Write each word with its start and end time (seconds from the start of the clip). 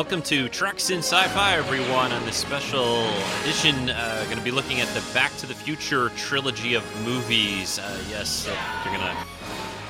Welcome 0.00 0.22
to 0.22 0.48
Treks 0.48 0.88
in 0.88 1.00
Sci-Fi, 1.00 1.56
everyone. 1.58 2.10
On 2.10 2.24
this 2.24 2.36
special 2.36 3.06
edition, 3.42 3.90
uh, 3.90 4.22
going 4.24 4.38
to 4.38 4.42
be 4.42 4.50
looking 4.50 4.80
at 4.80 4.88
the 4.94 5.04
Back 5.12 5.30
to 5.36 5.46
the 5.46 5.52
Future 5.52 6.08
trilogy 6.16 6.72
of 6.72 6.82
movies. 7.04 7.78
Uh, 7.78 8.02
yes, 8.08 8.48
uh, 8.48 8.56
you're 8.82 8.94
going 8.96 9.06
to 9.06 9.14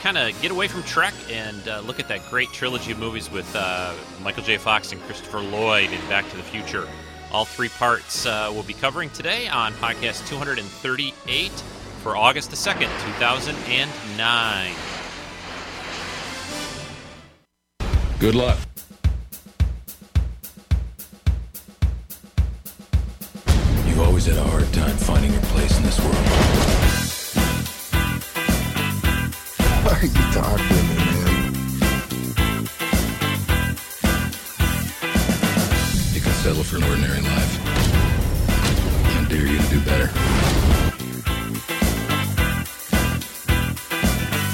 kind 0.00 0.18
of 0.18 0.42
get 0.42 0.50
away 0.50 0.66
from 0.66 0.82
Trek 0.82 1.14
and 1.30 1.68
uh, 1.68 1.78
look 1.86 2.00
at 2.00 2.08
that 2.08 2.28
great 2.28 2.48
trilogy 2.48 2.90
of 2.90 2.98
movies 2.98 3.30
with 3.30 3.48
uh, 3.54 3.94
Michael 4.20 4.42
J. 4.42 4.56
Fox 4.56 4.90
and 4.90 5.00
Christopher 5.02 5.38
Lloyd 5.38 5.92
in 5.92 6.00
Back 6.08 6.28
to 6.30 6.36
the 6.36 6.42
Future. 6.42 6.88
All 7.30 7.44
three 7.44 7.68
parts 7.68 8.26
uh, 8.26 8.50
we'll 8.52 8.64
be 8.64 8.74
covering 8.74 9.10
today 9.10 9.46
on 9.46 9.72
podcast 9.74 10.26
238 10.26 11.50
for 12.02 12.16
August 12.16 12.50
the 12.50 12.56
2nd, 12.56 12.90
2009. 13.14 14.74
Good 18.18 18.34
luck. 18.34 18.58
Always 24.20 24.36
had 24.36 24.46
a 24.46 24.50
hard 24.50 24.72
time 24.74 24.96
finding 24.98 25.32
your 25.32 25.40
place 25.42 25.76
in 25.78 25.82
this 25.82 25.98
world. 26.00 26.14
Why 29.82 29.92
are 29.92 30.04
you 30.04 30.32
talking 30.32 30.66
to 30.68 30.74
me, 30.74 30.94
man? 31.24 31.52
You 36.12 36.20
can 36.20 36.32
settle 36.42 36.64
for 36.64 36.76
an 36.76 36.84
ordinary 36.84 37.22
life. 37.22 37.60
I 39.06 39.24
dare 39.30 39.46
you 39.46 39.58
to 39.58 39.68
do 39.70 39.80
better. 39.86 40.08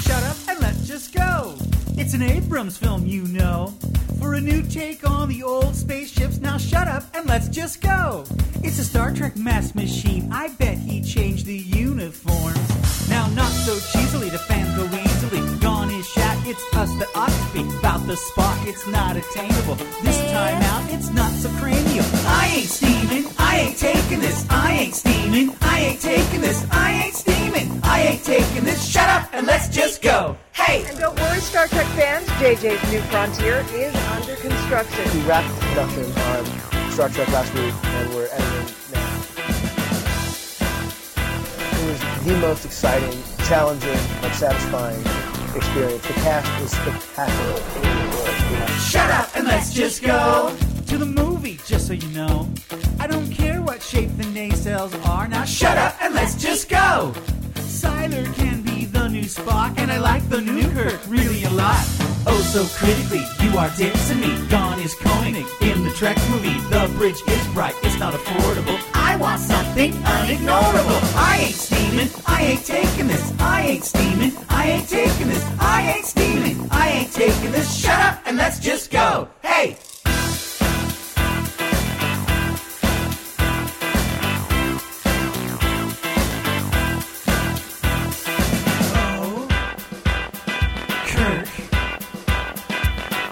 Shut 0.03 0.23
up 0.23 0.37
and 0.49 0.61
let's 0.61 0.87
just 0.87 1.13
go. 1.13 1.57
It's 1.97 2.15
an 2.15 2.23
Abrams 2.23 2.77
film, 2.79 3.05
you 3.07 3.27
know. 3.27 3.75
For 4.19 4.35
a 4.35 4.41
new 4.41 4.63
take 4.63 5.09
on 5.09 5.29
the 5.29 5.43
old 5.43 5.75
spaceships, 5.77 6.39
now 6.39 6.57
shut 6.57 6.89
up 6.89 7.05
and 7.15 7.27
let's 7.27 7.49
just 7.49 7.81
go. 7.81 8.25
It's 8.63 8.79
a 8.79 8.85
Star 8.85 9.13
Trek 9.13 9.37
mass 9.37 9.75
machine. 9.75 10.33
I 10.33 10.49
bet 10.49 10.79
he 10.79 11.03
changed 11.03 11.47
the 11.47 11.57
uniforms. 11.57 13.09
Now, 13.09 13.29
not 13.29 13.51
so 13.51 13.75
cheesily, 13.77 14.31
the 14.31 14.39
fans 14.39 14.77
go 14.77 14.85
it's 16.49 16.63
us 16.77 16.95
that 16.97 17.09
ought 17.17 17.29
to 17.29 17.43
speak 17.51 17.67
about 17.81 18.07
the 18.07 18.15
Spock. 18.15 18.67
It's 18.67 18.87
not 18.87 19.17
attainable. 19.17 19.75
This 20.03 20.19
time 20.31 20.63
out, 20.63 20.93
it's 20.93 21.11
not 21.11 21.33
so 21.33 21.49
cranial. 21.59 22.05
I 22.25 22.53
ain't 22.59 22.69
steaming, 22.69 23.27
I 23.39 23.59
ain't 23.59 23.79
taking 23.79 24.21
this. 24.21 24.47
I 24.49 24.73
ain't 24.73 24.95
steaming, 24.95 25.57
I 25.63 25.81
ain't 25.81 26.01
taking 26.01 26.41
this. 26.41 26.65
I 26.71 26.93
ain't 27.05 27.15
steaming, 27.15 27.81
I 27.83 28.01
ain't 28.03 28.25
taking 28.25 28.65
this. 28.65 28.89
Shut 28.89 29.09
up 29.09 29.29
and 29.33 29.47
let's 29.47 29.69
just 29.69 30.03
go. 30.03 30.37
Hey! 30.53 30.85
And 30.89 30.99
don't 30.99 31.19
worry, 31.19 31.41
Star 31.41 31.67
Trek 31.67 31.87
fans, 31.99 32.29
JJ's 32.39 32.93
New 32.93 33.01
Frontier 33.11 33.65
is 33.73 33.95
under 34.13 34.37
construction. 34.37 35.05
We 35.19 35.27
wrapped 35.27 35.49
production 35.61 36.05
on 36.05 36.47
um, 36.47 36.91
Star 36.93 37.09
Trek 37.09 37.29
last 37.29 37.53
week, 37.55 37.75
and 37.83 38.15
we're 38.15 38.29
editing 38.31 38.75
now. 38.93 39.23
It 41.73 41.91
was 41.91 42.25
the 42.25 42.37
most 42.39 42.65
exciting, 42.65 43.21
challenging, 43.45 43.99
but 44.21 44.33
satisfying 44.33 45.26
experience. 45.57 46.07
The 46.07 46.13
cast 46.15 46.63
is 46.63 46.71
spectacular. 46.71 47.57
Shut 48.79 49.11
up 49.11 49.35
and 49.37 49.47
let's 49.47 49.73
just 49.73 50.03
go 50.03 50.57
to 50.87 50.99
the 50.99 51.07
movie, 51.07 51.59
just 51.67 51.89
so 51.89 51.93
you 51.93 52.09
know. 52.09 52.49
I 53.01 53.07
don't 53.07 53.31
care 53.31 53.61
what 53.63 53.83
shape 53.83 54.11
the 54.17 54.25
nacelles 54.25 54.95
are. 55.07 55.27
Now 55.29 55.45
shut 55.45 55.77
up 55.79 55.97
and 56.03 56.15
let's 56.15 56.41
just 56.41 56.69
go. 56.69 57.13
Sylar 57.57 58.33
can 58.35 58.63
be 58.63 58.85
the 58.85 59.09
new 59.09 59.25
Spock, 59.25 59.79
and 59.79 59.91
I 59.91 59.99
like 59.99 60.29
the 60.29 60.41
new 60.41 60.69
Kirk 60.71 61.01
really 61.09 61.45
a 61.45 61.51
lot. 61.51 61.85
Oh, 62.27 62.41
so 62.53 62.65
critically, 62.79 63.25
you 63.45 63.57
are 63.59 63.69
dissing 63.71 64.21
me. 64.21 64.49
Gone 64.49 64.81
is 64.81 64.95
Koenig 64.95 65.47
in 65.61 65.85
the 65.85 65.91
Trek 65.91 66.17
movie. 66.31 66.59
The 66.71 66.93
bridge 66.97 67.21
is 67.29 67.47
bright, 67.55 67.75
it's 67.83 67.99
not 67.99 68.15
affordable. 68.15 68.96
I 69.17 69.19
want 69.19 69.41
something 69.41 69.93
unignorable. 69.93 71.17
I 71.17 71.39
ain't 71.47 71.55
steaming, 71.55 72.11
I 72.27 72.43
ain't 72.43 72.67
taking 72.67 73.07
this. 73.07 73.33
I 73.41 73.63
ain't 73.63 73.83
steaming, 73.83 74.33
I 74.51 74.69
ain't 74.73 74.89
taking 74.91 75.29
this. 75.29 75.43
I 75.59 75.93
ain't 75.97 76.05
steaming, 76.05 76.69
I 76.71 76.89
ain't 76.91 77.13
taking 77.15 77.51
this. 77.51 77.81
Shut 77.81 77.99
up 77.99 78.21
and 78.27 78.37
let's 78.37 78.59
just 78.59 78.91
go. 78.91 79.27
Hey! 79.43 79.79
Oh, 88.93 89.49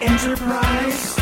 Enterprise, 0.00 1.13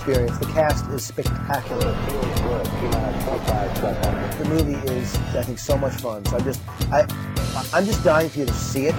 Experience. 0.00 0.38
The 0.38 0.46
cast 0.46 0.88
is 0.88 1.04
spectacular. 1.04 1.92
The 4.38 4.46
movie 4.48 4.72
is, 4.90 5.14
I 5.36 5.42
think, 5.42 5.58
so 5.58 5.76
much 5.76 5.92
fun. 6.00 6.24
So 6.24 6.38
I'm 6.38 6.44
just, 6.44 6.62
I, 6.90 7.06
I'm 7.74 7.84
just 7.84 8.02
dying 8.02 8.30
for 8.30 8.38
you 8.38 8.46
to 8.46 8.52
see 8.54 8.86
it. 8.86 8.94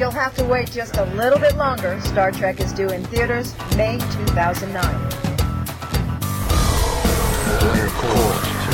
You'll 0.00 0.10
have 0.12 0.34
to 0.36 0.44
wait 0.46 0.70
just 0.70 0.96
a 0.96 1.04
little 1.14 1.38
bit 1.38 1.58
longer. 1.58 2.00
Star 2.00 2.32
Trek 2.32 2.58
is 2.58 2.72
due 2.72 2.88
in 2.88 3.04
theaters 3.04 3.54
May 3.76 3.98
2009. 3.98 5.24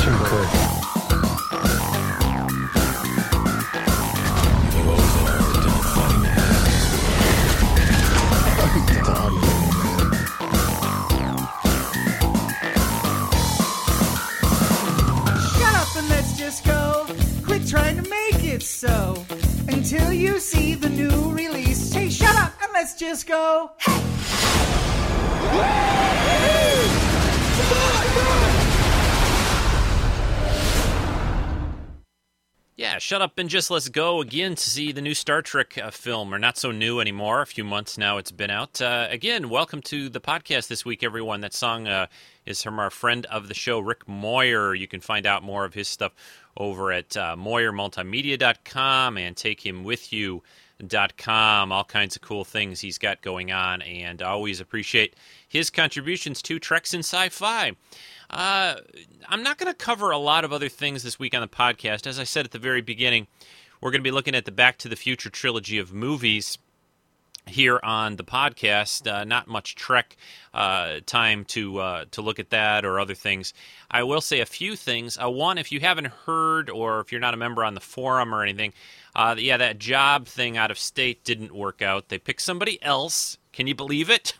You've 0.05 0.80
Yeah, 32.77 32.99
shut 32.99 33.21
up 33.21 33.37
and 33.37 33.49
just 33.49 33.69
let's 33.69 33.89
go 33.89 34.21
again 34.21 34.55
to 34.55 34.69
see 34.69 34.93
the 34.93 35.01
new 35.01 35.13
Star 35.13 35.41
Trek 35.41 35.77
uh, 35.77 35.91
film, 35.91 36.33
or 36.33 36.39
not 36.39 36.57
so 36.57 36.71
new 36.71 37.01
anymore. 37.01 37.41
A 37.41 37.45
few 37.45 37.65
months 37.65 37.97
now 37.97 38.17
it's 38.17 38.31
been 38.31 38.49
out. 38.49 38.81
Uh, 38.81 39.07
again, 39.09 39.49
welcome 39.49 39.81
to 39.81 40.07
the 40.07 40.21
podcast 40.21 40.69
this 40.69 40.85
week, 40.85 41.03
everyone. 41.03 41.41
That 41.41 41.53
song 41.53 41.89
uh, 41.89 42.07
is 42.45 42.63
from 42.63 42.79
our 42.79 42.89
friend 42.89 43.25
of 43.25 43.49
the 43.49 43.53
show, 43.53 43.79
Rick 43.79 44.07
Moyer. 44.07 44.73
You 44.73 44.87
can 44.87 45.01
find 45.01 45.25
out 45.25 45.43
more 45.43 45.65
of 45.65 45.73
his 45.73 45.89
stuff 45.89 46.13
over 46.55 46.93
at 46.93 47.17
uh, 47.17 47.35
MoyerMultimedia.com 47.37 49.17
and 49.17 49.35
TakeHimWithYou.com. 50.81 51.71
All 51.71 51.83
kinds 51.83 52.15
of 52.15 52.21
cool 52.21 52.43
things 52.43 52.79
he's 52.79 52.97
got 52.97 53.21
going 53.21 53.51
on, 53.51 53.81
and 53.81 54.21
always 54.21 54.59
appreciate 54.59 55.15
his 55.47 55.69
contributions 55.69 56.41
to 56.43 56.59
Treks 56.59 56.93
and 56.93 57.03
Sci-Fi. 57.03 57.73
Uh, 58.29 58.75
I'm 59.27 59.43
not 59.43 59.57
going 59.57 59.71
to 59.71 59.77
cover 59.77 60.11
a 60.11 60.17
lot 60.17 60.45
of 60.45 60.53
other 60.53 60.69
things 60.69 61.03
this 61.03 61.19
week 61.19 61.33
on 61.33 61.41
the 61.41 61.47
podcast. 61.47 62.07
As 62.07 62.19
I 62.19 62.23
said 62.23 62.45
at 62.45 62.51
the 62.51 62.59
very 62.59 62.81
beginning, 62.81 63.27
we're 63.81 63.91
going 63.91 64.01
to 64.01 64.03
be 64.03 64.11
looking 64.11 64.35
at 64.35 64.45
the 64.45 64.51
Back 64.51 64.77
to 64.79 64.89
the 64.89 64.95
Future 64.95 65.29
trilogy 65.29 65.77
of 65.77 65.93
movies 65.93 66.57
here 67.51 67.79
on 67.83 68.15
the 68.15 68.23
podcast. 68.23 69.09
Uh, 69.09 69.23
not 69.23 69.47
much 69.47 69.75
Trek 69.75 70.17
uh, 70.53 70.99
time 71.05 71.45
to 71.45 71.79
uh, 71.79 72.05
to 72.11 72.21
look 72.21 72.39
at 72.39 72.49
that 72.49 72.85
or 72.85 72.99
other 72.99 73.13
things. 73.13 73.53
I 73.89 74.03
will 74.03 74.21
say 74.21 74.39
a 74.39 74.45
few 74.45 74.75
things. 74.75 75.17
Uh, 75.21 75.29
one, 75.29 75.57
if 75.57 75.71
you 75.71 75.79
haven't 75.79 76.07
heard 76.07 76.69
or 76.69 76.99
if 77.01 77.11
you're 77.11 77.21
not 77.21 77.33
a 77.33 77.37
member 77.37 77.63
on 77.63 77.73
the 77.73 77.81
forum 77.81 78.33
or 78.33 78.43
anything, 78.43 78.73
uh, 79.15 79.35
yeah, 79.37 79.57
that 79.57 79.79
job 79.79 80.27
thing 80.27 80.57
out 80.57 80.71
of 80.71 80.79
state 80.79 81.23
didn't 81.23 81.53
work 81.53 81.81
out. 81.81 82.09
They 82.09 82.17
picked 82.17 82.41
somebody 82.41 82.81
else. 82.81 83.37
Can 83.53 83.67
you 83.67 83.75
believe 83.75 84.09
it? 84.09 84.33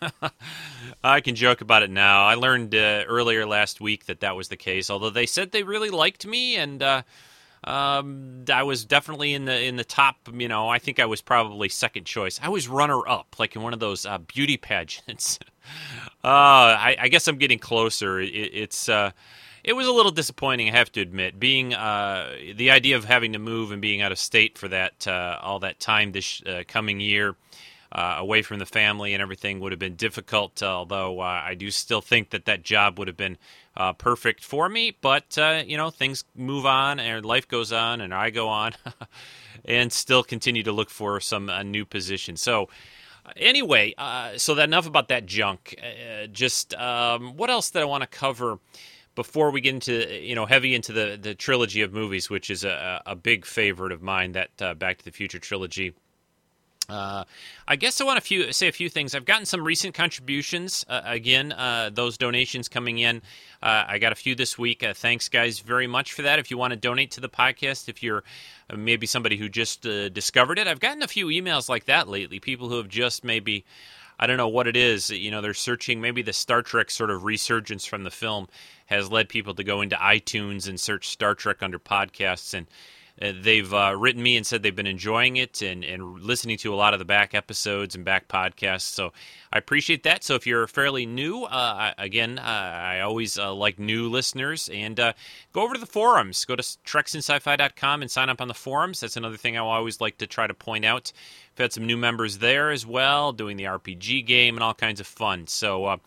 I 1.04 1.19
can 1.22 1.36
joke 1.36 1.62
about 1.62 1.84
it 1.84 1.90
now. 1.90 2.25
I 2.25 2.36
learned 2.36 2.74
uh, 2.74 3.04
earlier 3.08 3.46
last 3.46 3.81
week 3.81 4.06
that 4.06 4.22
that 4.22 4.36
was 4.36 4.48
the 4.48 4.58
case. 4.58 4.90
Although 4.90 5.10
they 5.10 5.25
said 5.25 5.52
they 5.52 5.63
really 5.63 5.90
liked 5.90 6.25
me 6.25 6.56
and. 6.56 7.04
Um, 7.63 8.44
I 8.52 8.63
was 8.63 8.86
definitely 8.86 9.34
in 9.34 9.46
the 9.46 9.63
in 9.63 9.75
the 9.75 9.84
top. 9.84 10.16
You 10.34 10.48
know, 10.48 10.68
I 10.68 10.80
think 10.80 11.00
I 11.00 11.06
was 11.06 11.22
probably 11.22 11.69
second 11.69 12.06
choice. 12.06 12.40
I 12.42 12.50
was 12.50 12.68
runner 12.68 13.08
up, 13.08 13.36
like 13.38 13.56
in 13.56 13.62
one 13.62 13.74
of 13.74 13.80
those 13.80 14.06
uh, 14.06 14.18
beauty 14.18 14.58
pageants. 14.58 15.38
uh, 16.24 16.28
I, 16.28 16.96
I 17.00 17.08
guess 17.08 17.28
I'm 17.28 17.38
getting 17.38 17.60
closer. 17.60 18.19
It, 18.19 18.30
it's 18.30 18.90
uh, 18.90 19.12
it 19.63 19.74
was 19.74 19.86
a 19.86 19.92
little 19.92 20.12
disappointing, 20.12 20.69
I 20.69 20.72
have 20.72 20.92
to 20.94 21.02
admit. 21.02 21.40
Being 21.40 21.75
uh, 21.75 22.36
the 22.56 22.72
idea 22.72 22.96
of 22.96 23.06
having 23.06 23.34
to 23.34 23.40
move 23.40 23.72
and 23.72 23.80
being 23.81 24.02
out 24.02 24.12
of 24.12 24.18
state 24.18 24.58
for 24.58 24.68
that 24.69 25.08
uh, 25.08 25.38
all 25.42 25.60
that 25.60 25.80
time 25.80 26.13
this 26.13 26.42
uh, 26.44 26.63
coming 26.68 27.00
year. 27.00 27.36
Away 27.94 28.42
from 28.42 28.60
the 28.60 28.66
family 28.66 29.13
and 29.13 29.22
everything 29.22 29.60
would 29.60 29.74
have 29.74 29.80
been 29.80 29.98
difficult. 29.98 30.63
although 30.63 31.19
I 31.19 31.56
do 31.56 31.69
still 31.69 32.00
think 32.00 32.30
that 32.30 32.46
that 32.46 32.63
job 32.63 32.98
would 32.98 33.10
have 33.10 33.18
been 33.18 33.38
uh, 33.76 33.94
perfect 33.94 34.44
for 34.44 34.70
me. 34.70 34.96
But 35.00 35.38
uh, 35.38 35.64
you 35.66 35.78
know, 35.78 35.90
things 35.90 36.24
move 36.36 36.66
on, 36.66 37.00
and 37.00 37.26
life 37.26 37.48
goes 37.48 37.72
on, 37.72 38.02
and 38.02 38.14
I 38.14 38.30
go 38.30 38.48
on, 38.48 38.74
and 39.66 39.92
still 39.92 40.24
continue 40.24 40.64
to 40.64 40.72
look 40.72 40.90
for 40.90 41.20
some 41.20 41.50
uh, 41.50 41.64
new 41.64 41.86
position. 41.86 42.38
So 42.38 42.70
Anyway, 43.36 43.94
uh, 43.98 44.38
so 44.38 44.56
that 44.56 44.64
enough 44.64 44.88
about 44.88 45.08
that 45.10 45.26
junk. 45.26 45.76
Uh, 45.82 46.28
just 46.28 46.74
um, 46.76 47.38
what 47.38 47.50
else 47.50 47.70
that 47.72 47.82
I 47.82 47.86
want 47.86 48.02
to 48.02 48.08
cover 48.08 48.60
before 49.16 49.52
we 49.52 49.62
get 49.62 49.74
into 49.74 50.22
you 50.22 50.36
know 50.36 50.46
heavy 50.46 50.74
into 50.74 50.94
the 50.94 51.18
the 51.22 51.36
trilogy 51.36 51.82
of 51.82 51.94
movies, 51.94 52.30
which 52.30 52.50
is 52.50 52.64
a, 52.64 53.02
a 53.06 53.16
big 53.16 53.46
favorite 53.46 53.92
of 53.92 54.02
mine, 54.02 54.32
that 54.34 54.50
uh, 54.62 54.74
Back 54.74 54.98
to 55.00 55.06
the 55.06 55.12
Future 55.12 55.40
trilogy. 55.40 55.94
Uh, 56.89 57.24
I 57.68 57.75
guess 57.75 58.01
I 58.01 58.04
want 58.04 58.24
to 58.24 58.54
say 58.54 58.68
a 58.68 58.72
few 58.72 58.89
things. 58.89 59.16
I've 59.16 59.25
gotten 59.25 59.45
some 59.45 59.63
recent 59.63 59.94
contributions. 59.94 60.86
Uh, 60.89 61.01
again, 61.06 61.51
uh, 61.54 61.89
those 61.94 62.18
donations 62.18 62.68
coming 62.68 62.98
in. 62.98 63.22
Uh, 63.62 63.86
I 63.88 63.98
got 63.98 64.12
a 64.12 64.16
few 64.16 64.36
this 64.36 64.57
week. 64.57 64.83
Uh, 64.83 64.94
thanks, 64.94 65.30
guys, 65.30 65.60
very 65.60 65.88
much 65.88 66.12
for 66.13 66.24
that. 66.24 66.39
If 66.39 66.51
you 66.51 66.57
want 66.57 66.72
to 66.72 66.78
donate 66.78 67.12
to 67.12 67.22
the 67.22 67.30
podcast, 67.30 67.88
if 67.88 68.04
you're 68.04 68.24
uh, 68.69 68.75
maybe 68.75 69.06
somebody 69.06 69.38
who 69.38 69.48
just 69.48 69.81
discovered 69.81 70.60
it, 70.60 70.68
I've 70.68 70.80
gotten 70.80 71.04
a 71.04 71.07
few 71.07 71.28
emails 71.28 71.69
like 71.69 71.86
that 71.86 72.07
lately. 72.07 72.39
People 72.39 72.69
who 72.69 72.78
have 72.78 72.89
just 72.89 73.24
maybe. 73.24 73.63
I 74.19 74.27
don't 74.27 74.38
know 74.38 74.50
what 74.50 74.68
it 74.68 74.77
is. 74.77 75.10
You 75.10 75.31
know, 75.31 75.42
they're 75.42 75.56
searching. 75.56 76.00
Maybe 76.00 76.22
the 76.22 76.34
Star 76.34 76.62
Trek 76.62 76.92
sort 76.92 77.10
of 77.10 77.24
resurgence 77.24 77.86
from 77.86 78.04
the 78.04 78.12
film 78.12 78.50
has 78.86 79.10
led 79.10 79.30
people 79.30 79.56
to 79.56 79.63
go 79.63 79.81
into 79.81 79.95
iTunes 79.95 80.69
and 80.69 80.80
search 80.80 81.10
Star 81.10 81.34
Trek 81.34 81.63
under 81.63 81.80
podcasts 81.80 82.54
and 82.54 82.68
uh, 83.22 83.34
they've 83.40 83.74
uh, 83.74 83.96
written 83.98 84.22
me 84.24 84.38
and 84.38 84.46
said 84.46 84.64
they've 84.64 84.76
been 84.76 84.88
enjoying 84.88 85.38
it 85.38 85.62
and, 85.62 85.84
and 85.84 86.22
listening 86.22 86.58
to 86.58 86.74
a 86.74 86.76
lot 86.76 86.94
of 86.94 87.00
the 87.00 87.06
back 87.06 87.34
episodes 87.34 87.96
and 87.96 88.04
back 88.04 88.28
podcasts. 88.28 88.82
So 88.82 89.14
I 89.54 89.58
appreciate 89.58 90.04
that. 90.04 90.24
So 90.24 90.36
if 90.36 90.48
you're 90.48 90.68
fairly 90.68 91.06
new, 91.06 91.44
uh, 91.44 91.94
again, 91.98 92.40
uh, 92.40 92.42
I 92.42 93.02
always 93.02 93.38
uh, 93.38 93.54
like 93.54 93.78
new 93.80 94.10
listeners. 94.10 94.70
And 94.70 94.96
go 94.98 95.62
over 95.62 95.74
to 95.74 95.80
the 95.80 95.86
forums. 95.86 96.44
Go 96.46 96.56
to 96.56 96.64
treksinsci-fi.com 96.64 98.02
and 98.02 98.10
sign 98.10 98.30
up 98.30 98.42
on 98.42 98.48
the 98.48 98.54
forums. 98.54 99.02
That's 99.02 99.18
another 99.18 99.38
thing 99.38 99.58
I 99.58 99.62
always 99.62 100.02
like 100.02 100.18
to 100.20 100.28
try 100.28 100.48
to 100.48 100.54
point 100.54 100.86
out. 100.86 101.12
We've 101.54 101.64
had 101.64 101.74
some 101.74 101.86
new 101.86 101.98
members 101.98 102.40
there 102.40 102.72
as 102.72 102.86
well, 102.86 103.34
doing 103.34 103.58
the 103.58 103.66
RPG 103.66 104.26
game 104.26 104.56
and 104.56 104.64
all 104.64 104.74
kinds 104.74 105.00
of 105.00 105.08
fun. 105.08 105.48
So 105.48 106.00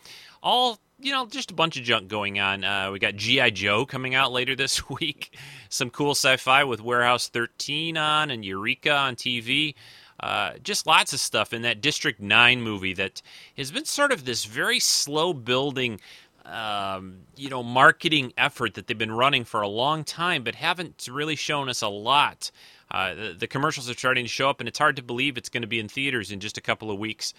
all 0.42 0.78
you 1.04 1.12
know, 1.12 1.26
just 1.26 1.50
a 1.50 1.54
bunch 1.54 1.76
of 1.76 1.84
junk 1.84 2.08
going 2.08 2.40
on. 2.40 2.64
Uh, 2.64 2.90
we 2.90 2.98
got 2.98 3.14
G.I. 3.14 3.50
Joe 3.50 3.84
coming 3.84 4.14
out 4.14 4.32
later 4.32 4.56
this 4.56 4.88
week. 4.88 5.36
Some 5.68 5.90
cool 5.90 6.12
sci 6.12 6.36
fi 6.38 6.64
with 6.64 6.80
Warehouse 6.80 7.28
13 7.28 7.96
on 7.96 8.30
and 8.30 8.44
Eureka 8.44 8.92
on 8.92 9.14
TV. 9.14 9.74
Uh, 10.18 10.52
just 10.62 10.86
lots 10.86 11.12
of 11.12 11.20
stuff 11.20 11.52
in 11.52 11.62
that 11.62 11.80
District 11.80 12.20
9 12.20 12.62
movie 12.62 12.94
that 12.94 13.20
has 13.56 13.70
been 13.70 13.84
sort 13.84 14.12
of 14.12 14.24
this 14.24 14.44
very 14.46 14.80
slow 14.80 15.34
building, 15.34 16.00
um, 16.46 17.18
you 17.36 17.50
know, 17.50 17.62
marketing 17.62 18.32
effort 18.38 18.74
that 18.74 18.86
they've 18.86 18.96
been 18.96 19.12
running 19.12 19.44
for 19.44 19.60
a 19.60 19.68
long 19.68 20.04
time, 20.04 20.42
but 20.42 20.54
haven't 20.54 21.06
really 21.10 21.36
shown 21.36 21.68
us 21.68 21.82
a 21.82 21.88
lot. 21.88 22.50
Uh, 22.90 23.12
the, 23.12 23.36
the 23.40 23.46
commercials 23.46 23.90
are 23.90 23.94
starting 23.94 24.24
to 24.24 24.28
show 24.28 24.48
up, 24.48 24.60
and 24.60 24.68
it's 24.68 24.78
hard 24.78 24.96
to 24.96 25.02
believe 25.02 25.36
it's 25.36 25.48
going 25.48 25.62
to 25.62 25.68
be 25.68 25.80
in 25.80 25.88
theaters 25.88 26.30
in 26.30 26.38
just 26.38 26.56
a 26.56 26.60
couple 26.62 26.90
of 26.90 26.98
weeks. 26.98 27.34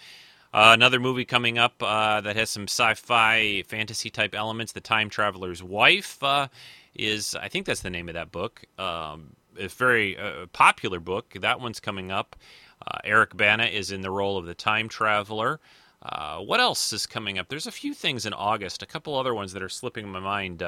Uh, 0.56 0.72
another 0.72 0.98
movie 0.98 1.26
coming 1.26 1.58
up 1.58 1.82
uh, 1.82 2.18
that 2.22 2.34
has 2.34 2.48
some 2.48 2.62
sci-fi 2.62 3.60
fantasy 3.68 4.08
type 4.08 4.34
elements. 4.34 4.72
The 4.72 4.80
Time 4.80 5.10
Traveler's 5.10 5.62
Wife 5.62 6.22
uh, 6.22 6.48
is, 6.94 7.34
I 7.34 7.48
think 7.48 7.66
that's 7.66 7.82
the 7.82 7.90
name 7.90 8.08
of 8.08 8.14
that 8.14 8.32
book. 8.32 8.64
Um, 8.78 9.36
a 9.58 9.68
very 9.68 10.16
uh, 10.16 10.46
popular 10.54 10.98
book. 10.98 11.34
That 11.38 11.60
one's 11.60 11.78
coming 11.78 12.10
up. 12.10 12.36
Uh, 12.80 12.96
Eric 13.04 13.36
Bana 13.36 13.64
is 13.64 13.92
in 13.92 14.00
the 14.00 14.10
role 14.10 14.38
of 14.38 14.46
the 14.46 14.54
time 14.54 14.88
traveler. 14.88 15.60
Uh, 16.02 16.38
what 16.38 16.58
else 16.58 16.90
is 16.90 17.04
coming 17.06 17.38
up? 17.38 17.48
There's 17.48 17.66
a 17.66 17.70
few 17.70 17.92
things 17.92 18.24
in 18.24 18.32
August. 18.32 18.82
A 18.82 18.86
couple 18.86 19.14
other 19.14 19.34
ones 19.34 19.52
that 19.52 19.62
are 19.62 19.68
slipping 19.68 20.08
my 20.08 20.20
mind 20.20 20.62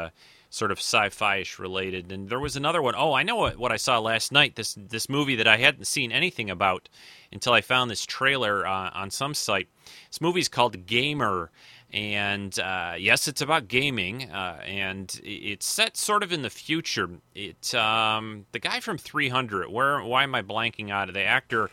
sort 0.50 0.70
of 0.70 0.78
sci-fi-ish 0.78 1.58
related. 1.58 2.10
And 2.10 2.28
there 2.28 2.40
was 2.40 2.56
another 2.56 2.80
one. 2.80 2.94
Oh, 2.96 3.12
I 3.12 3.22
know 3.22 3.36
what, 3.36 3.58
what 3.58 3.72
I 3.72 3.76
saw 3.76 3.98
last 3.98 4.32
night. 4.32 4.56
This 4.56 4.74
this 4.74 5.08
movie 5.08 5.36
that 5.36 5.48
I 5.48 5.56
hadn't 5.56 5.86
seen 5.86 6.12
anything 6.12 6.50
about 6.50 6.88
until 7.32 7.52
I 7.52 7.60
found 7.60 7.90
this 7.90 8.06
trailer 8.06 8.66
uh, 8.66 8.90
on 8.94 9.10
some 9.10 9.34
site. 9.34 9.68
This 10.10 10.20
movie's 10.20 10.48
called 10.48 10.86
Gamer. 10.86 11.50
And 11.90 12.58
uh, 12.58 12.96
yes, 12.98 13.28
it's 13.28 13.40
about 13.40 13.66
gaming, 13.66 14.30
uh, 14.30 14.60
and 14.66 15.18
it's 15.24 15.64
set 15.64 15.96
sort 15.96 16.22
of 16.22 16.32
in 16.32 16.42
the 16.42 16.50
future. 16.50 17.08
It 17.34 17.74
um, 17.74 18.44
the 18.52 18.58
guy 18.58 18.80
from 18.80 18.98
300. 18.98 19.70
Where 19.70 20.02
why 20.02 20.24
am 20.24 20.34
I 20.34 20.42
blanking 20.42 20.90
out 20.90 21.10
the 21.10 21.22
actor? 21.22 21.70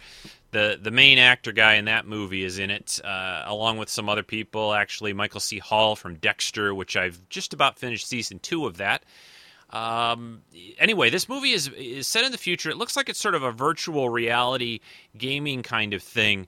The 0.55 0.79
the 0.81 0.89
main 0.89 1.17
actor 1.17 1.51
guy 1.51 1.73
in 1.73 1.83
that 1.85 2.07
movie 2.07 2.45
is 2.45 2.59
in 2.59 2.71
it, 2.71 3.01
uh, 3.03 3.43
along 3.45 3.77
with 3.77 3.89
some 3.89 4.07
other 4.07 4.23
people. 4.23 4.73
Actually, 4.73 5.11
Michael 5.11 5.41
C. 5.41 5.59
Hall 5.59 5.97
from 5.97 6.15
Dexter, 6.15 6.73
which 6.73 6.95
I've 6.95 7.27
just 7.27 7.53
about 7.53 7.77
finished 7.77 8.07
season 8.07 8.39
two 8.39 8.65
of 8.65 8.77
that. 8.77 9.03
Um, 9.71 10.43
anyway, 10.79 11.09
this 11.09 11.27
movie 11.27 11.51
is 11.51 11.67
is 11.67 12.07
set 12.07 12.23
in 12.23 12.31
the 12.31 12.37
future. 12.37 12.69
It 12.69 12.77
looks 12.77 12.95
like 12.95 13.09
it's 13.09 13.19
sort 13.19 13.35
of 13.35 13.43
a 13.43 13.51
virtual 13.51 14.09
reality 14.09 14.79
gaming 15.17 15.61
kind 15.61 15.93
of 15.93 16.01
thing. 16.01 16.47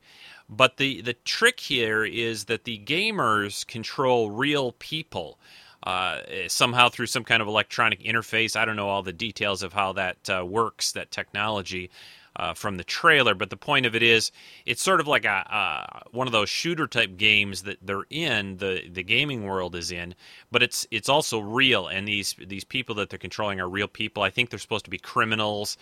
But 0.50 0.78
the, 0.78 1.02
the 1.02 1.14
trick 1.14 1.60
here 1.60 2.06
is 2.06 2.46
that 2.46 2.64
the 2.64 2.80
gamers 2.80 3.68
control 3.68 4.32
real 4.32 4.72
people. 4.72 5.38
Uh, 5.84 6.20
somehow 6.48 6.90
through 6.90 7.06
some 7.06 7.24
kind 7.24 7.42
of 7.42 7.48
electronic 7.48 8.02
interface. 8.02 8.56
I 8.56 8.66
don't 8.66 8.76
know 8.76 8.90
all 8.90 9.04
the 9.04 9.14
details 9.14 9.64
of 9.64 9.74
how 9.74 9.94
that 9.94 10.30
uh, 10.30 10.46
works, 10.46 10.92
that 10.94 11.12
technology 11.12 11.92
uh, 12.38 12.54
from 12.54 12.78
the 12.78 12.84
trailer. 12.84 13.36
But 13.36 13.50
the 13.50 13.58
point 13.58 13.86
of 13.86 13.96
it 13.96 14.04
is, 14.04 14.32
it's 14.66 14.82
sort 14.82 15.02
of 15.02 15.08
like 15.08 15.26
a 15.26 15.30
uh, 15.54 16.00
one 16.12 16.28
of 16.28 16.34
those 16.34 16.50
shooter 16.50 16.88
type 16.88 17.18
games 17.18 17.64
that 17.64 17.78
they're 17.82 18.06
in. 18.10 18.58
the 18.58 18.88
The 18.90 19.04
gaming 19.04 19.44
world 19.44 19.76
is 19.76 19.92
in, 19.92 20.16
but 20.52 20.64
it's 20.64 20.88
it's 20.92 21.10
also 21.10 21.40
real. 21.40 21.88
And 21.88 22.08
these 22.08 22.36
these 22.40 22.64
people 22.64 22.96
that 22.96 23.10
they're 23.10 23.20
controlling 23.20 23.60
are 23.60 23.68
real 23.68 23.88
people. 23.88 24.24
I 24.24 24.30
think 24.30 24.50
they're 24.50 24.60
supposed 24.60 24.86
to 24.86 24.92
be 24.92 25.00
criminals. 25.00 25.78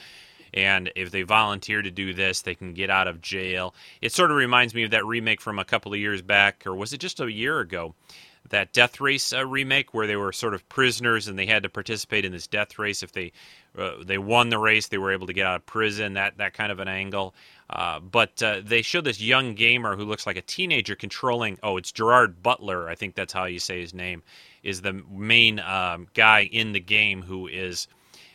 And 0.53 0.89
if 0.95 1.11
they 1.11 1.23
volunteer 1.23 1.81
to 1.81 1.91
do 1.91 2.13
this, 2.13 2.41
they 2.41 2.55
can 2.55 2.73
get 2.73 2.89
out 2.89 3.09
of 3.09 3.21
jail. 3.21 3.75
It 4.01 4.13
sort 4.13 4.31
of 4.31 4.37
reminds 4.37 4.73
me 4.73 4.83
of 4.83 4.91
that 4.91 5.05
remake 5.05 5.41
from 5.41 5.59
a 5.59 5.65
couple 5.65 5.91
of 5.91 5.99
years 5.99 6.21
back, 6.21 6.65
or 6.65 6.73
was 6.73 6.93
it 6.93 6.99
just 6.99 7.19
a 7.19 7.29
year 7.29 7.59
ago? 7.59 7.93
That 8.49 8.73
Death 8.73 9.01
Race 9.01 9.33
uh, 9.33 9.45
remake 9.45 9.93
where 9.93 10.07
they 10.07 10.15
were 10.15 10.31
sort 10.31 10.53
of 10.53 10.67
prisoners 10.69 11.27
and 11.27 11.37
they 11.37 11.45
had 11.45 11.63
to 11.63 11.69
participate 11.69 12.25
in 12.25 12.31
this 12.31 12.47
death 12.47 12.77
race. 12.77 13.01
If 13.03 13.11
they 13.11 13.31
uh, 13.77 14.03
they 14.03 14.17
won 14.17 14.49
the 14.49 14.59
race, 14.59 14.87
they 14.87 14.97
were 14.97 15.11
able 15.11 15.27
to 15.27 15.33
get 15.33 15.45
out 15.45 15.57
of 15.57 15.65
prison. 15.65 16.13
That 16.13 16.37
that 16.37 16.53
kind 16.53 16.71
of 16.71 16.79
an 16.79 16.87
angle. 16.87 17.33
Uh, 17.69 17.99
but 17.99 18.41
uh, 18.43 18.61
they 18.63 18.81
show 18.81 19.01
this 19.01 19.19
young 19.19 19.55
gamer 19.55 19.95
who 19.95 20.05
looks 20.05 20.27
like 20.27 20.37
a 20.37 20.41
teenager 20.41 20.95
controlling. 20.95 21.57
Oh, 21.63 21.77
it's 21.77 21.91
Gerard 21.91 22.43
Butler. 22.43 22.87
I 22.87 22.95
think 22.95 23.15
that's 23.15 23.33
how 23.33 23.45
you 23.45 23.59
say 23.59 23.81
his 23.81 23.93
name. 23.93 24.21
Is 24.61 24.81
the 24.81 24.93
main 24.93 25.59
um, 25.59 26.07
guy 26.13 26.43
in 26.51 26.73
the 26.73 26.79
game 26.79 27.23
who 27.23 27.47
is 27.47 27.87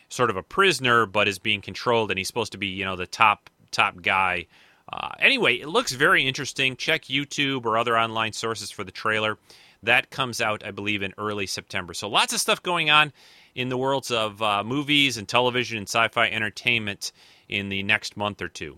sort 0.09 0.29
of 0.29 0.35
a 0.35 0.43
prisoner 0.43 1.05
but 1.05 1.27
is 1.27 1.39
being 1.39 1.61
controlled, 1.61 2.11
and 2.11 2.17
he's 2.17 2.27
supposed 2.27 2.51
to 2.51 2.57
be 2.57 2.67
you 2.67 2.83
know 2.83 2.95
the 2.95 3.07
top 3.07 3.49
top 3.71 4.01
guy. 4.01 4.47
Uh, 4.91 5.11
anyway, 5.19 5.55
it 5.55 5.69
looks 5.69 5.93
very 5.93 6.27
interesting. 6.27 6.75
Check 6.75 7.03
YouTube 7.03 7.65
or 7.65 7.77
other 7.77 7.97
online 7.97 8.33
sources 8.33 8.71
for 8.71 8.83
the 8.83 8.91
trailer. 8.91 9.37
That 9.83 10.11
comes 10.11 10.39
out, 10.39 10.63
I 10.63 10.69
believe, 10.69 11.01
in 11.01 11.13
early 11.17 11.47
September. 11.47 11.95
So 11.95 12.07
lots 12.07 12.33
of 12.33 12.39
stuff 12.39 12.61
going 12.61 12.91
on 12.91 13.11
in 13.55 13.69
the 13.69 13.77
worlds 13.77 14.11
of 14.11 14.39
uh, 14.39 14.63
movies 14.63 15.17
and 15.17 15.27
television 15.27 15.79
and 15.79 15.87
sci 15.87 16.07
fi 16.09 16.27
entertainment 16.27 17.11
in 17.49 17.69
the 17.69 17.81
next 17.81 18.15
month 18.15 18.43
or 18.43 18.47
two. 18.47 18.77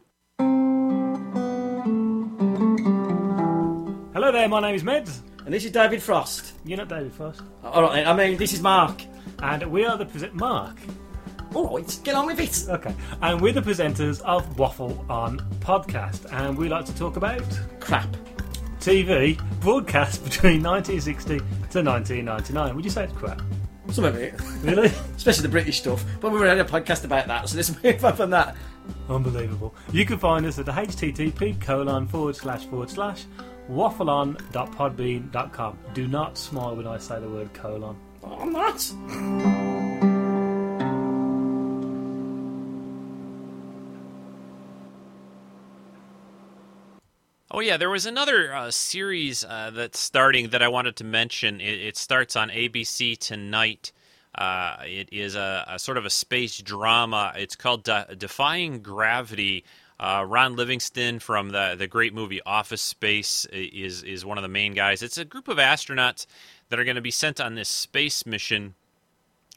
Hello 4.14 4.32
there, 4.32 4.48
my 4.48 4.62
name 4.62 4.76
is 4.76 4.84
Meds. 4.84 5.20
And 5.44 5.54
this 5.54 5.66
is 5.66 5.72
David 5.72 6.02
Frost. 6.02 6.54
You're 6.64 6.78
not 6.78 6.88
David 6.88 7.12
Frost. 7.12 7.42
All 7.66 7.82
right, 7.82 8.08
I 8.08 8.16
mean, 8.16 8.38
this 8.38 8.54
is 8.54 8.62
Mark. 8.62 9.04
And 9.42 9.70
we 9.70 9.86
are 9.86 9.98
the 9.98 10.06
present 10.06 10.34
Mark. 10.36 10.78
All 11.54 11.76
right, 11.76 12.00
get 12.06 12.16
on 12.16 12.28
with 12.28 12.40
it. 12.40 12.66
Okay. 12.70 12.96
And 13.22 13.42
we're 13.42 13.52
the 13.52 13.62
presenters 13.62 14.22
of 14.22 14.58
Waffle 14.58 15.06
On 15.10 15.38
Podcast. 15.60 16.32
And 16.32 16.58
we 16.58 16.70
like 16.70 16.86
to 16.86 16.96
talk 16.96 17.18
about 17.18 17.44
Crap. 17.82 18.16
TV 18.84 19.40
broadcast 19.62 20.22
between 20.26 20.62
1960 20.62 21.38
to 21.38 21.44
1999. 21.82 22.76
Would 22.76 22.84
you 22.84 22.92
say 22.92 23.06
it's 23.06 23.14
crap? 23.14 23.42
Some 23.90 24.04
of 24.04 24.18
it. 24.18 24.34
Really? 24.62 24.88
Especially 25.16 25.44
the 25.44 25.50
British 25.50 25.78
stuff. 25.80 26.04
But 26.20 26.32
we 26.32 26.40
already 26.40 26.58
had 26.58 26.68
a 26.68 26.70
podcast 26.70 27.06
about 27.06 27.28
that, 27.28 27.48
so 27.48 27.56
let's 27.56 27.82
move 27.82 28.04
on 28.04 28.16
from 28.16 28.32
that. 28.32 28.58
Unbelievable. 29.08 29.74
You 29.92 30.06
can 30.06 30.18
find 30.18 30.46
us 30.46 30.60
at 30.60 30.66
the 30.66 30.74
http 30.74 31.62
colon 31.62 32.08
forward 32.08 32.36
slash 32.36 32.66
forward 32.66 32.90
slash 32.90 33.24
waffleon.podbean.com. 33.70 35.80
Do 35.94 36.08
not 36.08 36.38
smile 36.38 36.76
when 36.76 36.88
I 36.88 36.98
say 36.98 37.22
the 37.22 37.30
word 37.30 37.54
colon. 37.54 37.96
Oh, 38.24 38.40
I'm 38.40 38.52
not. 38.52 39.73
Oh 47.56 47.60
yeah, 47.60 47.78
there 47.78 47.92
was 47.92 48.08
another 48.08 48.52
uh, 48.52 48.72
series 48.72 49.44
uh, 49.44 49.70
that's 49.72 50.00
starting 50.00 50.50
that 50.50 50.64
I 50.64 50.70
wanted 50.70 50.96
to 50.96 51.04
mention. 51.04 51.62
It, 51.62 51.82
it 51.82 51.98
starts 51.98 52.36
on 52.36 52.50
ABC 52.50 53.16
tonight. 53.16 53.92
Uh, 54.34 54.78
it 54.88 55.10
is 55.14 55.36
a, 55.36 55.64
a, 55.68 55.78
sort 55.78 56.00
of 56.00 56.06
a 56.06 56.10
space 56.10 56.58
drama. 56.58 57.32
It's 57.36 57.56
called 57.56 57.84
De- 57.84 58.16
Defying 58.18 58.80
Gravity. 58.80 59.66
Uh, 60.00 60.26
Ron 60.28 60.56
Livingston 60.56 61.20
from 61.20 61.50
the 61.50 61.76
the 61.78 61.86
great 61.86 62.16
movie 62.16 62.42
Office 62.44 62.82
Space 62.82 63.46
is 63.52 64.02
is 64.02 64.26
one 64.26 64.40
of 64.40 64.42
the 64.42 64.48
main 64.48 64.74
guys. 64.74 65.04
It's 65.04 65.20
a 65.20 65.24
group 65.24 65.48
of 65.48 65.58
astronauts 65.58 66.26
that 66.70 66.80
are 66.80 66.84
going 66.84 66.96
to 66.96 67.02
be 67.02 67.12
sent 67.12 67.40
on 67.40 67.54
this 67.54 67.70
space 67.70 68.26
mission. 68.26 68.74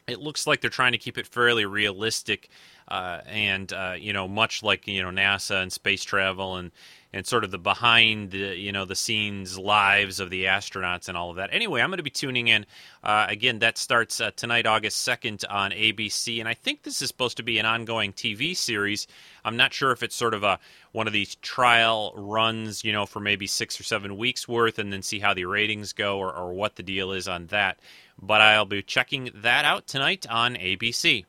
It 0.07 0.19
looks 0.19 0.45
like 0.45 0.61
they're 0.61 0.69
trying 0.69 0.91
to 0.91 0.99
keep 0.99 1.17
it 1.17 1.25
fairly 1.25 1.65
realistic, 1.65 2.49
uh, 2.87 3.21
and 3.25 3.73
uh, 3.73 3.95
you 3.97 4.13
know, 4.13 4.27
much 4.27 4.61
like 4.61 4.87
you 4.87 5.01
know 5.01 5.09
NASA 5.09 5.63
and 5.63 5.73
space 5.73 6.03
travel 6.03 6.57
and 6.57 6.71
and 7.13 7.25
sort 7.25 7.43
of 7.43 7.51
the 7.51 7.57
behind 7.57 8.31
the 8.31 8.57
you 8.57 8.71
know 8.71 8.85
the 8.85 8.95
scenes 8.95 9.57
lives 9.57 10.19
of 10.19 10.29
the 10.29 10.45
astronauts 10.45 11.07
and 11.07 11.17
all 11.17 11.29
of 11.29 11.37
that. 11.37 11.49
Anyway, 11.51 11.81
I'm 11.81 11.89
going 11.89 11.97
to 11.97 12.03
be 12.03 12.09
tuning 12.09 12.47
in 12.47 12.65
uh, 13.03 13.25
again. 13.29 13.59
That 13.59 13.77
starts 13.77 14.19
uh, 14.19 14.31
tonight, 14.35 14.65
August 14.65 15.01
second, 15.01 15.43
on 15.49 15.71
ABC, 15.71 16.39
and 16.39 16.47
I 16.47 16.53
think 16.53 16.83
this 16.83 17.01
is 17.01 17.07
supposed 17.07 17.37
to 17.37 17.43
be 17.43 17.59
an 17.59 17.65
ongoing 17.65 18.13
TV 18.13 18.55
series. 18.55 19.07
I'm 19.45 19.57
not 19.57 19.73
sure 19.73 19.91
if 19.91 20.03
it's 20.03 20.15
sort 20.15 20.33
of 20.33 20.43
a 20.43 20.59
one 20.91 21.07
of 21.07 21.13
these 21.13 21.35
trial 21.35 22.13
runs, 22.15 22.83
you 22.83 22.91
know, 22.91 23.05
for 23.05 23.19
maybe 23.19 23.47
six 23.47 23.79
or 23.79 23.83
seven 23.83 24.17
weeks 24.17 24.47
worth, 24.47 24.79
and 24.79 24.91
then 24.91 25.01
see 25.01 25.19
how 25.19 25.33
the 25.33 25.45
ratings 25.45 25.93
go 25.93 26.17
or, 26.19 26.33
or 26.33 26.53
what 26.53 26.75
the 26.75 26.83
deal 26.83 27.11
is 27.11 27.27
on 27.27 27.47
that. 27.47 27.79
But 28.21 28.41
I'll 28.41 28.65
be 28.65 28.81
checking 28.81 29.29
that 29.35 29.63
out 29.63 29.87
tonight 29.87 30.25
on 30.29 30.55
ABC. 30.55 31.25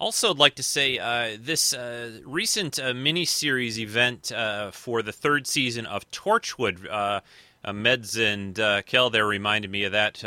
Also, 0.00 0.30
I'd 0.30 0.38
like 0.38 0.54
to 0.54 0.62
say 0.62 0.98
uh, 0.98 1.36
this 1.40 1.72
uh, 1.72 2.20
recent 2.24 2.78
uh, 2.78 2.94
mini-series 2.94 3.80
event 3.80 4.30
uh, 4.30 4.70
for 4.70 5.02
the 5.02 5.10
third 5.10 5.48
season 5.48 5.86
of 5.86 6.08
Torchwood. 6.12 6.88
Uh, 6.88 7.20
uh, 7.64 7.72
Meds 7.72 8.16
and 8.16 8.54
Kel 8.86 9.10
there 9.10 9.26
reminded 9.26 9.72
me 9.72 9.82
of 9.82 9.92
that 9.92 10.22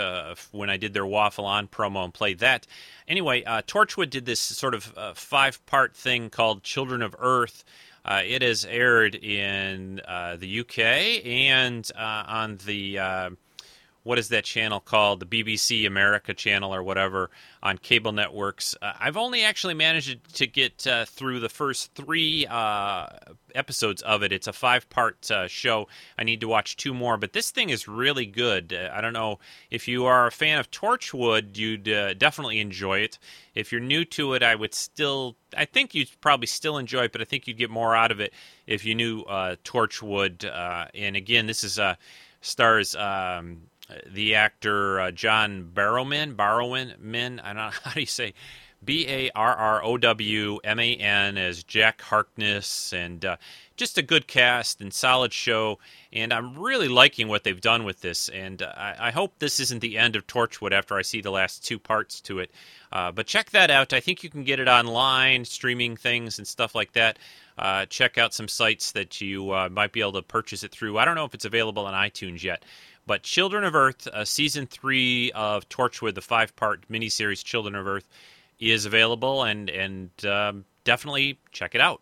when 0.51 0.69
I 0.69 0.75
did 0.75 0.93
their 0.93 1.05
Waffle 1.05 1.45
On 1.45 1.69
promo 1.69 2.03
and 2.03 2.13
played 2.13 2.39
that. 2.39 2.67
Anyway, 3.07 3.43
Torchwood 3.43 4.09
did 4.09 4.25
this 4.25 4.41
sort 4.41 4.75
of 4.75 4.93
uh, 4.97 5.13
five-part 5.13 5.95
thing 5.95 6.29
called 6.29 6.63
Children 6.63 7.01
of 7.01 7.15
Earth. 7.17 7.63
It 8.05 8.41
has 8.41 8.65
aired 8.65 9.15
in 9.15 10.01
the 10.37 10.59
UK 10.59 11.25
and 11.25 11.89
on 11.97 12.57
the 12.65 13.37
what 14.03 14.17
is 14.17 14.29
that 14.29 14.43
channel 14.43 14.79
called? 14.79 15.19
The 15.19 15.25
BBC 15.43 15.85
America 15.85 16.33
channel 16.33 16.73
or 16.73 16.81
whatever 16.81 17.29
on 17.61 17.77
cable 17.77 18.11
networks. 18.11 18.75
Uh, 18.81 18.93
I've 18.99 19.17
only 19.17 19.43
actually 19.43 19.75
managed 19.75 20.33
to 20.35 20.47
get 20.47 20.87
uh, 20.87 21.05
through 21.05 21.39
the 21.39 21.49
first 21.49 21.93
three 21.93 22.47
uh, 22.47 23.05
episodes 23.53 24.01
of 24.01 24.23
it. 24.23 24.31
It's 24.31 24.47
a 24.47 24.53
five 24.53 24.89
part 24.89 25.29
uh, 25.29 25.47
show. 25.47 25.87
I 26.17 26.23
need 26.23 26.41
to 26.41 26.47
watch 26.47 26.77
two 26.77 26.93
more, 26.93 27.17
but 27.17 27.33
this 27.33 27.51
thing 27.51 27.69
is 27.69 27.87
really 27.87 28.25
good. 28.25 28.73
Uh, 28.73 28.89
I 28.91 29.01
don't 29.01 29.13
know 29.13 29.39
if 29.69 29.87
you 29.87 30.05
are 30.05 30.25
a 30.25 30.31
fan 30.31 30.57
of 30.57 30.71
Torchwood, 30.71 31.57
you'd 31.57 31.87
uh, 31.87 32.15
definitely 32.15 32.59
enjoy 32.59 32.99
it. 32.99 33.19
If 33.53 33.71
you're 33.71 33.81
new 33.81 34.05
to 34.05 34.33
it, 34.33 34.41
I 34.41 34.55
would 34.55 34.73
still, 34.73 35.35
I 35.55 35.65
think 35.65 35.93
you'd 35.93 36.09
probably 36.21 36.47
still 36.47 36.77
enjoy 36.77 37.03
it, 37.03 37.11
but 37.11 37.21
I 37.21 37.25
think 37.25 37.47
you'd 37.47 37.57
get 37.57 37.69
more 37.69 37.95
out 37.95 38.11
of 38.11 38.19
it 38.19 38.33
if 38.65 38.83
you 38.83 38.95
knew 38.95 39.25
Torchwood. 39.25 40.49
and 40.95 41.15
again, 41.15 41.45
this 41.45 41.63
is 41.63 41.77
stars. 42.41 42.95
Um, 42.95 43.63
the 44.07 44.35
actor 44.35 44.99
uh, 44.99 45.11
John 45.11 45.69
Barrowman, 45.73 46.35
Barrowman, 46.35 46.99
Min, 46.99 47.39
I 47.39 47.47
don't 47.47 47.55
know 47.55 47.69
how 47.83 47.91
do 47.91 47.99
you 47.99 48.05
say, 48.05 48.33
B 48.83 49.05
A 49.07 49.29
R 49.35 49.55
R 49.55 49.83
O 49.83 49.97
W 49.97 50.59
M 50.63 50.79
A 50.79 50.95
N 50.95 51.37
as 51.37 51.63
Jack 51.63 52.01
Harkness, 52.01 52.93
and 52.93 53.23
uh, 53.23 53.37
just 53.77 53.97
a 53.97 54.01
good 54.01 54.27
cast 54.27 54.81
and 54.81 54.91
solid 54.91 55.33
show. 55.33 55.77
And 56.11 56.33
I'm 56.33 56.57
really 56.57 56.87
liking 56.87 57.27
what 57.27 57.43
they've 57.43 57.61
done 57.61 57.83
with 57.83 58.01
this, 58.01 58.27
and 58.29 58.61
uh, 58.61 58.73
I, 58.75 58.95
I, 59.07 59.11
hope 59.11 59.33
this 59.37 59.59
isn't 59.59 59.81
the 59.81 59.97
end 59.97 60.15
of 60.15 60.25
Torchwood 60.25 60.71
after 60.71 60.97
I 60.97 61.03
see 61.03 61.21
the 61.21 61.31
last 61.31 61.63
two 61.63 61.77
parts 61.77 62.19
to 62.21 62.39
it. 62.39 62.51
Uh, 62.91 63.11
but 63.11 63.27
check 63.27 63.51
that 63.51 63.69
out. 63.69 63.93
I 63.93 63.99
think 63.99 64.23
you 64.23 64.29
can 64.29 64.43
get 64.43 64.59
it 64.59 64.67
online, 64.67 65.45
streaming 65.45 65.95
things 65.95 66.39
and 66.39 66.47
stuff 66.47 66.73
like 66.75 66.93
that. 66.93 67.19
Uh, 67.57 67.85
check 67.85 68.17
out 68.17 68.33
some 68.33 68.47
sites 68.47 68.91
that 68.93 69.21
you 69.21 69.51
uh, 69.51 69.69
might 69.69 69.91
be 69.91 70.01
able 70.01 70.13
to 70.13 70.21
purchase 70.23 70.63
it 70.63 70.71
through. 70.71 70.97
I 70.97 71.05
don't 71.05 71.15
know 71.15 71.25
if 71.25 71.33
it's 71.35 71.45
available 71.45 71.85
on 71.85 71.93
iTunes 71.93 72.43
yet. 72.43 72.65
But 73.07 73.23
Children 73.23 73.63
of 73.63 73.75
Earth, 73.75 74.07
uh, 74.07 74.25
season 74.25 74.67
three 74.67 75.31
of 75.31 75.67
Torchwood, 75.69 76.15
the 76.15 76.21
five 76.21 76.55
part 76.55 76.87
miniseries 76.89 77.43
Children 77.43 77.75
of 77.75 77.87
Earth, 77.87 78.07
is 78.59 78.85
available, 78.85 79.43
and 79.43 79.69
and 79.69 80.09
um, 80.25 80.65
definitely 80.83 81.39
check 81.51 81.75
it 81.75 81.81
out. 81.81 82.01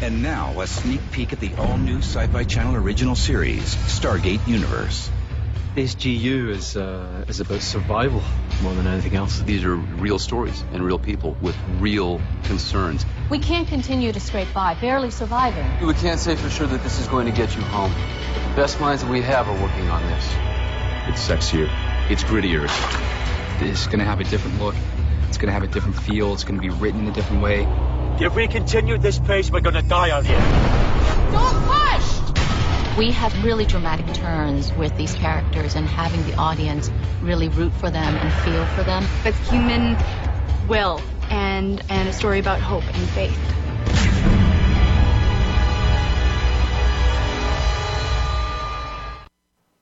And 0.00 0.22
now 0.22 0.60
a 0.60 0.66
sneak 0.66 1.00
peek 1.12 1.32
at 1.32 1.40
the 1.40 1.54
all 1.56 1.78
new 1.78 1.98
Sci 1.98 2.26
Fi 2.26 2.44
Channel 2.44 2.76
original 2.76 3.14
series, 3.14 3.74
Stargate 3.74 4.46
Universe. 4.46 5.10
SGU 5.76 6.50
is 6.50 6.76
uh, 6.76 7.24
is 7.26 7.40
about 7.40 7.60
survival 7.60 8.22
more 8.62 8.72
than 8.74 8.86
anything 8.86 9.16
else. 9.16 9.40
These 9.40 9.64
are 9.64 9.74
real 9.74 10.20
stories 10.20 10.62
and 10.72 10.84
real 10.84 11.00
people 11.00 11.36
with 11.42 11.56
real 11.80 12.20
concerns. 12.44 13.04
We 13.28 13.40
can't 13.40 13.66
continue 13.66 14.12
to 14.12 14.20
scrape 14.20 14.54
by, 14.54 14.74
barely 14.74 15.10
surviving. 15.10 15.66
We 15.84 15.94
can't 15.94 16.20
say 16.20 16.36
for 16.36 16.48
sure 16.48 16.68
that 16.68 16.84
this 16.84 17.00
is 17.00 17.08
going 17.08 17.26
to 17.26 17.32
get 17.32 17.56
you 17.56 17.62
home. 17.62 17.92
But 17.92 18.48
the 18.48 18.54
best 18.54 18.80
minds 18.80 19.02
that 19.02 19.10
we 19.10 19.20
have 19.22 19.48
are 19.48 19.60
working 19.60 19.90
on 19.90 20.00
this. 20.06 20.24
It's 21.08 21.28
sexier. 21.28 21.68
It's 22.08 22.22
grittier. 22.22 22.68
It's 23.60 23.86
going 23.86 23.98
to 23.98 24.04
have 24.04 24.20
a 24.20 24.24
different 24.24 24.60
look. 24.60 24.76
It's 25.26 25.38
going 25.38 25.48
to 25.48 25.54
have 25.54 25.64
a 25.64 25.66
different 25.66 25.98
feel. 25.98 26.34
It's 26.34 26.44
going 26.44 26.60
to 26.60 26.62
be 26.62 26.70
written 26.70 27.00
in 27.00 27.08
a 27.08 27.12
different 27.12 27.42
way. 27.42 27.66
If 28.20 28.36
we 28.36 28.46
continue 28.46 28.94
at 28.94 29.02
this 29.02 29.18
pace, 29.18 29.50
we're 29.50 29.60
going 29.60 29.74
to 29.74 29.82
die 29.82 30.10
out 30.10 30.24
here. 30.24 30.38
Don't 31.32 31.64
push! 31.64 32.23
We 32.96 33.10
have 33.10 33.44
really 33.44 33.64
dramatic 33.64 34.06
turns 34.14 34.72
with 34.74 34.96
these 34.96 35.14
characters 35.14 35.74
and 35.74 35.86
having 35.86 36.24
the 36.26 36.36
audience 36.36 36.90
really 37.22 37.48
root 37.48 37.72
for 37.72 37.90
them 37.90 38.14
and 38.14 38.32
feel 38.44 38.64
for 38.66 38.84
them. 38.84 39.04
It's 39.24 39.50
human 39.50 39.96
will 40.68 41.00
and 41.28 41.82
and 41.88 42.08
a 42.08 42.12
story 42.12 42.38
about 42.38 42.60
hope 42.60 42.84
and 42.84 43.08
faith. 43.10 43.36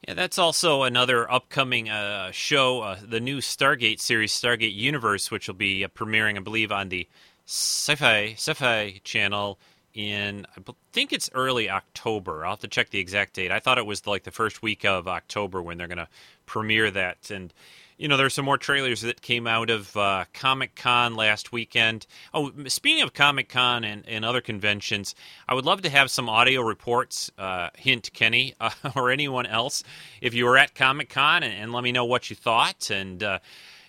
Yeah, 0.09 0.15
that's 0.15 0.39
also 0.39 0.83
another 0.83 1.31
upcoming 1.31 1.89
uh, 1.89 2.33
show, 2.33 2.81
uh, 2.81 2.97
the 3.07 3.21
new 3.21 3.39
Stargate 3.39 4.01
series, 4.01 4.33
Stargate 4.33 4.75
Universe, 4.75 5.31
which 5.31 5.47
will 5.47 5.55
be 5.55 5.85
uh, 5.85 5.89
premiering, 5.89 6.37
I 6.37 6.41
believe, 6.41 6.73
on 6.73 6.89
the 6.89 7.07
Sci-Fi 7.47 8.33
Sci-Fi 8.33 9.01
channel 9.05 9.59
in 9.95 10.47
I 10.57 10.61
think 10.93 11.13
it's 11.13 11.31
early 11.35 11.71
October. 11.71 12.45
I'll 12.45 12.53
have 12.53 12.61
to 12.61 12.69
check 12.69 12.91
the 12.91 12.99
exact 12.99 13.35
date. 13.35 13.51
I 13.51 13.61
thought 13.61 13.79
it 13.79 13.87
was 13.87 14.07
like 14.07 14.25
the 14.25 14.31
first 14.31 14.63
week 14.63 14.85
of 14.85 15.09
October 15.09 15.63
when 15.63 15.79
they're 15.79 15.89
going 15.89 15.99
to 15.99 16.09
premiere 16.47 16.91
that. 16.91 17.31
And 17.31 17.53
you 17.99 18.09
know, 18.09 18.17
there's 18.17 18.35
some 18.35 18.45
more 18.45 18.59
trailers 18.59 19.03
that 19.03 19.23
came 19.23 19.47
out 19.47 19.71
of 19.71 19.97
uh, 19.97 20.25
Comic 20.33 20.75
Con 20.75 21.15
last 21.15 21.53
weekend. 21.53 22.07
Oh, 22.35 22.51
speaking 22.67 23.03
of 23.03 23.15
Comic 23.15 23.49
Con 23.49 23.85
and, 23.85 24.03
and 24.09 24.25
other 24.25 24.41
conventions, 24.41 25.15
I 25.49 25.55
would 25.55 25.65
love 25.65 25.83
to 25.83 25.89
have 25.89 26.11
some 26.11 26.29
audio 26.29 26.63
reports. 26.63 27.31
Uh, 27.39 27.69
hint, 27.77 28.13
Kenny 28.13 28.55
uh, 28.61 28.71
or 28.97 29.11
anyone 29.11 29.47
else, 29.47 29.85
if 30.21 30.35
you 30.35 30.47
were 30.47 30.59
at 30.59 30.75
Comic 30.75 31.11
Con, 31.11 31.43
and, 31.43 31.53
and, 31.53 31.73
let 31.73 31.85
me 31.85 31.93
know 31.93 32.05
what 32.05 32.29
you 32.29 32.35
thought 32.37 32.91
and 32.91 33.23
uh, 33.23 33.39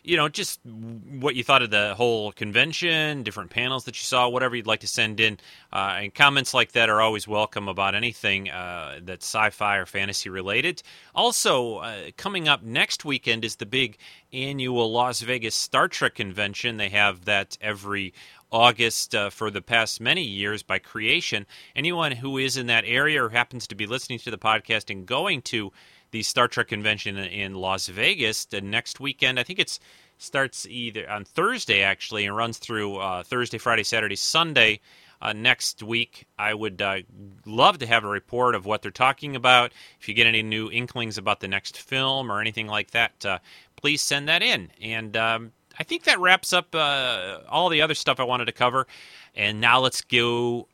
you 0.03 0.17
know, 0.17 0.27
just 0.27 0.59
what 0.65 1.35
you 1.35 1.43
thought 1.43 1.61
of 1.61 1.71
the 1.71 1.95
whole 1.95 2.33
convention, 2.33 3.23
different 3.23 3.49
panels 3.49 3.85
that 3.85 3.95
you 3.95 4.03
saw, 4.03 4.27
whatever 4.27 4.55
you'd 4.55 4.67
like 4.67 4.81
to 4.81 4.87
send 4.87 5.19
in. 5.19 5.39
Uh, 5.71 5.95
and 6.01 6.13
comments 6.13 6.53
like 6.53 6.73
that 6.73 6.89
are 6.89 7.01
always 7.01 7.27
welcome 7.27 7.69
about 7.69 7.95
anything 7.95 8.49
uh, 8.49 8.99
that's 9.01 9.25
sci 9.25 9.49
fi 9.51 9.77
or 9.77 9.85
fantasy 9.85 10.29
related. 10.29 10.83
Also, 11.15 11.77
uh, 11.77 12.11
coming 12.17 12.47
up 12.47 12.63
next 12.63 13.05
weekend 13.05 13.45
is 13.45 13.55
the 13.55 13.65
big 13.65 13.97
annual 14.33 14.91
Las 14.91 15.21
Vegas 15.21 15.55
Star 15.55 15.87
Trek 15.87 16.15
convention. 16.15 16.77
They 16.77 16.89
have 16.89 17.25
that 17.25 17.57
every 17.61 18.13
August 18.51 19.15
uh, 19.15 19.29
for 19.29 19.49
the 19.49 19.61
past 19.61 19.99
many 19.99 20.23
years 20.23 20.61
by 20.61 20.79
creation. 20.79 21.45
Anyone 21.75 22.11
who 22.11 22.37
is 22.37 22.57
in 22.57 22.67
that 22.67 22.83
area 22.85 23.23
or 23.23 23.29
happens 23.29 23.67
to 23.67 23.75
be 23.75 23.87
listening 23.87 24.19
to 24.19 24.31
the 24.31 24.37
podcast 24.37 24.91
and 24.91 25.05
going 25.05 25.41
to 25.43 25.71
the 26.13 26.21
Star 26.21 26.47
Trek 26.47 26.67
convention 26.67 27.17
in 27.17 27.55
Las 27.55 27.87
Vegas 27.87 28.45
the 28.45 28.61
next 28.61 28.99
weekend. 28.99 29.39
I 29.39 29.43
think 29.43 29.57
it 29.57 29.79
starts 30.19 30.67
either 30.67 31.09
on 31.09 31.25
Thursday 31.25 31.81
actually 31.81 32.27
and 32.27 32.37
runs 32.37 32.59
through 32.59 32.97
uh, 32.97 33.23
Thursday, 33.23 33.57
Friday, 33.57 33.83
Saturday, 33.83 34.15
Sunday. 34.15 34.79
Uh, 35.23 35.33
next 35.33 35.81
week, 35.81 36.27
I 36.37 36.53
would 36.53 36.81
uh, 36.83 36.99
love 37.47 37.79
to 37.79 37.87
have 37.87 38.03
a 38.03 38.07
report 38.07 38.53
of 38.53 38.65
what 38.65 38.83
they're 38.83 38.91
talking 38.91 39.35
about. 39.35 39.71
If 39.99 40.07
you 40.07 40.13
get 40.13 40.27
any 40.27 40.43
new 40.43 40.69
inklings 40.69 41.17
about 41.17 41.39
the 41.39 41.47
next 41.47 41.79
film 41.79 42.31
or 42.31 42.39
anything 42.39 42.67
like 42.67 42.91
that, 42.91 43.25
uh, 43.25 43.39
please 43.75 44.01
send 44.01 44.27
that 44.27 44.43
in. 44.43 44.69
And 44.81 45.17
um, 45.17 45.51
I 45.79 45.83
think 45.83 46.03
that 46.03 46.19
wraps 46.19 46.53
up 46.53 46.75
uh, 46.75 47.39
all 47.49 47.69
the 47.69 47.81
other 47.81 47.95
stuff 47.95 48.19
I 48.19 48.23
wanted 48.23 48.45
to 48.45 48.51
cover. 48.51 48.85
And 49.33 49.59
now 49.59 49.79
let's 49.79 50.01
go 50.01 50.67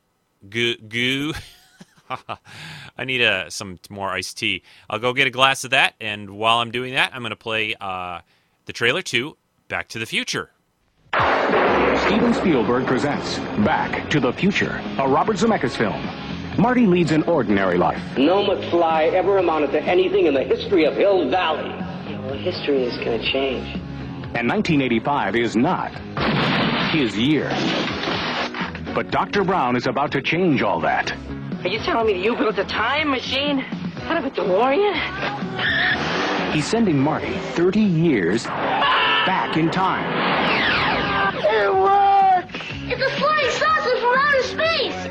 goo. 0.50 0.76
goo. 0.76 1.34
I 2.98 3.06
need 3.06 3.22
a, 3.22 3.32
uh, 3.32 3.50
some 3.50 3.80
more 3.90 4.10
iced 4.10 4.38
tea. 4.38 4.64
I'll 4.90 5.00
go 5.00 5.14
get 5.14 5.28
a 5.28 5.32
glass 5.32 5.64
of 5.64 5.72
that, 5.72 5.96
and 6.00 6.32
while 6.32 6.60
I'm 6.60 6.72
doing 6.72 6.94
that, 6.94 7.14
I'm 7.14 7.22
going 7.22 7.32
to 7.32 7.36
play 7.36 7.76
uh, 7.80 8.22
the 8.66 8.74
trailer 8.74 9.02
to 9.04 9.38
Back 9.68 9.90
to 9.90 10.00
the 10.00 10.06
Future. 10.06 10.52
Steven 11.14 12.34
Spielberg 12.34 12.86
presents 12.86 13.38
Back 13.66 14.10
to 14.10 14.20
the 14.20 14.32
Future, 14.34 14.82
a 14.98 15.08
Robert 15.08 15.38
Zemeckis 15.38 15.76
film. 15.76 16.02
Marty 16.58 16.86
leads 16.86 17.12
an 17.12 17.24
ordinary 17.24 17.78
life. 17.78 18.02
No 18.18 18.44
McFly 18.46 19.14
ever 19.14 19.38
amounted 19.38 19.72
to 19.72 19.82
anything 19.84 20.26
in 20.26 20.34
the 20.34 20.44
history 20.44 20.86
of 20.86 20.96
Hill 20.96 21.30
Valley. 21.30 21.70
Yeah, 21.70 22.20
well, 22.26 22.38
history 22.38 22.84
is 22.84 22.98
going 22.98 23.20
to 23.20 23.32
change. 23.32 23.66
And 24.36 24.48
1985 24.48 25.36
is 25.36 25.56
not 25.56 25.92
his 26.92 27.18
year. 27.18 27.50
But 28.94 29.12
Dr. 29.12 29.44
Brown 29.44 29.76
is 29.76 29.88
about 29.88 30.12
to 30.12 30.22
change 30.22 30.62
all 30.62 30.80
that. 30.82 31.14
Are 31.62 31.68
you 31.68 31.80
telling 31.80 32.08
me 32.08 32.14
that 32.14 32.20
you 32.20 32.38
built 32.38 32.58
a 32.58 32.64
time 32.64 33.10
machine 33.10 33.66
out 34.04 34.16
of 34.16 34.26
a 34.26 34.32
DeLorean? 34.32 34.94
He's 36.54 36.66
sending 36.66 36.98
Marty 36.98 37.34
30 37.54 37.82
years 37.82 38.46
back 38.46 39.58
in 39.58 39.70
time. 39.70 40.06
It 41.36 41.74
works! 41.74 42.66
It's 42.88 43.02
a 43.02 43.10
flying 43.20 43.50
saucer 43.52 43.98
from 44.00 44.18
outer 44.18 44.44
space! 44.44 45.10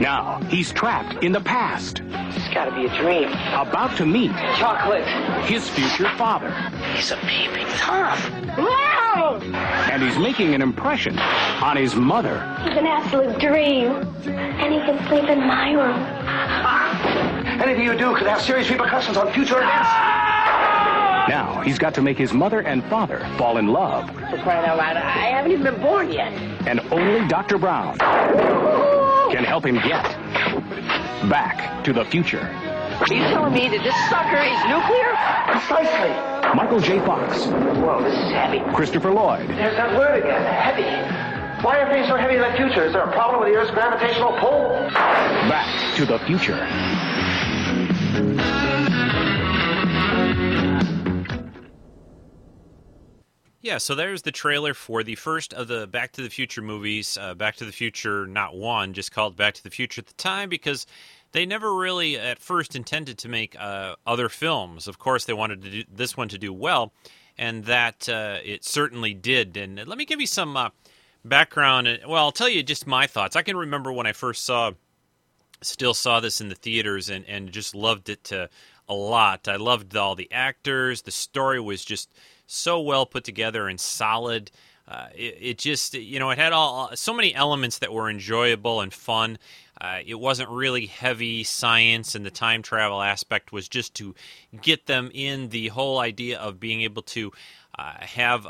Now, 0.00 0.40
he's 0.48 0.72
trapped 0.72 1.24
in 1.24 1.32
the 1.32 1.40
past. 1.40 2.00
It's 2.04 2.54
gotta 2.54 2.70
be 2.74 2.86
a 2.86 2.96
dream. 3.00 3.28
About 3.28 3.96
to 3.96 4.06
meet 4.06 4.30
Chocolate. 4.58 5.06
his 5.46 5.68
future 5.70 6.08
father. 6.16 6.50
He's 6.94 7.10
a 7.10 7.16
peeping 7.16 7.66
Tom. 7.78 8.18
Wow! 8.56 9.40
And 9.90 10.02
he's 10.02 10.18
making 10.18 10.54
an 10.54 10.62
impression 10.62 11.18
on 11.18 11.76
his 11.76 11.94
mother. 11.94 12.38
He's 12.64 12.76
an 12.76 12.86
absolute 12.86 13.38
dream. 13.38 13.92
And 14.26 14.72
he 14.72 14.73
can 14.73 14.73
sleep 15.08 15.28
in 15.28 15.40
my 15.46 15.72
room. 15.72 15.96
Ah! 16.26 17.62
Anything 17.62 17.84
you 17.84 17.96
do 17.96 18.14
could 18.16 18.26
have 18.26 18.40
serious 18.40 18.68
repercussions 18.70 19.16
on 19.16 19.32
future 19.32 19.58
events. 19.58 19.88
Now, 21.28 21.62
he's 21.64 21.78
got 21.78 21.94
to 21.94 22.02
make 22.02 22.18
his 22.18 22.32
mother 22.32 22.60
and 22.60 22.84
father 22.84 23.26
fall 23.38 23.56
in 23.56 23.68
love. 23.68 24.08
For 24.10 24.38
crying 24.42 24.66
out 24.66 24.76
loud, 24.76 24.96
I 24.96 25.28
haven't 25.30 25.52
even 25.52 25.64
been 25.64 25.80
born 25.80 26.12
yet. 26.12 26.32
And 26.66 26.80
only 26.92 27.26
Dr. 27.28 27.56
Brown 27.58 27.96
can 27.98 29.44
help 29.44 29.64
him 29.64 29.76
get 29.76 30.02
back 31.30 31.82
to 31.84 31.92
the 31.92 32.04
future. 32.04 32.40
Are 33.00 33.12
you 33.12 33.22
telling 33.24 33.54
me 33.54 33.68
that 33.68 33.82
this 33.82 33.96
sucker 34.10 34.38
is 34.38 34.60
nuclear? 34.68 35.16
Precisely. 35.50 36.12
Michael 36.54 36.78
J. 36.80 36.98
Fox, 37.00 37.46
Whoa, 37.80 38.02
this 38.02 38.14
is 38.14 38.30
heavy. 38.30 38.60
Christopher 38.74 39.10
Lloyd, 39.10 39.48
There's 39.48 39.76
that 39.76 39.96
word 39.98 40.22
again, 40.22 40.42
heavy. 40.42 40.84
Why 41.64 41.78
are 41.78 41.90
things 41.90 42.08
so 42.08 42.16
heavy 42.16 42.34
in 42.34 42.42
the 42.42 42.52
future? 42.58 42.84
Is 42.84 42.92
there 42.92 43.00
a 43.00 43.12
problem 43.12 43.40
with 43.40 43.50
the 43.50 43.58
Earth's 43.58 43.70
gravitational 43.70 44.32
pull? 44.38 44.68
Back 45.48 45.96
to 45.96 46.04
the 46.04 46.18
Future. 46.26 46.58
Yeah, 53.62 53.78
so 53.78 53.94
there's 53.94 54.20
the 54.20 54.30
trailer 54.30 54.74
for 54.74 55.02
the 55.02 55.14
first 55.14 55.54
of 55.54 55.68
the 55.68 55.86
Back 55.86 56.12
to 56.12 56.22
the 56.22 56.28
Future 56.28 56.60
movies. 56.60 57.16
Uh, 57.18 57.32
Back 57.32 57.56
to 57.56 57.64
the 57.64 57.72
Future, 57.72 58.26
not 58.26 58.54
one, 58.54 58.92
just 58.92 59.10
called 59.10 59.34
Back 59.34 59.54
to 59.54 59.62
the 59.62 59.70
Future 59.70 60.00
at 60.00 60.06
the 60.06 60.12
time 60.14 60.50
because 60.50 60.86
they 61.32 61.46
never 61.46 61.74
really 61.74 62.18
at 62.18 62.38
first 62.40 62.76
intended 62.76 63.16
to 63.16 63.28
make 63.30 63.56
uh, 63.58 63.94
other 64.06 64.28
films. 64.28 64.86
Of 64.86 64.98
course, 64.98 65.24
they 65.24 65.32
wanted 65.32 65.62
to 65.62 65.70
do 65.70 65.84
this 65.90 66.14
one 66.14 66.28
to 66.28 66.36
do 66.36 66.52
well, 66.52 66.92
and 67.38 67.64
that 67.64 68.06
uh, 68.06 68.36
it 68.44 68.66
certainly 68.66 69.14
did. 69.14 69.56
And 69.56 69.82
let 69.86 69.96
me 69.96 70.04
give 70.04 70.20
you 70.20 70.26
some 70.26 70.58
uh, 70.58 70.68
background. 71.24 72.00
Well, 72.06 72.24
I'll 72.24 72.32
tell 72.32 72.48
you 72.48 72.62
just 72.62 72.86
my 72.86 73.06
thoughts. 73.06 73.36
I 73.36 73.42
can 73.42 73.56
remember 73.56 73.92
when 73.92 74.06
I 74.06 74.12
first 74.12 74.44
saw, 74.44 74.72
still 75.62 75.94
saw 75.94 76.20
this 76.20 76.40
in 76.40 76.48
the 76.48 76.54
theaters, 76.54 77.08
and, 77.08 77.24
and 77.26 77.52
just 77.52 77.74
loved 77.74 78.08
it 78.08 78.24
to, 78.24 78.48
a 78.88 78.94
lot. 78.94 79.48
I 79.48 79.56
loved 79.56 79.96
all 79.96 80.14
the 80.14 80.30
actors. 80.30 81.02
The 81.02 81.10
story 81.10 81.60
was 81.60 81.84
just 81.84 82.12
so 82.46 82.80
well 82.80 83.06
put 83.06 83.24
together 83.24 83.68
and 83.68 83.80
solid. 83.80 84.50
Uh, 84.86 85.06
it, 85.14 85.38
it, 85.40 85.58
just, 85.58 85.94
you 85.94 86.18
know, 86.18 86.30
it 86.30 86.38
had 86.38 86.52
all 86.52 86.94
so 86.94 87.14
many 87.14 87.34
elements 87.34 87.78
that 87.78 87.92
were 87.92 88.10
enjoyable 88.10 88.82
and 88.82 88.92
fun. 88.92 89.38
Uh, 89.80 90.00
it 90.06 90.20
wasn't 90.20 90.48
really 90.50 90.86
heavy 90.86 91.42
science, 91.42 92.14
and 92.14 92.24
the 92.24 92.30
time 92.30 92.62
travel 92.62 93.00
aspect 93.00 93.50
was 93.50 93.68
just 93.68 93.94
to 93.94 94.14
get 94.60 94.86
them 94.86 95.10
in 95.14 95.48
the 95.48 95.68
whole 95.68 95.98
idea 95.98 96.38
of 96.38 96.60
being 96.60 96.82
able 96.82 97.02
to 97.02 97.32
uh, 97.78 97.92
have 98.00 98.44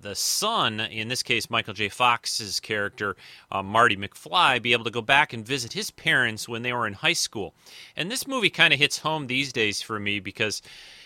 the 0.00 0.14
son, 0.14 0.80
in 0.80 1.08
this 1.08 1.22
case 1.22 1.50
Michael 1.50 1.74
J. 1.74 1.88
Fox's 1.88 2.60
character, 2.60 3.16
uh, 3.50 3.62
Marty 3.62 3.96
McFly, 3.96 4.60
be 4.62 4.72
able 4.72 4.84
to 4.84 4.90
go 4.90 5.02
back 5.02 5.32
and 5.32 5.46
visit 5.46 5.72
his 5.72 5.90
parents 5.90 6.48
when 6.48 6.62
they 6.62 6.72
were 6.72 6.86
in 6.86 6.94
high 6.94 7.12
school. 7.12 7.54
And 7.96 8.10
this 8.10 8.26
movie 8.26 8.50
kind 8.50 8.72
of 8.72 8.78
hits 8.78 8.98
home 8.98 9.26
these 9.26 9.52
days 9.52 9.82
for 9.82 9.98
me 10.00 10.20
because 10.20 10.62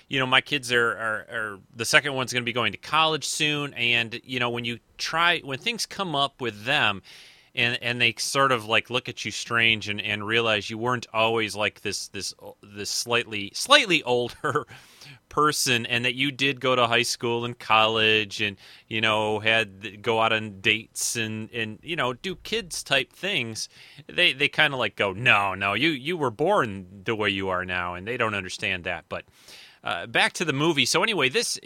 you 0.08 0.18
know 0.18 0.26
my 0.26 0.40
kids 0.40 0.72
are, 0.72 0.90
are, 0.90 1.26
are 1.30 1.58
the 1.74 1.84
second 1.84 2.14
one's 2.14 2.32
going 2.32 2.42
to 2.42 2.46
be 2.46 2.52
going 2.52 2.72
to 2.72 2.78
college 2.78 3.24
soon 3.24 3.74
and 3.74 4.20
you 4.24 4.40
know 4.40 4.50
when 4.50 4.64
you 4.64 4.78
try 4.96 5.40
when 5.40 5.58
things 5.58 5.84
come 5.84 6.16
up 6.16 6.40
with 6.40 6.64
them 6.64 7.02
and 7.58 7.76
and 7.82 8.00
they 8.00 8.14
sort 8.16 8.52
of 8.52 8.66
like 8.66 8.88
look 8.88 9.08
at 9.08 9.24
you 9.24 9.30
strange 9.30 9.88
and, 9.88 10.00
and 10.00 10.26
realize 10.26 10.70
you 10.70 10.78
weren't 10.78 11.06
always 11.12 11.54
like 11.56 11.82
this 11.82 12.08
this 12.08 12.32
this 12.62 12.88
slightly 12.88 13.50
slightly 13.52 14.02
older 14.04 14.66
person 15.28 15.84
and 15.84 16.06
that 16.06 16.14
you 16.14 16.30
did 16.30 16.60
go 16.60 16.74
to 16.74 16.86
high 16.86 17.02
school 17.02 17.44
and 17.44 17.58
college 17.58 18.40
and 18.40 18.56
you 18.86 19.00
know 19.00 19.40
had 19.40 20.02
go 20.02 20.20
out 20.20 20.32
on 20.32 20.60
dates 20.60 21.16
and 21.16 21.50
and 21.50 21.78
you 21.82 21.96
know 21.96 22.14
do 22.14 22.36
kids 22.36 22.82
type 22.82 23.12
things 23.12 23.68
they 24.06 24.32
they 24.32 24.48
kind 24.48 24.72
of 24.72 24.78
like 24.78 24.96
go 24.96 25.12
no 25.12 25.52
no 25.54 25.74
you 25.74 25.90
you 25.90 26.16
were 26.16 26.30
born 26.30 26.86
the 27.04 27.14
way 27.14 27.28
you 27.28 27.48
are 27.48 27.64
now 27.64 27.94
and 27.94 28.06
they 28.06 28.16
don't 28.16 28.34
understand 28.34 28.84
that 28.84 29.04
but 29.08 29.24
uh, 29.84 30.06
back 30.06 30.32
to 30.32 30.44
the 30.44 30.52
movie. 30.52 30.84
So 30.84 31.04
anyway, 31.04 31.28
this 31.28 31.58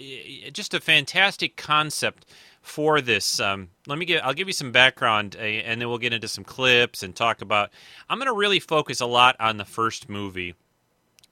just 0.53 0.75
a 0.75 0.81
fantastic 0.81 1.57
concept 1.57 2.27
for 2.63 3.01
this. 3.01 3.41
Um, 3.41 3.69
let 3.87 3.99
me 3.99 4.07
get. 4.07 4.25
I'll 4.25 4.33
give 4.33 4.49
you 4.49 4.55
some 4.55 4.73
background, 4.73 5.37
uh, 5.37 5.43
and 5.43 5.81
then 5.81 5.89
we'll 5.89 5.99
get 5.99 6.13
into 6.13 6.29
some 6.29 6.45
clips 6.45 7.03
and 7.03 7.15
talk 7.15 7.43
about. 7.43 7.71
I'm 8.09 8.19
going 8.19 8.29
to 8.29 8.33
really 8.33 8.61
focus 8.61 9.01
a 9.01 9.07
lot 9.07 9.37
on 9.39 9.57
the 9.59 9.65
first 9.65 10.09
movie. 10.09 10.55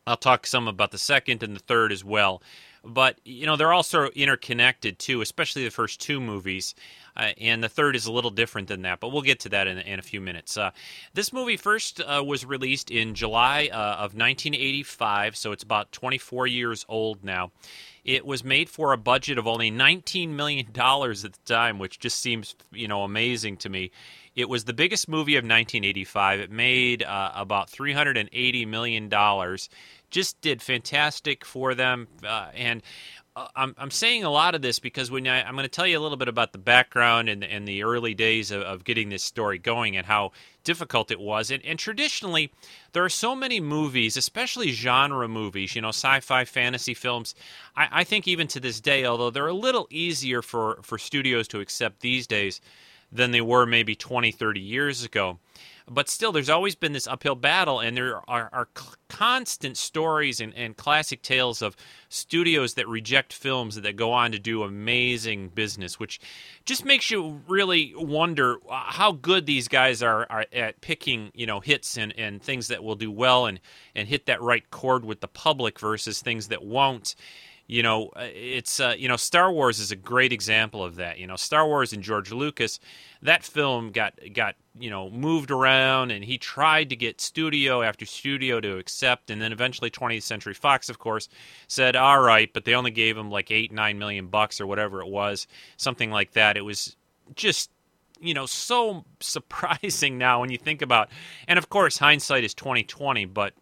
I'll 0.06 0.16
talk 0.16 0.46
some 0.46 0.66
about 0.66 0.90
the 0.90 0.98
second 0.98 1.42
and 1.42 1.54
the 1.54 1.60
third 1.60 1.92
as 1.92 2.04
well. 2.04 2.42
But 2.82 3.20
you 3.24 3.46
know 3.46 3.56
they're 3.56 3.72
also 3.72 4.08
interconnected 4.08 4.98
too, 4.98 5.20
especially 5.20 5.64
the 5.64 5.70
first 5.70 6.00
two 6.00 6.20
movies. 6.20 6.74
Uh, 7.20 7.32
and 7.38 7.62
the 7.62 7.68
third 7.68 7.94
is 7.94 8.06
a 8.06 8.12
little 8.12 8.30
different 8.30 8.68
than 8.68 8.80
that, 8.82 8.98
but 8.98 9.10
we'll 9.10 9.20
get 9.20 9.40
to 9.40 9.50
that 9.50 9.66
in, 9.66 9.76
in 9.78 9.98
a 9.98 10.02
few 10.02 10.22
minutes. 10.22 10.56
Uh, 10.56 10.70
this 11.12 11.34
movie 11.34 11.58
first 11.58 12.00
uh, 12.00 12.22
was 12.24 12.46
released 12.46 12.90
in 12.90 13.14
July 13.14 13.68
uh, 13.70 13.76
of 13.96 14.14
1985, 14.14 15.36
so 15.36 15.52
it's 15.52 15.62
about 15.62 15.92
24 15.92 16.46
years 16.46 16.86
old 16.88 17.22
now. 17.22 17.52
It 18.04 18.24
was 18.24 18.42
made 18.42 18.70
for 18.70 18.94
a 18.94 18.96
budget 18.96 19.36
of 19.36 19.46
only 19.46 19.70
$19 19.70 20.30
million 20.30 20.66
at 20.66 20.74
the 20.74 21.38
time, 21.44 21.78
which 21.78 21.98
just 21.98 22.18
seems, 22.20 22.56
you 22.72 22.88
know, 22.88 23.02
amazing 23.02 23.58
to 23.58 23.68
me. 23.68 23.90
It 24.34 24.48
was 24.48 24.64
the 24.64 24.72
biggest 24.72 25.06
movie 25.06 25.36
of 25.36 25.42
1985. 25.42 26.40
It 26.40 26.50
made 26.50 27.02
uh, 27.02 27.32
about 27.34 27.70
$380 27.70 28.66
million. 28.66 29.10
Just 30.10 30.40
did 30.40 30.62
fantastic 30.62 31.44
for 31.44 31.74
them. 31.74 32.08
Uh, 32.26 32.48
and 32.54 32.82
Uh, 33.36 33.46
I'm, 33.54 33.74
I'm 33.78 33.90
saying 33.92 34.24
a 34.24 34.30
lot 34.30 34.56
of 34.56 34.62
this 34.62 34.80
because 34.80 35.08
when 35.10 35.28
I, 35.28 35.48
am 35.48 35.54
going 35.54 35.62
to 35.62 35.68
tell 35.68 35.86
you 35.86 35.96
a 35.96 36.00
little 36.00 36.16
bit 36.16 36.26
about 36.26 36.52
the 36.52 36.58
background 36.58 37.28
and, 37.28 37.44
and 37.44 37.66
the 37.66 37.84
early 37.84 38.12
days 38.12 38.50
of, 38.50 38.62
of, 38.62 38.82
getting 38.82 39.08
this 39.08 39.22
story 39.22 39.56
going 39.56 39.96
and 39.96 40.04
how 40.04 40.32
difficult 40.64 41.12
it 41.12 41.20
was. 41.20 41.52
And, 41.52 41.64
and, 41.64 41.78
traditionally, 41.78 42.52
there 42.92 43.04
are 43.04 43.08
so 43.08 43.36
many 43.36 43.60
movies, 43.60 44.16
especially 44.16 44.72
genre 44.72 45.28
movies, 45.28 45.76
you 45.76 45.82
know, 45.82 45.90
sci-fi, 45.90 46.44
fantasy 46.44 46.92
films. 46.92 47.36
I, 47.76 47.88
I 47.92 48.04
think 48.04 48.26
even 48.26 48.48
to 48.48 48.58
this 48.58 48.80
day, 48.80 49.04
although 49.04 49.30
they're 49.30 49.46
a 49.46 49.54
little 49.54 49.86
easier 49.90 50.42
for, 50.42 50.80
for 50.82 50.98
studios 50.98 51.46
to 51.48 51.60
accept 51.60 52.00
these 52.00 52.26
days 52.26 52.60
than 53.12 53.30
they 53.30 53.40
were 53.40 53.64
maybe 53.64 53.94
20, 53.94 54.32
30 54.32 54.60
years 54.60 55.04
ago 55.04 55.38
but 55.92 56.08
still, 56.08 56.30
there's 56.30 56.48
always 56.48 56.76
been 56.76 56.92
this 56.92 57.08
uphill 57.08 57.34
battle, 57.34 57.80
and 57.80 57.96
there 57.96 58.18
are, 58.30 58.48
are 58.52 58.68
constant 59.08 59.76
stories 59.76 60.40
and, 60.40 60.54
and 60.54 60.76
classic 60.76 61.20
tales 61.20 61.62
of 61.62 61.76
studios 62.08 62.74
that 62.74 62.86
reject 62.86 63.32
films 63.32 63.74
that 63.74 63.96
go 63.96 64.12
on 64.12 64.30
to 64.30 64.38
do 64.38 64.62
amazing 64.62 65.48
business, 65.48 65.98
which 65.98 66.20
just 66.64 66.84
makes 66.84 67.10
you 67.10 67.42
really 67.48 67.92
wonder 67.96 68.58
uh, 68.70 68.84
how 68.86 69.10
good 69.10 69.46
these 69.46 69.66
guys 69.66 70.00
are, 70.00 70.28
are 70.30 70.46
at 70.52 70.80
picking, 70.80 71.32
you 71.34 71.44
know, 71.44 71.58
hits 71.58 71.98
and, 71.98 72.16
and 72.16 72.40
things 72.40 72.68
that 72.68 72.84
will 72.84 72.94
do 72.94 73.10
well 73.10 73.46
and, 73.46 73.58
and 73.96 74.06
hit 74.06 74.26
that 74.26 74.40
right 74.40 74.70
chord 74.70 75.04
with 75.04 75.20
the 75.20 75.28
public 75.28 75.80
versus 75.80 76.22
things 76.22 76.46
that 76.48 76.62
won't 76.62 77.16
you 77.70 77.84
know 77.84 78.08
uh, 78.16 78.26
it's 78.34 78.80
uh, 78.80 78.94
you 78.98 79.06
know 79.06 79.16
Star 79.16 79.52
Wars 79.52 79.78
is 79.78 79.92
a 79.92 79.96
great 79.96 80.32
example 80.32 80.82
of 80.82 80.96
that 80.96 81.20
you 81.20 81.26
know 81.26 81.36
Star 81.36 81.64
Wars 81.64 81.92
and 81.92 82.02
George 82.02 82.32
Lucas 82.32 82.80
that 83.22 83.44
film 83.44 83.92
got 83.92 84.18
got 84.34 84.56
you 84.76 84.90
know 84.90 85.08
moved 85.08 85.52
around 85.52 86.10
and 86.10 86.24
he 86.24 86.36
tried 86.36 86.90
to 86.90 86.96
get 86.96 87.20
studio 87.20 87.82
after 87.82 88.04
studio 88.04 88.60
to 88.60 88.78
accept. 88.78 89.30
And 89.30 89.40
then 89.40 89.52
eventually 89.52 89.88
20th 89.88 90.22
Century 90.22 90.52
Fox 90.52 90.88
of 90.88 90.98
course 90.98 91.28
said 91.68 91.94
all 91.94 92.20
right 92.20 92.52
but 92.52 92.64
they 92.64 92.74
only 92.74 92.90
gave 92.90 93.16
him 93.16 93.30
like 93.30 93.52
8 93.52 93.70
9 93.70 93.98
million 93.98 94.26
bucks 94.26 94.60
or 94.60 94.66
whatever 94.66 95.00
it 95.00 95.08
was 95.08 95.46
something 95.76 96.10
like 96.10 96.32
that. 96.32 96.56
It 96.56 96.62
was 96.62 96.96
just 97.36 97.70
you 98.20 98.34
know 98.34 98.46
so 98.46 99.04
surprising 99.20 100.18
now 100.18 100.40
when 100.40 100.50
you 100.50 100.58
think 100.58 100.82
about 100.82 101.08
and 101.46 101.56
of 101.56 101.68
course 101.68 101.98
hindsight 101.98 102.42
is 102.42 102.52
2020 102.52 103.26
but 103.26 103.54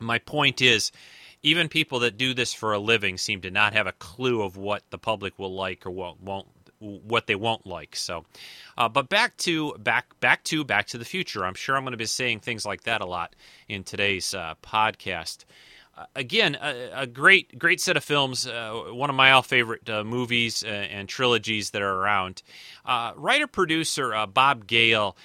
my 0.00 0.18
point 0.18 0.62
is 0.62 0.92
even 1.42 1.68
people 1.68 2.00
that 2.00 2.16
do 2.16 2.34
this 2.34 2.52
for 2.52 2.72
a 2.72 2.78
living 2.78 3.16
seem 3.16 3.40
to 3.42 3.50
not 3.50 3.72
have 3.72 3.86
a 3.86 3.92
clue 3.92 4.42
of 4.42 4.56
what 4.56 4.82
the 4.90 4.98
public 4.98 5.38
will 5.38 5.54
like 5.54 5.86
or 5.86 5.90
won't, 5.90 6.22
won't 6.22 6.48
what 6.80 7.26
they 7.26 7.34
won't 7.34 7.66
like. 7.66 7.96
So, 7.96 8.24
uh, 8.76 8.88
but 8.88 9.08
back 9.08 9.36
to 9.38 9.74
back 9.78 10.18
back 10.20 10.44
to 10.44 10.64
Back 10.64 10.86
to 10.88 10.98
the 10.98 11.04
Future. 11.04 11.44
I'm 11.44 11.54
sure 11.54 11.76
I'm 11.76 11.82
going 11.82 11.92
to 11.92 11.98
be 11.98 12.06
saying 12.06 12.40
things 12.40 12.64
like 12.64 12.84
that 12.84 13.00
a 13.00 13.06
lot 13.06 13.34
in 13.68 13.84
today's 13.84 14.34
uh, 14.34 14.54
podcast. 14.62 15.44
Uh, 15.96 16.04
again, 16.14 16.56
a, 16.62 17.02
a, 17.02 17.06
great 17.06 17.58
great 17.58 17.80
set 17.80 17.96
of 17.96 18.04
films. 18.04 18.46
Uh, 18.46 18.84
one 18.90 19.10
of 19.10 19.16
my 19.16 19.32
all 19.32 19.42
favorite 19.42 19.88
uh, 19.90 20.04
movies 20.04 20.62
and 20.62 21.08
trilogies 21.08 21.70
that 21.70 21.82
are 21.82 21.96
around. 21.96 22.42
writer 22.86 23.48
producer 23.48 24.26
Bob 24.32 24.68
Gale. 24.68 25.16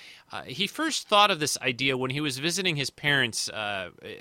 he 0.45 0.65
first 0.65 1.08
thought 1.08 1.30
of 1.30 1.39
this 1.39 1.60
idea 1.62 1.95
when 1.95 2.10
he 2.10 2.21
was 2.21 2.39
visiting 2.39 2.76
his 2.76 2.89
parents' 2.89 3.52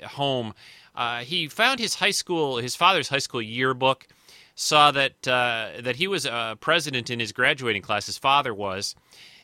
home 0.03 0.53
uh, 0.95 1.19
he 1.19 1.47
found 1.47 1.79
his 1.79 1.95
high 1.95 2.11
school, 2.11 2.57
his 2.57 2.75
father's 2.75 3.09
high 3.09 3.19
school 3.19 3.41
yearbook, 3.41 4.07
saw 4.55 4.91
that 4.91 5.27
uh, 5.27 5.69
that 5.81 5.95
he 5.97 6.07
was 6.07 6.25
a 6.25 6.57
president 6.59 7.09
in 7.09 7.19
his 7.19 7.31
graduating 7.31 7.81
class. 7.81 8.05
His 8.05 8.17
father 8.17 8.53
was, 8.53 8.95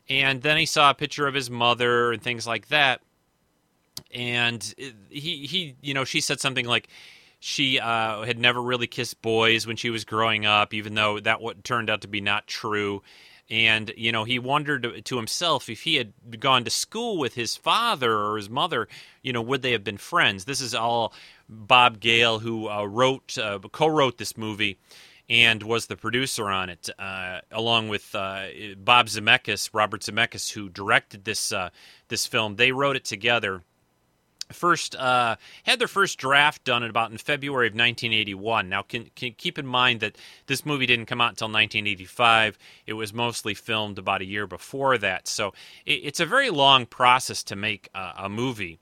and 0.10 0.42
then 0.42 0.58
he 0.58 0.66
saw 0.66 0.92
a 0.92 0.96
picture 0.96 1.28
of 1.28 1.34
his 1.34 1.50
mother 1.50 2.12
and 2.12 2.22
things 2.22 2.46
like 2.48 2.68
that. 2.70 3.02
and 4.12 4.74
he 5.10 5.46
he 5.46 5.76
you 5.82 5.94
know 5.94 6.04
she 6.04 6.22
said 6.22 6.40
something 6.40 6.66
like 6.66 6.88
she 7.40 7.80
uh, 7.80 8.24
had 8.24 8.38
never 8.38 8.62
really 8.62 8.88
kissed 8.88 9.22
boys 9.22 9.66
when 9.66 9.78
she 9.78 9.90
was 9.90 10.04
growing 10.04 10.46
up, 10.46 10.74
even 10.74 10.94
though 10.96 11.20
that 11.22 11.42
what 11.42 11.64
turned 11.64 11.90
out 11.90 12.02
to 12.02 12.08
be 12.08 12.22
not 12.22 12.48
true. 12.48 13.02
And 13.50 13.92
you 13.98 14.12
know, 14.12 14.26
he 14.26 14.40
wondered 14.40 15.04
to 15.06 15.16
himself 15.16 15.70
if 15.70 15.82
he 15.82 15.96
had 15.96 16.14
gone 16.40 16.66
to 16.66 16.70
school 16.70 17.18
with 17.18 17.36
his 17.36 17.56
father 17.56 18.14
or 18.14 18.38
his 18.38 18.50
mother, 18.50 18.88
you 19.24 19.34
know, 19.34 19.42
would 19.42 19.62
they 19.62 19.72
have 19.72 19.84
been 19.84 19.98
friends? 19.98 20.46
This 20.46 20.62
is 20.62 20.76
all 20.76 21.14
Bob 21.50 22.00
Gale, 22.00 22.40
who 22.40 22.70
uh, 22.70 22.86
wrote, 22.86 23.38
uh, 23.38 23.60
co-wrote 23.72 24.18
this 24.18 24.38
movie, 24.38 24.78
and 25.30 25.64
was 25.64 25.88
the 25.88 25.96
producer 25.96 26.50
on 26.50 26.70
it, 26.70 26.90
uh, 26.98 27.42
along 27.52 27.90
with 27.90 28.14
uh, 28.16 28.46
Bob 28.78 29.08
Zemeckis, 29.08 29.70
Robert 29.74 30.02
Zemeckis, 30.02 30.52
who 30.52 30.70
directed 30.70 31.26
this 31.26 31.54
this 32.08 32.26
film. 32.26 32.56
They 32.56 32.72
wrote 32.72 32.96
it 32.96 33.06
together 33.06 33.64
first 34.52 34.96
uh, 34.96 35.36
had 35.64 35.80
their 35.80 35.88
first 35.88 36.18
draft 36.18 36.64
done 36.64 36.84
at 36.84 36.90
about 36.90 37.12
in 37.12 37.18
February 37.18 37.68
of 37.68 37.74
1981. 37.74 38.70
Now, 38.70 38.82
can, 38.82 39.10
can, 39.16 39.34
keep 39.34 39.58
in 39.58 39.66
mind 39.66 40.00
that 40.00 40.18
this 40.48 40.66
movie 40.66 40.86
didn't 40.86 41.06
come 41.06 41.22
out 41.22 41.30
until 41.30 41.48
1985. 41.48 42.58
It 42.86 42.94
was 42.94 43.14
mostly 43.14 43.54
filmed 43.54 44.00
about 44.00 44.22
a 44.22 44.26
year 44.26 44.48
before 44.48 44.98
that, 44.98 45.28
so 45.28 45.54
it, 45.86 46.02
it's 46.04 46.20
a 46.20 46.26
very 46.26 46.50
long 46.50 46.86
process 46.86 47.44
to 47.44 47.56
make 47.56 47.90
a 47.94 48.30
movie. 48.30 48.80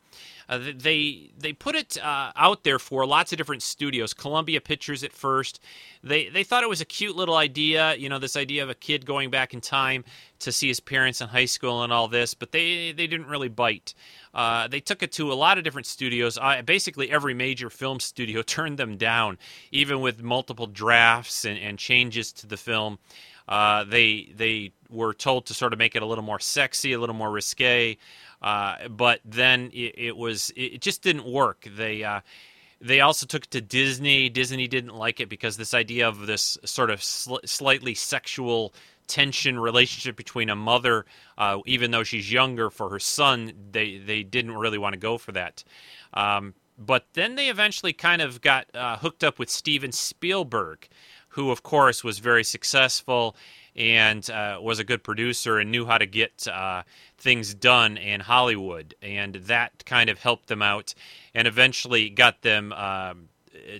Uh, 0.49 0.59
they 0.75 1.31
they 1.37 1.53
put 1.53 1.75
it 1.75 1.97
uh, 2.01 2.31
out 2.35 2.63
there 2.63 2.79
for 2.79 3.05
lots 3.05 3.31
of 3.31 3.37
different 3.37 3.61
studios. 3.61 4.13
Columbia 4.13 4.61
Pictures 4.61 5.03
at 5.03 5.11
first, 5.11 5.59
they 6.03 6.29
they 6.29 6.43
thought 6.43 6.63
it 6.63 6.69
was 6.69 6.81
a 6.81 6.85
cute 6.85 7.15
little 7.15 7.35
idea. 7.35 7.95
You 7.95 8.09
know, 8.09 8.19
this 8.19 8.35
idea 8.35 8.63
of 8.63 8.69
a 8.69 8.75
kid 8.75 9.05
going 9.05 9.29
back 9.29 9.53
in 9.53 9.61
time 9.61 10.05
to 10.39 10.51
see 10.51 10.67
his 10.67 10.79
parents 10.79 11.19
in 11.21 11.27
high 11.27 11.45
school 11.45 11.83
and 11.83 11.91
all 11.91 12.07
this, 12.07 12.33
but 12.33 12.51
they 12.51 12.91
they 12.91 13.07
didn't 13.07 13.27
really 13.27 13.49
bite. 13.49 13.93
Uh, 14.33 14.67
they 14.67 14.79
took 14.79 15.01
it 15.01 15.11
to 15.13 15.31
a 15.31 15.35
lot 15.35 15.57
of 15.57 15.63
different 15.63 15.87
studios. 15.87 16.37
Uh, 16.37 16.61
basically, 16.61 17.09
every 17.09 17.33
major 17.33 17.69
film 17.69 17.99
studio 17.99 18.41
turned 18.43 18.77
them 18.77 18.97
down, 18.97 19.37
even 19.71 19.99
with 19.99 20.21
multiple 20.21 20.67
drafts 20.67 21.43
and, 21.43 21.57
and 21.59 21.77
changes 21.77 22.31
to 22.31 22.47
the 22.47 22.57
film. 22.57 22.99
Uh, 23.47 23.83
they 23.85 24.29
they 24.35 24.71
were 24.89 25.13
told 25.13 25.45
to 25.45 25.53
sort 25.53 25.73
of 25.73 25.79
make 25.79 25.95
it 25.95 26.01
a 26.01 26.05
little 26.05 26.23
more 26.23 26.39
sexy, 26.39 26.93
a 26.93 26.99
little 26.99 27.15
more 27.15 27.31
risque. 27.31 27.97
Uh, 28.41 28.87
but 28.89 29.19
then 29.25 29.71
it, 29.73 29.95
it, 29.97 30.17
was 30.17 30.51
it 30.55 30.81
just 30.81 31.01
didn't 31.01 31.25
work. 31.25 31.67
They 31.75 32.03
uh, 32.03 32.21
they 32.79 33.01
also 33.01 33.25
took 33.25 33.45
it 33.45 33.51
to 33.51 33.61
Disney. 33.61 34.29
Disney 34.29 34.67
didn't 34.67 34.95
like 34.95 35.19
it 35.19 35.29
because 35.29 35.57
this 35.57 35.73
idea 35.73 36.07
of 36.07 36.27
this 36.27 36.57
sort 36.63 36.91
of 36.91 37.01
sl- 37.03 37.37
slightly 37.45 37.95
sexual 37.95 38.73
tension 39.07 39.57
relationship 39.59 40.15
between 40.15 40.49
a 40.49 40.55
mother, 40.55 41.05
uh, 41.37 41.59
even 41.65 41.91
though 41.91 42.03
she's 42.03 42.31
younger, 42.31 42.69
for 42.69 42.89
her 42.89 42.99
son, 42.99 43.53
they 43.71 43.97
they 43.97 44.23
didn't 44.23 44.55
really 44.55 44.77
want 44.77 44.93
to 44.93 44.99
go 44.99 45.17
for 45.17 45.31
that. 45.31 45.63
Um, 46.13 46.53
but 46.77 47.07
then 47.13 47.35
they 47.35 47.49
eventually 47.49 47.93
kind 47.93 48.21
of 48.21 48.41
got 48.41 48.67
uh, 48.75 48.97
hooked 48.97 49.23
up 49.23 49.39
with 49.39 49.49
Steven 49.49 49.91
Spielberg, 49.91 50.87
who 51.29 51.49
of 51.49 51.63
course 51.63 52.03
was 52.03 52.19
very 52.19 52.43
successful 52.43 53.35
and 53.77 54.29
uh, 54.29 54.59
was 54.61 54.79
a 54.79 54.83
good 54.83 55.03
producer 55.03 55.59
and 55.59 55.71
knew 55.71 55.85
how 55.85 55.97
to 55.97 56.05
get 56.05 56.47
uh, 56.47 56.83
things 57.17 57.53
done 57.53 57.97
in 57.97 58.21
Hollywood, 58.21 58.95
and 59.01 59.35
that 59.35 59.85
kind 59.85 60.09
of 60.09 60.19
helped 60.19 60.47
them 60.47 60.61
out, 60.61 60.93
and 61.33 61.47
eventually 61.47 62.09
got 62.09 62.41
them. 62.41 62.73
Um, 62.73 63.29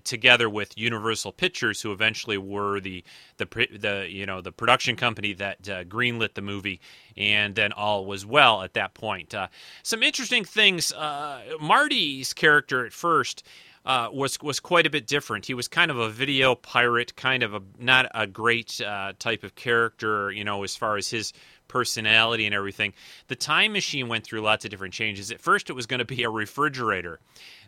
together 0.04 0.50
with 0.50 0.78
Universal 0.78 1.34
Pictures, 1.34 1.82
who 1.82 1.92
eventually 1.92 2.38
were 2.38 2.80
the 2.80 3.04
the 3.38 3.46
the 3.80 4.08
you 4.10 4.26
know 4.26 4.42
the 4.42 4.52
production 4.52 4.96
company 4.96 5.34
that 5.34 5.70
uh, 5.70 5.84
greenlit 5.84 6.34
the 6.34 6.42
movie, 6.42 6.80
and 7.16 7.56
then 7.56 7.72
all 7.72 8.06
was 8.06 8.26
well 8.26 8.64
at 8.64 8.74
that 8.74 8.94
point. 8.94 9.34
Uh, 9.34 9.48
some 9.84 10.04
interesting 10.04 10.44
things. 10.44 10.92
Uh, 10.94 11.42
Marty's 11.60 12.34
character 12.34 12.86
at 12.86 12.94
first 12.94 13.44
uh, 13.86 14.10
was 14.12 14.42
was 14.42 14.60
quite 14.60 14.86
a 14.86 14.90
bit 14.90 15.08
different. 15.08 15.46
He 15.46 15.54
was 15.54 15.68
kind 15.68 15.92
of 15.92 15.98
a 15.98 16.10
video 16.10 16.56
pirate, 16.56 17.16
kind 17.16 17.44
of 17.44 17.54
a 17.54 17.62
not 17.80 18.08
a 18.14 18.28
great 18.28 18.82
uh, 18.82 19.14
type 19.20 19.44
of 19.44 19.56
character, 19.56 20.32
you 20.32 20.44
know, 20.44 20.64
as 20.64 20.76
far 20.76 20.98
as 20.98 21.10
his 21.10 21.34
personality 21.68 22.46
and 22.46 22.56
everything. 22.56 22.94
The 23.28 23.36
time 23.36 23.74
machine 23.74 24.08
went 24.08 24.24
through 24.24 24.42
lots 24.42 24.66
of 24.66 24.72
different 24.72 24.94
changes. 24.94 25.32
At 25.32 25.42
first, 25.42 25.70
it 25.70 25.74
was 25.74 25.86
going 25.86 26.00
to 26.00 26.06
be 26.06 26.24
a 26.24 26.30
refrigerator. 26.30 27.20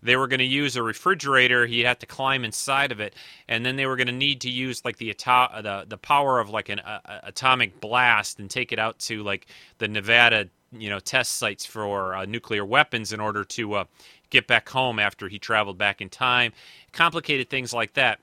They 0.01 0.15
were 0.15 0.27
going 0.27 0.39
to 0.39 0.45
use 0.45 0.75
a 0.75 0.83
refrigerator. 0.83 1.65
He'd 1.65 1.85
have 1.85 1.99
to 1.99 2.05
climb 2.05 2.45
inside 2.45 2.91
of 2.91 2.99
it, 2.99 3.15
and 3.47 3.65
then 3.65 3.75
they 3.75 3.85
were 3.85 3.95
going 3.95 4.07
to 4.07 4.13
need 4.13 4.41
to 4.41 4.49
use 4.49 4.83
like 4.85 4.97
the 4.97 5.11
ato- 5.11 5.61
the 5.61 5.85
the 5.87 5.97
power 5.97 6.39
of 6.39 6.49
like 6.49 6.69
an 6.69 6.79
uh, 6.79 7.19
atomic 7.23 7.79
blast 7.79 8.39
and 8.39 8.49
take 8.49 8.71
it 8.71 8.79
out 8.79 8.99
to 8.99 9.23
like 9.23 9.47
the 9.77 9.87
Nevada 9.87 10.49
you 10.71 10.89
know 10.89 10.99
test 10.99 11.35
sites 11.35 11.65
for 11.65 12.15
uh, 12.15 12.25
nuclear 12.25 12.63
weapons 12.63 13.11
in 13.11 13.19
order 13.19 13.43
to 13.43 13.73
uh, 13.73 13.83
get 14.29 14.47
back 14.47 14.69
home 14.69 14.99
after 14.99 15.27
he 15.27 15.39
traveled 15.39 15.77
back 15.77 16.01
in 16.01 16.09
time. 16.09 16.53
Complicated 16.91 17.49
things 17.49 17.73
like 17.73 17.93
that. 17.93 18.19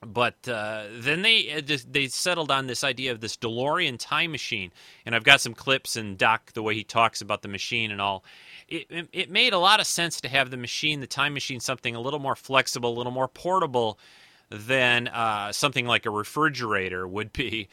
But 0.00 0.48
uh, 0.48 0.84
then 0.92 1.22
they 1.22 1.52
uh, 1.52 1.76
they 1.90 2.06
settled 2.06 2.52
on 2.52 2.68
this 2.68 2.84
idea 2.84 3.10
of 3.10 3.20
this 3.20 3.36
DeLorean 3.36 3.96
time 3.98 4.30
machine, 4.30 4.70
and 5.04 5.12
I've 5.12 5.24
got 5.24 5.40
some 5.40 5.54
clips 5.54 5.96
and 5.96 6.16
Doc 6.16 6.52
the 6.52 6.62
way 6.62 6.74
he 6.74 6.84
talks 6.84 7.20
about 7.20 7.42
the 7.42 7.48
machine 7.48 7.90
and 7.90 8.00
all. 8.00 8.22
It, 8.68 8.86
it, 8.90 9.08
it 9.12 9.30
made 9.30 9.52
a 9.52 9.58
lot 9.58 9.80
of 9.80 9.88
sense 9.88 10.20
to 10.20 10.28
have 10.28 10.50
the 10.50 10.56
machine, 10.56 11.00
the 11.00 11.08
time 11.08 11.34
machine, 11.34 11.58
something 11.58 11.96
a 11.96 12.00
little 12.00 12.20
more 12.20 12.36
flexible, 12.36 12.90
a 12.90 12.96
little 12.96 13.10
more 13.10 13.26
portable 13.26 13.98
than 14.50 15.08
uh, 15.08 15.52
something 15.52 15.86
like 15.86 16.06
a 16.06 16.10
refrigerator 16.10 17.06
would 17.06 17.32
be. 17.32 17.68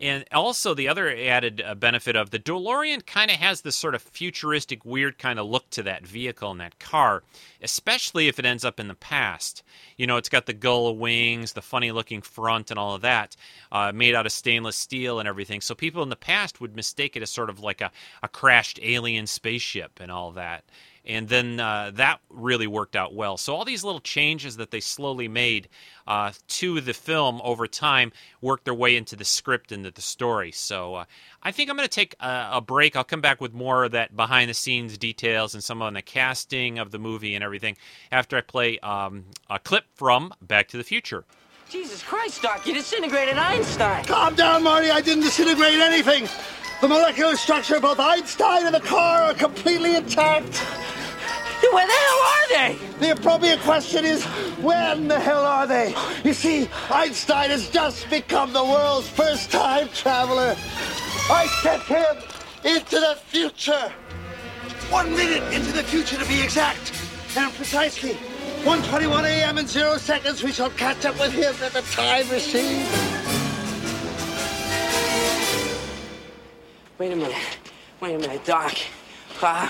And 0.00 0.24
also, 0.32 0.72
the 0.72 0.88
other 0.88 1.10
added 1.14 1.62
uh, 1.64 1.74
benefit 1.74 2.16
of 2.16 2.30
the 2.30 2.38
DeLorean 2.38 3.04
kind 3.04 3.30
of 3.30 3.36
has 3.36 3.60
this 3.60 3.76
sort 3.76 3.94
of 3.94 4.00
futuristic, 4.00 4.82
weird 4.82 5.18
kind 5.18 5.38
of 5.38 5.46
look 5.46 5.68
to 5.70 5.82
that 5.82 6.06
vehicle 6.06 6.50
and 6.50 6.60
that 6.60 6.78
car, 6.78 7.22
especially 7.60 8.26
if 8.26 8.38
it 8.38 8.46
ends 8.46 8.64
up 8.64 8.80
in 8.80 8.88
the 8.88 8.94
past. 8.94 9.62
You 9.98 10.06
know, 10.06 10.16
it's 10.16 10.30
got 10.30 10.46
the 10.46 10.54
gull 10.54 10.96
wings, 10.96 11.52
the 11.52 11.60
funny 11.60 11.92
looking 11.92 12.22
front, 12.22 12.70
and 12.70 12.78
all 12.78 12.94
of 12.94 13.02
that, 13.02 13.36
uh, 13.70 13.92
made 13.94 14.14
out 14.14 14.24
of 14.24 14.32
stainless 14.32 14.76
steel 14.76 15.18
and 15.18 15.28
everything. 15.28 15.60
So 15.60 15.74
people 15.74 16.02
in 16.02 16.08
the 16.08 16.16
past 16.16 16.62
would 16.62 16.74
mistake 16.74 17.14
it 17.14 17.22
as 17.22 17.28
sort 17.28 17.50
of 17.50 17.60
like 17.60 17.82
a, 17.82 17.90
a 18.22 18.28
crashed 18.28 18.80
alien 18.82 19.26
spaceship 19.26 20.00
and 20.00 20.10
all 20.10 20.30
that 20.32 20.64
and 21.04 21.28
then 21.28 21.60
uh, 21.60 21.90
that 21.94 22.20
really 22.28 22.66
worked 22.66 22.96
out 22.96 23.14
well. 23.14 23.36
So 23.36 23.54
all 23.54 23.64
these 23.64 23.84
little 23.84 24.00
changes 24.00 24.56
that 24.56 24.70
they 24.70 24.80
slowly 24.80 25.28
made 25.28 25.68
uh, 26.06 26.32
to 26.48 26.80
the 26.80 26.92
film 26.92 27.40
over 27.42 27.66
time 27.66 28.12
worked 28.40 28.64
their 28.64 28.74
way 28.74 28.96
into 28.96 29.16
the 29.16 29.24
script 29.24 29.72
and 29.72 29.84
the 29.84 30.02
story. 30.02 30.52
So 30.52 30.96
uh, 30.96 31.04
I 31.42 31.52
think 31.52 31.70
I'm 31.70 31.76
going 31.76 31.88
to 31.88 31.94
take 31.94 32.14
a, 32.20 32.50
a, 32.52 32.60
break. 32.60 32.96
I'll 32.96 33.04
come 33.04 33.20
back 33.20 33.40
with 33.40 33.54
more 33.54 33.84
of 33.84 33.92
that 33.92 34.14
behind 34.14 34.50
the 34.50 34.54
scenes 34.54 34.98
details 34.98 35.54
and 35.54 35.64
some 35.64 35.82
on 35.82 35.94
the 35.94 36.02
casting 36.02 36.78
of 36.78 36.90
the 36.90 36.98
movie 36.98 37.34
and 37.34 37.44
everything 37.44 37.76
after 38.12 38.36
I 38.36 38.42
play 38.42 38.78
um, 38.80 39.24
a 39.48 39.58
clip 39.58 39.84
from 39.94 40.32
Back 40.42 40.68
to 40.68 40.76
the 40.76 40.84
Future. 40.84 41.24
Jesus 41.70 42.02
Christ, 42.02 42.42
Doc, 42.42 42.66
you 42.66 42.74
disintegrated 42.74 43.36
Einstein. 43.36 44.04
Calm 44.04 44.34
down, 44.34 44.64
Marty. 44.64 44.90
I 44.90 45.00
didn't 45.00 45.22
disintegrate 45.22 45.74
anything. 45.74 46.28
The 46.80 46.88
molecular 46.88 47.36
structure 47.36 47.76
of 47.76 47.82
both 47.82 48.00
Einstein 48.00 48.66
and 48.66 48.74
the 48.74 48.80
car 48.80 49.22
are 49.22 49.34
completely 49.34 49.94
intact. 49.94 50.58
Where 51.70 51.86
the 51.86 51.92
hell 51.92 52.18
are 52.18 52.48
they? 52.48 52.78
The 52.98 53.12
appropriate 53.12 53.60
question 53.60 54.04
is, 54.04 54.24
when 54.58 55.06
the 55.06 55.20
hell 55.20 55.44
are 55.44 55.68
they? 55.68 55.94
You 56.24 56.32
see, 56.32 56.68
Einstein 56.90 57.50
has 57.50 57.70
just 57.70 58.10
become 58.10 58.52
the 58.52 58.64
world's 58.64 59.08
first 59.08 59.52
time 59.52 59.88
traveler. 59.90 60.56
I 61.30 61.46
sent 61.62 61.82
him 61.84 62.16
into 62.64 62.98
the 62.98 63.16
future. 63.26 63.92
One 64.90 65.14
minute 65.14 65.44
into 65.54 65.70
the 65.70 65.84
future 65.84 66.16
to 66.16 66.26
be 66.26 66.42
exact. 66.42 66.92
And 67.36 67.54
precisely 67.54 68.18
1.21 68.64 69.24
a.m. 69.24 69.56
in 69.56 69.66
zero 69.66 69.96
seconds, 69.96 70.42
we 70.42 70.52
shall 70.52 70.68
catch 70.70 71.06
up 71.06 71.18
with 71.18 71.32
him 71.32 71.54
in 71.64 71.72
the 71.72 71.80
time 71.92 72.28
machine. 72.28 72.86
Wait 76.98 77.10
a 77.10 77.16
minute. 77.16 77.58
Wait 78.00 78.14
a 78.14 78.18
minute, 78.18 78.44
Doc. 78.44 78.76
Uh, 79.40 79.66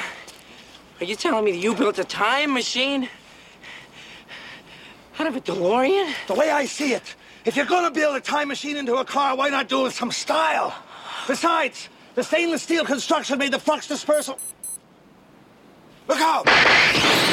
are 1.00 1.05
you 1.05 1.14
telling 1.14 1.44
me 1.44 1.53
that 1.53 1.59
you 1.59 1.72
built 1.76 2.00
a 2.00 2.05
time 2.05 2.53
machine? 2.53 3.09
Out 5.20 5.26
of 5.29 5.37
a 5.37 5.40
DeLorean? 5.40 6.12
The 6.26 6.35
way 6.35 6.50
I 6.50 6.64
see 6.64 6.92
it, 6.92 7.14
if 7.44 7.55
you're 7.55 7.66
gonna 7.66 7.92
build 7.92 8.16
a 8.16 8.20
time 8.20 8.48
machine 8.48 8.76
into 8.76 8.96
a 8.96 9.05
car, 9.05 9.37
why 9.37 9.50
not 9.50 9.68
do 9.68 9.83
it 9.83 9.85
with 9.85 9.94
some 9.94 10.11
style? 10.11 10.74
Besides, 11.29 11.88
the 12.16 12.24
stainless 12.24 12.62
steel 12.62 12.85
construction 12.85 13.38
made 13.38 13.53
the 13.53 13.61
flux 13.61 13.87
dispersal. 13.87 14.40
Look 16.09 16.18
out! 16.18 17.30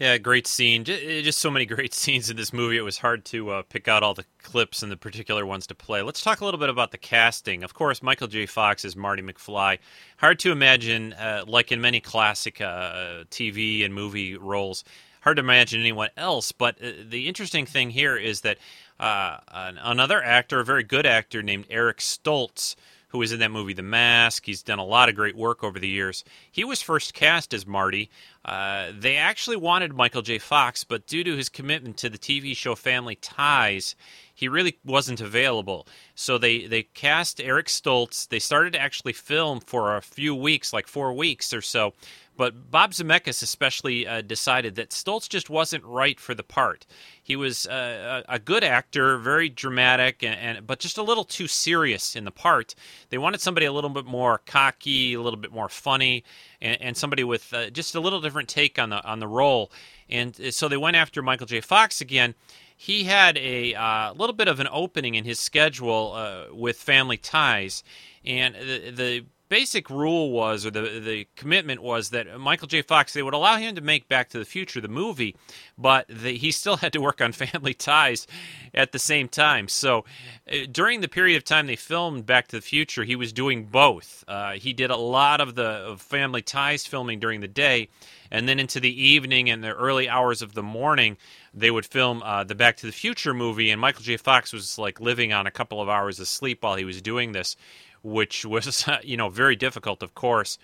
Yeah, 0.00 0.16
great 0.16 0.46
scene. 0.46 0.86
Eh, 0.88 1.20
just 1.20 1.40
so 1.40 1.50
many 1.50 1.66
great 1.66 1.92
scenes 1.92 2.30
in 2.30 2.36
this 2.38 2.54
movie. 2.54 2.78
It 2.78 2.82
was 2.82 2.96
hard 2.96 3.22
to 3.26 3.50
uh, 3.50 3.62
pick 3.68 3.86
out 3.86 4.02
all 4.02 4.14
the 4.14 4.24
clips 4.42 4.82
and 4.82 4.90
the 4.90 4.96
particular 4.96 5.44
ones 5.44 5.66
to 5.66 5.74
play. 5.74 6.00
Let's 6.00 6.22
talk 6.22 6.40
a 6.40 6.44
little 6.46 6.58
bit 6.58 6.70
about 6.70 6.90
the 6.90 6.96
casting. 6.96 7.62
Of 7.62 7.74
course, 7.74 8.02
Michael 8.02 8.26
J. 8.26 8.46
Fox 8.46 8.82
is 8.82 8.96
Marty 8.96 9.22
McFly. 9.22 9.78
Hard 10.16 10.38
to 10.38 10.52
imagine, 10.52 11.12
uh, 11.12 11.44
like 11.46 11.70
in 11.70 11.82
many 11.82 12.00
classic 12.00 12.62
uh, 12.62 13.24
TV 13.30 13.84
and 13.84 13.92
movie 13.92 14.38
roles, 14.38 14.84
hard 15.20 15.36
to 15.36 15.40
imagine 15.40 15.80
anyone 15.80 16.08
else. 16.16 16.50
But 16.50 16.82
uh, 16.82 16.92
the 17.06 17.28
interesting 17.28 17.66
thing 17.66 17.90
here 17.90 18.16
is 18.16 18.40
that 18.40 18.56
uh, 18.98 19.36
another 19.52 20.22
actor, 20.22 20.60
a 20.60 20.64
very 20.64 20.82
good 20.82 21.04
actor 21.04 21.42
named 21.42 21.66
Eric 21.68 21.98
Stoltz, 21.98 22.74
who 23.10 23.18
was 23.18 23.32
in 23.32 23.40
that 23.40 23.50
movie 23.50 23.72
The 23.72 23.82
Mask. 23.82 24.46
He's 24.46 24.62
done 24.62 24.78
a 24.78 24.84
lot 24.84 25.08
of 25.08 25.14
great 25.14 25.36
work 25.36 25.62
over 25.62 25.78
the 25.78 25.88
years. 25.88 26.24
He 26.50 26.64
was 26.64 26.80
first 26.80 27.12
cast 27.14 27.52
as 27.52 27.66
Marty. 27.66 28.10
Uh, 28.44 28.92
they 28.98 29.16
actually 29.16 29.56
wanted 29.56 29.92
Michael 29.92 30.22
J. 30.22 30.38
Fox, 30.38 30.84
but 30.84 31.06
due 31.06 31.24
to 31.24 31.36
his 31.36 31.48
commitment 31.48 31.96
to 31.98 32.08
the 32.08 32.18
TV 32.18 32.56
show 32.56 32.74
Family 32.74 33.16
Ties, 33.16 33.94
he 34.34 34.48
really 34.48 34.78
wasn't 34.84 35.20
available. 35.20 35.86
So 36.14 36.38
they, 36.38 36.66
they 36.66 36.84
cast 36.84 37.40
Eric 37.40 37.66
Stoltz. 37.66 38.28
They 38.28 38.38
started 38.38 38.72
to 38.72 38.80
actually 38.80 39.12
film 39.12 39.60
for 39.60 39.96
a 39.96 40.02
few 40.02 40.34
weeks, 40.34 40.72
like 40.72 40.86
four 40.86 41.12
weeks 41.12 41.52
or 41.52 41.60
so. 41.60 41.92
But 42.40 42.70
Bob 42.70 42.92
Zemeckis 42.92 43.42
especially 43.42 44.06
uh, 44.06 44.22
decided 44.22 44.74
that 44.76 44.92
Stoltz 44.92 45.28
just 45.28 45.50
wasn't 45.50 45.84
right 45.84 46.18
for 46.18 46.34
the 46.34 46.42
part. 46.42 46.86
He 47.22 47.36
was 47.36 47.66
uh, 47.66 48.22
a 48.26 48.38
good 48.38 48.64
actor, 48.64 49.18
very 49.18 49.50
dramatic, 49.50 50.22
and, 50.22 50.40
and, 50.40 50.66
but 50.66 50.78
just 50.78 50.96
a 50.96 51.02
little 51.02 51.24
too 51.24 51.46
serious 51.46 52.16
in 52.16 52.24
the 52.24 52.30
part. 52.30 52.74
They 53.10 53.18
wanted 53.18 53.42
somebody 53.42 53.66
a 53.66 53.72
little 53.74 53.90
bit 53.90 54.06
more 54.06 54.40
cocky, 54.46 55.12
a 55.12 55.20
little 55.20 55.38
bit 55.38 55.52
more 55.52 55.68
funny, 55.68 56.24
and, 56.62 56.80
and 56.80 56.96
somebody 56.96 57.24
with 57.24 57.52
uh, 57.52 57.68
just 57.68 57.94
a 57.94 58.00
little 58.00 58.22
different 58.22 58.48
take 58.48 58.78
on 58.78 58.88
the 58.88 59.04
on 59.04 59.18
the 59.18 59.28
role. 59.28 59.70
And 60.08 60.34
uh, 60.40 60.50
so 60.50 60.66
they 60.66 60.78
went 60.78 60.96
after 60.96 61.20
Michael 61.20 61.46
J. 61.46 61.60
Fox 61.60 62.00
again 62.00 62.34
he 62.74 63.04
had 63.04 63.36
a 63.36 63.74
uh, 63.74 64.14
little 64.14 64.34
bit 64.34 64.48
of 64.48 64.58
an 64.58 64.68
opening 64.72 65.14
in 65.14 65.26
his 65.26 65.38
schedule 65.38 66.14
uh, 66.14 66.44
with 66.54 66.78
Family 66.78 67.18
Ties, 67.18 67.84
and 68.24 68.54
the, 68.54 68.90
the 68.90 69.24
basic 69.50 69.90
rule 69.90 70.30
was, 70.30 70.64
or 70.64 70.70
the 70.70 71.00
the 71.00 71.26
commitment 71.36 71.82
was 71.82 72.10
that 72.10 72.40
Michael 72.40 72.68
J. 72.68 72.80
Fox 72.80 73.12
they 73.12 73.22
would 73.22 73.34
allow 73.34 73.58
him 73.58 73.74
to 73.74 73.82
make 73.82 74.08
Back 74.08 74.30
to 74.30 74.38
the 74.38 74.46
Future 74.46 74.80
the 74.80 74.88
movie, 74.88 75.36
but 75.76 76.06
the, 76.08 76.38
he 76.38 76.50
still 76.50 76.78
had 76.78 76.94
to 76.94 77.00
work 77.00 77.20
on 77.20 77.32
Family 77.32 77.74
Ties 77.74 78.26
at 78.72 78.92
the 78.92 78.98
same 78.98 79.28
time. 79.28 79.68
So 79.68 80.06
uh, 80.50 80.66
during 80.72 81.02
the 81.02 81.08
period 81.08 81.36
of 81.36 81.44
time 81.44 81.66
they 81.66 81.76
filmed 81.76 82.24
Back 82.24 82.48
to 82.48 82.56
the 82.56 82.62
Future, 82.62 83.04
he 83.04 83.16
was 83.16 83.32
doing 83.34 83.64
both. 83.64 84.24
Uh, 84.26 84.52
he 84.52 84.72
did 84.72 84.90
a 84.90 84.96
lot 84.96 85.42
of 85.42 85.54
the 85.54 85.68
of 85.90 86.00
Family 86.00 86.40
Ties 86.40 86.86
filming 86.86 87.18
during 87.18 87.40
the 87.40 87.48
day, 87.48 87.88
and 88.30 88.48
then 88.48 88.58
into 88.60 88.80
the 88.80 89.02
evening 89.02 89.50
and 89.50 89.62
the 89.62 89.74
early 89.74 90.08
hours 90.08 90.40
of 90.40 90.54
the 90.54 90.62
morning 90.62 91.18
they 91.52 91.70
would 91.70 91.84
film 91.84 92.22
uh, 92.22 92.44
the 92.44 92.54
Back 92.54 92.76
to 92.76 92.86
the 92.86 92.92
Future 92.92 93.34
movie, 93.34 93.70
and 93.70 93.80
Michael 93.80 94.02
J. 94.02 94.16
Fox 94.16 94.52
was 94.52 94.78
like 94.78 95.00
living 95.00 95.32
on 95.32 95.48
a 95.48 95.50
couple 95.50 95.82
of 95.82 95.88
hours 95.88 96.20
of 96.20 96.28
sleep 96.28 96.62
while 96.62 96.76
he 96.76 96.84
was 96.84 97.02
doing 97.02 97.32
this, 97.32 97.56
which 98.02 98.44
was 98.44 98.86
you 99.02 99.16
know 99.16 99.28
very 99.28 99.56
difficult, 99.56 100.02
of 100.02 100.14
course. 100.14 100.58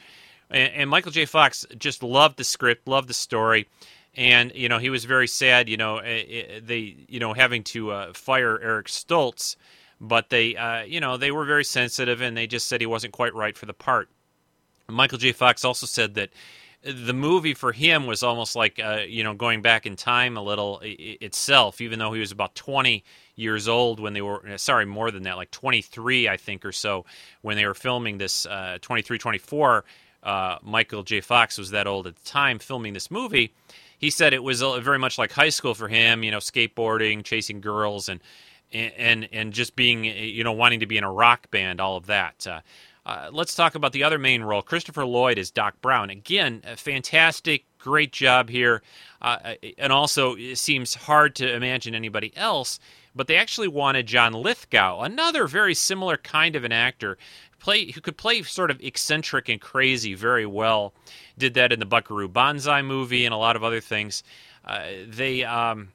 And, 0.51 0.73
and 0.75 0.91
Michael 0.91 1.13
J. 1.13 1.25
Fox 1.25 1.67
just 1.77 2.03
loved 2.03 2.37
the 2.37 2.45
script, 2.45 2.87
loved 2.87 3.09
the 3.09 3.15
story, 3.15 3.69
and 4.15 4.53
you 4.55 4.69
know 4.69 4.79
he 4.79 4.91
was 4.91 5.05
very 5.05 5.29
sad, 5.29 5.69
you 5.69 5.77
know, 5.77 5.99
eh, 5.99 6.25
eh, 6.29 6.61
they 6.63 6.97
you 7.09 7.21
know 7.21 7.33
having 7.33 7.63
to 7.65 7.91
uh, 7.91 8.13
fire 8.13 8.61
Eric 8.61 8.87
Stoltz, 8.87 9.57
but 10.01 10.31
they 10.31 10.57
uh, 10.57 10.83
you 10.83 11.01
know 11.01 11.17
they 11.17 11.31
were 11.31 11.45
very 11.45 11.65
sensitive, 11.65 12.21
and 12.21 12.37
they 12.37 12.47
just 12.47 12.67
said 12.67 12.81
he 12.81 12.87
wasn't 12.87 13.13
quite 13.13 13.35
right 13.35 13.57
for 13.57 13.67
the 13.67 13.75
part. 13.75 14.09
Michael 14.89 15.19
J. 15.19 15.33
Fox 15.33 15.65
also 15.65 15.87
said 15.87 16.15
that 16.15 16.31
the 16.83 17.13
movie 17.13 17.55
for 17.55 17.73
him 17.73 18.07
was 18.07 18.23
almost 18.23 18.55
like 18.55 18.79
uh, 18.79 19.01
you 19.07 19.25
know 19.25 19.35
going 19.35 19.63
back 19.63 19.87
in 19.87 19.97
time 19.97 20.37
a 20.37 20.43
little 20.43 20.81
itself 20.83 21.81
even 21.81 21.99
though 21.99 22.13
he 22.13 22.21
was 22.21 22.31
about 22.31 22.55
20 22.55 23.03
years 23.37 23.69
old 23.69 24.01
when 24.01 24.15
they 24.15 24.23
were 24.23 24.47
uh, 24.49 24.57
sorry 24.57 24.87
more 24.87 25.11
than 25.11 25.23
that 25.23 25.37
like 25.37 25.51
23 25.51 26.29
i 26.29 26.37
think 26.37 26.65
or 26.65 26.73
so 26.73 27.05
when 27.43 27.57
they 27.57 27.67
were 27.67 27.75
filming 27.75 28.19
this 28.19 28.47
uh, 28.47 28.79
23 28.81 29.19
24 29.19 29.85
uh, 30.23 30.59
michael 30.63 31.03
j 31.03 31.21
fox 31.21 31.59
was 31.59 31.71
that 31.71 31.87
old 31.87 32.07
at 32.07 32.17
the 32.17 32.25
time 32.25 32.59
filming 32.59 32.93
this 32.95 33.11
movie 33.11 33.53
he 33.99 34.11
said 34.11 34.33
it 34.33 34.43
was 34.43 34.61
very 34.61 34.99
much 34.99 35.19
like 35.19 35.33
high 35.33 35.51
school 35.51 35.75
for 35.75 35.89
him 35.89 36.25
you 36.25 36.31
know 36.31 36.39
skateboarding 36.39 37.23
chasing 37.23 37.61
girls 37.61 38.09
and 38.09 38.21
and 38.73 39.29
and 39.33 39.53
just 39.53 39.77
being 39.77 40.05
you 40.05 40.43
know 40.43 40.53
wanting 40.53 40.81
to 40.81 40.87
be 40.87 40.97
in 40.97 41.05
a 41.05 41.13
rock 41.13 41.51
band 41.51 41.81
all 41.81 41.97
of 41.97 42.07
that 42.07 42.47
uh, 42.47 42.61
uh, 43.07 43.31
let's 43.33 43.55
talk 43.55 43.77
about 43.77 43.93
the 43.93 44.03
other 44.03 44.19
main 44.19 44.43
role. 44.43 44.63
Christopher 44.63 45.07
Lloyd 45.07 45.39
is 45.39 45.53
Doc 45.53 45.81
Brown. 45.81 46.11
Again, 46.11 46.61
fantastic, 46.77 47.65
great 47.79 48.11
job 48.11 48.51
here. 48.51 48.83
Uh, 49.23 49.39
uh, 49.45 49.55
and 49.79 49.93
also, 49.93 50.35
it 50.35 50.57
seems 50.57 50.95
hard 50.95 51.37
to 51.37 51.55
imagine 51.55 51.95
anybody 51.95 52.37
else, 52.37 52.81
but 53.17 53.27
they 53.27 53.37
actually 53.37 53.69
wanted 53.69 54.07
John 54.07 54.35
Lithgow, 54.35 55.01
another 55.01 55.47
very 55.47 55.75
similar 55.75 56.17
kind 56.17 56.55
of 56.55 56.65
an 56.65 56.73
actor, 56.73 57.17
play 57.59 57.91
who 57.91 58.01
could 58.01 58.17
play 58.17 58.43
sort 58.43 58.71
of 58.71 58.81
eccentric 58.83 59.49
and 59.49 59.61
crazy 59.61 60.15
very 60.15 60.47
well. 60.47 60.95
Did 61.39 61.55
that 61.55 61.73
in 61.73 61.81
the 61.81 61.87
Buckaroo 61.87 62.29
Banzai 62.29 62.83
movie 62.83 63.25
and 63.25 63.35
a 63.35 63.39
lot 63.39 63.57
of 63.57 63.65
other 63.65 63.81
things. 63.81 64.23
Uh, 64.65 64.85
they. 65.09 65.43
Um, 65.43 65.89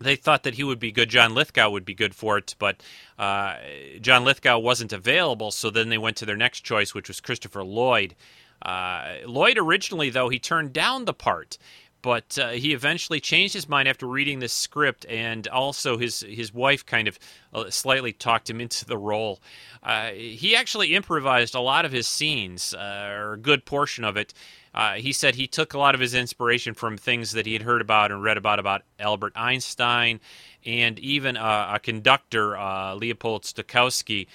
they 0.00 0.16
thought 0.16 0.42
that 0.42 0.54
he 0.54 0.64
would 0.64 0.80
be 0.80 0.90
good. 0.92 1.08
John 1.08 1.34
Lithgow 1.34 1.70
would 1.70 1.84
be 1.84 1.94
good 1.94 2.14
for 2.16 2.36
it, 2.36 2.56
but 2.58 2.82
uh, 3.16 3.56
John 4.00 4.24
Lithgow 4.24 4.58
wasn't 4.58 4.92
available. 4.92 5.52
So 5.52 5.70
then 5.70 5.88
they 5.88 5.98
went 5.98 6.16
to 6.18 6.26
their 6.26 6.36
next 6.36 6.60
choice, 6.60 6.94
which 6.94 7.08
was 7.08 7.20
Christopher 7.20 7.62
Lloyd. 7.62 8.16
Uh, 8.60 9.16
Lloyd 9.26 9.56
originally, 9.56 10.10
though, 10.10 10.28
he 10.28 10.38
turned 10.38 10.72
down 10.72 11.04
the 11.04 11.14
part, 11.14 11.58
but 12.04 12.38
uh, 12.38 12.50
he 12.50 12.74
eventually 12.74 13.18
changed 13.18 13.54
his 13.54 13.66
mind 13.66 13.88
after 13.88 14.06
reading 14.06 14.38
this 14.38 14.52
script, 14.52 15.06
and 15.08 15.48
also 15.48 15.96
his 15.96 16.20
his 16.20 16.52
wife 16.52 16.84
kind 16.84 17.08
of 17.08 17.18
uh, 17.54 17.70
slightly 17.70 18.12
talked 18.12 18.50
him 18.50 18.60
into 18.60 18.84
the 18.84 18.98
role. 18.98 19.40
Uh, 19.82 20.10
he 20.10 20.54
actually 20.54 20.94
improvised 20.94 21.54
a 21.54 21.60
lot 21.60 21.86
of 21.86 21.92
his 21.92 22.06
scenes, 22.06 22.74
uh, 22.74 23.08
or 23.10 23.32
a 23.32 23.38
good 23.38 23.64
portion 23.64 24.04
of 24.04 24.18
it. 24.18 24.34
Uh, 24.74 24.96
he 24.96 25.12
said 25.12 25.34
he 25.34 25.46
took 25.46 25.72
a 25.72 25.78
lot 25.78 25.94
of 25.94 26.00
his 26.02 26.12
inspiration 26.12 26.74
from 26.74 26.98
things 26.98 27.32
that 27.32 27.46
he 27.46 27.54
had 27.54 27.62
heard 27.62 27.80
about 27.80 28.12
and 28.12 28.22
read 28.22 28.36
about 28.36 28.58
about 28.58 28.82
Albert 29.00 29.32
Einstein, 29.34 30.20
and 30.66 30.98
even 30.98 31.38
a 31.38 31.80
conductor, 31.82 32.50
Leopold 32.96 33.44
Stokowski. 33.44 34.26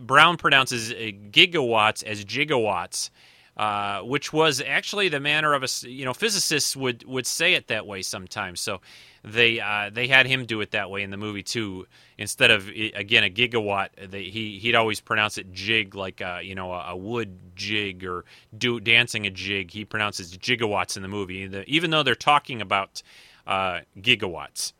Brown 0.00 0.38
pronounces 0.38 0.90
gigawatts 0.90 2.02
as 2.02 2.24
jigawatts. 2.24 3.10
Uh, 3.56 4.00
which 4.02 4.34
was 4.34 4.60
actually 4.60 5.08
the 5.08 5.18
manner 5.18 5.54
of 5.54 5.62
a 5.62 5.88
you 5.88 6.04
know 6.04 6.12
physicists 6.12 6.76
would 6.76 7.02
would 7.04 7.26
say 7.26 7.54
it 7.54 7.68
that 7.68 7.86
way 7.86 8.02
sometimes. 8.02 8.60
So 8.60 8.82
they 9.24 9.60
uh, 9.60 9.88
they 9.90 10.08
had 10.08 10.26
him 10.26 10.44
do 10.44 10.60
it 10.60 10.72
that 10.72 10.90
way 10.90 11.02
in 11.02 11.10
the 11.10 11.16
movie 11.16 11.42
too. 11.42 11.86
Instead 12.18 12.50
of 12.50 12.68
again 12.68 13.24
a 13.24 13.30
gigawatt, 13.30 14.10
they, 14.10 14.24
he 14.24 14.58
he'd 14.58 14.74
always 14.74 15.00
pronounce 15.00 15.38
it 15.38 15.52
jig 15.52 15.94
like 15.94 16.20
a, 16.20 16.40
you 16.42 16.54
know 16.54 16.70
a, 16.70 16.88
a, 16.88 16.96
wood 16.96 17.38
jig 17.54 18.04
or 18.04 18.26
do 18.58 18.78
dancing 18.78 19.26
a 19.26 19.30
jig. 19.30 19.70
He 19.70 19.86
pronounces 19.86 20.36
jigawatts 20.36 20.98
in 20.98 21.02
the 21.02 21.08
movie, 21.08 21.50
even 21.66 21.90
though 21.90 22.02
they're 22.02 22.14
talking 22.14 22.60
about 22.60 23.02
uh, 23.46 23.80
gigawatts. 23.98 24.74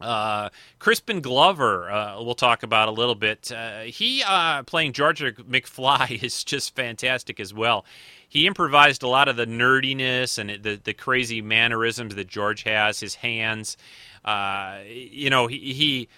Uh, 0.00 0.50
Crispin 0.78 1.20
Glover, 1.20 1.90
uh, 1.90 2.22
we'll 2.22 2.34
talk 2.34 2.62
about 2.62 2.88
a 2.88 2.92
little 2.92 3.14
bit. 3.14 3.50
Uh, 3.50 3.80
he 3.80 4.22
uh, 4.26 4.62
playing 4.62 4.92
George 4.92 5.20
McFly 5.20 6.22
is 6.22 6.44
just 6.44 6.74
fantastic 6.74 7.40
as 7.40 7.52
well 7.52 7.84
he 8.28 8.46
improvised 8.46 9.02
a 9.02 9.08
lot 9.08 9.28
of 9.28 9.36
the 9.36 9.46
nerdiness 9.46 10.38
and 10.38 10.62
the 10.62 10.78
the 10.82 10.92
crazy 10.92 11.40
mannerisms 11.40 12.14
that 12.14 12.28
George 12.28 12.62
has. 12.64 13.00
His 13.00 13.14
hands, 13.16 13.76
uh, 14.24 14.80
you 14.86 15.30
know, 15.30 15.46
he, 15.46 15.72
he 15.72 16.08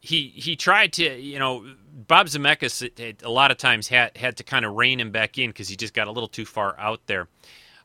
he 0.00 0.28
he 0.28 0.54
tried 0.54 0.92
to 0.94 1.20
you 1.20 1.38
know 1.38 1.66
Bob 1.92 2.28
Zemeckis 2.28 3.22
a 3.22 3.30
lot 3.30 3.50
of 3.50 3.56
times 3.56 3.88
had 3.88 4.16
had 4.16 4.36
to 4.36 4.44
kind 4.44 4.64
of 4.64 4.74
rein 4.74 5.00
him 5.00 5.10
back 5.10 5.36
in 5.36 5.50
because 5.50 5.68
he 5.68 5.76
just 5.76 5.94
got 5.94 6.06
a 6.06 6.12
little 6.12 6.28
too 6.28 6.44
far 6.44 6.78
out 6.78 7.00
there. 7.06 7.26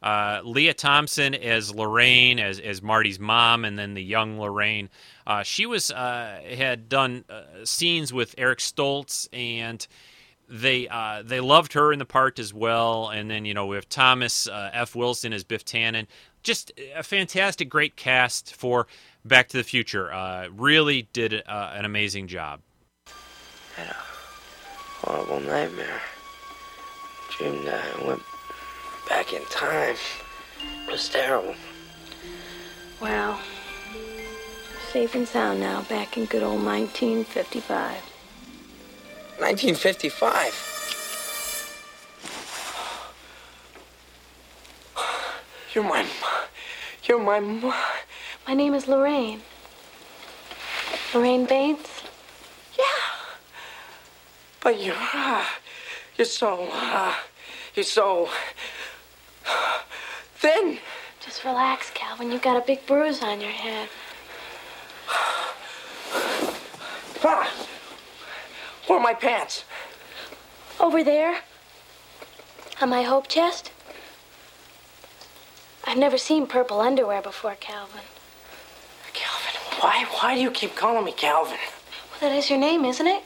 Uh, 0.04 0.42
Lea 0.44 0.74
Thompson 0.74 1.34
as 1.34 1.74
Lorraine, 1.74 2.38
as 2.38 2.60
as 2.60 2.82
Marty's 2.82 3.20
mom, 3.20 3.64
and 3.64 3.80
then 3.80 3.94
the 3.94 4.04
young 4.04 4.38
Lorraine. 4.38 4.90
Uh, 5.26 5.44
she 5.44 5.66
was 5.66 5.92
uh, 5.92 6.42
had 6.58 6.90
done 6.90 7.24
uh, 7.30 7.44
scenes 7.64 8.12
with 8.12 8.36
Eric 8.38 8.60
Stoltz 8.60 9.30
and 9.32 9.88
they 10.50 10.90
uh, 10.90 11.24
they 11.24 11.40
loved 11.40 11.72
her 11.72 11.94
in 11.94 12.00
the 12.00 12.06
part 12.06 12.38
as 12.38 12.54
well. 12.54 13.08
And 13.08 13.32
then 13.32 13.46
you 13.46 13.54
know 13.54 13.66
we 13.66 13.78
have 13.78 13.88
Thomas 13.88 14.46
F. 14.52 14.94
Wilson 14.94 15.32
as 15.32 15.46
Biff 15.46 15.64
Tannen. 15.64 16.08
Just 16.44 16.74
a 16.94 17.04
fantastic, 17.04 17.70
great 17.70 17.96
cast 17.96 18.54
for 18.54 18.88
Back 19.24 19.48
to 19.50 19.58
the 19.58 19.64
Future. 19.64 20.12
Really 20.54 21.08
did 21.14 21.42
an 21.48 21.86
amazing 21.86 22.28
job. 22.28 22.60
Horrible 25.06 25.40
nightmare. 25.40 26.02
Dreamed 27.32 27.66
that 27.68 27.82
I 27.96 28.06
went 28.06 28.22
back 29.08 29.34
in 29.34 29.44
time. 29.46 29.96
It 30.88 30.92
was 30.92 31.10
terrible. 31.10 31.56
Well, 33.02 33.40
safe 34.92 35.16
and 35.16 35.28
sound 35.28 35.60
now, 35.60 35.82
back 35.84 36.18
in 36.18 36.26
good 36.26 36.44
old 36.44 36.64
1955. 36.64 38.02
1955. 39.40 40.74
You're 45.74 45.84
my. 45.84 46.04
mom. 46.04 46.12
You're 47.06 47.20
my. 47.20 47.40
mom. 47.40 47.74
My 48.48 48.54
name 48.54 48.76
is 48.76 48.88
Lorraine. 48.88 49.42
Lorraine 51.14 51.46
Baines? 51.46 52.04
Yeah. 52.78 52.84
But 54.62 54.80
you're. 54.80 54.96
Uh, 55.14 55.46
you're 56.16 56.26
so. 56.26 56.70
Uh, 56.72 57.16
you're 57.76 57.84
so. 57.84 58.30
Thin. 60.36 60.80
Just 61.24 61.44
relax, 61.44 61.90
Calvin. 61.94 62.32
You've 62.32 62.42
got 62.42 62.62
a 62.62 62.66
big 62.66 62.86
bruise 62.86 63.22
on 63.22 63.42
your 63.42 63.52
head. 63.52 63.90
Ah! 67.26 67.54
Where 68.88 69.00
are 69.00 69.02
my 69.02 69.14
pants? 69.14 69.64
Over 70.80 71.04
there? 71.04 71.38
On 72.82 72.90
my 72.90 73.04
hope 73.04 73.28
chest? 73.28 73.72
I've 75.86 75.98
never 75.98 76.18
seen 76.18 76.48
purple 76.48 76.82
underwear 76.82 77.22
before, 77.22 77.56
Calvin. 77.60 78.02
Calvin, 79.14 79.62
why, 79.80 80.06
why 80.20 80.36
do 80.36 80.42
you 80.42 80.52
keep 80.52 80.76
calling 80.76 81.06
me 81.06 81.14
Calvin? 81.14 81.58
Well, 82.12 82.30
that 82.30 82.38
is 82.38 82.50
your 82.50 82.60
name, 82.60 82.84
isn't 82.84 83.08
it? 83.08 83.24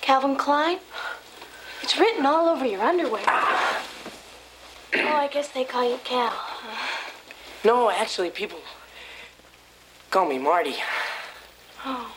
Calvin 0.00 0.36
Klein? 0.36 0.78
It's 1.82 1.98
written 1.98 2.24
all 2.26 2.48
over 2.48 2.64
your 2.64 2.82
underwear. 2.82 3.24
Oh, 4.94 5.16
I 5.16 5.28
guess 5.28 5.48
they 5.48 5.64
call 5.64 5.88
you 5.88 5.98
Cal. 6.04 6.32
No, 7.64 7.90
actually, 7.90 8.30
people 8.30 8.58
call 10.10 10.28
me 10.28 10.38
Marty. 10.38 10.74
Oh. 11.84 12.14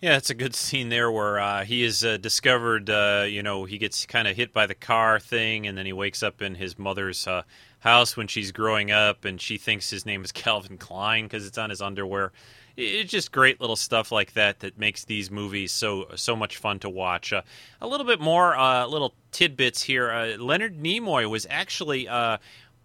Yeah, 0.00 0.16
it's 0.16 0.30
a 0.30 0.34
good 0.34 0.54
scene 0.54 0.90
there 0.90 1.10
where 1.10 1.40
uh, 1.40 1.64
he 1.64 1.82
is 1.82 2.04
uh, 2.04 2.18
discovered. 2.18 2.88
Uh, 2.88 3.26
you 3.28 3.42
know, 3.42 3.64
he 3.64 3.78
gets 3.78 4.06
kind 4.06 4.28
of 4.28 4.36
hit 4.36 4.52
by 4.52 4.66
the 4.66 4.74
car 4.74 5.18
thing, 5.18 5.66
and 5.66 5.76
then 5.76 5.86
he 5.86 5.92
wakes 5.92 6.22
up 6.22 6.40
in 6.40 6.54
his 6.54 6.78
mother's 6.78 7.26
uh, 7.26 7.42
house 7.80 8.16
when 8.16 8.28
she's 8.28 8.52
growing 8.52 8.92
up, 8.92 9.24
and 9.24 9.40
she 9.40 9.58
thinks 9.58 9.90
his 9.90 10.06
name 10.06 10.24
is 10.24 10.30
Calvin 10.32 10.78
Klein 10.78 11.24
because 11.24 11.46
it's 11.46 11.58
on 11.58 11.70
his 11.70 11.82
underwear. 11.82 12.32
It's 12.80 13.10
just 13.10 13.32
great 13.32 13.60
little 13.60 13.74
stuff 13.74 14.12
like 14.12 14.34
that 14.34 14.60
that 14.60 14.78
makes 14.78 15.04
these 15.04 15.32
movies 15.32 15.72
so 15.72 16.06
so 16.14 16.36
much 16.36 16.56
fun 16.58 16.78
to 16.80 16.88
watch. 16.88 17.32
Uh, 17.32 17.42
a 17.80 17.88
little 17.88 18.06
bit 18.06 18.20
more 18.20 18.56
uh, 18.56 18.86
little 18.86 19.14
tidbits 19.32 19.82
here. 19.82 20.36
Leonard 20.38 20.78
Nimoy 20.78 21.28
was 21.28 21.44
actually 21.50 22.06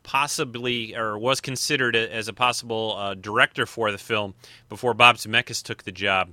possibly 0.03 0.95
or 0.95 1.17
was 1.17 1.41
considered 1.41 1.95
as 1.95 2.27
a 2.27 2.33
possible 2.33 2.95
uh, 2.97 3.13
director 3.13 3.65
for 3.65 3.91
the 3.91 3.97
film 3.97 4.33
before 4.69 4.93
Bob 4.93 5.17
Zemeckis 5.17 5.63
took 5.63 5.83
the 5.83 5.91
job. 5.91 6.31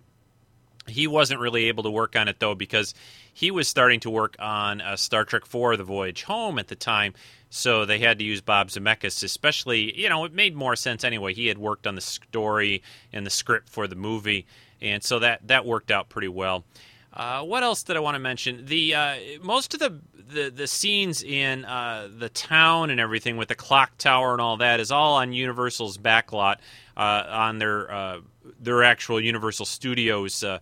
He 0.86 1.06
wasn't 1.06 1.40
really 1.40 1.66
able 1.66 1.84
to 1.84 1.90
work 1.90 2.16
on 2.16 2.28
it 2.28 2.40
though 2.40 2.54
because 2.54 2.94
he 3.32 3.50
was 3.50 3.68
starting 3.68 4.00
to 4.00 4.10
work 4.10 4.36
on 4.38 4.80
uh, 4.80 4.96
Star 4.96 5.24
Trek 5.24 5.42
IV: 5.42 5.78
The 5.78 5.84
Voyage 5.84 6.24
Home 6.24 6.58
at 6.58 6.68
the 6.68 6.76
time, 6.76 7.14
so 7.50 7.84
they 7.84 7.98
had 7.98 8.18
to 8.20 8.24
use 8.24 8.40
Bob 8.40 8.68
Zemeckis. 8.68 9.22
Especially, 9.22 9.98
you 9.98 10.08
know, 10.08 10.24
it 10.24 10.32
made 10.32 10.54
more 10.54 10.76
sense 10.76 11.04
anyway. 11.04 11.34
He 11.34 11.48
had 11.48 11.58
worked 11.58 11.86
on 11.86 11.96
the 11.96 12.00
story 12.00 12.82
and 13.12 13.26
the 13.26 13.30
script 13.30 13.68
for 13.68 13.86
the 13.86 13.96
movie, 13.96 14.46
and 14.80 15.02
so 15.02 15.18
that 15.18 15.46
that 15.48 15.66
worked 15.66 15.90
out 15.90 16.08
pretty 16.08 16.28
well. 16.28 16.64
Uh, 17.12 17.42
what 17.42 17.62
else 17.62 17.82
did 17.82 17.96
I 17.96 18.00
want 18.00 18.14
to 18.14 18.20
mention? 18.20 18.64
The 18.66 18.94
uh, 18.94 19.16
most 19.42 19.74
of 19.74 19.80
the, 19.80 19.98
the, 20.14 20.50
the 20.50 20.66
scenes 20.68 21.24
in 21.24 21.64
uh, 21.64 22.08
the 22.16 22.28
town 22.28 22.90
and 22.90 23.00
everything 23.00 23.36
with 23.36 23.48
the 23.48 23.56
clock 23.56 23.98
tower 23.98 24.32
and 24.32 24.40
all 24.40 24.56
that 24.58 24.78
is 24.78 24.92
all 24.92 25.14
on 25.14 25.32
Universal's 25.32 25.98
backlot 25.98 26.56
uh, 26.96 27.24
on 27.28 27.58
their 27.58 27.90
uh, 27.90 28.20
their 28.60 28.84
actual 28.84 29.20
Universal 29.20 29.66
Studios 29.66 30.44
uh, 30.44 30.60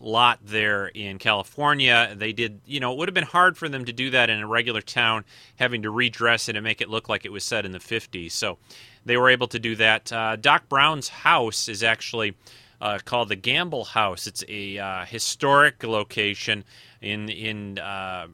lot 0.00 0.38
there 0.42 0.86
in 0.86 1.18
California. 1.18 2.14
They 2.16 2.32
did, 2.32 2.60
you 2.66 2.80
know, 2.80 2.92
it 2.92 2.98
would 2.98 3.08
have 3.08 3.14
been 3.14 3.24
hard 3.24 3.56
for 3.56 3.68
them 3.68 3.84
to 3.84 3.92
do 3.92 4.10
that 4.10 4.30
in 4.30 4.40
a 4.40 4.46
regular 4.46 4.80
town, 4.80 5.24
having 5.56 5.82
to 5.82 5.90
redress 5.90 6.48
it 6.48 6.56
and 6.56 6.64
make 6.64 6.80
it 6.80 6.88
look 6.88 7.08
like 7.08 7.24
it 7.24 7.32
was 7.32 7.44
set 7.44 7.64
in 7.64 7.72
the 7.72 7.78
50s. 7.78 8.32
So 8.32 8.58
they 9.04 9.16
were 9.16 9.28
able 9.30 9.48
to 9.48 9.58
do 9.58 9.76
that. 9.76 10.06
Doc 10.40 10.68
Brown's 10.68 11.08
house 11.08 11.68
is 11.68 11.82
actually 11.82 12.34
uh, 12.80 12.98
called 13.04 13.28
the 13.28 13.36
Gamble 13.36 13.84
House. 13.84 14.26
It's 14.26 14.44
a 14.48 14.78
uh, 14.78 15.04
historic 15.04 15.82
location 15.82 16.64
in 17.00 17.28
in. 17.28 17.78
Uh, 17.78 18.28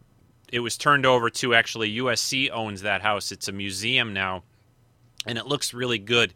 it 0.52 0.60
was 0.60 0.76
turned 0.76 1.06
over 1.06 1.30
to 1.30 1.54
actually 1.54 1.96
USC 1.96 2.50
owns 2.50 2.82
that 2.82 3.02
house. 3.02 3.32
It's 3.32 3.48
a 3.48 3.52
museum 3.52 4.12
now, 4.12 4.42
and 5.26 5.38
it 5.38 5.46
looks 5.46 5.72
really 5.72 5.98
good. 5.98 6.34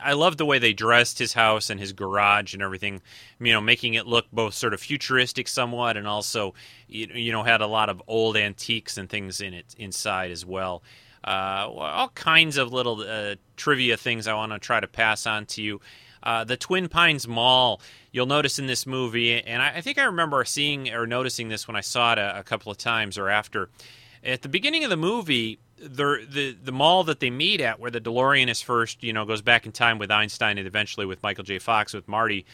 I 0.00 0.12
love 0.12 0.36
the 0.36 0.46
way 0.46 0.58
they 0.58 0.72
dressed 0.72 1.18
his 1.18 1.32
house 1.32 1.70
and 1.70 1.80
his 1.80 1.92
garage 1.92 2.54
and 2.54 2.62
everything. 2.62 3.00
You 3.40 3.52
know, 3.52 3.60
making 3.60 3.94
it 3.94 4.06
look 4.06 4.26
both 4.32 4.54
sort 4.54 4.74
of 4.74 4.80
futuristic 4.80 5.48
somewhat, 5.48 5.96
and 5.96 6.06
also 6.06 6.54
you 6.88 7.32
know 7.32 7.42
had 7.42 7.60
a 7.60 7.66
lot 7.66 7.88
of 7.88 8.02
old 8.06 8.36
antiques 8.36 8.98
and 8.98 9.08
things 9.08 9.40
in 9.40 9.54
it 9.54 9.74
inside 9.78 10.30
as 10.30 10.44
well. 10.44 10.82
Uh, 11.26 11.68
all 11.68 12.08
kinds 12.10 12.56
of 12.56 12.72
little 12.72 13.00
uh, 13.00 13.34
trivia 13.56 13.96
things 13.96 14.28
I 14.28 14.34
want 14.34 14.52
to 14.52 14.58
try 14.60 14.78
to 14.78 14.86
pass 14.86 15.26
on 15.26 15.46
to 15.46 15.62
you. 15.62 15.80
Uh, 16.22 16.44
the 16.44 16.56
Twin 16.56 16.88
Pines 16.88 17.26
Mall, 17.26 17.80
you'll 18.10 18.26
notice 18.26 18.58
in 18.58 18.66
this 18.66 18.86
movie, 18.86 19.40
and 19.40 19.62
I, 19.62 19.76
I, 19.76 19.80
think 19.80 19.98
I 19.98 20.04
remember 20.04 20.44
seeing 20.44 20.92
or 20.92 21.06
noticing 21.06 21.48
this 21.48 21.68
when 21.68 21.76
I 21.76 21.80
saw 21.80 22.12
it 22.12 22.18
a, 22.18 22.40
a 22.40 22.42
couple 22.42 22.70
of 22.72 22.78
times 22.78 23.16
or 23.18 23.28
after. 23.28 23.70
At 24.24 24.42
the 24.42 24.48
beginning 24.48 24.82
of 24.82 24.90
the 24.90 24.96
movie, 24.96 25.60
the, 25.78 26.56
the 26.62 26.72
mall 26.72 27.04
that 27.04 27.20
they 27.20 27.30
meet 27.30 27.60
at, 27.60 27.78
where 27.78 27.90
the 27.90 28.00
DeLorean 28.00 28.48
is 28.48 28.60
first, 28.60 29.02
you 29.02 29.12
know, 29.12 29.24
goes 29.24 29.42
back 29.42 29.66
in 29.66 29.72
time 29.72 29.98
with 29.98 30.10
Einstein 30.10 30.58
and 30.58 30.66
eventually 30.66 31.06
with 31.06 31.22
Michael 31.22 31.44
J. 31.44 31.58
Fox 31.58 31.92
with 31.92 32.08
Marty, 32.08 32.46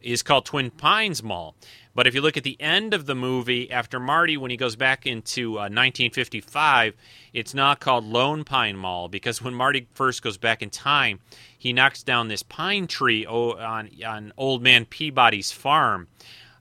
is 0.00 0.22
called 0.22 0.44
Twin 0.44 0.70
Pines 0.70 1.22
Mall. 1.22 1.54
But 1.94 2.06
if 2.06 2.14
you 2.14 2.22
look 2.22 2.36
at 2.36 2.42
the 2.42 2.60
end 2.60 2.94
of 2.94 3.06
the 3.06 3.14
movie, 3.14 3.70
after 3.70 4.00
Marty, 4.00 4.36
when 4.36 4.50
he 4.50 4.56
goes 4.56 4.76
back 4.76 5.06
into 5.06 5.52
uh, 5.52 5.68
1955, 5.68 6.94
it's 7.32 7.54
not 7.54 7.80
called 7.80 8.04
Lone 8.04 8.44
Pine 8.44 8.76
Mall 8.76 9.08
because 9.08 9.42
when 9.42 9.54
Marty 9.54 9.86
first 9.92 10.22
goes 10.22 10.38
back 10.38 10.62
in 10.62 10.70
time, 10.70 11.20
he 11.56 11.72
knocks 11.72 12.02
down 12.02 12.28
this 12.28 12.42
pine 12.42 12.86
tree 12.86 13.26
on 13.26 13.90
on 14.04 14.32
Old 14.36 14.62
Man 14.62 14.86
Peabody's 14.86 15.52
farm. 15.52 16.08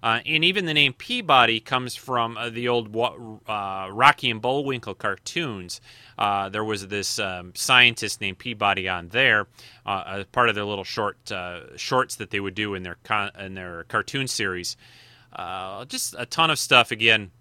Uh, 0.04 0.20
and 0.26 0.44
even 0.44 0.66
the 0.66 0.74
name 0.74 0.94
Peabody 0.94 1.60
comes 1.60 1.96
from 1.96 2.38
uh, 2.38 2.50
the 2.50 2.68
old 2.68 2.96
uh, 2.96 3.88
Rocky 3.92 4.32
and 4.32 4.42
Bullwinkle 4.42 4.96
cartoons. 4.96 5.80
Uh, 6.18 6.50
there 6.50 6.64
was 6.64 6.88
this 6.88 7.20
um, 7.20 7.54
scientist 7.56 8.20
named 8.22 8.40
Peabody 8.40 8.90
on 8.90 9.10
there, 9.10 9.48
uh, 9.86 10.04
as 10.08 10.26
part 10.26 10.50
of 10.50 10.56
their 10.56 10.66
little 10.66 10.84
short 10.84 11.32
uh, 11.32 11.78
shorts 11.78 12.16
that 12.16 12.32
they 12.32 12.40
would 12.40 12.56
do 12.56 12.74
in 12.74 12.84
their 12.84 12.98
con- 13.04 13.32
in 13.40 13.54
their 13.54 13.84
cartoon 13.86 14.28
series. 14.28 14.76
just 15.88 16.16
a 16.18 16.26
ton 16.26 16.50
of 16.50 16.58
stuff. 16.58 16.92
Again, 16.92 17.32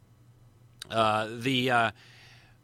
the 0.91 1.93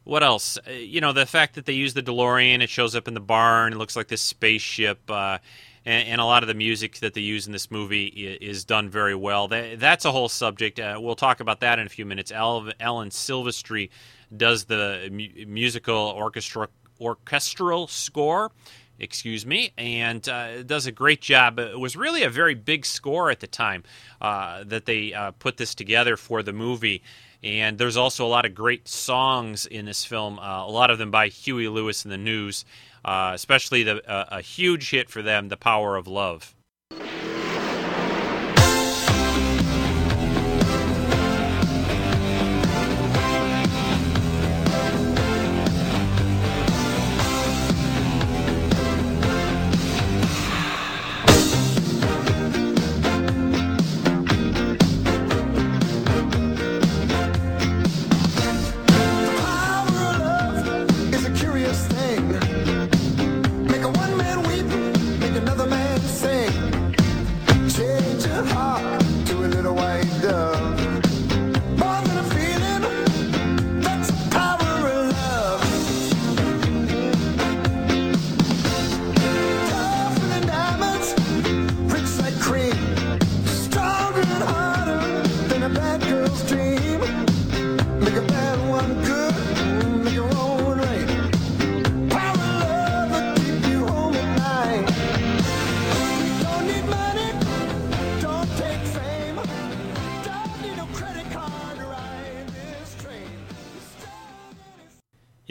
what 0.07 0.23
else? 0.23 0.57
You 0.71 1.01
know, 1.01 1.13
the 1.13 1.27
fact 1.27 1.57
that 1.57 1.67
they 1.67 1.73
use 1.73 1.93
the 1.93 2.03
DeLorean, 2.03 2.63
it 2.63 2.71
shows 2.71 2.95
up 2.95 3.09
in 3.09 3.15
the 3.15 3.21
barn, 3.21 3.73
it 3.73 3.77
looks 3.77 3.97
like 3.97 4.07
this 4.07 4.23
spaceship, 4.23 5.11
uh, 5.11 5.39
and, 5.87 6.09
and, 6.09 6.21
a 6.21 6.25
lot 6.25 6.43
of 6.43 6.49
the 6.49 6.55
music 6.55 6.99
that 6.99 7.15
they 7.15 7.23
use 7.23 7.47
in 7.47 7.53
this 7.53 7.71
movie 7.71 8.07
is, 8.07 8.65
done 8.65 8.91
very 8.91 9.15
well. 9.15 9.49
That, 9.49 9.81
that's 9.81 10.05
a 10.05 10.13
whole 10.13 10.29
subject. 10.29 10.79
Uh, 10.79 10.99
we'll 11.01 11.15
talk 11.15 11.41
about 11.41 11.61
that 11.61 11.79
in 11.79 11.87
a 11.87 11.89
few 11.89 12.05
minutes. 12.05 12.33
Alan 12.33 12.75
Silvestri 13.11 13.89
does 14.37 14.65
the 14.65 15.09
mu- 15.11 15.47
musical 15.47 15.97
orchestra 15.97 16.69
orchestral 17.01 17.87
score 17.87 18.51
excuse 18.99 19.45
me, 19.45 19.73
and 19.77 20.29
uh, 20.29 20.63
does 20.63 20.87
a 20.87 20.93
great 20.93 21.21
job. 21.21 21.59
It 21.59 21.79
was 21.79 21.97
really 21.97 22.23
a 22.23 22.31
very 22.31 22.55
big 22.55 22.87
score 22.87 23.31
at 23.31 23.41
the 23.41 23.47
time 23.47 23.85
uh, 24.21 24.65
that 24.65 24.87
they 24.87 25.13
uh, 25.13 25.33
put 25.33 25.57
this 25.57 25.75
together 25.75 26.17
for 26.17 26.43
the 26.43 26.53
movie. 26.53 27.03
And 27.43 27.79
there's 27.79 27.97
also 27.97 28.25
a 28.25 28.29
lot 28.29 28.47
of 28.47 28.55
great 28.55 28.89
songs 28.89 29.67
in 29.67 29.85
this 29.85 30.05
film, 30.05 30.39
uh, 30.39 30.65
a 30.65 30.71
lot 30.71 30.91
of 30.91 30.99
them 30.99 31.11
by 31.11 31.29
Huey 31.29 31.69
Lewis 31.69 32.05
and 32.05 32.11
the 32.11 32.19
News, 32.19 32.65
especially 33.07 33.83
the, 33.83 34.09
uh, 34.11 34.27
a 34.29 34.41
huge 34.41 34.91
hit 34.91 35.09
for 35.09 35.23
them, 35.23 35.49
The 35.49 35.57
Power 35.57 35.97
of 35.97 36.07
Love. 36.07 36.55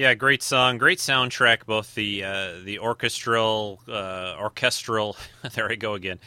Yeah, 0.05 0.13
great 0.13 0.43
song, 0.43 0.77
great 0.77 0.99
soundtrack. 0.99 1.65
Both 1.65 1.95
the 1.95 2.23
uh, 2.23 2.51
the 2.63 2.77
orchestral, 2.77 3.81
uh, 3.87 4.35
orchestral. 4.39 5.17
there 5.55 5.67
I 5.67 5.73
go 5.73 5.95
again, 5.95 6.19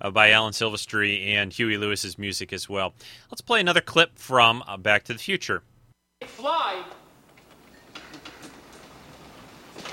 uh, 0.00 0.10
by 0.10 0.30
Alan 0.30 0.54
Silvestri 0.54 1.22
and 1.26 1.52
Huey 1.52 1.76
Lewis's 1.76 2.16
music 2.16 2.54
as 2.54 2.66
well. 2.66 2.94
Let's 3.30 3.42
play 3.42 3.60
another 3.60 3.82
clip 3.82 4.18
from 4.18 4.64
uh, 4.66 4.78
Back 4.78 5.04
to 5.04 5.12
the 5.12 5.18
Future. 5.18 5.62
Fly? 6.24 6.82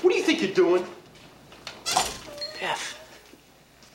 What 0.00 0.10
do 0.10 0.16
you 0.16 0.22
think 0.22 0.40
you're 0.40 0.54
doing? 0.54 0.86
Biff. 1.84 2.98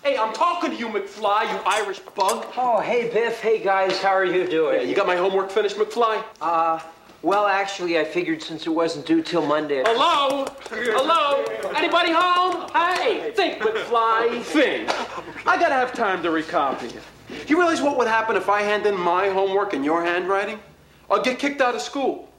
Hey, 0.03 0.15
I'm 0.15 0.31
talking 0.31 0.69
to 0.69 0.77
you, 0.77 0.89
McFly, 0.89 1.51
you 1.51 1.59
Irish 1.65 1.97
bug. 2.15 2.45
Oh, 2.55 2.81
hey, 2.81 3.09
Biff. 3.11 3.41
Hey, 3.41 3.63
guys. 3.63 3.99
How 3.99 4.09
are 4.09 4.25
you 4.25 4.47
doing? 4.47 4.75
Yeah, 4.75 4.81
you 4.83 4.93
got 4.93 5.07
my 5.07 5.15
homework 5.15 5.49
finished, 5.49 5.75
McFly? 5.75 6.23
Uh, 6.39 6.79
well, 7.21 7.47
actually, 7.47 7.99
I 7.99 8.05
figured 8.05 8.41
since 8.41 8.65
it 8.65 8.69
wasn't 8.69 9.05
due 9.05 9.21
till 9.21 9.45
Monday. 9.45 9.83
Hello? 9.85 10.45
Hello? 10.69 11.43
Anybody 11.75 12.11
home? 12.11 12.69
Hey, 12.73 13.31
think, 13.35 13.59
McFly, 13.61 14.41
think. 14.41 14.89
I 15.47 15.57
gotta 15.59 15.73
have 15.75 15.93
time 15.93 16.23
to 16.23 16.29
recopy 16.29 16.95
it. 16.95 17.49
You 17.49 17.57
realize 17.57 17.81
what 17.81 17.97
would 17.97 18.07
happen 18.07 18.35
if 18.35 18.47
I 18.49 18.61
hand 18.61 18.85
in 18.85 18.97
my 18.99 19.27
homework 19.29 19.73
in 19.73 19.83
your 19.83 20.03
handwriting? 20.03 20.59
I'll 21.11 21.21
get 21.21 21.39
kicked 21.39 21.61
out 21.61 21.75
of 21.75 21.81
school. 21.81 22.29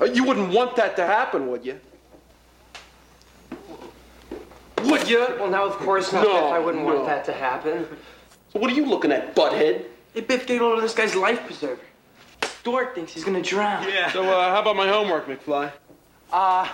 Uh, 0.00 0.06
You 0.06 0.24
wouldn't 0.24 0.52
want 0.52 0.74
that 0.76 0.96
to 0.96 1.06
happen, 1.06 1.46
would 1.48 1.64
you? 1.64 1.78
Would 4.84 5.08
you? 5.08 5.18
Well, 5.38 5.50
now, 5.50 5.64
of 5.66 5.72
course 5.78 6.12
not, 6.12 6.24
No, 6.24 6.32
Biff. 6.32 6.52
I 6.52 6.58
wouldn't 6.58 6.84
no. 6.86 6.94
want 6.94 7.06
that 7.06 7.24
to 7.26 7.32
happen. 7.32 7.86
So 8.52 8.58
what 8.58 8.70
are 8.70 8.74
you 8.74 8.86
looking 8.86 9.12
at, 9.12 9.34
butthead? 9.34 9.84
Hey, 10.14 10.20
Biff, 10.20 10.46
get 10.46 10.60
hold 10.60 10.76
of 10.76 10.82
this 10.82 10.94
guy's 10.94 11.14
life 11.14 11.44
preserver. 11.46 11.80
Dork 12.64 12.94
thinks 12.94 13.12
he's 13.12 13.24
gonna 13.24 13.42
drown. 13.42 13.86
Yeah. 13.88 14.10
So 14.10 14.24
uh, 14.24 14.50
how 14.50 14.62
about 14.62 14.74
my 14.76 14.88
homework, 14.88 15.26
McFly? 15.26 15.70
Uh, 16.32 16.66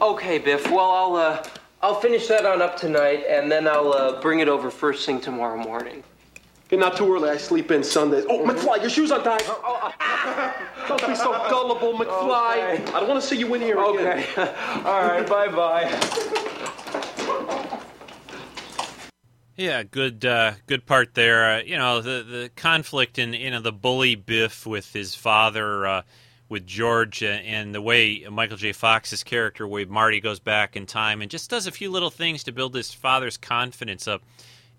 okay, 0.00 0.38
Biff. 0.38 0.70
Well, 0.70 0.90
I'll, 0.90 1.16
uh, 1.16 1.44
I'll 1.82 2.00
finish 2.00 2.28
that 2.28 2.46
on 2.46 2.62
up 2.62 2.76
tonight, 2.76 3.24
and 3.28 3.50
then 3.50 3.66
I'll, 3.66 3.92
uh, 3.92 4.20
bring 4.22 4.38
it 4.38 4.48
over 4.48 4.70
first 4.70 5.04
thing 5.04 5.20
tomorrow 5.20 5.56
morning. 5.58 6.04
Okay, 6.66 6.76
not 6.76 6.96
too 6.96 7.12
early. 7.12 7.30
I 7.30 7.36
sleep 7.36 7.72
in 7.72 7.82
Sundays. 7.82 8.26
Oh, 8.28 8.44
McFly, 8.44 8.80
your 8.80 8.90
shoes 8.90 9.10
untied. 9.10 9.42
Don't 10.88 11.06
be 11.06 11.14
so 11.16 11.32
gullible, 11.50 11.94
McFly. 11.94 12.78
I 12.94 13.00
don't 13.00 13.08
want 13.08 13.20
to 13.20 13.26
see 13.26 13.36
you 13.36 13.52
in 13.54 13.60
here 13.60 13.78
again. 13.78 14.18
Okay. 14.20 14.24
All 14.84 15.02
right. 15.02 15.26
Bye 15.26 15.48
bye 15.48 15.84
bye. 15.84 16.28
Yeah, 19.58 19.82
good, 19.82 20.24
uh, 20.24 20.52
good 20.68 20.86
part 20.86 21.14
there. 21.14 21.56
Uh, 21.56 21.62
you 21.62 21.76
know, 21.76 22.00
the 22.00 22.22
the 22.22 22.50
conflict 22.54 23.18
in 23.18 23.32
you 23.32 23.50
know 23.50 23.60
the 23.60 23.72
bully 23.72 24.14
Biff 24.14 24.64
with 24.64 24.92
his 24.92 25.16
father, 25.16 25.84
uh, 25.84 26.02
with 26.48 26.64
George, 26.64 27.24
uh, 27.24 27.26
and 27.26 27.74
the 27.74 27.82
way 27.82 28.24
Michael 28.30 28.56
J. 28.56 28.70
Fox's 28.70 29.24
character, 29.24 29.66
way 29.66 29.84
Marty 29.84 30.20
goes 30.20 30.38
back 30.38 30.76
in 30.76 30.86
time 30.86 31.20
and 31.20 31.28
just 31.28 31.50
does 31.50 31.66
a 31.66 31.72
few 31.72 31.90
little 31.90 32.08
things 32.10 32.44
to 32.44 32.52
build 32.52 32.72
his 32.72 32.92
father's 32.94 33.36
confidence 33.36 34.06
up, 34.06 34.22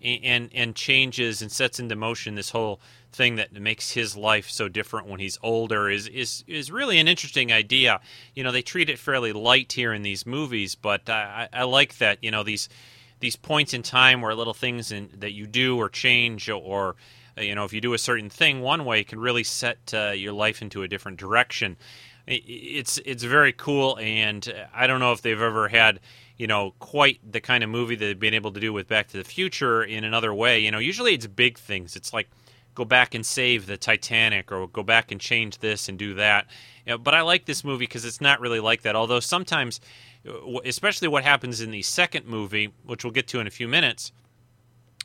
and 0.00 0.24
and, 0.24 0.50
and 0.54 0.74
changes 0.74 1.42
and 1.42 1.52
sets 1.52 1.78
into 1.78 1.94
motion 1.94 2.34
this 2.34 2.48
whole 2.48 2.80
thing 3.12 3.36
that 3.36 3.52
makes 3.52 3.90
his 3.90 4.16
life 4.16 4.48
so 4.48 4.66
different 4.66 5.08
when 5.08 5.20
he's 5.20 5.38
older 5.42 5.90
is 5.90 6.08
is 6.08 6.42
is 6.46 6.72
really 6.72 6.98
an 6.98 7.06
interesting 7.06 7.52
idea. 7.52 8.00
You 8.34 8.44
know, 8.44 8.50
they 8.50 8.62
treat 8.62 8.88
it 8.88 8.98
fairly 8.98 9.34
light 9.34 9.72
here 9.72 9.92
in 9.92 10.04
these 10.04 10.24
movies, 10.24 10.74
but 10.74 11.10
I, 11.10 11.48
I 11.52 11.60
I 11.60 11.62
like 11.64 11.98
that. 11.98 12.24
You 12.24 12.30
know, 12.30 12.42
these 12.44 12.70
these 13.20 13.36
points 13.36 13.72
in 13.72 13.82
time 13.82 14.20
where 14.20 14.34
little 14.34 14.54
things 14.54 14.92
in, 14.92 15.10
that 15.18 15.32
you 15.32 15.46
do 15.46 15.76
or 15.76 15.88
change 15.88 16.48
or 16.48 16.96
uh, 17.38 17.42
you 17.42 17.54
know 17.54 17.64
if 17.64 17.72
you 17.72 17.80
do 17.80 17.94
a 17.94 17.98
certain 17.98 18.28
thing 18.28 18.60
one 18.60 18.84
way 18.84 19.04
can 19.04 19.20
really 19.20 19.44
set 19.44 19.78
uh, 19.94 20.10
your 20.10 20.32
life 20.32 20.62
into 20.62 20.82
a 20.82 20.88
different 20.88 21.18
direction 21.18 21.76
it's 22.26 22.98
it's 23.04 23.24
very 23.24 23.52
cool 23.52 23.98
and 23.98 24.48
uh, 24.48 24.66
i 24.74 24.86
don't 24.86 25.00
know 25.00 25.12
if 25.12 25.22
they've 25.22 25.40
ever 25.40 25.68
had 25.68 26.00
you 26.36 26.46
know 26.46 26.74
quite 26.78 27.18
the 27.30 27.40
kind 27.40 27.64
of 27.64 27.70
movie 27.70 27.94
that 27.94 28.04
they've 28.04 28.20
been 28.20 28.34
able 28.34 28.52
to 28.52 28.60
do 28.60 28.72
with 28.72 28.88
back 28.88 29.08
to 29.08 29.16
the 29.16 29.24
future 29.24 29.82
in 29.82 30.04
another 30.04 30.32
way 30.34 30.58
you 30.58 30.70
know 30.70 30.78
usually 30.78 31.14
it's 31.14 31.26
big 31.26 31.58
things 31.58 31.96
it's 31.96 32.12
like 32.12 32.28
go 32.74 32.84
back 32.84 33.14
and 33.14 33.26
save 33.26 33.66
the 33.66 33.76
Titanic 33.76 34.50
or 34.52 34.66
go 34.68 34.82
back 34.82 35.10
and 35.10 35.20
change 35.20 35.58
this 35.58 35.88
and 35.88 35.98
do 35.98 36.14
that. 36.14 36.46
You 36.86 36.92
know, 36.92 36.98
but 36.98 37.14
I 37.14 37.22
like 37.22 37.44
this 37.44 37.64
movie 37.64 37.84
because 37.84 38.04
it's 38.04 38.20
not 38.20 38.40
really 38.40 38.60
like 38.60 38.82
that. 38.82 38.96
Although 38.96 39.20
sometimes, 39.20 39.80
especially 40.64 41.08
what 41.08 41.24
happens 41.24 41.60
in 41.60 41.70
the 41.70 41.82
second 41.82 42.26
movie, 42.26 42.72
which 42.84 43.04
we'll 43.04 43.12
get 43.12 43.26
to 43.28 43.40
in 43.40 43.46
a 43.46 43.50
few 43.50 43.68
minutes, 43.68 44.12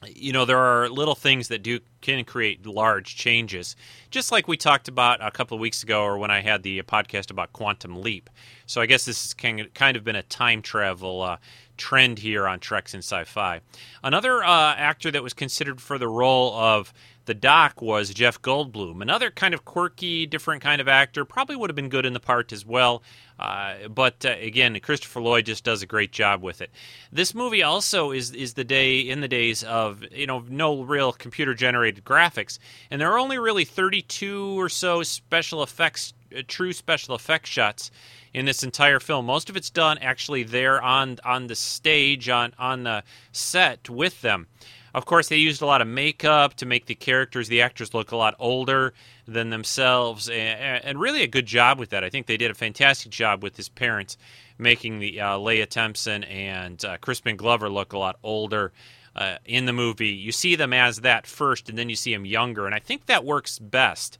you 0.07 0.33
know 0.33 0.45
there 0.45 0.59
are 0.59 0.89
little 0.89 1.15
things 1.15 1.47
that 1.47 1.63
do 1.63 1.79
can 2.01 2.23
create 2.25 2.65
large 2.65 3.15
changes. 3.15 3.75
Just 4.11 4.31
like 4.31 4.47
we 4.47 4.57
talked 4.57 4.87
about 4.87 5.25
a 5.25 5.31
couple 5.31 5.55
of 5.55 5.61
weeks 5.61 5.83
ago 5.83 6.03
or 6.03 6.17
when 6.17 6.31
i 6.31 6.41
had 6.41 6.63
the 6.63 6.81
podcast 6.83 7.31
about 7.31 7.53
quantum 7.53 8.01
leap. 8.01 8.29
So 8.65 8.81
i 8.81 8.85
guess 8.85 9.05
this 9.05 9.23
has 9.23 9.33
kind 9.33 9.97
of 9.97 10.03
been 10.03 10.15
a 10.15 10.23
time 10.23 10.61
travel 10.61 11.21
uh, 11.21 11.37
trend 11.77 12.19
here 12.19 12.47
on 12.47 12.59
treks 12.59 12.93
and 12.93 13.03
sci-fi. 13.03 13.61
Another 14.03 14.43
uh, 14.43 14.75
actor 14.75 15.11
that 15.11 15.23
was 15.23 15.33
considered 15.33 15.81
for 15.81 15.97
the 15.97 16.07
role 16.07 16.53
of 16.53 16.93
the 17.25 17.33
doc 17.33 17.81
was 17.81 18.13
jeff 18.13 18.41
goldblum 18.41 19.01
another 19.01 19.29
kind 19.29 19.53
of 19.53 19.65
quirky 19.65 20.25
different 20.25 20.61
kind 20.61 20.81
of 20.81 20.87
actor 20.87 21.25
probably 21.25 21.55
would 21.55 21.69
have 21.69 21.75
been 21.75 21.89
good 21.89 22.05
in 22.05 22.13
the 22.13 22.19
part 22.19 22.51
as 22.53 22.65
well 22.65 23.01
uh, 23.37 23.89
but 23.89 24.25
uh, 24.25 24.35
again, 24.39 24.79
Christopher 24.79 25.19
Lloyd 25.21 25.45
just 25.45 25.63
does 25.63 25.81
a 25.81 25.85
great 25.85 26.11
job 26.11 26.41
with 26.41 26.61
it. 26.61 26.71
This 27.11 27.33
movie 27.33 27.63
also 27.63 28.11
is 28.11 28.31
is 28.31 28.53
the 28.53 28.63
day 28.63 28.99
in 28.99 29.21
the 29.21 29.27
days 29.27 29.63
of 29.63 30.03
you 30.11 30.25
know 30.25 30.43
no 30.47 30.81
real 30.81 31.11
computer 31.11 31.53
generated 31.53 32.05
graphics, 32.05 32.59
and 32.89 33.01
there 33.01 33.11
are 33.11 33.19
only 33.19 33.37
really 33.37 33.65
32 33.65 34.59
or 34.59 34.69
so 34.69 35.03
special 35.03 35.63
effects, 35.63 36.13
uh, 36.35 36.41
true 36.47 36.71
special 36.71 37.13
effects 37.13 37.49
shots 37.49 37.91
in 38.33 38.45
this 38.45 38.63
entire 38.63 39.01
film. 39.01 39.25
Most 39.25 39.49
of 39.49 39.57
it's 39.57 39.69
done 39.69 39.97
actually 39.97 40.43
there 40.43 40.81
on 40.81 41.19
on 41.25 41.47
the 41.47 41.55
stage 41.55 42.29
on 42.29 42.53
on 42.57 42.83
the 42.83 43.03
set 43.33 43.89
with 43.89 44.21
them. 44.21 44.47
Of 44.95 45.05
course, 45.05 45.27
they 45.27 45.35
used 45.35 45.61
a 45.61 45.65
lot 45.65 45.81
of 45.81 45.89
makeup 45.89 46.53
to 46.53 46.65
make 46.65 46.85
the 46.85 46.95
characters, 46.95 47.49
the 47.49 47.61
actors, 47.61 47.93
look 47.93 48.13
a 48.13 48.15
lot 48.15 48.33
older 48.39 48.93
than 49.27 49.49
themselves, 49.49 50.29
and, 50.29 50.85
and 50.85 50.97
really 50.97 51.21
a 51.21 51.27
good 51.27 51.45
job 51.45 51.79
with 51.79 51.89
that. 51.89 52.05
I 52.05 52.09
think 52.09 52.27
they 52.27 52.37
did 52.37 52.49
a 52.49 52.53
fantastic 52.53 53.11
job 53.11 53.43
with 53.43 53.57
his 53.57 53.67
parents, 53.67 54.17
making 54.57 54.99
the 54.99 55.19
uh, 55.19 55.37
Lea 55.37 55.65
Thompson 55.65 56.23
and 56.23 56.83
uh, 56.85 56.95
Crispin 57.01 57.35
Glover 57.35 57.69
look 57.69 57.91
a 57.91 57.97
lot 57.97 58.17
older 58.23 58.71
uh, 59.17 59.35
in 59.43 59.65
the 59.65 59.73
movie. 59.73 60.07
You 60.07 60.31
see 60.31 60.55
them 60.55 60.71
as 60.71 61.01
that 61.01 61.27
first, 61.27 61.67
and 61.67 61.77
then 61.77 61.89
you 61.89 61.97
see 61.97 62.13
them 62.13 62.25
younger, 62.25 62.65
and 62.65 62.73
I 62.73 62.79
think 62.79 63.07
that 63.07 63.25
works 63.25 63.59
best. 63.59 64.17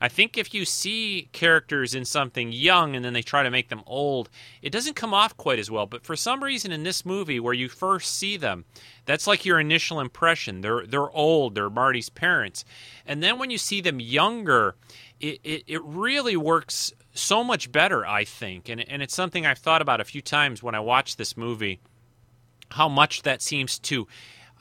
I 0.00 0.08
think 0.08 0.36
if 0.36 0.52
you 0.52 0.66
see 0.66 1.28
characters 1.32 1.94
in 1.94 2.04
something 2.04 2.52
young 2.52 2.94
and 2.94 3.04
then 3.04 3.14
they 3.14 3.22
try 3.22 3.42
to 3.42 3.50
make 3.50 3.70
them 3.70 3.82
old, 3.86 4.28
it 4.60 4.70
doesn't 4.70 4.94
come 4.94 5.14
off 5.14 5.36
quite 5.36 5.58
as 5.58 5.70
well. 5.70 5.86
But 5.86 6.04
for 6.04 6.16
some 6.16 6.44
reason 6.44 6.70
in 6.70 6.82
this 6.82 7.06
movie 7.06 7.40
where 7.40 7.54
you 7.54 7.68
first 7.68 8.14
see 8.14 8.36
them, 8.36 8.66
that's 9.06 9.26
like 9.26 9.46
your 9.46 9.58
initial 9.58 10.00
impression. 10.00 10.60
They're 10.60 10.86
they're 10.86 11.10
old, 11.10 11.54
they're 11.54 11.70
Marty's 11.70 12.10
parents. 12.10 12.64
And 13.06 13.22
then 13.22 13.38
when 13.38 13.50
you 13.50 13.58
see 13.58 13.80
them 13.80 13.98
younger, 13.98 14.76
it, 15.18 15.40
it, 15.42 15.62
it 15.66 15.82
really 15.82 16.36
works 16.36 16.92
so 17.14 17.42
much 17.42 17.72
better, 17.72 18.04
I 18.04 18.24
think. 18.24 18.68
And 18.68 18.86
and 18.86 19.02
it's 19.02 19.14
something 19.14 19.46
I've 19.46 19.58
thought 19.58 19.80
about 19.80 20.02
a 20.02 20.04
few 20.04 20.20
times 20.20 20.62
when 20.62 20.74
I 20.74 20.80
watch 20.80 21.16
this 21.16 21.38
movie, 21.38 21.80
how 22.72 22.88
much 22.88 23.22
that 23.22 23.40
seems 23.40 23.78
to 23.78 24.06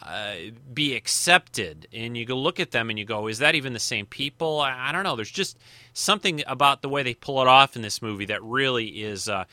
uh, 0.02 0.36
be 0.74 0.96
accepted 0.96 1.88
and 1.94 2.18
you 2.18 2.26
go 2.26 2.38
look 2.38 2.60
at 2.60 2.72
them 2.72 2.90
and 2.90 3.00
you 3.00 3.06
go 3.06 3.28
is 3.28 3.40
that 3.40 3.56
even 3.56 3.74
the 3.74 3.80
same 3.80 4.06
people 4.06 4.60
I, 4.60 4.90
I 4.90 4.92
don't 4.92 5.04
know 5.04 5.16
there's 5.16 5.32
just 5.32 5.58
something 5.94 6.44
about 6.48 6.82
the 6.82 6.90
way 6.90 7.02
they 7.02 7.14
pull 7.14 7.42
it 7.42 7.48
off 7.48 7.76
in 7.76 7.82
this 7.82 8.02
movie 8.02 8.26
that 8.26 8.44
really 8.44 8.88
is 9.04 9.30
uh, 9.30 9.46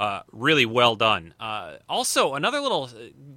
uh, 0.00 0.22
really 0.32 0.64
well 0.64 0.96
done. 0.96 1.34
Uh, 1.38 1.74
also, 1.86 2.34
another 2.34 2.58
little 2.58 2.88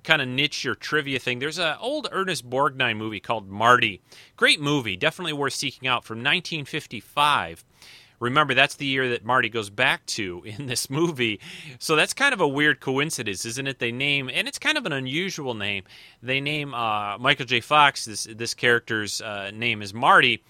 kind 0.05 0.21
of 0.21 0.29
niche 0.29 0.65
or 0.65 0.75
trivia 0.75 1.19
thing. 1.19 1.39
There's 1.39 1.59
an 1.59 1.75
old 1.81 2.07
Ernest 2.09 2.49
Borgnine 2.49 2.95
movie 2.95 3.19
called 3.19 3.49
Marty. 3.49 4.01
Great 4.37 4.61
movie, 4.61 4.95
definitely 4.95 5.33
worth 5.33 5.53
seeking 5.53 5.89
out 5.89 6.05
from 6.05 6.19
1955. 6.19 7.65
Remember, 8.23 8.53
that's 8.53 8.75
the 8.75 8.85
year 8.85 9.09
that 9.09 9.25
Marty 9.25 9.49
goes 9.49 9.69
back 9.69 10.05
to 10.07 10.41
in 10.45 10.67
this 10.67 10.89
movie. 10.89 11.39
So 11.79 11.95
that's 11.95 12.13
kind 12.13 12.33
of 12.33 12.41
a 12.41 12.47
weird 12.47 12.79
coincidence, 12.79 13.45
isn't 13.45 13.67
it? 13.67 13.79
They 13.79 13.91
name, 13.91 14.29
and 14.33 14.47
it's 14.47 14.59
kind 14.59 14.77
of 14.77 14.85
an 14.85 14.93
unusual 14.93 15.53
name. 15.53 15.83
They 16.21 16.41
name 16.41 16.73
uh, 16.73 17.17
Michael 17.17 17.45
J. 17.45 17.59
Fox, 17.59 18.05
this, 18.05 18.23
this 18.23 18.53
character's 18.53 19.21
uh, 19.21 19.51
name 19.53 19.81
is 19.81 19.93
Marty. 19.93 20.43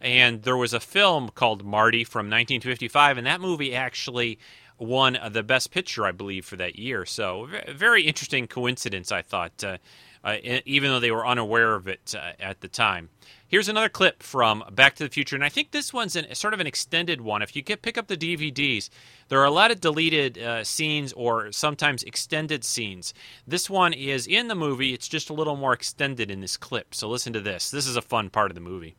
And 0.00 0.42
there 0.42 0.56
was 0.56 0.72
a 0.72 0.80
film 0.80 1.28
called 1.28 1.64
Marty 1.64 2.04
from 2.04 2.26
1955, 2.26 3.18
and 3.18 3.26
that 3.26 3.40
movie 3.40 3.74
actually 3.74 4.38
won 4.78 5.16
uh, 5.16 5.28
the 5.28 5.42
Best 5.42 5.70
Picture, 5.70 6.06
I 6.06 6.12
believe, 6.12 6.46
for 6.46 6.56
that 6.56 6.78
year. 6.78 7.04
So, 7.04 7.48
very 7.68 8.04
interesting 8.04 8.46
coincidence, 8.46 9.12
I 9.12 9.20
thought, 9.20 9.62
uh, 9.62 9.76
uh, 10.24 10.36
even 10.64 10.90
though 10.90 11.00
they 11.00 11.10
were 11.10 11.26
unaware 11.26 11.74
of 11.74 11.86
it 11.86 12.14
uh, 12.16 12.32
at 12.40 12.60
the 12.60 12.68
time. 12.68 13.10
Here's 13.50 13.68
another 13.68 13.88
clip 13.88 14.22
from 14.22 14.62
Back 14.70 14.94
to 14.94 15.02
the 15.02 15.10
Future, 15.10 15.34
and 15.34 15.44
I 15.44 15.48
think 15.48 15.72
this 15.72 15.92
one's 15.92 16.14
an, 16.14 16.32
sort 16.36 16.54
of 16.54 16.60
an 16.60 16.68
extended 16.68 17.20
one. 17.20 17.42
If 17.42 17.56
you 17.56 17.62
get 17.62 17.82
pick 17.82 17.98
up 17.98 18.06
the 18.06 18.16
DVDs, 18.16 18.90
there 19.26 19.40
are 19.40 19.44
a 19.44 19.50
lot 19.50 19.72
of 19.72 19.80
deleted 19.80 20.38
uh, 20.38 20.62
scenes 20.62 21.12
or 21.14 21.50
sometimes 21.50 22.04
extended 22.04 22.62
scenes. 22.62 23.12
This 23.48 23.68
one 23.68 23.92
is 23.92 24.28
in 24.28 24.46
the 24.46 24.54
movie; 24.54 24.94
it's 24.94 25.08
just 25.08 25.30
a 25.30 25.32
little 25.32 25.56
more 25.56 25.72
extended 25.72 26.30
in 26.30 26.40
this 26.40 26.56
clip. 26.56 26.94
So 26.94 27.08
listen 27.08 27.32
to 27.32 27.40
this. 27.40 27.72
This 27.72 27.88
is 27.88 27.96
a 27.96 28.02
fun 28.02 28.30
part 28.30 28.52
of 28.52 28.54
the 28.54 28.60
movie. 28.60 28.94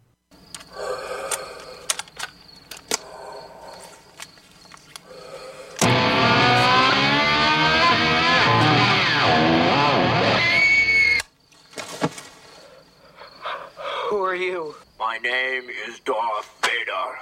Who 14.22 14.28
are 14.28 14.36
you? 14.36 14.76
My 15.00 15.18
name 15.18 15.64
is 15.88 16.00
Darth 16.02 16.54
Vader. 16.64 17.18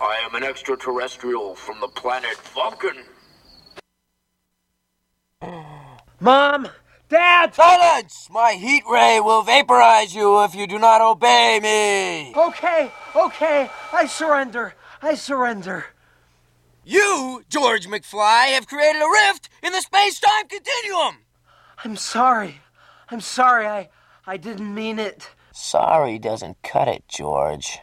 I 0.00 0.22
am 0.24 0.36
an 0.36 0.44
extraterrestrial 0.44 1.56
from 1.56 1.80
the 1.80 1.88
planet 1.88 2.36
Vulcan. 2.54 2.98
Mom! 6.20 6.68
Dad! 7.08 7.52
Silence! 7.52 8.28
My 8.30 8.52
heat 8.52 8.84
ray 8.88 9.18
will 9.18 9.42
vaporize 9.42 10.14
you 10.14 10.44
if 10.44 10.54
you 10.54 10.68
do 10.68 10.78
not 10.78 11.00
obey 11.00 11.58
me! 11.60 12.32
Okay, 12.40 12.92
okay, 13.16 13.68
I 13.92 14.06
surrender. 14.06 14.76
I 15.02 15.16
surrender. 15.16 15.86
You, 16.84 17.42
George 17.48 17.88
McFly, 17.88 18.54
have 18.54 18.68
created 18.68 19.02
a 19.02 19.10
rift 19.10 19.48
in 19.64 19.72
the 19.72 19.80
space 19.80 20.20
time 20.20 20.46
continuum! 20.46 21.25
I'm 21.84 21.96
sorry. 21.96 22.60
I'm 23.10 23.20
sorry. 23.20 23.66
I 23.66 23.88
I 24.26 24.36
didn't 24.36 24.74
mean 24.74 24.98
it. 24.98 25.30
Sorry 25.52 26.18
doesn't 26.18 26.62
cut 26.62 26.88
it, 26.88 27.04
George. 27.08 27.78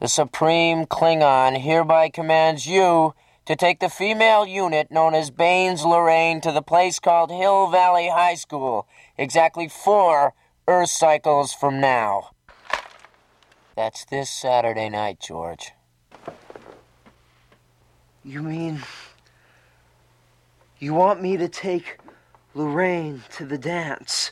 The 0.00 0.08
Supreme 0.08 0.86
Klingon 0.86 1.60
hereby 1.60 2.08
commands 2.08 2.66
you 2.66 3.14
to 3.46 3.54
take 3.54 3.80
the 3.80 3.90
female 3.90 4.46
unit 4.46 4.90
known 4.90 5.14
as 5.14 5.30
Baines 5.30 5.84
Lorraine 5.84 6.40
to 6.40 6.52
the 6.52 6.62
place 6.62 6.98
called 6.98 7.30
Hill 7.30 7.68
Valley 7.68 8.08
High 8.08 8.34
School, 8.34 8.86
exactly 9.18 9.68
four 9.68 10.32
Earth 10.66 10.88
cycles 10.88 11.52
from 11.52 11.80
now. 11.80 12.30
That's 13.76 14.04
this 14.06 14.30
Saturday 14.30 14.88
night, 14.88 15.20
George. 15.20 15.72
You 18.24 18.42
mean 18.42 18.82
you 20.78 20.94
want 20.94 21.20
me 21.20 21.36
to 21.36 21.48
take 21.48 21.98
Lorraine 22.56 23.24
to 23.32 23.44
the 23.44 23.58
dance? 23.58 24.30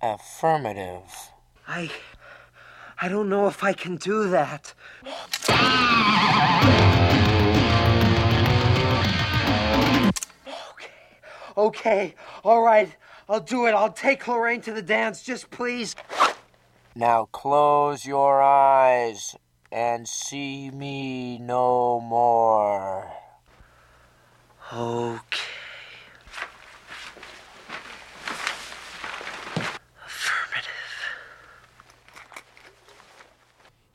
Affirmative. 0.00 1.32
I 1.66 1.90
I 3.02 3.08
don't 3.08 3.28
know 3.28 3.48
if 3.48 3.64
I 3.64 3.72
can 3.72 3.96
do 3.96 4.30
that. 4.30 4.74
Okay. 10.70 10.90
Okay. 11.56 12.14
All 12.44 12.62
right. 12.62 12.94
I'll 13.28 13.40
do 13.40 13.66
it. 13.66 13.72
I'll 13.72 13.92
take 13.92 14.28
Lorraine 14.28 14.60
to 14.62 14.72
the 14.72 14.82
dance. 14.82 15.22
Just 15.22 15.50
please. 15.50 15.96
Now 16.94 17.24
close 17.32 18.06
your 18.06 18.40
eyes 18.40 19.34
and 19.72 20.06
see 20.06 20.70
me 20.70 21.38
no 21.38 22.00
more. 22.00 23.10
Okay. 24.72 25.59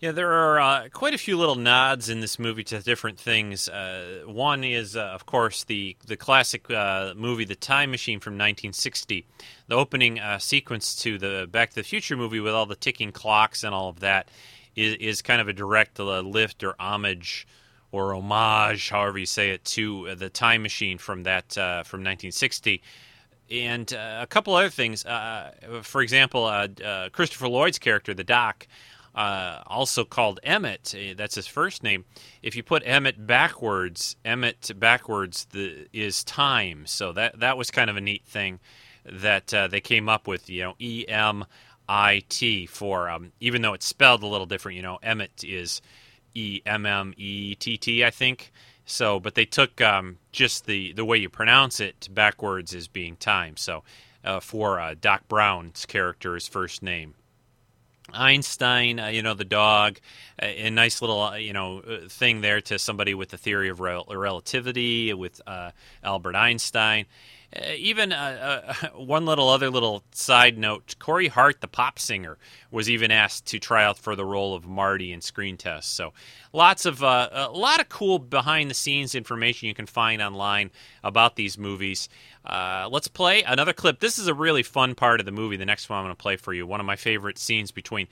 Yeah, 0.05 0.11
there 0.11 0.33
are 0.33 0.59
uh, 0.59 0.89
quite 0.93 1.15
a 1.15 1.17
few 1.17 1.35
little 1.35 1.55
nods 1.55 2.09
in 2.09 2.19
this 2.19 2.37
movie 2.37 2.63
to 2.65 2.79
different 2.79 3.19
things. 3.19 3.67
Uh, 3.67 4.21
one 4.27 4.63
is, 4.63 4.95
uh, 4.95 5.01
of 5.01 5.25
course, 5.25 5.63
the 5.63 5.97
the 6.05 6.15
classic 6.15 6.69
uh, 6.69 7.15
movie 7.17 7.43
*The 7.43 7.55
Time 7.55 7.89
Machine* 7.89 8.19
from 8.19 8.33
1960. 8.33 9.25
The 9.67 9.75
opening 9.75 10.19
uh, 10.19 10.37
sequence 10.37 10.95
to 10.97 11.17
the 11.17 11.49
*Back 11.51 11.71
to 11.71 11.77
the 11.77 11.83
Future* 11.83 12.15
movie, 12.15 12.39
with 12.39 12.53
all 12.53 12.67
the 12.67 12.75
ticking 12.75 13.11
clocks 13.11 13.63
and 13.63 13.73
all 13.73 13.89
of 13.89 14.01
that, 14.01 14.29
is, 14.75 14.93
is 14.97 15.21
kind 15.23 15.41
of 15.41 15.47
a 15.47 15.53
direct 15.53 15.99
uh, 15.99 16.19
lift 16.19 16.63
or 16.63 16.75
homage 16.79 17.47
or 17.91 18.13
homage, 18.13 18.91
however 18.91 19.17
you 19.17 19.25
say 19.25 19.49
it, 19.49 19.65
to 19.65 20.13
the 20.13 20.29
*Time 20.29 20.61
Machine* 20.61 20.99
from 20.99 21.23
that 21.23 21.53
from 21.53 22.03
1960 22.03 22.83
and 23.49 23.93
uh, 23.93 24.19
a 24.21 24.27
couple 24.27 24.55
other 24.55 24.69
things. 24.69 25.05
Uh, 25.05 25.51
for 25.81 26.01
example, 26.01 26.45
uh, 26.45 27.09
Christopher 27.11 27.47
Lloyd's 27.47 27.79
character, 27.79 28.13
the 28.13 28.23
Doc, 28.23 28.67
also 29.15 30.05
called 30.05 30.39
Emmett, 30.43 30.93
that's 31.15 31.35
his 31.35 31.47
first 31.47 31.83
name. 31.83 32.05
If 32.43 32.55
you 32.55 32.63
put 32.63 32.83
Emmett 32.85 33.25
backwards, 33.25 34.15
Emmett 34.25 34.71
backwards 34.77 35.45
the, 35.51 35.87
is 35.93 36.23
time. 36.23 36.85
So 36.85 37.13
that 37.13 37.39
that 37.39 37.57
was 37.57 37.71
kind 37.71 37.89
of 37.89 37.97
a 37.97 38.01
neat 38.01 38.25
thing 38.25 38.59
that 39.05 39.47
they 39.47 39.81
came 39.81 40.09
up 40.09 40.27
with. 40.27 40.49
You 40.49 40.63
know, 40.63 40.75
E 40.79 41.05
M 41.07 41.45
I 41.87 42.23
T 42.29 42.65
for 42.65 43.09
um, 43.09 43.31
even 43.39 43.61
though 43.61 43.73
it's 43.73 43.85
spelled 43.85 44.23
a 44.23 44.27
little 44.27 44.47
different. 44.47 44.75
You 44.75 44.83
know, 44.83 44.99
Emmett 45.01 45.43
is 45.43 45.81
E 46.33 46.61
M 46.65 46.85
M 46.85 47.13
E 47.17 47.55
T 47.55 47.77
T, 47.77 48.03
I 48.03 48.11
think. 48.11 48.51
So, 48.85 49.19
but 49.19 49.33
they 49.33 49.45
took 49.45 49.81
um, 49.81 50.19
just 50.31 50.67
the, 50.67 50.93
the 50.93 51.05
way 51.05 51.17
you 51.17 51.27
pronounce 51.27 51.79
it 51.79 52.07
backwards 52.11 52.75
as 52.75 52.87
being 52.87 53.15
time. 53.15 53.57
So, 53.57 53.83
uh, 54.23 54.39
for 54.39 54.79
uh, 54.79 54.93
Doc 54.99 55.27
Brown's 55.27 55.87
character's 55.87 56.47
first 56.47 56.83
name. 56.83 57.15
Einstein, 58.13 58.99
uh, 58.99 59.07
you 59.07 59.23
know, 59.23 59.33
the 59.33 59.45
dog, 59.45 59.99
a, 60.39 60.69
nice 60.69 61.01
little, 61.01 61.37
you 61.37 61.53
know, 61.53 61.81
thing 62.07 62.41
there 62.41 62.61
to 62.61 62.77
somebody 62.77 63.13
with 63.13 63.29
the 63.29 63.37
theory 63.37 63.69
of 63.69 63.79
rel- 63.79 64.05
relativity 64.09 65.13
with 65.13 65.41
Albert 66.03 66.35
Einstein. 66.35 67.05
Uh, 67.55 67.71
even 67.77 68.11
uh, 68.11 68.73
uh, 68.83 68.89
one 68.95 69.25
little 69.25 69.49
other 69.49 69.69
little 69.69 70.03
side 70.11 70.57
note 70.57 70.95
Corey 70.99 71.27
Hart, 71.27 71.61
the 71.61 71.67
pop 71.67 71.99
singer, 71.99 72.37
was 72.71 72.89
even 72.89 73.11
asked 73.11 73.45
to 73.47 73.59
try 73.59 73.83
out 73.83 73.97
for 73.97 74.15
the 74.15 74.25
role 74.25 74.53
of 74.53 74.65
Marty 74.65 75.13
in 75.13 75.21
Screen 75.21 75.55
tests. 75.55 75.91
So, 75.91 76.13
lots 76.51 76.85
of 76.85 77.01
a 77.01 77.49
lot 77.53 77.79
of 77.79 77.89
cool 77.89 78.19
behind 78.19 78.69
the 78.69 78.75
scenes 78.75 79.15
information 79.15 79.67
you 79.67 79.73
can 79.73 79.85
find 79.85 80.21
online 80.21 80.71
about 81.03 81.35
these 81.35 81.57
movies. 81.57 82.09
Let's 82.45 83.07
play 83.07 83.43
another 83.43 83.73
clip. 83.73 83.99
This 83.99 84.19
is 84.19 84.27
a 84.27 84.33
really 84.33 84.63
fun 84.63 84.95
part 84.95 85.19
of 85.19 85.25
the 85.25 85.31
movie. 85.31 85.57
The 85.57 85.65
next 85.65 85.89
one 85.89 85.99
I'm 85.99 86.05
going 86.05 86.15
to 86.15 86.21
play 86.21 86.35
for 86.35 86.53
you. 86.53 86.65
One 86.67 86.79
of 86.79 86.85
my 86.85 86.95
favorite 86.95 87.37
scenes 87.37 87.71
between. 87.71 88.07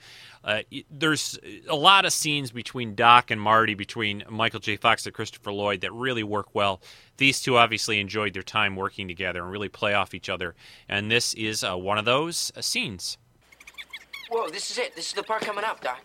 there's 0.90 1.38
a 1.68 1.76
lot 1.76 2.04
of 2.04 2.12
scenes 2.12 2.50
between 2.50 2.94
Doc 2.94 3.30
and 3.30 3.40
Marty, 3.40 3.74
between 3.74 4.24
Michael 4.28 4.60
J. 4.60 4.76
Fox 4.76 5.06
and 5.06 5.14
Christopher 5.14 5.52
Lloyd, 5.52 5.82
that 5.82 5.92
really 5.92 6.22
work 6.22 6.54
well 6.54 6.80
these 7.16 7.40
two 7.40 7.56
obviously 7.56 8.00
enjoyed 8.00 8.34
their 8.34 8.42
time 8.42 8.76
working 8.76 9.08
together 9.08 9.42
and 9.42 9.50
really 9.50 9.68
play 9.68 9.94
off 9.94 10.14
each 10.14 10.28
other. 10.28 10.54
And 10.88 11.10
this 11.10 11.34
is 11.34 11.62
uh, 11.62 11.76
one 11.76 11.98
of 11.98 12.04
those 12.04 12.52
uh, 12.56 12.60
scenes. 12.60 13.18
Whoa, 14.30 14.48
this 14.48 14.70
is 14.70 14.78
it. 14.78 14.96
This 14.96 15.08
is 15.08 15.12
the 15.12 15.22
part 15.22 15.42
coming 15.42 15.64
up, 15.64 15.80
Doc. 15.80 16.00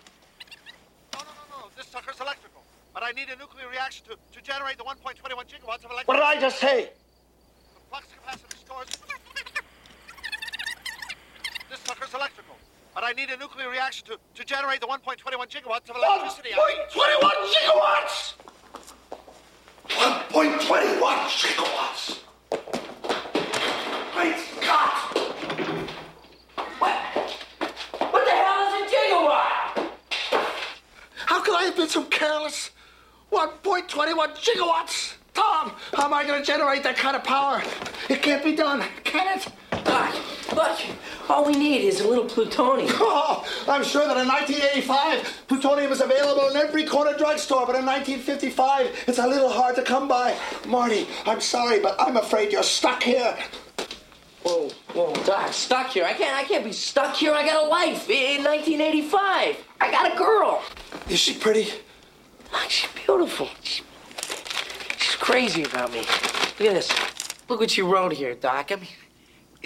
No, 1.14 1.20
no, 1.20 1.26
no, 1.26 1.64
no. 1.64 1.68
This 1.76 1.88
sucker's 1.88 2.20
electrical. 2.20 2.64
But 2.94 3.04
I 3.04 3.12
need 3.12 3.30
a 3.30 3.36
nuclear 3.38 3.68
reaction 3.70 4.06
to, 4.08 4.18
to 4.38 4.44
generate 4.44 4.78
the 4.78 4.84
1.21 4.84 5.22
gigawatts 5.24 5.86
of 5.86 5.92
electricity. 5.92 6.04
What 6.06 6.16
did 6.16 6.24
I 6.24 6.40
just 6.40 6.60
say? 6.60 6.90
Flux 7.90 8.06
capacitor 8.14 8.58
stores. 8.58 8.88
this 11.70 11.80
sucker's 11.80 12.14
electrical. 12.14 12.56
But 12.94 13.04
I 13.04 13.14
need 13.14 13.30
a 13.30 13.38
nuclear 13.38 13.70
reaction 13.70 14.06
to, 14.08 14.20
to 14.36 14.46
generate 14.46 14.80
the 14.80 14.88
1.21 14.88 15.18
gigawatts 15.50 15.90
of 15.90 15.96
electricity. 15.96 16.50
1.21 16.52 17.32
gigawatts! 17.54 18.34
1.21 19.90 21.00
gigawatts! 21.40 22.20
Great 24.14 24.38
Scott! 24.38 25.18
What? 26.78 27.00
What 28.12 28.26
the 28.26 28.32
hell 28.32 28.68
is 28.68 28.92
a 28.92 28.96
gigawatt? 28.96 29.90
How 31.26 31.42
could 31.42 31.56
I 31.56 31.64
have 31.64 31.76
been 31.76 31.90
so 31.90 32.04
careless? 32.04 32.70
1.21 33.32 34.36
gigawatts? 34.36 35.09
Tom, 35.60 35.74
how 35.94 36.06
am 36.06 36.14
I 36.14 36.26
going 36.26 36.40
to 36.40 36.46
generate 36.46 36.84
that 36.84 36.96
kind 36.96 37.18
of 37.18 37.24
power? 37.24 37.62
It 38.08 38.22
can't 38.22 38.44
be 38.44 38.56
done, 38.56 38.82
can 39.04 39.38
it? 39.38 39.48
Doc, 39.84 40.16
look, 40.56 40.80
all 41.28 41.46
we 41.46 41.54
need 41.54 41.86
is 41.86 42.00
a 42.00 42.08
little 42.08 42.26
plutonium. 42.26 42.90
Oh, 43.02 43.46
I'm 43.68 43.84
sure 43.84 44.08
that 44.08 44.18
in 44.18 44.28
1985, 44.28 45.48
plutonium 45.48 45.92
is 45.92 46.00
available 46.02 46.48
in 46.48 46.56
every 46.56 46.86
corner 46.86 47.18
drugstore, 47.18 47.66
but 47.66 47.76
in 47.76 47.86
1955, 47.86 49.06
it's 49.08 49.20
a 49.20 49.28
little 49.28 49.50
hard 49.50 49.76
to 49.76 49.84
come 49.84 50.08
by. 50.08 50.38
Marty, 50.66 51.08
I'm 51.26 51.42
sorry, 51.42 51.80
but 51.80 51.96
I'm 52.00 52.16
afraid 52.16 52.52
you're 52.54 52.64
stuck 52.64 53.04
here. 53.04 53.38
Whoa, 54.44 54.70
whoa, 54.94 55.14
Doc, 55.26 55.52
stuck 55.52 55.88
here. 55.88 56.06
I 56.06 56.14
can't, 56.14 56.36
I 56.38 56.44
can't 56.44 56.64
be 56.64 56.72
stuck 56.72 57.16
here. 57.16 57.34
I 57.34 57.46
got 57.46 57.66
a 57.66 57.68
life 57.68 58.10
in 58.10 58.44
1985. 58.44 59.58
I 59.82 59.92
got 59.92 60.14
a 60.14 60.18
girl. 60.18 60.64
Is 61.10 61.20
she 61.20 61.34
pretty? 61.34 61.68
She's 62.70 62.90
beautiful. 63.06 63.50
She's 63.62 63.84
crazy 65.30 65.62
about 65.62 65.92
me. 65.92 66.00
Look 66.00 66.62
at 66.62 66.74
this. 66.74 66.92
Look 67.48 67.60
what 67.60 67.78
you 67.78 67.86
wrote 67.88 68.12
here, 68.12 68.34
Doc. 68.34 68.72
I 68.72 68.78
mean, 68.78 68.88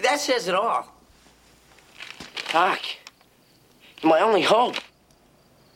that 0.03 0.20
says 0.20 0.49
it 0.49 0.55
all. 0.55 0.93
Doc, 2.51 2.82
you're 4.01 4.09
my 4.09 4.20
only 4.20 4.41
hope. 4.41 4.76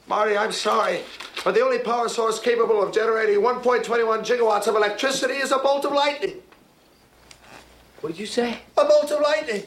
Marty, 0.06 0.36
I'm 0.38 0.52
sorry, 0.52 1.00
but 1.46 1.54
the 1.56 1.62
only 1.62 1.80
power 1.80 2.10
source 2.10 2.38
capable 2.38 2.84
of 2.84 2.94
generating 2.94 3.38
1.21 3.38 3.86
gigawatts 4.26 4.68
of 4.68 4.76
electricity 4.76 5.36
is 5.36 5.54
a 5.54 5.58
bolt 5.58 5.86
of 5.86 5.94
lightning. 5.94 6.36
What 8.02 8.10
did 8.10 8.20
you 8.20 8.26
say? 8.26 8.60
A 8.78 8.84
bolt 8.84 9.10
of 9.12 9.22
lightning. 9.22 9.64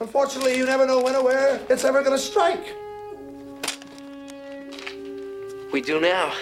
Unfortunately, 0.00 0.56
you 0.56 0.64
never 0.64 0.86
know 0.86 1.02
when 1.02 1.14
or 1.14 1.22
where 1.22 1.60
it's 1.68 1.84
ever 1.84 2.02
going 2.02 2.16
to 2.16 2.18
strike. 2.18 2.64
We 5.70 5.82
do 5.82 6.00
now. 6.00 6.32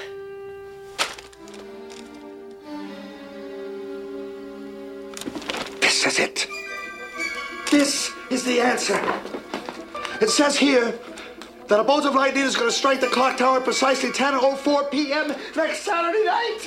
This 6.03 6.15
is 6.15 6.19
it. 6.19 6.49
This 7.71 8.11
is 8.29 8.45
the 8.45 8.61
answer. 8.61 9.01
It 10.21 10.31
says 10.31 10.59
here 10.59 10.99
that 11.69 11.79
a 11.79 11.85
bolt 11.85 12.07
of 12.07 12.17
lightning 12.17 12.43
is 12.43 12.57
going 12.57 12.69
to 12.69 12.77
strike 12.77 13.01
the 13.01 13.07
clock 13.07 13.37
tower 13.37 13.61
precisely 13.61 14.11
10.04 14.11 14.91
p.m. 14.91 15.33
next 15.55 15.83
Saturday 15.83 16.25
night? 16.25 16.59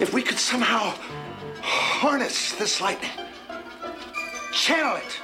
If 0.00 0.14
we 0.14 0.22
could 0.22 0.38
somehow 0.38 0.94
harness 1.60 2.52
this 2.52 2.80
lightning, 2.80 3.10
channel 4.50 4.96
it 4.96 5.20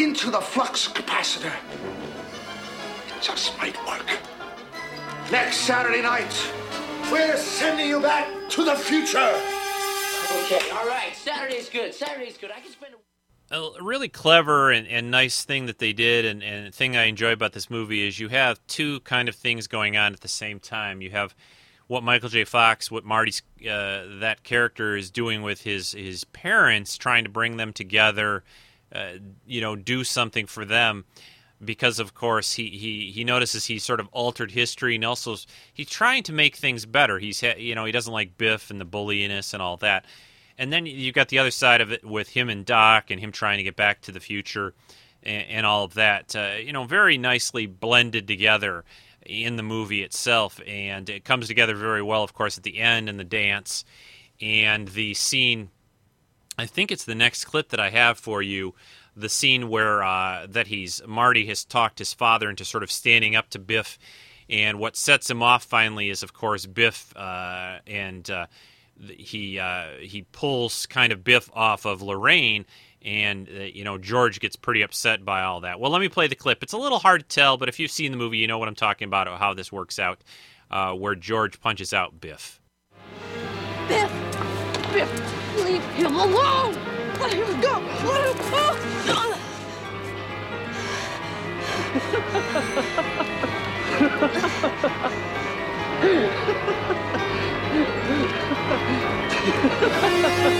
into 0.00 0.30
the 0.30 0.40
flux 0.40 0.86
capacitor, 0.86 1.52
it 3.08 3.20
just 3.20 3.58
might 3.58 3.76
work. 3.84 4.06
Next 5.32 5.56
Saturday 5.56 6.02
night, 6.02 6.52
we're 7.10 7.36
sending 7.36 7.88
you 7.88 8.00
back 8.00 8.28
to 8.50 8.64
the 8.64 8.76
future. 8.76 9.18
Okay, 9.18 10.70
all 10.70 10.86
right. 10.86 11.12
Saturday's 11.14 11.68
good. 11.68 11.94
Saturday's 11.94 12.38
good. 12.38 12.50
I 12.50 12.60
can 12.60 12.70
spend. 12.70 12.94
A- 13.50 13.56
a 13.56 13.82
really 13.82 14.08
clever 14.08 14.70
and, 14.70 14.86
and 14.86 15.10
nice 15.10 15.44
thing 15.44 15.66
that 15.66 15.78
they 15.78 15.92
did, 15.92 16.24
and, 16.24 16.42
and 16.42 16.68
the 16.68 16.70
thing 16.70 16.96
I 16.96 17.04
enjoy 17.04 17.32
about 17.32 17.52
this 17.52 17.68
movie 17.68 18.06
is 18.06 18.20
you 18.20 18.28
have 18.28 18.64
two 18.66 19.00
kind 19.00 19.28
of 19.28 19.34
things 19.34 19.66
going 19.66 19.96
on 19.96 20.12
at 20.12 20.20
the 20.20 20.28
same 20.28 20.60
time. 20.60 21.02
You 21.02 21.10
have 21.10 21.34
what 21.88 22.04
Michael 22.04 22.28
J. 22.28 22.44
Fox, 22.44 22.90
what 22.90 23.04
Marty's 23.04 23.42
uh, 23.62 24.04
that 24.20 24.44
character 24.44 24.94
is 24.96 25.10
doing 25.10 25.42
with 25.42 25.62
his 25.62 25.92
his 25.92 26.22
parents, 26.24 26.96
trying 26.96 27.24
to 27.24 27.30
bring 27.30 27.56
them 27.56 27.72
together, 27.72 28.44
uh, 28.94 29.14
you 29.44 29.60
know, 29.60 29.74
do 29.74 30.04
something 30.04 30.46
for 30.46 30.64
them. 30.64 31.04
Because 31.62 31.98
of 31.98 32.14
course 32.14 32.54
he, 32.54 32.70
he, 32.70 33.10
he 33.10 33.22
notices 33.22 33.66
he's 33.66 33.84
sort 33.84 34.00
of 34.00 34.08
altered 34.12 34.50
history, 34.50 34.94
and 34.94 35.04
also 35.04 35.36
he's 35.74 35.90
trying 35.90 36.22
to 36.22 36.32
make 36.32 36.56
things 36.56 36.86
better. 36.86 37.18
He's 37.18 37.42
you 37.42 37.74
know 37.74 37.84
he 37.84 37.92
doesn't 37.92 38.12
like 38.12 38.38
Biff 38.38 38.70
and 38.70 38.80
the 38.80 38.86
bullyiness 38.86 39.52
and 39.52 39.62
all 39.62 39.76
that. 39.78 40.06
And 40.56 40.70
then 40.70 40.84
you've 40.84 41.14
got 41.14 41.28
the 41.28 41.38
other 41.38 41.50
side 41.50 41.80
of 41.80 41.90
it 41.90 42.04
with 42.04 42.28
him 42.28 42.50
and 42.50 42.66
Doc 42.66 43.10
and 43.10 43.18
him 43.18 43.32
trying 43.32 43.56
to 43.56 43.62
get 43.62 43.76
back 43.76 44.02
to 44.02 44.12
the 44.12 44.20
future 44.20 44.74
and, 45.22 45.46
and 45.48 45.66
all 45.66 45.84
of 45.84 45.94
that. 45.94 46.36
Uh, 46.36 46.52
you 46.62 46.72
know, 46.72 46.84
very 46.84 47.16
nicely 47.16 47.66
blended 47.66 48.28
together 48.28 48.84
in 49.24 49.56
the 49.56 49.62
movie 49.62 50.02
itself. 50.02 50.60
And 50.66 51.08
it 51.08 51.24
comes 51.24 51.48
together 51.48 51.74
very 51.74 52.02
well, 52.02 52.22
of 52.22 52.34
course, 52.34 52.58
at 52.58 52.64
the 52.64 52.78
end 52.78 53.08
and 53.08 53.18
the 53.18 53.24
dance 53.24 53.84
and 54.40 54.88
the 54.88 55.14
scene. 55.14 55.70
I 56.58 56.66
think 56.66 56.90
it's 56.90 57.04
the 57.04 57.14
next 57.14 57.46
clip 57.46 57.70
that 57.70 57.80
I 57.80 57.88
have 57.88 58.18
for 58.18 58.42
you. 58.42 58.74
The 59.16 59.28
scene 59.28 59.68
where 59.68 60.02
uh, 60.02 60.46
that 60.50 60.66
he's 60.68 61.02
Marty 61.06 61.46
has 61.46 61.64
talked 61.64 61.98
his 61.98 62.14
father 62.14 62.48
into 62.48 62.64
sort 62.64 62.82
of 62.82 62.90
standing 62.90 63.36
up 63.36 63.50
to 63.50 63.58
Biff, 63.58 63.98
and 64.48 64.78
what 64.78 64.96
sets 64.96 65.28
him 65.28 65.42
off 65.42 65.64
finally 65.64 66.10
is, 66.10 66.22
of 66.22 66.32
course, 66.32 66.66
Biff 66.66 67.14
uh, 67.16 67.78
and 67.86 68.28
uh, 68.30 68.46
he 69.08 69.58
uh, 69.58 69.88
he 70.00 70.22
pulls 70.32 70.86
kind 70.86 71.12
of 71.12 71.24
Biff 71.24 71.50
off 71.54 71.84
of 71.84 72.02
Lorraine, 72.02 72.66
and 73.02 73.48
uh, 73.48 73.62
you 73.62 73.84
know 73.84 73.98
George 73.98 74.40
gets 74.40 74.56
pretty 74.56 74.82
upset 74.82 75.24
by 75.24 75.42
all 75.42 75.60
that. 75.60 75.80
Well, 75.80 75.90
let 75.90 76.00
me 76.00 76.08
play 76.08 76.26
the 76.26 76.34
clip. 76.34 76.62
It's 76.62 76.72
a 76.72 76.78
little 76.78 76.98
hard 76.98 77.22
to 77.22 77.26
tell, 77.26 77.56
but 77.56 77.68
if 77.68 77.78
you've 77.78 77.90
seen 77.90 78.12
the 78.12 78.18
movie, 78.18 78.38
you 78.38 78.46
know 78.46 78.58
what 78.58 78.68
I'm 78.68 78.74
talking 78.74 79.06
about, 79.06 79.26
how 79.38 79.54
this 79.54 79.72
works 79.72 79.98
out, 79.98 80.22
uh, 80.70 80.92
where 80.92 81.14
George 81.14 81.60
punches 81.60 81.94
out 81.94 82.20
Biff. 82.20 82.60
Biff! 83.88 84.12
Biff! 84.92 85.56
Leave 85.64 85.82
him 85.94 86.14
alone! 86.14 86.99
Let 87.20 87.32
him 87.34 87.60
go! 87.60 87.74
Let 88.06 88.22
him 88.26 88.38
go! 100.26 100.56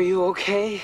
Are 0.00 0.02
you 0.02 0.24
okay? 0.28 0.80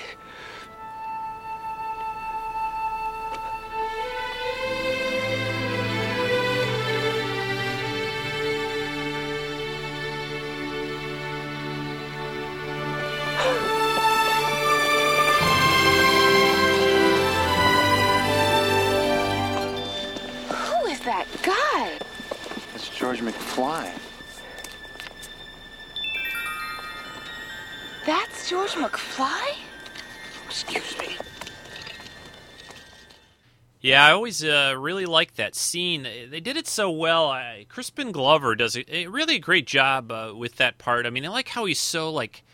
Yeah, 33.97 34.05
I 34.05 34.12
always 34.12 34.44
uh, 34.44 34.74
really 34.76 35.07
like 35.07 35.36
that 35.36 35.55
scene. 35.55 36.03
They 36.03 36.40
did 36.40 36.59
it 36.59 36.68
so 36.68 36.90
well. 36.90 37.30
I, 37.30 37.64
Crispin 37.70 38.12
Glover 38.12 38.55
does 38.55 38.76
a, 38.76 38.94
a 38.94 39.07
really 39.07 39.38
great 39.38 39.66
job 39.66 40.12
uh, 40.12 40.34
with 40.36 40.57
that 40.57 40.76
part. 40.76 41.07
I 41.07 41.11
mean, 41.11 41.24
I 41.24 41.30
like 41.30 41.49
how 41.49 41.64
he's 41.64 41.80
so 41.80 42.12
like 42.12 42.44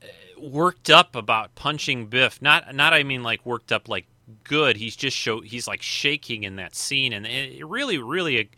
uh, 0.00 0.06
worked 0.40 0.88
up 0.88 1.16
about 1.16 1.56
punching 1.56 2.06
Biff. 2.06 2.40
Not, 2.40 2.76
not 2.76 2.94
I 2.94 3.02
mean 3.02 3.24
like 3.24 3.44
worked 3.44 3.72
up 3.72 3.88
like 3.88 4.06
good. 4.44 4.76
He's 4.76 4.94
just 4.94 5.16
show 5.16 5.40
he's 5.40 5.66
like 5.66 5.82
shaking 5.82 6.44
in 6.44 6.54
that 6.56 6.76
scene, 6.76 7.12
and 7.12 7.26
it, 7.26 7.66
really, 7.66 7.98
really 7.98 8.38
a 8.38 8.48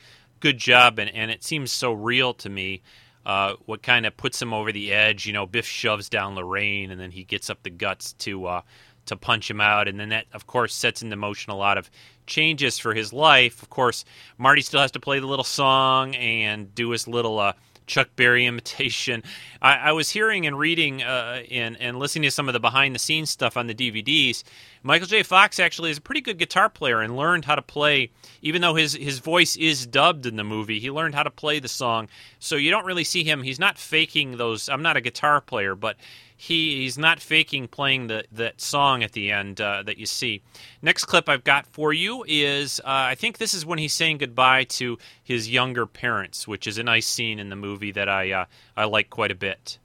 good 0.40 0.58
job. 0.58 0.98
And, 0.98 1.08
and 1.14 1.30
it 1.30 1.42
seems 1.42 1.72
so 1.72 1.90
real 1.90 2.34
to 2.34 2.50
me. 2.50 2.82
Uh, 3.24 3.54
what 3.64 3.82
kind 3.82 4.04
of 4.04 4.14
puts 4.18 4.42
him 4.42 4.52
over 4.52 4.72
the 4.72 4.92
edge? 4.92 5.24
You 5.24 5.32
know, 5.32 5.46
Biff 5.46 5.66
shoves 5.66 6.10
down 6.10 6.34
Lorraine, 6.34 6.90
and 6.90 7.00
then 7.00 7.12
he 7.12 7.24
gets 7.24 7.48
up 7.48 7.62
the 7.62 7.70
guts 7.70 8.12
to 8.14 8.44
uh, 8.44 8.62
to 9.06 9.16
punch 9.16 9.50
him 9.50 9.60
out, 9.60 9.88
and 9.88 9.98
then 9.98 10.10
that, 10.10 10.26
of 10.32 10.46
course, 10.46 10.74
sets 10.74 11.02
into 11.02 11.16
motion 11.16 11.52
a 11.52 11.56
lot 11.56 11.78
of 11.78 11.90
changes 12.26 12.78
for 12.78 12.94
his 12.94 13.12
life. 13.12 13.62
Of 13.62 13.70
course, 13.70 14.04
Marty 14.38 14.62
still 14.62 14.80
has 14.80 14.92
to 14.92 15.00
play 15.00 15.18
the 15.18 15.26
little 15.26 15.44
song 15.44 16.14
and 16.14 16.74
do 16.74 16.90
his 16.90 17.08
little 17.08 17.38
uh, 17.38 17.52
Chuck 17.86 18.08
Berry 18.16 18.46
imitation. 18.46 19.22
I, 19.60 19.74
I 19.76 19.92
was 19.92 20.10
hearing 20.10 20.46
and 20.46 20.58
reading 20.58 21.02
uh, 21.02 21.42
and 21.50 21.76
and 21.80 21.98
listening 21.98 22.24
to 22.24 22.30
some 22.30 22.48
of 22.48 22.52
the 22.52 22.60
behind 22.60 22.94
the 22.94 22.98
scenes 22.98 23.30
stuff 23.30 23.56
on 23.56 23.66
the 23.66 23.74
DVDs. 23.74 24.44
Michael 24.82 25.06
J. 25.06 25.22
Fox 25.22 25.60
actually 25.60 25.90
is 25.90 25.98
a 25.98 26.00
pretty 26.00 26.22
good 26.22 26.38
guitar 26.38 26.70
player 26.70 27.00
and 27.00 27.14
learned 27.14 27.44
how 27.44 27.54
to 27.54 27.62
play, 27.62 28.10
even 28.40 28.62
though 28.62 28.74
his 28.74 28.94
his 28.94 29.18
voice 29.18 29.54
is 29.56 29.86
dubbed 29.86 30.24
in 30.24 30.36
the 30.36 30.44
movie. 30.44 30.80
He 30.80 30.90
learned 30.90 31.14
how 31.14 31.22
to 31.22 31.30
play 31.30 31.58
the 31.58 31.68
song, 31.68 32.08
so 32.38 32.56
you 32.56 32.70
don't 32.70 32.86
really 32.86 33.04
see 33.04 33.22
him. 33.22 33.42
He's 33.42 33.58
not 33.58 33.78
faking 33.78 34.38
those. 34.38 34.70
I'm 34.70 34.80
not 34.82 34.96
a 34.96 35.02
guitar 35.02 35.42
player, 35.42 35.74
but 35.74 35.96
he 36.34 36.80
he's 36.82 36.96
not 36.96 37.20
faking 37.20 37.68
playing 37.68 38.06
the 38.06 38.24
that 38.32 38.62
song 38.62 39.02
at 39.02 39.12
the 39.12 39.30
end 39.30 39.60
uh, 39.60 39.82
that 39.82 39.98
you 39.98 40.06
see. 40.06 40.40
Next 40.80 41.04
clip 41.04 41.28
I've 41.28 41.44
got 41.44 41.66
for 41.66 41.92
you 41.92 42.24
is 42.26 42.80
uh, 42.80 42.84
I 42.86 43.16
think 43.16 43.36
this 43.36 43.52
is 43.52 43.66
when 43.66 43.78
he's 43.78 43.92
saying 43.92 44.18
goodbye 44.18 44.64
to 44.64 44.96
his 45.22 45.50
younger 45.50 45.84
parents, 45.84 46.48
which 46.48 46.66
is 46.66 46.78
a 46.78 46.82
nice 46.82 47.06
scene 47.06 47.38
in 47.38 47.50
the 47.50 47.56
movie 47.56 47.92
that 47.92 48.08
I 48.08 48.32
uh, 48.32 48.44
I 48.78 48.84
like 48.84 49.10
quite 49.10 49.30
a 49.30 49.34
bit. 49.34 49.78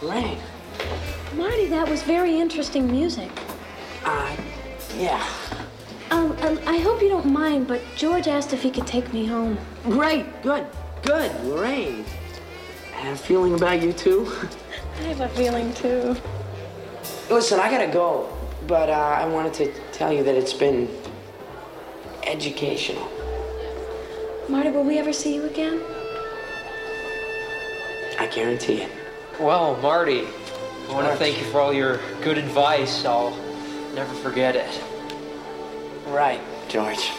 Lane. 0.00 0.38
Marty, 1.46 1.66
that 1.66 1.88
was 1.88 2.02
very 2.02 2.40
interesting 2.40 2.90
music. 2.90 3.30
Uh, 4.04 4.36
yeah. 4.98 5.24
Um, 6.10 6.32
um, 6.42 6.58
I 6.66 6.78
hope 6.78 7.00
you 7.00 7.08
don't 7.08 7.26
mind, 7.32 7.68
but 7.68 7.80
George 7.94 8.26
asked 8.26 8.52
if 8.52 8.62
he 8.62 8.70
could 8.70 8.84
take 8.84 9.12
me 9.12 9.26
home. 9.26 9.56
Great. 9.84 10.26
Good. 10.42 10.66
Good. 11.02 11.32
Lorraine. 11.44 12.04
I 12.96 12.98
have 12.98 13.14
a 13.14 13.16
feeling 13.16 13.54
about 13.54 13.80
you 13.80 13.92
too. 13.92 14.26
I 14.98 15.02
have 15.02 15.20
a 15.20 15.28
feeling 15.28 15.72
too. 15.74 16.16
Listen, 17.30 17.60
I 17.60 17.70
gotta 17.70 17.92
go, 17.92 18.28
but 18.66 18.90
uh, 18.90 18.92
I 18.92 19.26
wanted 19.26 19.54
to 19.54 19.72
tell 19.92 20.12
you 20.12 20.24
that 20.24 20.34
it's 20.34 20.52
been 20.52 20.90
educational. 22.24 23.08
Marty, 24.48 24.70
will 24.70 24.82
we 24.82 24.98
ever 24.98 25.12
see 25.12 25.36
you 25.36 25.44
again? 25.44 25.80
I 28.18 28.26
guarantee 28.26 28.82
it. 28.82 28.90
Well, 29.38 29.76
Marty, 29.76 30.26
I 30.88 30.92
want 30.92 31.08
to 31.08 31.16
thank 31.16 31.38
you 31.38 31.44
for 31.50 31.60
all 31.60 31.72
your 31.72 32.00
good 32.22 32.38
advice. 32.38 33.04
I'll 33.04 33.36
never 33.94 34.14
forget 34.14 34.54
it. 34.54 34.82
Right, 36.06 36.40
George. 36.68 37.10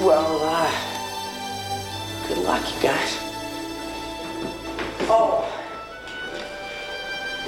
Well, 0.00 0.38
uh, 0.42 2.28
good 2.28 2.38
luck, 2.44 2.62
you 2.74 2.82
guys. 2.82 3.16
Oh, 5.10 5.44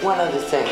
one 0.01 0.19
other 0.19 0.39
thing. 0.39 0.67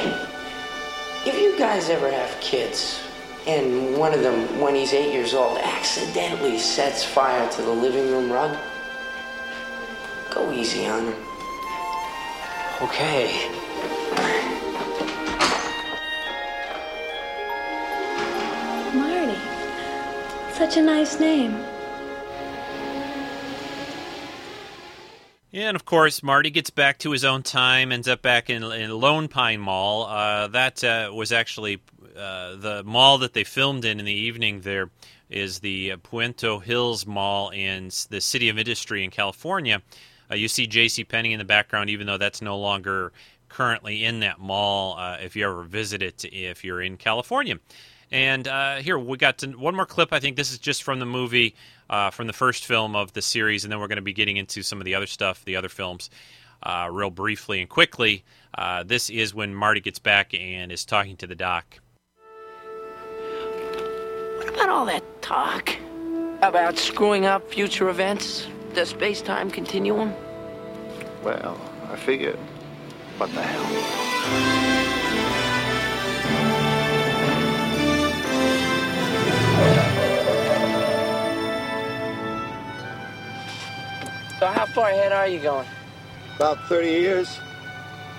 If 1.26 1.38
you 1.38 1.58
guys 1.58 1.90
ever 1.90 2.10
have 2.10 2.40
kids, 2.40 3.00
and 3.46 3.96
one 3.96 4.14
of 4.14 4.22
them, 4.22 4.60
when 4.60 4.74
he's 4.74 4.94
eight 4.94 5.12
years 5.12 5.34
old, 5.34 5.58
accidentally 5.58 6.58
sets 6.58 7.04
fire 7.04 7.48
to 7.50 7.62
the 7.62 7.70
living 7.70 8.10
room 8.10 8.32
rug, 8.32 8.56
go 10.30 10.50
easy 10.52 10.86
on 10.86 11.04
him. 11.04 11.27
Okay. 12.80 13.50
Marty. 18.94 19.38
Such 20.52 20.76
a 20.76 20.82
nice 20.82 21.18
name. 21.18 21.56
And 25.52 25.74
of 25.74 25.84
course, 25.84 26.22
Marty 26.22 26.50
gets 26.50 26.70
back 26.70 26.98
to 26.98 27.10
his 27.10 27.24
own 27.24 27.42
time, 27.42 27.90
ends 27.90 28.06
up 28.06 28.22
back 28.22 28.48
in, 28.48 28.62
in 28.62 28.90
Lone 28.90 29.26
Pine 29.26 29.58
Mall. 29.58 30.04
Uh, 30.04 30.46
that 30.48 30.84
uh, 30.84 31.10
was 31.12 31.32
actually 31.32 31.80
uh, 32.16 32.54
the 32.54 32.84
mall 32.84 33.18
that 33.18 33.32
they 33.32 33.42
filmed 33.42 33.84
in 33.84 33.98
in 33.98 34.06
the 34.06 34.12
evening. 34.12 34.60
There 34.60 34.88
is 35.28 35.58
the 35.58 35.96
Puente 35.96 36.62
Hills 36.62 37.06
Mall 37.06 37.50
in 37.50 37.90
the 38.08 38.20
City 38.20 38.48
of 38.48 38.58
Industry 38.58 39.02
in 39.02 39.10
California. 39.10 39.82
Uh, 40.30 40.34
you 40.34 40.48
see 40.48 40.66
J.C. 40.66 41.04
Penney 41.04 41.32
in 41.32 41.38
the 41.38 41.44
background, 41.44 41.90
even 41.90 42.06
though 42.06 42.18
that's 42.18 42.42
no 42.42 42.58
longer 42.58 43.12
currently 43.48 44.04
in 44.04 44.20
that 44.20 44.38
mall. 44.38 44.98
Uh, 44.98 45.16
if 45.20 45.36
you 45.36 45.44
ever 45.48 45.62
visit 45.62 46.02
it, 46.02 46.24
if 46.24 46.64
you're 46.64 46.82
in 46.82 46.96
California. 46.96 47.58
And 48.10 48.48
uh, 48.48 48.76
here 48.76 48.98
we 48.98 49.18
got 49.18 49.42
one 49.42 49.74
more 49.74 49.86
clip. 49.86 50.12
I 50.12 50.20
think 50.20 50.36
this 50.36 50.50
is 50.50 50.58
just 50.58 50.82
from 50.82 50.98
the 50.98 51.06
movie, 51.06 51.54
uh, 51.90 52.10
from 52.10 52.26
the 52.26 52.32
first 52.32 52.64
film 52.64 52.96
of 52.96 53.12
the 53.12 53.22
series, 53.22 53.64
and 53.64 53.72
then 53.72 53.80
we're 53.80 53.88
going 53.88 53.96
to 53.96 54.02
be 54.02 54.14
getting 54.14 54.38
into 54.38 54.62
some 54.62 54.78
of 54.78 54.84
the 54.84 54.94
other 54.94 55.06
stuff, 55.06 55.44
the 55.44 55.56
other 55.56 55.68
films, 55.68 56.08
uh, 56.62 56.88
real 56.90 57.10
briefly 57.10 57.60
and 57.60 57.68
quickly. 57.68 58.24
Uh, 58.56 58.82
this 58.82 59.10
is 59.10 59.34
when 59.34 59.54
Marty 59.54 59.80
gets 59.80 59.98
back 59.98 60.32
and 60.32 60.72
is 60.72 60.84
talking 60.84 61.16
to 61.18 61.26
the 61.26 61.34
doc. 61.34 61.80
What 64.38 64.48
about 64.48 64.68
all 64.70 64.86
that 64.86 65.04
talk 65.20 65.76
about 66.40 66.78
screwing 66.78 67.26
up 67.26 67.50
future 67.50 67.90
events, 67.90 68.48
the 68.78 68.86
space-time 68.86 69.50
continuum? 69.50 70.14
Well, 71.24 71.60
I 71.90 71.96
figured, 71.96 72.38
what 73.16 73.28
the 73.34 73.42
hell? 73.42 73.64
So 84.38 84.46
how 84.46 84.66
far 84.66 84.90
ahead 84.90 85.10
are 85.10 85.26
you 85.26 85.40
going? 85.40 85.66
About 86.36 86.58
30 86.68 86.86
years. 86.88 87.40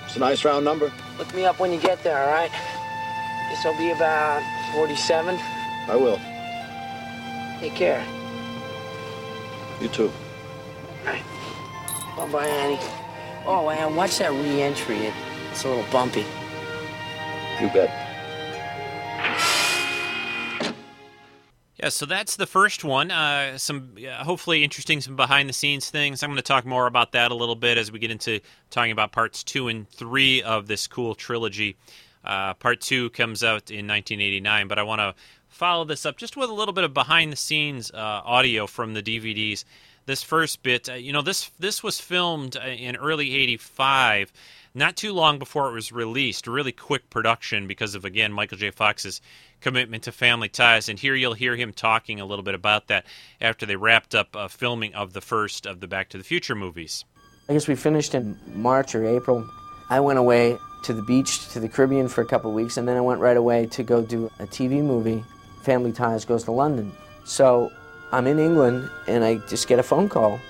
It's 0.04 0.16
a 0.16 0.18
nice 0.18 0.44
round 0.44 0.66
number. 0.66 0.92
Look 1.16 1.34
me 1.34 1.46
up 1.46 1.58
when 1.58 1.72
you 1.72 1.80
get 1.80 2.04
there, 2.04 2.22
all 2.22 2.34
right? 2.34 2.50
Guess 2.50 3.64
I'll 3.64 3.78
be 3.78 3.92
about 3.92 4.42
47. 4.74 5.38
I 5.88 5.96
will. 5.96 6.20
Take 7.60 7.74
care. 7.74 8.04
You 9.80 9.88
too. 9.88 10.12
Bye-bye, 11.04 12.46
Annie. 12.46 12.78
Oh, 13.46 13.70
and 13.70 13.96
watch 13.96 14.18
that 14.18 14.32
re-entry. 14.32 15.12
It's 15.50 15.64
a 15.64 15.68
little 15.68 15.84
bumpy. 15.90 16.24
You 17.60 17.68
bet. 17.68 18.10
Yeah, 21.82 21.88
so 21.88 22.04
that's 22.04 22.36
the 22.36 22.46
first 22.46 22.84
one. 22.84 23.10
Uh, 23.10 23.56
some 23.56 23.96
uh, 24.06 24.22
hopefully 24.22 24.62
interesting, 24.62 25.00
some 25.00 25.16
behind 25.16 25.48
the 25.48 25.54
scenes 25.54 25.88
things. 25.88 26.22
I'm 26.22 26.28
going 26.28 26.36
to 26.36 26.42
talk 26.42 26.66
more 26.66 26.86
about 26.86 27.12
that 27.12 27.30
a 27.30 27.34
little 27.34 27.54
bit 27.54 27.78
as 27.78 27.90
we 27.90 27.98
get 27.98 28.10
into 28.10 28.40
talking 28.68 28.92
about 28.92 29.12
parts 29.12 29.42
two 29.42 29.68
and 29.68 29.88
three 29.88 30.42
of 30.42 30.66
this 30.66 30.86
cool 30.86 31.14
trilogy. 31.14 31.76
Uh, 32.22 32.52
part 32.52 32.82
two 32.82 33.08
comes 33.10 33.42
out 33.42 33.70
in 33.70 33.88
1989, 33.88 34.68
but 34.68 34.78
I 34.78 34.82
want 34.82 35.00
to 35.00 35.14
follow 35.48 35.86
this 35.86 36.04
up 36.04 36.18
just 36.18 36.36
with 36.36 36.50
a 36.50 36.52
little 36.52 36.74
bit 36.74 36.84
of 36.84 36.92
behind 36.92 37.32
the 37.32 37.36
scenes 37.36 37.90
uh, 37.92 37.96
audio 37.96 38.66
from 38.66 38.92
the 38.92 39.02
DVDs. 39.02 39.64
This 40.06 40.22
first 40.22 40.62
bit, 40.62 40.88
uh, 40.88 40.94
you 40.94 41.12
know, 41.12 41.22
this 41.22 41.50
this 41.58 41.82
was 41.82 42.00
filmed 42.00 42.56
uh, 42.56 42.66
in 42.66 42.96
early 42.96 43.34
'85 43.34 44.32
not 44.74 44.96
too 44.96 45.12
long 45.12 45.38
before 45.38 45.68
it 45.68 45.72
was 45.72 45.92
released. 45.92 46.46
Really 46.46 46.72
quick 46.72 47.10
production 47.10 47.66
because 47.66 47.94
of 47.94 48.04
again 48.04 48.32
Michael 48.32 48.58
J. 48.58 48.70
Fox's 48.70 49.20
commitment 49.60 50.04
to 50.04 50.12
family 50.12 50.48
ties. 50.48 50.88
And 50.88 50.98
here 50.98 51.14
you'll 51.14 51.34
hear 51.34 51.56
him 51.56 51.72
talking 51.72 52.20
a 52.20 52.24
little 52.24 52.44
bit 52.44 52.54
about 52.54 52.88
that 52.88 53.04
after 53.40 53.66
they 53.66 53.76
wrapped 53.76 54.14
up 54.14 54.34
uh, 54.36 54.48
filming 54.48 54.94
of 54.94 55.12
the 55.12 55.20
first 55.20 55.66
of 55.66 55.80
the 55.80 55.88
Back 55.88 56.08
to 56.10 56.18
the 56.18 56.24
Future 56.24 56.54
movies. 56.54 57.04
I 57.48 57.52
guess 57.52 57.66
we 57.66 57.74
finished 57.74 58.14
in 58.14 58.38
March 58.54 58.94
or 58.94 59.04
April. 59.04 59.48
I 59.88 59.98
went 60.00 60.18
away 60.18 60.56
to 60.84 60.92
the 60.92 61.02
beach 61.02 61.48
to 61.48 61.60
the 61.60 61.68
Caribbean 61.68 62.08
for 62.08 62.20
a 62.22 62.26
couple 62.26 62.52
weeks, 62.52 62.76
and 62.76 62.86
then 62.86 62.96
I 62.96 63.00
went 63.00 63.20
right 63.20 63.36
away 63.36 63.66
to 63.66 63.82
go 63.82 64.02
do 64.02 64.30
a 64.38 64.46
TV 64.46 64.82
movie. 64.82 65.24
Family 65.64 65.92
Ties 65.92 66.24
goes 66.24 66.44
to 66.44 66.52
London. 66.52 66.92
So 67.24 67.72
I'm 68.12 68.26
in 68.26 68.38
England, 68.38 68.90
and 69.06 69.22
I 69.22 69.36
just 69.48 69.68
get 69.68 69.78
a 69.78 69.84
phone 69.84 70.08
call 70.08 70.40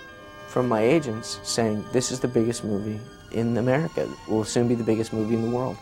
from 0.48 0.66
my 0.66 0.80
agents 0.80 1.38
saying, 1.42 1.84
This 1.92 2.10
is 2.10 2.20
the 2.20 2.28
biggest 2.28 2.64
movie 2.64 2.98
in 3.32 3.56
America. 3.58 4.02
It 4.02 4.30
will 4.30 4.44
soon 4.44 4.66
be 4.66 4.74
the 4.74 4.84
biggest 4.84 5.12
movie 5.12 5.34
in 5.34 5.42
the 5.42 5.56
world. 5.56 5.76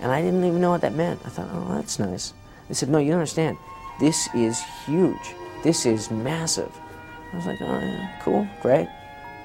And 0.00 0.10
I 0.10 0.22
didn't 0.22 0.44
even 0.44 0.60
know 0.60 0.70
what 0.70 0.80
that 0.80 0.94
meant. 0.94 1.20
I 1.24 1.28
thought, 1.28 1.48
Oh, 1.52 1.74
that's 1.74 1.98
nice. 1.98 2.34
They 2.68 2.74
said, 2.74 2.88
No, 2.88 2.98
you 2.98 3.10
don't 3.10 3.20
understand. 3.20 3.58
This 4.00 4.28
is 4.34 4.60
huge. 4.86 5.34
This 5.62 5.86
is 5.86 6.10
massive. 6.10 6.72
I 7.32 7.36
was 7.36 7.46
like, 7.46 7.60
Oh, 7.60 7.78
yeah, 7.78 8.20
cool, 8.22 8.48
great, 8.60 8.88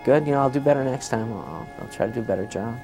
good. 0.05 0.25
You 0.25 0.33
know, 0.33 0.39
I'll 0.39 0.49
do 0.49 0.59
better 0.59 0.83
next 0.83 1.09
time. 1.09 1.31
I'll, 1.31 1.69
I'll 1.79 1.89
try 1.89 2.07
to 2.07 2.11
do 2.11 2.21
a 2.21 2.23
better 2.23 2.45
job. 2.45 2.79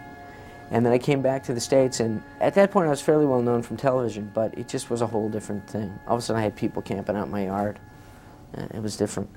And 0.69 0.85
then 0.85 0.93
I 0.93 0.99
came 0.99 1.21
back 1.21 1.43
to 1.45 1.53
the 1.53 1.59
States, 1.59 1.99
and 1.99 2.23
at 2.39 2.53
that 2.53 2.71
point 2.71 2.87
I 2.87 2.91
was 2.91 3.01
fairly 3.01 3.25
well 3.25 3.41
known 3.41 3.61
from 3.61 3.75
television, 3.75 4.31
but 4.33 4.57
it 4.57 4.69
just 4.69 4.89
was 4.89 5.01
a 5.01 5.07
whole 5.07 5.27
different 5.27 5.67
thing. 5.67 5.99
All 6.07 6.15
of 6.15 6.19
a 6.19 6.21
sudden 6.21 6.39
I 6.39 6.43
had 6.43 6.55
people 6.55 6.81
camping 6.81 7.15
out 7.17 7.25
in 7.25 7.31
my 7.31 7.45
yard. 7.45 7.77
Uh, 8.57 8.67
It 8.73 8.81
was 8.81 8.97
different. 8.97 9.29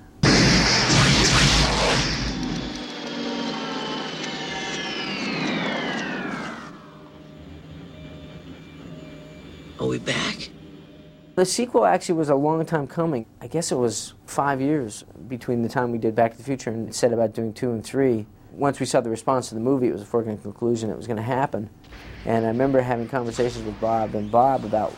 Are 9.81 9.87
we 9.87 9.99
back? 9.99 10.51
The 11.37 11.45
sequel 11.45 11.85
actually 11.85 12.15
was 12.15 12.29
a 12.29 12.35
long 12.35 12.65
time 12.65 12.87
coming. 12.87 13.27
I 13.41 13.49
guess 13.49 13.73
it 13.73 13.75
was 13.77 14.15
five 14.25 14.61
years 14.61 15.05
between 15.27 15.62
the 15.62 15.69
time 15.69 15.91
we 15.91 15.99
did 15.99 16.15
Back 16.15 16.33
to 16.33 16.39
the 16.39 16.45
Future 16.45 16.71
and 16.71 16.95
said 16.95 17.12
about 17.12 17.35
doing 17.35 17.53
two 17.53 17.73
and 17.73 17.85
three. 17.85 18.27
Once 18.53 18.79
we 18.79 18.87
saw 18.87 19.01
the 19.01 19.11
response 19.11 19.49
to 19.49 19.55
the 19.57 19.61
movie, 19.61 19.89
it 19.89 19.93
was 19.93 20.03
a 20.03 20.07
foregone 20.07 20.39
conclusion 20.39 20.91
it 20.91 20.97
was 20.97 21.09
going 21.09 21.17
to 21.17 21.23
happen. 21.25 21.69
And 22.25 22.45
I 22.45 22.49
remember 22.49 22.81
having 22.81 23.09
conversations 23.09 23.65
with 23.65 23.79
Bob 23.81 24.15
and 24.15 24.31
Bob 24.31 24.65
about 24.65 24.93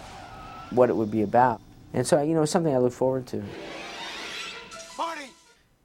what 0.70 0.90
it 0.90 0.96
would 0.96 1.10
be 1.10 1.22
about. 1.22 1.62
And 1.94 2.06
so, 2.06 2.20
you 2.22 2.34
know, 2.34 2.42
it's 2.42 2.52
something 2.52 2.74
I 2.74 2.78
look 2.78 2.92
forward 2.92 3.26
to. 3.28 3.42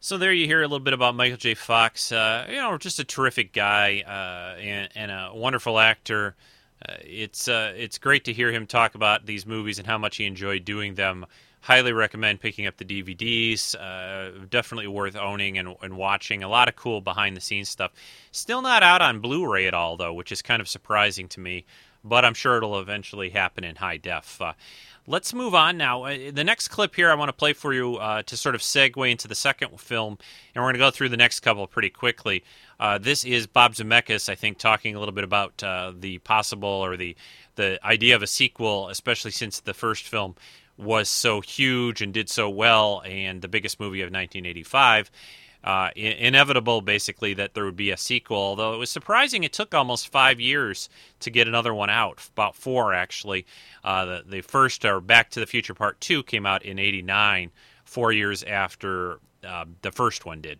So 0.03 0.17
there 0.17 0.33
you 0.33 0.47
hear 0.47 0.61
a 0.61 0.67
little 0.67 0.79
bit 0.79 0.95
about 0.95 1.13
Michael 1.13 1.37
J. 1.37 1.53
Fox. 1.53 2.11
Uh, 2.11 2.47
you 2.49 2.55
know, 2.55 2.75
just 2.79 2.97
a 2.97 3.03
terrific 3.03 3.53
guy 3.53 4.01
uh, 4.01 4.59
and, 4.59 4.89
and 4.95 5.11
a 5.11 5.29
wonderful 5.31 5.77
actor. 5.77 6.35
Uh, 6.83 6.95
it's 7.01 7.47
uh, 7.47 7.71
it's 7.77 7.99
great 7.99 8.25
to 8.25 8.33
hear 8.33 8.51
him 8.51 8.65
talk 8.65 8.95
about 8.95 9.27
these 9.27 9.45
movies 9.45 9.77
and 9.77 9.85
how 9.85 9.99
much 9.99 10.17
he 10.17 10.25
enjoyed 10.25 10.65
doing 10.65 10.95
them. 10.95 11.27
Highly 11.59 11.93
recommend 11.93 12.39
picking 12.39 12.65
up 12.65 12.77
the 12.77 12.83
DVDs. 12.83 13.75
Uh, 13.75 14.43
definitely 14.49 14.87
worth 14.87 15.15
owning 15.15 15.59
and, 15.59 15.75
and 15.83 15.95
watching. 15.95 16.41
A 16.41 16.49
lot 16.49 16.67
of 16.67 16.75
cool 16.75 17.01
behind 17.01 17.37
the 17.37 17.41
scenes 17.41 17.69
stuff. 17.69 17.91
Still 18.31 18.63
not 18.63 18.81
out 18.81 19.03
on 19.03 19.19
Blu-ray 19.19 19.67
at 19.67 19.75
all 19.75 19.97
though, 19.97 20.15
which 20.15 20.31
is 20.31 20.41
kind 20.41 20.63
of 20.63 20.67
surprising 20.67 21.27
to 21.27 21.39
me. 21.39 21.63
But 22.03 22.25
I'm 22.25 22.33
sure 22.33 22.57
it'll 22.57 22.79
eventually 22.79 23.29
happen 23.29 23.63
in 23.63 23.75
high 23.75 23.97
def. 23.97 24.41
Let's 25.11 25.33
move 25.33 25.53
on 25.53 25.75
now. 25.75 26.03
Uh, 26.05 26.31
the 26.31 26.45
next 26.45 26.69
clip 26.69 26.95
here 26.95 27.11
I 27.11 27.15
want 27.15 27.27
to 27.27 27.33
play 27.33 27.51
for 27.51 27.73
you 27.73 27.97
uh, 27.97 28.23
to 28.23 28.37
sort 28.37 28.55
of 28.55 28.61
segue 28.61 29.11
into 29.11 29.27
the 29.27 29.35
second 29.35 29.77
film, 29.77 30.17
and 30.55 30.63
we're 30.63 30.67
going 30.67 30.75
to 30.75 30.79
go 30.79 30.89
through 30.89 31.09
the 31.09 31.17
next 31.17 31.41
couple 31.41 31.67
pretty 31.67 31.89
quickly. 31.89 32.45
Uh, 32.79 32.97
this 32.97 33.25
is 33.25 33.45
Bob 33.45 33.73
Zemeckis, 33.73 34.29
I 34.29 34.35
think, 34.35 34.57
talking 34.57 34.95
a 34.95 34.99
little 34.99 35.13
bit 35.13 35.25
about 35.25 35.61
uh, 35.61 35.91
the 35.93 36.19
possible 36.19 36.69
or 36.69 36.95
the 36.95 37.17
the 37.55 37.77
idea 37.85 38.15
of 38.15 38.23
a 38.23 38.27
sequel, 38.27 38.87
especially 38.87 39.31
since 39.31 39.59
the 39.59 39.73
first 39.73 40.07
film 40.07 40.35
was 40.77 41.09
so 41.09 41.41
huge 41.41 42.01
and 42.01 42.13
did 42.13 42.29
so 42.29 42.49
well, 42.49 43.01
and 43.05 43.41
the 43.41 43.49
biggest 43.49 43.81
movie 43.81 43.99
of 43.99 44.05
1985 44.07 45.11
uh, 45.63 45.89
in- 45.95 46.13
inevitable, 46.13 46.81
basically, 46.81 47.33
that 47.35 47.53
there 47.53 47.65
would 47.65 47.75
be 47.75 47.91
a 47.91 47.97
sequel. 47.97 48.37
Although 48.37 48.73
it 48.73 48.77
was 48.77 48.89
surprising, 48.89 49.43
it 49.43 49.53
took 49.53 49.73
almost 49.73 50.09
five 50.09 50.39
years 50.39 50.89
to 51.19 51.29
get 51.29 51.47
another 51.47 51.73
one 51.73 51.89
out. 51.89 52.27
About 52.33 52.55
four, 52.55 52.93
actually. 52.93 53.45
Uh, 53.83 54.05
the, 54.05 54.23
the 54.27 54.41
first, 54.41 54.83
or 54.85 55.01
Back 55.01 55.29
to 55.31 55.39
the 55.39 55.45
Future 55.45 55.73
Part 55.73 55.99
Two, 56.01 56.23
came 56.23 56.45
out 56.45 56.63
in 56.63 56.79
'89, 56.79 57.51
four 57.85 58.11
years 58.11 58.43
after 58.43 59.19
uh, 59.43 59.65
the 59.81 59.91
first 59.91 60.25
one 60.25 60.41
did. 60.41 60.59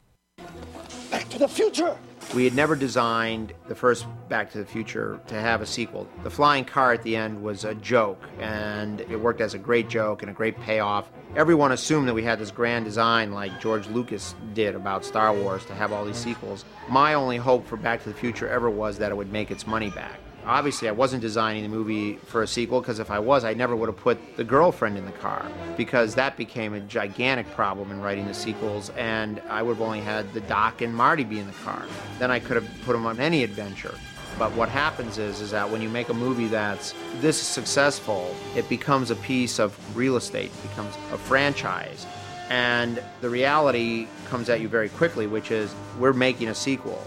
Back 1.10 1.30
to 1.30 1.40
the 1.40 1.48
future! 1.48 1.98
We 2.34 2.46
had 2.46 2.56
never 2.56 2.78
designed 2.78 3.52
the 3.68 3.76
first 3.76 4.06
Back 4.30 4.50
to 4.54 4.60
the 4.60 4.66
Future 4.66 5.20
to 5.28 5.36
have 5.36 5.62
a 5.62 5.66
sequel. 5.66 6.08
The 6.24 6.30
flying 6.30 6.64
car 6.64 6.94
at 6.94 7.04
the 7.04 7.14
end 7.14 7.44
was 7.44 7.66
a 7.66 7.76
joke, 7.76 8.24
and 8.40 9.02
it 9.02 9.20
worked 9.20 9.42
as 9.42 9.54
a 9.54 9.58
great 9.58 9.90
joke 9.90 10.22
and 10.22 10.32
a 10.32 10.34
great 10.34 10.58
payoff. 10.62 11.12
Everyone 11.36 11.74
assumed 11.74 12.08
that 12.08 12.14
we 12.14 12.24
had 12.24 12.40
this 12.40 12.50
grand 12.50 12.86
design 12.86 13.34
like 13.34 13.60
George 13.60 13.86
Lucas 13.88 14.34
did 14.54 14.76
about 14.76 15.04
Star 15.04 15.34
Wars 15.34 15.66
to 15.66 15.74
have 15.74 15.92
all 15.92 16.06
these 16.06 16.16
sequels. 16.16 16.64
My 16.90 17.16
only 17.16 17.36
hope 17.36 17.68
for 17.68 17.76
Back 17.76 18.02
to 18.04 18.10
the 18.10 18.16
Future 18.16 18.48
ever 18.48 18.70
was 18.70 18.98
that 19.00 19.12
it 19.12 19.16
would 19.16 19.34
make 19.34 19.52
its 19.52 19.68
money 19.68 19.90
back. 19.90 20.18
Obviously, 20.46 20.90
I 20.90 20.92
wasn't 20.92 21.22
designing 21.22 21.62
the 21.64 21.70
movie 21.70 22.16
for 22.26 22.42
a 22.42 22.48
sequel 22.48 22.82
because 22.82 23.00
if 23.00 23.12
I 23.12 23.20
was, 23.20 23.44
I 23.44 23.54
never 23.54 23.76
would 23.76 23.88
have 23.88 23.98
put 23.98 24.38
the 24.38 24.44
girlfriend 24.44 24.98
in 24.98 25.06
the 25.06 25.12
car 25.12 25.46
because 25.78 26.16
that 26.16 26.36
became 26.36 26.74
a 26.74 26.80
gigantic 26.80 27.50
problem 27.52 27.92
in 27.92 28.02
writing 28.02 28.26
the 28.26 28.34
sequels, 28.34 28.90
and 28.92 29.40
I 29.50 29.62
would 29.62 29.78
have 29.78 29.82
only 29.82 30.02
had 30.02 30.34
the 30.34 30.42
Doc 30.42 30.82
and 30.82 30.96
Marty 30.96 31.24
be 31.24 31.40
in 31.40 31.48
the 31.48 31.54
car. 31.54 31.86
Then 32.18 32.32
I 32.32 32.40
could 32.40 32.56
have 32.56 32.68
put 32.86 32.94
them 32.94 33.06
on 33.06 33.20
any 33.20 33.44
adventure. 33.44 33.94
But 34.40 34.54
what 34.54 34.70
happens 34.70 35.18
is, 35.18 35.42
is 35.42 35.52
that 35.52 35.70
when 35.70 35.82
you 35.82 35.90
make 35.90 36.10
a 36.10 36.14
movie 36.14 36.48
that's 36.48 36.96
this 37.20 37.40
successful, 37.40 38.36
it 38.56 38.68
becomes 38.70 39.12
a 39.12 39.16
piece 39.18 39.60
of 39.60 39.78
real 39.96 40.16
estate, 40.16 40.52
it 40.52 40.70
becomes 40.70 40.96
a 41.12 41.18
franchise. 41.18 42.08
And 42.50 43.02
the 43.22 43.30
reality 43.30 44.08
comes 44.30 44.50
at 44.50 44.60
you 44.60 44.68
very 44.68 44.90
quickly, 44.90 45.28
which 45.28 45.52
is 45.52 45.74
we're 46.00 46.14
making 46.14 46.50
a 46.50 46.56
sequel. 46.56 47.02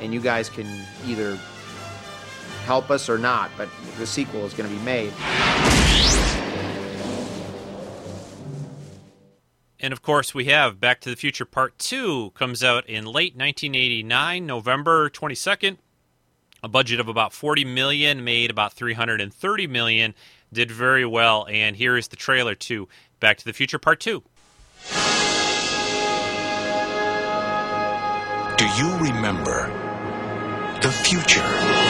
And 0.00 0.14
you 0.14 0.20
guys 0.20 0.48
can 0.48 0.66
either 1.06 1.38
help 2.64 2.90
us 2.90 3.08
or 3.08 3.18
not, 3.18 3.50
but 3.56 3.68
the 3.98 4.06
sequel 4.06 4.44
is 4.44 4.54
going 4.54 4.68
to 4.68 4.74
be 4.74 4.82
made. 4.82 5.12
And 9.82 9.92
of 9.92 10.02
course, 10.02 10.34
we 10.34 10.44
have 10.46 10.78
Back 10.78 11.00
to 11.00 11.10
the 11.10 11.16
Future 11.16 11.46
Part 11.46 11.78
2 11.78 12.32
comes 12.34 12.62
out 12.62 12.86
in 12.86 13.06
late 13.06 13.34
1989, 13.34 14.44
November 14.44 15.08
22nd. 15.08 15.78
A 16.62 16.68
budget 16.68 17.00
of 17.00 17.08
about 17.08 17.32
40 17.32 17.64
million, 17.64 18.22
made 18.22 18.50
about 18.50 18.74
330 18.74 19.66
million, 19.66 20.14
did 20.52 20.70
very 20.70 21.06
well. 21.06 21.46
And 21.48 21.76
here 21.76 21.96
is 21.96 22.08
the 22.08 22.16
trailer 22.16 22.54
to 22.56 22.88
Back 23.20 23.38
to 23.38 23.44
the 23.46 23.54
Future 23.54 23.78
Part 23.78 24.00
2. 24.00 24.22
Do 28.58 28.66
you 28.76 28.94
remember 28.98 29.68
the 30.82 30.90
future? 30.90 31.89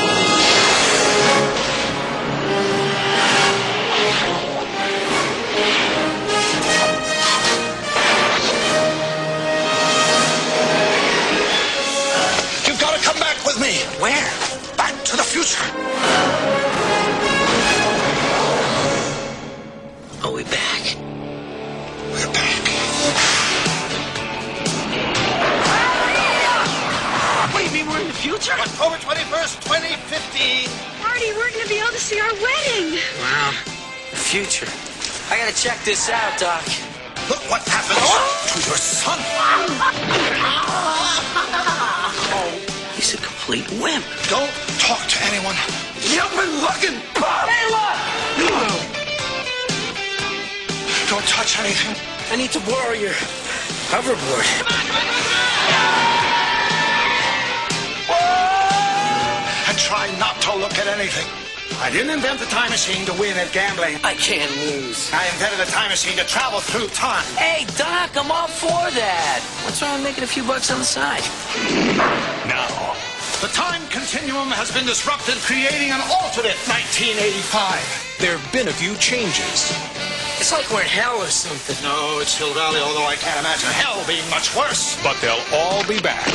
Are 20.23 20.31
we 20.31 20.45
back? 20.45 20.97
We're 22.13 22.33
back. 22.33 22.63
What 27.53 27.59
do 27.59 27.65
you 27.65 27.73
mean 27.73 27.87
we're 27.91 28.01
in 28.01 28.07
the 28.07 28.13
future? 28.13 28.53
October 28.53 28.95
21st, 28.97 29.65
2015. 29.65 30.71
Marty, 31.03 31.33
we're 31.33 31.51
going 31.51 31.65
to 31.65 31.69
be 31.69 31.79
able 31.79 31.89
to 31.89 31.99
see 31.99 32.21
our 32.21 32.33
wedding. 32.35 33.01
Wow. 33.19 33.51
The 34.11 34.17
future. 34.17 34.69
I 35.33 35.39
gotta 35.39 35.57
check 35.57 35.83
this 35.85 36.09
out, 36.11 36.39
Doc. 36.39 36.63
Look 37.29 37.43
what 37.51 37.63
happened 37.67 37.99
oh, 38.01 38.47
to 38.53 38.59
your 38.69 38.77
son. 38.77 39.19
He's 43.01 43.15
a 43.15 43.17
complete 43.17 43.67
wimp. 43.81 44.05
Don't 44.29 44.53
talk 44.77 45.01
to 45.09 45.25
anyone. 45.33 45.57
You've 46.05 46.37
been 46.37 46.61
looking. 46.61 47.01
Hey, 47.17 47.65
look! 47.73 47.97
Don't 51.09 51.25
touch 51.25 51.59
anything. 51.61 51.97
I 52.31 52.37
need 52.37 52.53
to 52.53 52.61
borrow 52.61 52.93
your 52.93 53.15
hoverboard. 53.89 54.45
And 59.67 59.79
try 59.79 60.15
not 60.19 60.39
to 60.43 60.57
look 60.57 60.77
at 60.77 60.87
anything. 60.87 61.27
I 61.81 61.89
didn't 61.89 62.11
invent 62.11 62.39
the 62.39 62.47
time 62.47 62.69
machine 62.69 63.07
to 63.07 63.13
win 63.15 63.39
at 63.39 63.51
gambling. 63.53 63.97
I 64.05 64.13
can't 64.13 64.51
lose. 64.59 65.11
I 65.15 65.27
invented 65.29 65.61
a 65.61 65.71
time 65.71 65.89
machine 65.89 66.19
to 66.19 66.25
travel 66.25 66.61
through 66.61 66.89
time. 66.89 67.25
Hey, 67.37 67.65
Doc, 67.79 68.11
I'm 68.15 68.31
all 68.31 68.49
for 68.49 68.69
that. 68.69 69.41
What's 69.65 69.81
wrong 69.81 69.95
with 69.95 70.05
making 70.05 70.25
a 70.25 70.27
few 70.27 70.45
bucks 70.45 70.71
on 70.71 70.81
the 70.81 70.85
side? 70.85 71.25
Now, 72.47 72.90
the 73.41 73.49
time 73.49 73.81
continuum 73.89 74.53
has 74.53 74.71
been 74.71 74.85
disrupted, 74.85 75.33
creating 75.49 75.89
an 75.89 76.01
alternate 76.21 76.61
1985. 76.69 78.21
There 78.21 78.37
have 78.37 78.53
been 78.53 78.69
a 78.69 78.77
few 78.77 78.93
changes. 79.01 79.73
It's 80.37 80.53
like 80.53 80.69
we're 80.69 80.85
in 80.85 80.93
hell 80.93 81.17
or 81.17 81.33
something. 81.33 81.73
No, 81.81 82.21
it's 82.21 82.37
Hill 82.37 82.53
Valley, 82.53 82.85
although 82.85 83.09
I 83.09 83.17
can't 83.17 83.41
imagine 83.41 83.73
hell 83.73 84.05
being 84.05 84.29
much 84.29 84.53
worse. 84.53 85.01
But 85.01 85.17
they'll 85.25 85.41
all 85.57 85.81
be 85.89 85.97
back. 86.05 86.29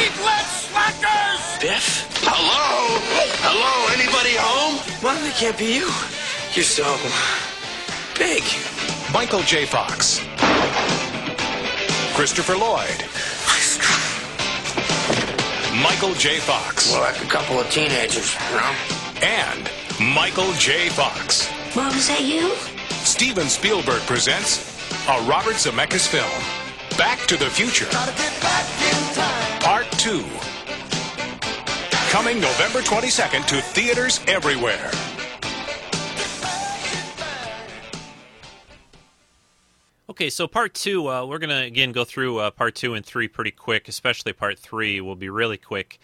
Eat 0.00 0.16
less, 0.24 0.72
slackers! 0.72 1.44
Biff? 1.60 2.08
Hello? 2.24 3.04
Hello? 3.44 3.72
Anybody 3.92 4.40
home? 4.40 4.80
Well, 5.04 5.20
it 5.28 5.36
can't 5.36 5.58
be 5.60 5.76
you. 5.76 5.92
You're 6.56 6.64
so 6.64 6.88
big. 8.16 8.44
Michael 9.12 9.44
J. 9.44 9.68
Fox. 9.68 10.24
Christopher 12.16 12.56
Lloyd. 12.56 13.04
Michael 15.82 16.14
J. 16.14 16.38
Fox. 16.38 16.90
Well, 16.90 17.02
like 17.02 17.22
a 17.22 17.26
couple 17.28 17.60
of 17.60 17.68
teenagers, 17.70 18.34
you 18.50 18.56
know? 18.56 18.74
And 19.22 19.70
Michael 20.14 20.50
J. 20.54 20.88
Fox. 20.88 21.50
Mom, 21.76 21.94
is 21.94 22.08
that 22.08 22.22
you? 22.22 22.54
Steven 23.04 23.46
Spielberg 23.48 24.00
presents 24.02 24.74
a 25.08 25.20
Robert 25.22 25.56
Zemeckis 25.56 26.08
film, 26.08 26.30
Back 26.96 27.18
to 27.26 27.36
the 27.36 27.50
Future, 27.50 27.86
Part 29.60 29.90
2. 29.98 30.24
Coming 32.10 32.40
November 32.40 32.80
22nd 32.80 33.46
to 33.46 33.60
theaters 33.60 34.20
everywhere. 34.26 34.90
Okay, 40.16 40.30
so 40.30 40.46
part 40.46 40.72
two, 40.72 41.10
uh, 41.10 41.26
we're 41.26 41.36
going 41.38 41.50
to 41.50 41.62
again 41.62 41.92
go 41.92 42.02
through 42.02 42.38
uh, 42.38 42.50
part 42.50 42.74
two 42.74 42.94
and 42.94 43.04
three 43.04 43.28
pretty 43.28 43.50
quick, 43.50 43.86
especially 43.86 44.32
part 44.32 44.58
three 44.58 44.98
will 44.98 45.14
be 45.14 45.28
really 45.28 45.58
quick. 45.58 45.98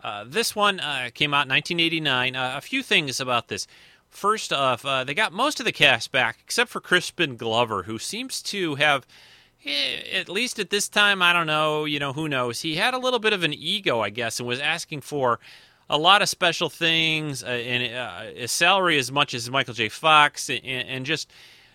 Uh, 0.00 0.24
this 0.24 0.54
one 0.54 0.78
uh, 0.78 1.10
came 1.12 1.34
out 1.34 1.46
in 1.46 1.50
1989. 1.50 2.36
Uh, 2.36 2.54
a 2.56 2.60
few 2.60 2.84
things 2.84 3.18
about 3.18 3.48
this. 3.48 3.66
First 4.10 4.52
off, 4.52 4.86
uh, 4.86 5.02
they 5.02 5.12
got 5.12 5.32
most 5.32 5.58
of 5.58 5.66
the 5.66 5.72
cast 5.72 6.12
back 6.12 6.38
except 6.40 6.70
for 6.70 6.80
Crispin 6.80 7.36
Glover, 7.36 7.82
who 7.82 7.98
seems 7.98 8.42
to 8.42 8.76
have, 8.76 9.04
eh, 9.64 10.02
at 10.12 10.28
least 10.28 10.60
at 10.60 10.70
this 10.70 10.88
time, 10.88 11.20
I 11.20 11.32
don't 11.32 11.48
know, 11.48 11.84
you 11.84 11.98
know, 11.98 12.12
who 12.12 12.28
knows. 12.28 12.60
He 12.60 12.76
had 12.76 12.94
a 12.94 12.98
little 12.98 13.18
bit 13.18 13.32
of 13.32 13.42
an 13.42 13.52
ego, 13.52 13.98
I 13.98 14.10
guess, 14.10 14.38
and 14.38 14.48
was 14.48 14.60
asking 14.60 15.00
for 15.00 15.40
a 15.90 15.98
lot 15.98 16.22
of 16.22 16.28
special 16.28 16.70
things 16.70 17.42
and 17.42 17.82
a 18.38 18.46
salary 18.46 18.98
as 18.98 19.10
much 19.10 19.34
as 19.34 19.50
Michael 19.50 19.74
J. 19.74 19.88
Fox 19.88 20.48
and, 20.48 20.64
and 20.64 21.04
just 21.04 21.28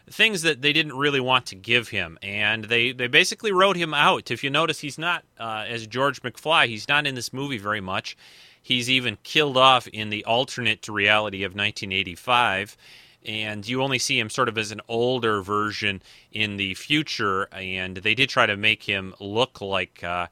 things 0.10 0.42
that 0.42 0.62
they 0.62 0.74
didn't 0.74 0.98
really 0.98 1.20
want 1.20 1.46
to 1.48 1.56
give 1.56 1.90
him, 1.90 2.18
and 2.22 2.66
they 2.66 2.92
they 2.92 3.08
basically 3.08 3.52
wrote 3.52 3.76
him 3.76 3.94
out. 3.94 4.32
If 4.32 4.44
you 4.44 4.50
notice, 4.50 4.80
he's 4.80 4.98
not 4.98 5.24
uh, 5.40 5.66
as 5.68 5.88
George 5.88 6.22
McFly. 6.22 6.68
He's 6.68 6.88
not 6.88 7.08
in 7.08 7.16
this 7.16 7.34
movie 7.34 7.58
very 7.58 7.82
much. 7.82 8.18
He's 8.62 8.90
even 8.90 9.18
killed 9.24 9.58
off 9.58 9.88
in 9.88 10.10
the 10.10 10.24
alternate 10.26 10.82
to 10.84 10.94
reality 10.94 11.44
of 11.44 11.52
1985, 11.52 12.78
and 13.26 13.68
you 13.68 13.82
only 13.82 14.00
see 14.00 14.18
him 14.20 14.30
sort 14.30 14.50
of 14.50 14.58
as 14.58 14.72
an 14.72 14.82
older 14.88 15.42
version 15.42 16.02
in 16.32 16.58
the 16.58 16.74
future. 16.74 17.48
And 17.52 17.98
they 17.98 18.16
did 18.16 18.30
try 18.30 18.46
to 18.46 18.58
make 18.58 18.84
him 18.84 19.14
look 19.20 19.62
like. 19.62 20.04
Uh, 20.04 20.28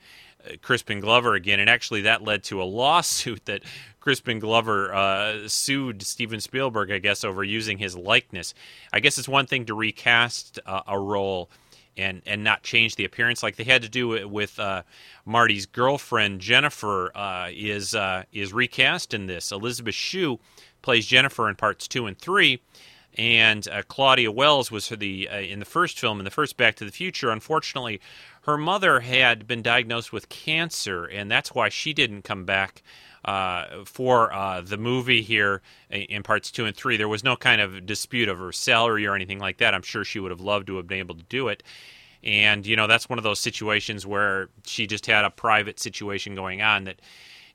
Crispin 0.62 1.00
Glover 1.00 1.36
again, 1.36 1.60
and 1.60 1.70
actually 1.70 2.02
that 2.02 2.24
led 2.24 2.44
to 2.46 2.62
a 2.62 2.64
lawsuit 2.64 3.46
that 3.46 3.64
Crispin 4.00 4.40
Glover 4.40 4.94
uh, 4.94 5.48
sued 5.48 6.02
Steven 6.02 6.40
Spielberg, 6.40 6.92
I 6.92 6.98
guess, 6.98 7.24
over 7.24 7.44
using 7.44 7.78
his 7.78 7.96
likeness. 7.96 8.54
I 8.92 9.00
guess 9.00 9.18
it's 9.18 9.28
one 9.30 9.46
thing 9.46 9.66
to 9.66 9.74
recast 9.74 10.60
uh, 10.66 10.82
a 10.88 11.00
role 11.00 11.50
and 11.98 12.22
and 12.26 12.44
not 12.44 12.64
change 12.64 12.96
the 12.96 13.06
appearance 13.06 13.44
like 13.44 13.58
they 13.58 13.64
had 13.64 13.82
to 13.82 13.90
do 13.90 14.14
it 14.14 14.30
with 14.30 14.60
uh, 14.60 14.84
Marty's 15.26 15.66
girlfriend 15.66 16.40
Jennifer 16.40 17.16
uh, 17.16 17.50
is 17.52 17.94
uh, 17.94 18.24
is 18.32 18.54
recast 18.54 19.14
in 19.14 19.28
this. 19.28 19.52
Elizabeth 19.52 19.96
Shue 19.96 20.40
plays 20.82 21.06
Jennifer 21.06 21.50
in 21.50 21.56
parts 21.56 21.88
two 21.88 22.08
and 22.08 22.18
three. 22.18 22.62
And 23.18 23.68
uh, 23.68 23.82
Claudia 23.88 24.32
Wells 24.32 24.72
was 24.72 24.90
the 24.90 25.28
in 25.28 25.60
the 25.60 25.66
first 25.66 26.00
film, 26.00 26.20
in 26.20 26.26
the 26.26 26.32
first 26.32 26.56
Back 26.56 26.76
to 26.76 26.86
the 26.86 26.92
Future. 26.92 27.30
Unfortunately, 27.30 28.00
her 28.44 28.58
mother 28.58 29.02
had 29.02 29.48
been 29.48 29.62
diagnosed 29.62 30.14
with 30.14 30.30
cancer, 30.30 31.06
and 31.06 31.30
that's 31.30 31.54
why 31.54 31.70
she 31.70 31.94
didn't 31.94 32.24
come 32.24 32.46
back 32.46 32.82
uh, 33.26 33.84
for 33.86 34.34
uh, 34.34 34.62
the 34.62 34.78
movie 34.78 35.22
here 35.22 35.62
in 35.90 36.24
parts 36.24 36.52
two 36.52 36.66
and 36.66 36.76
three. 36.76 36.98
There 36.98 37.10
was 37.10 37.24
no 37.24 37.36
kind 37.36 37.62
of 37.62 37.86
dispute 37.86 38.30
of 38.30 38.40
her 38.40 38.52
salary 38.52 39.06
or 39.06 39.14
anything 39.14 39.40
like 39.40 39.58
that. 39.58 39.74
I'm 39.74 39.84
sure 39.84 40.04
she 40.04 40.20
would 40.20 40.32
have 40.32 40.42
loved 40.42 40.68
to 40.68 40.78
have 40.78 40.88
been 40.88 41.00
able 41.00 41.16
to 41.16 41.24
do 41.24 41.50
it. 41.50 41.64
And, 42.24 42.66
you 42.66 42.76
know, 42.76 42.88
that's 42.88 43.10
one 43.10 43.18
of 43.18 43.24
those 43.24 43.40
situations 43.40 44.06
where 44.06 44.50
she 44.66 44.88
just 44.88 45.06
had 45.06 45.26
a 45.26 45.32
private 45.32 45.80
situation 45.80 46.36
going 46.36 46.62
on 46.62 46.84
that 46.86 47.02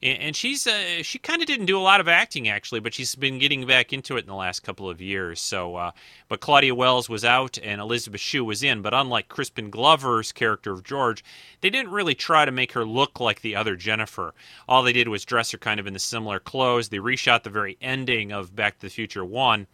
and, 0.02 0.36
she's 0.36 0.66
uh, 0.66 1.02
she 1.02 1.18
kind 1.18 1.40
of 1.40 1.46
didn't 1.46 1.66
do 1.66 1.78
a 1.78 1.80
lot 1.80 2.00
of 2.00 2.08
acting 2.08 2.48
actually, 2.48 2.80
but 2.80 2.94
she's 2.94 3.14
been 3.14 3.38
getting 3.38 3.66
back 3.66 3.92
into 3.92 4.16
it 4.16 4.20
in 4.20 4.26
the 4.26 4.34
last 4.34 4.60
couple 4.60 4.88
of 4.88 5.00
years. 5.00 5.40
So, 5.40 5.76
uh, 5.76 5.90
but 6.28 6.40
Claudia 6.40 6.74
Wells 6.74 7.08
was 7.08 7.24
out 7.24 7.58
and 7.62 7.80
Elizabeth 7.80 8.20
Shue 8.20 8.44
was 8.44 8.62
in. 8.62 8.82
But 8.82 8.94
unlike 8.94 9.28
Crispin 9.28 9.70
Glover's 9.70 10.32
character 10.32 10.72
of 10.72 10.84
George, 10.84 11.24
they 11.60 11.70
didn't 11.70 11.92
really 11.92 12.14
try 12.14 12.44
to 12.44 12.52
make 12.52 12.72
her 12.72 12.84
look 12.84 13.20
like 13.20 13.40
the 13.40 13.56
other 13.56 13.76
Jennifer. 13.76 14.34
All 14.68 14.82
they 14.82 14.92
did 14.92 15.08
was 15.08 15.24
dress 15.24 15.52
her 15.52 15.58
kind 15.58 15.80
of 15.80 15.86
in 15.86 15.92
the 15.92 15.98
similar 15.98 16.38
clothes. 16.38 16.88
They 16.88 16.98
reshot 16.98 17.42
the 17.42 17.50
very 17.50 17.76
ending 17.80 18.32
of 18.32 18.54
Back 18.54 18.78
to 18.78 18.86
the 18.86 18.90
Future 18.90 19.24
One 19.24 19.66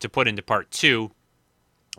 to 0.00 0.08
put 0.08 0.26
into 0.26 0.42
part 0.42 0.70
two 0.70 1.12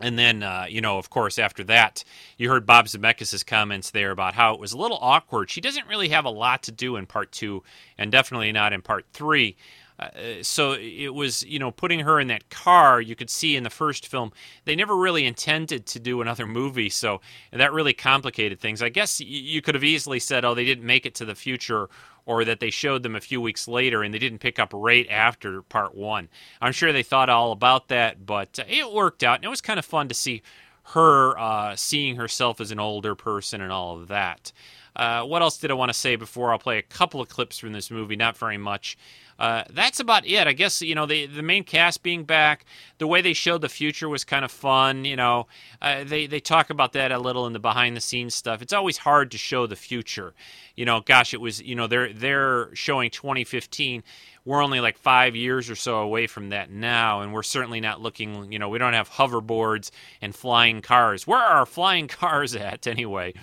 and 0.00 0.18
then, 0.18 0.42
uh, 0.42 0.66
you 0.68 0.80
know, 0.80 0.98
of 0.98 1.10
course, 1.10 1.38
after 1.38 1.62
that, 1.64 2.02
you 2.38 2.48
heard 2.48 2.66
Bob 2.66 2.86
Zemeckis' 2.86 3.44
comments 3.44 3.90
there 3.90 4.10
about 4.10 4.34
how 4.34 4.54
it 4.54 4.60
was 4.60 4.72
a 4.72 4.78
little 4.78 4.98
awkward. 5.00 5.50
She 5.50 5.60
doesn't 5.60 5.86
really 5.86 6.08
have 6.08 6.24
a 6.24 6.30
lot 6.30 6.62
to 6.64 6.72
do 6.72 6.96
in 6.96 7.06
part 7.06 7.30
two, 7.30 7.62
and 7.98 8.10
definitely 8.10 8.52
not 8.52 8.72
in 8.72 8.80
part 8.82 9.04
three. 9.12 9.56
Uh, 9.98 10.08
so 10.42 10.72
it 10.72 11.14
was, 11.14 11.44
you 11.44 11.58
know, 11.58 11.70
putting 11.70 12.00
her 12.00 12.18
in 12.18 12.28
that 12.28 12.48
car. 12.48 13.00
You 13.00 13.14
could 13.14 13.30
see 13.30 13.54
in 13.54 13.62
the 13.62 13.70
first 13.70 14.06
film 14.08 14.32
they 14.64 14.74
never 14.74 14.96
really 14.96 15.26
intended 15.26 15.86
to 15.86 16.00
do 16.00 16.22
another 16.22 16.46
movie, 16.46 16.88
so 16.88 17.20
that 17.52 17.72
really 17.72 17.92
complicated 17.92 18.58
things. 18.58 18.82
I 18.82 18.88
guess 18.88 19.20
you 19.20 19.60
could 19.60 19.74
have 19.74 19.84
easily 19.84 20.18
said, 20.18 20.44
"Oh, 20.44 20.54
they 20.54 20.64
didn't 20.64 20.86
make 20.86 21.04
it 21.06 21.14
to 21.16 21.24
the 21.24 21.34
future," 21.34 21.88
or 22.26 22.44
that 22.44 22.60
they 22.60 22.70
showed 22.70 23.02
them 23.02 23.16
a 23.16 23.20
few 23.20 23.40
weeks 23.40 23.66
later 23.66 24.02
and 24.02 24.12
they 24.14 24.18
didn't 24.18 24.38
pick 24.38 24.58
up 24.58 24.70
right 24.74 25.06
after 25.10 25.62
part 25.62 25.94
one. 25.94 26.28
I'm 26.60 26.72
sure 26.72 26.92
they 26.92 27.02
thought 27.02 27.28
all 27.28 27.52
about 27.52 27.88
that, 27.88 28.24
but 28.24 28.58
uh, 28.58 28.64
it 28.68 28.92
worked 28.92 29.22
out, 29.22 29.36
and 29.36 29.44
it 29.44 29.48
was 29.48 29.60
kind 29.60 29.78
of 29.78 29.84
fun 29.84 30.08
to 30.08 30.14
see 30.14 30.42
her 30.84 31.38
uh, 31.38 31.76
seeing 31.76 32.16
herself 32.16 32.60
as 32.60 32.70
an 32.70 32.80
older 32.80 33.14
person 33.14 33.60
and 33.60 33.72
all 33.72 34.00
of 34.00 34.08
that. 34.08 34.52
Uh, 34.94 35.22
what 35.22 35.42
else 35.42 35.58
did 35.58 35.70
I 35.70 35.74
want 35.74 35.88
to 35.90 35.98
say 35.98 36.16
before 36.16 36.52
I'll 36.52 36.58
play 36.58 36.78
a 36.78 36.82
couple 36.82 37.20
of 37.20 37.28
clips 37.28 37.58
from 37.58 37.72
this 37.72 37.90
movie? 37.90 38.16
Not 38.16 38.36
very 38.36 38.58
much. 38.58 38.98
Uh, 39.42 39.64
that's 39.70 39.98
about 39.98 40.24
it. 40.24 40.46
I 40.46 40.52
guess 40.52 40.80
you 40.82 40.94
know 40.94 41.04
the 41.04 41.26
the 41.26 41.42
main 41.42 41.64
cast 41.64 42.04
being 42.04 42.22
back, 42.22 42.64
the 42.98 43.08
way 43.08 43.20
they 43.20 43.32
showed 43.32 43.60
the 43.60 43.68
future 43.68 44.08
was 44.08 44.22
kind 44.22 44.44
of 44.44 44.52
fun. 44.52 45.04
You 45.04 45.16
know, 45.16 45.48
uh, 45.82 46.04
they 46.04 46.28
they 46.28 46.38
talk 46.38 46.70
about 46.70 46.92
that 46.92 47.10
a 47.10 47.18
little 47.18 47.44
in 47.48 47.52
the 47.52 47.58
behind 47.58 47.96
the 47.96 48.00
scenes 48.00 48.36
stuff. 48.36 48.62
It's 48.62 48.72
always 48.72 48.98
hard 48.98 49.32
to 49.32 49.38
show 49.38 49.66
the 49.66 49.74
future. 49.74 50.32
You 50.76 50.84
know, 50.84 51.00
gosh, 51.00 51.34
it 51.34 51.40
was 51.40 51.60
you 51.60 51.74
know 51.74 51.88
they're 51.88 52.12
they're 52.12 52.72
showing 52.76 53.10
2015 53.10 54.04
we're 54.44 54.62
only 54.62 54.80
like 54.80 54.98
five 54.98 55.36
years 55.36 55.70
or 55.70 55.76
so 55.76 55.98
away 55.98 56.26
from 56.26 56.48
that 56.48 56.70
now, 56.70 57.20
and 57.20 57.32
we're 57.32 57.42
certainly 57.42 57.80
not 57.80 58.00
looking, 58.00 58.50
you 58.50 58.58
know, 58.58 58.68
we 58.68 58.78
don't 58.78 58.92
have 58.92 59.08
hoverboards 59.08 59.90
and 60.20 60.34
flying 60.34 60.82
cars. 60.82 61.26
Where 61.26 61.38
are 61.38 61.66
flying 61.66 62.08
cars 62.08 62.54
at 62.54 62.86
anyway? 62.86 63.34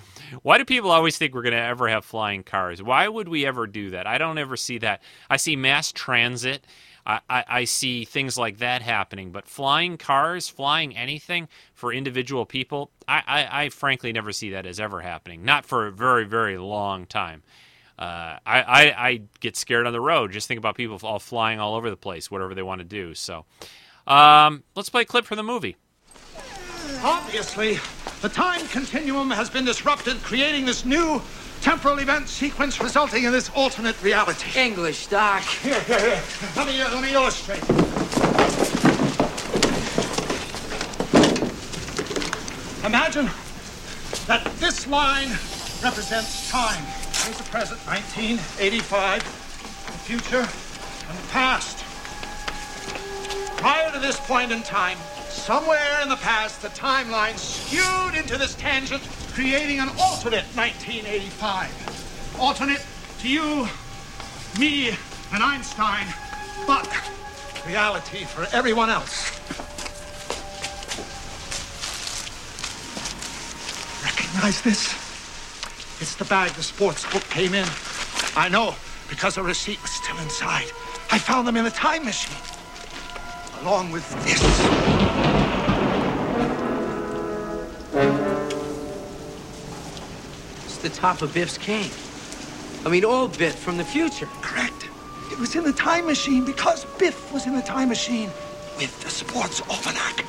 Why 0.44 0.58
do 0.58 0.66
people 0.66 0.92
always 0.92 1.18
think 1.18 1.34
we're 1.34 1.42
going 1.42 1.54
to 1.54 1.60
ever 1.60 1.88
have 1.88 2.04
flying 2.04 2.44
cars? 2.44 2.84
Why 2.84 3.08
would 3.08 3.30
we 3.30 3.46
ever 3.46 3.66
do 3.66 3.92
that? 3.92 4.08
I 4.08 4.18
don't 4.18 4.38
ever 4.38 4.58
see 4.58 4.78
that. 4.80 5.02
I 5.30 5.38
see 5.38 5.56
mass 5.56 5.92
transit. 5.92 6.66
I, 7.06 7.22
I, 7.30 7.46
I, 7.48 7.64
see 7.64 8.04
things 8.04 8.38
like 8.38 8.58
that 8.58 8.82
happening, 8.82 9.32
but 9.32 9.48
flying 9.48 9.98
cars, 9.98 10.50
flying 10.50 10.96
anything 10.96 11.48
for 11.74 11.94
individual 11.94 12.46
people, 12.46 12.92
I, 13.08 13.24
I, 13.26 13.64
I 13.64 13.70
frankly 13.70 14.12
never 14.12 14.34
see 14.34 14.52
that 14.52 14.66
as 14.66 14.80
ever 14.82 15.00
happening. 15.02 15.44
Not 15.46 15.66
for 15.66 15.88
a 15.88 15.92
very, 15.92 16.26
very 16.26 16.58
long 16.58 17.06
time. 17.06 17.42
Uh, 18.00 18.40
I, 18.46 18.62
I, 18.62 19.08
I, 19.10 19.22
get 19.42 19.58
scared 19.58 19.86
on 19.86 19.92
the 19.92 20.00
road. 20.00 20.32
Just 20.32 20.48
think 20.48 20.58
about 20.58 20.76
people 20.76 20.98
all 21.04 21.20
flying 21.20 21.60
all 21.60 21.76
over 21.76 21.90
the 21.90 21.98
place, 21.98 22.32
whatever 22.32 22.56
they 22.56 22.62
want 22.62 22.80
to 22.80 22.86
do. 22.86 23.14
So, 23.14 23.44
um, 24.08 24.64
let's 24.74 24.88
play 24.88 25.02
a 25.02 25.06
clip 25.06 25.26
from 25.26 25.36
the 25.36 25.44
movie. 25.44 25.76
Obviously, 27.04 27.78
the 28.22 28.30
time 28.30 28.66
continuum 28.70 29.30
has 29.32 29.50
been 29.50 29.66
disrupted, 29.66 30.16
creating 30.24 30.66
this 30.66 30.86
new 30.86 31.22
temporal 31.60 32.00
event 32.00 32.30
sequence 32.30 32.82
resulting 32.82 33.26
in 33.26 33.34
this 33.34 33.50
alternate 33.54 34.02
reality. 34.02 34.58
English, 34.58 35.08
Doc. 35.08 35.42
Here, 35.62 35.82
here, 35.82 36.00
here. 36.00 36.24
Let 36.56 36.68
me, 36.68 36.82
uh, 36.82 36.94
let 36.94 37.04
me 37.04 37.14
illustrate. 37.14 37.64
Imagine 42.86 43.30
that 44.26 44.46
this 44.60 44.88
line 44.88 45.32
represents 45.84 46.50
time. 46.50 47.09
Here's 47.30 47.38
the 47.38 47.52
present, 47.52 47.80
1985, 47.86 49.22
the 49.22 49.92
future, 50.00 50.40
and 50.40 51.16
the 51.16 51.28
past. 51.28 51.86
Prior 53.58 53.92
to 53.92 54.00
this 54.00 54.20
point 54.22 54.52
in 54.52 54.64
time, 54.64 54.98
somewhere 55.30 56.02
in 56.02 56.10
the 56.10 56.16
past, 56.16 56.64
the 56.64 56.70
timeline 56.70 57.38
skewed 57.38 58.16
into 58.16 58.36
this 58.36 58.56
tangent, 58.56 59.04
creating 59.34 59.80
an 59.80 59.90
alternate 60.00 60.46
1985. 60.56 62.36
Alternate 62.40 62.84
to 63.20 63.30
you, 63.30 63.68
me, 64.58 64.90
and 65.32 65.44
Einstein, 65.44 66.08
but 66.66 66.92
reality 67.68 68.26
for 68.26 68.48
everyone 68.56 68.90
else. 68.90 69.30
Recognize 74.04 74.64
this? 74.64 75.09
It's 76.02 76.16
the 76.16 76.24
bag 76.26 76.52
the 76.52 76.64
sports 76.64 77.06
book 77.12 77.24
came 77.24 77.54
in. 77.54 77.68
I 78.34 78.48
know, 78.48 78.74
because 79.10 79.38
a 79.38 79.44
receipt 79.44 79.82
was 79.82 79.92
still 79.92 80.18
inside. 80.20 80.72
I 81.12 81.20
found 81.20 81.46
them 81.46 81.58
in 81.58 81.66
the 81.66 81.72
time 81.72 82.06
machine. 82.06 82.38
Along 83.62 83.92
with 83.92 84.08
this. 84.24 84.40
It's 90.64 90.78
the 90.78 90.90
top 90.90 91.22
of 91.22 91.34
Biff's 91.34 91.58
cane. 91.58 91.92
I 92.86 92.90
mean, 92.90 93.04
old 93.04 93.38
Biff 93.38 93.56
from 93.60 93.76
the 93.76 93.84
future. 93.84 94.28
Correct. 94.42 94.88
It 95.34 95.38
was 95.38 95.54
in 95.58 95.66
the 95.66 95.74
time 95.74 96.06
machine 96.06 96.46
because 96.46 96.86
Biff 96.98 97.34
was 97.34 97.46
in 97.46 97.54
the 97.54 97.62
time 97.62 97.90
machine 97.90 98.30
with 98.78 98.98
the 99.02 99.10
sports 99.10 99.62
almanac. 99.70 100.26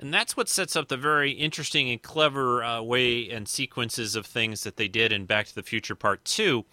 And 0.00 0.14
that's 0.14 0.34
what 0.34 0.48
sets 0.48 0.76
up 0.76 0.88
the 0.88 0.96
very 0.96 1.30
interesting 1.32 1.90
and 1.90 2.00
clever 2.00 2.64
uh, 2.64 2.80
way 2.80 3.28
and 3.28 3.46
sequences 3.46 4.16
of 4.16 4.24
things 4.24 4.64
that 4.64 4.76
they 4.76 4.88
did 4.88 5.12
in 5.12 5.26
Back 5.26 5.46
to 5.48 5.54
the 5.54 5.62
Future 5.62 5.94
Part 5.94 6.24
2. 6.24 6.64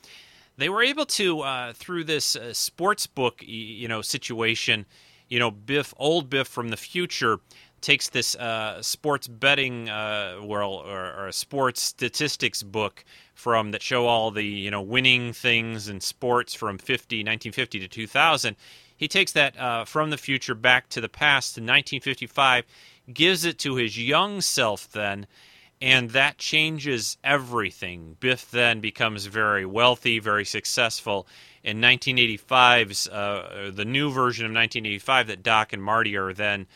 They 0.56 0.70
were 0.70 0.82
able 0.82 1.06
to, 1.06 1.42
uh, 1.42 1.74
through 1.74 2.06
this 2.06 2.38
uh, 2.38 2.54
sports 2.54 3.06
book, 3.06 3.44
you 3.46 3.90
know, 3.90 4.02
situation, 4.02 4.86
you 5.28 5.40
know, 5.40 5.52
Biff, 5.52 5.94
old 5.98 6.30
Biff 6.30 6.48
from 6.48 6.70
the 6.70 6.78
future, 6.78 7.42
takes 7.82 8.10
this 8.10 8.36
uh, 8.36 8.82
sports 8.82 9.28
betting 9.28 9.90
uh, 9.90 10.40
world 10.42 10.86
or, 10.88 11.14
or, 11.14 11.28
a 11.28 11.34
sports 11.34 11.82
statistics 11.82 12.64
book 12.64 13.04
from 13.36 13.72
that 13.72 13.82
show 13.82 14.08
all 14.08 14.32
the 14.32 14.44
you 14.44 14.72
know 14.72 14.82
winning 14.82 15.32
things 15.32 15.88
in 15.88 16.02
sports 16.02 16.56
from 16.56 16.80
50 16.80 17.18
1950 17.18 17.80
to 17.80 17.88
2000 17.88 18.56
he 18.96 19.08
takes 19.08 19.32
that 19.34 19.58
uh, 19.60 19.86
from 19.86 20.10
the 20.10 20.18
future 20.18 20.56
back 20.56 20.90
to 20.90 21.00
the 21.00 21.10
past 21.10 21.54
to 21.54 21.62
1955 21.62 22.66
gives 23.12 23.46
it 23.46 23.58
to 23.60 23.76
his 23.76 23.98
young 23.98 24.42
self 24.42 24.92
then, 24.92 25.28
and 25.82 26.12
that 26.12 26.38
changes 26.38 27.18
everything. 27.24 28.18
Biff 28.20 28.50
then 28.50 28.80
becomes 28.80 29.26
very 29.26 29.66
wealthy, 29.66 30.20
very 30.20 30.46
successful. 30.46 31.28
In 31.64 31.80
1985's, 31.82 33.08
uh, 33.08 33.72
the 33.74 33.86
new 33.86 34.10
version 34.10 34.46
of 34.46 34.52
1985 34.52 35.28
that 35.28 35.44
Doc 35.44 35.74
and 35.74 35.84
Marty 35.84 36.16
are 36.16 36.34
then 36.34 36.68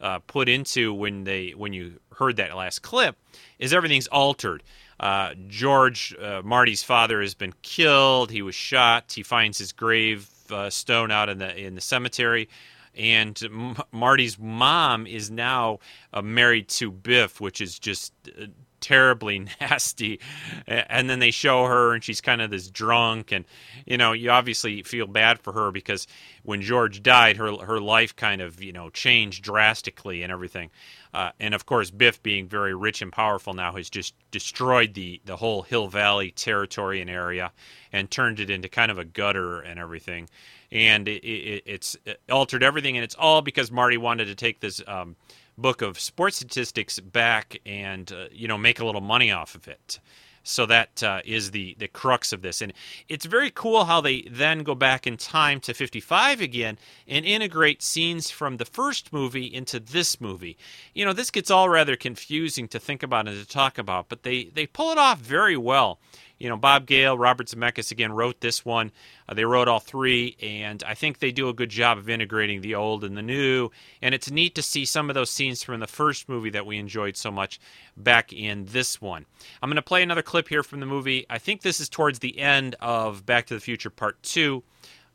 uh, 0.00 0.18
put 0.20 0.48
into 0.48 0.92
when 0.94 1.24
they 1.24 1.50
when 1.50 1.72
you 1.72 2.00
heard 2.16 2.36
that 2.36 2.56
last 2.56 2.80
clip, 2.80 3.16
is 3.58 3.72
everything's 3.72 4.06
altered. 4.08 4.62
Uh, 4.98 5.34
George, 5.48 6.14
uh, 6.20 6.42
Marty's 6.44 6.82
father, 6.82 7.20
has 7.22 7.34
been 7.34 7.54
killed. 7.62 8.30
He 8.30 8.42
was 8.42 8.54
shot. 8.54 9.12
He 9.12 9.22
finds 9.22 9.58
his 9.58 9.72
grave 9.72 10.28
uh, 10.50 10.70
stone 10.70 11.10
out 11.10 11.28
in 11.28 11.38
the 11.38 11.56
in 11.56 11.74
the 11.74 11.80
cemetery 11.80 12.48
and 12.96 13.40
M- 13.42 13.76
Marty's 13.92 14.38
mom 14.38 15.06
is 15.06 15.30
now 15.30 15.78
uh, 16.12 16.22
married 16.22 16.68
to 16.68 16.90
Biff, 16.90 17.40
which 17.40 17.60
is 17.60 17.78
just 17.78 18.12
uh, 18.28 18.46
terribly 18.80 19.38
nasty. 19.60 20.20
And 20.66 21.08
then 21.08 21.18
they 21.18 21.30
show 21.30 21.66
her, 21.66 21.94
and 21.94 22.02
she's 22.02 22.20
kind 22.20 22.42
of 22.42 22.50
this 22.50 22.70
drunk, 22.70 23.32
and 23.32 23.44
you 23.86 23.96
know, 23.96 24.12
you 24.12 24.30
obviously 24.30 24.82
feel 24.82 25.06
bad 25.06 25.38
for 25.38 25.52
her 25.52 25.70
because 25.70 26.06
when 26.42 26.62
George 26.62 27.02
died, 27.02 27.36
her 27.36 27.56
her 27.58 27.80
life 27.80 28.16
kind 28.16 28.40
of 28.40 28.62
you 28.62 28.72
know 28.72 28.90
changed 28.90 29.44
drastically 29.44 30.22
and 30.22 30.32
everything. 30.32 30.70
Uh, 31.12 31.30
and 31.40 31.54
of 31.54 31.66
course, 31.66 31.90
Biff, 31.90 32.22
being 32.22 32.46
very 32.46 32.74
rich 32.74 33.02
and 33.02 33.12
powerful 33.12 33.52
now, 33.52 33.72
has 33.72 33.90
just 33.90 34.14
destroyed 34.30 34.94
the 34.94 35.20
the 35.24 35.36
whole 35.36 35.62
Hill 35.62 35.88
Valley 35.88 36.30
territory 36.30 37.00
and 37.00 37.10
area, 37.10 37.52
and 37.92 38.10
turned 38.10 38.40
it 38.40 38.50
into 38.50 38.68
kind 38.68 38.90
of 38.90 38.98
a 38.98 39.04
gutter 39.04 39.60
and 39.60 39.78
everything 39.78 40.28
and 40.72 41.08
it, 41.08 41.24
it, 41.24 41.62
it's 41.66 41.96
altered 42.30 42.62
everything, 42.62 42.96
and 42.96 43.04
it's 43.04 43.16
all 43.16 43.42
because 43.42 43.70
Marty 43.70 43.96
wanted 43.96 44.26
to 44.26 44.34
take 44.34 44.60
this 44.60 44.80
um, 44.86 45.16
book 45.58 45.82
of 45.82 45.98
sports 45.98 46.36
statistics 46.36 47.00
back 47.00 47.60
and 47.66 48.12
uh, 48.12 48.26
you 48.32 48.48
know 48.48 48.58
make 48.58 48.80
a 48.80 48.84
little 48.84 49.00
money 49.00 49.30
off 49.30 49.54
of 49.54 49.68
it. 49.68 50.00
So 50.42 50.64
that 50.66 51.02
uh, 51.02 51.20
is 51.24 51.50
the 51.50 51.76
the 51.78 51.88
crux 51.88 52.32
of 52.32 52.40
this, 52.40 52.62
and 52.62 52.72
it's 53.08 53.26
very 53.26 53.50
cool 53.50 53.84
how 53.84 54.00
they 54.00 54.22
then 54.22 54.62
go 54.62 54.74
back 54.74 55.06
in 55.06 55.18
time 55.18 55.60
to 55.60 55.74
55 55.74 56.40
again 56.40 56.78
and 57.06 57.26
integrate 57.26 57.82
scenes 57.82 58.30
from 58.30 58.56
the 58.56 58.64
first 58.64 59.12
movie 59.12 59.44
into 59.44 59.78
this 59.78 60.18
movie. 60.18 60.56
You 60.94 61.04
know, 61.04 61.12
this 61.12 61.30
gets 61.30 61.50
all 61.50 61.68
rather 61.68 61.94
confusing 61.94 62.68
to 62.68 62.78
think 62.78 63.02
about 63.02 63.28
and 63.28 63.38
to 63.38 63.46
talk 63.46 63.76
about, 63.76 64.08
but 64.08 64.22
they 64.22 64.44
they 64.44 64.66
pull 64.66 64.92
it 64.92 64.98
off 64.98 65.18
very 65.18 65.58
well 65.58 65.98
you 66.40 66.48
know, 66.48 66.56
Bob 66.56 66.86
Gale, 66.86 67.16
Robert 67.16 67.46
Zemeckis 67.46 67.92
again 67.92 68.12
wrote 68.12 68.40
this 68.40 68.64
one. 68.64 68.90
Uh, 69.28 69.34
they 69.34 69.44
wrote 69.44 69.68
all 69.68 69.78
three, 69.78 70.36
and 70.42 70.82
I 70.84 70.94
think 70.94 71.18
they 71.18 71.30
do 71.30 71.50
a 71.50 71.54
good 71.54 71.68
job 71.68 71.98
of 71.98 72.08
integrating 72.08 72.62
the 72.62 72.74
old 72.74 73.04
and 73.04 73.16
the 73.16 73.22
new. 73.22 73.70
And 74.00 74.14
it's 74.14 74.30
neat 74.30 74.54
to 74.54 74.62
see 74.62 74.86
some 74.86 75.10
of 75.10 75.14
those 75.14 75.30
scenes 75.30 75.62
from 75.62 75.80
the 75.80 75.86
first 75.86 76.28
movie 76.28 76.50
that 76.50 76.64
we 76.64 76.78
enjoyed 76.78 77.16
so 77.16 77.30
much 77.30 77.60
back 77.94 78.32
in 78.32 78.64
this 78.64 79.00
one. 79.02 79.26
I'm 79.62 79.68
going 79.68 79.76
to 79.76 79.82
play 79.82 80.02
another 80.02 80.22
clip 80.22 80.48
here 80.48 80.62
from 80.62 80.80
the 80.80 80.86
movie. 80.86 81.26
I 81.28 81.38
think 81.38 81.60
this 81.60 81.78
is 81.78 81.90
towards 81.90 82.18
the 82.18 82.38
end 82.38 82.74
of 82.80 83.26
Back 83.26 83.46
to 83.46 83.54
the 83.54 83.60
Future 83.60 83.90
Part 83.90 84.20
2, 84.22 84.62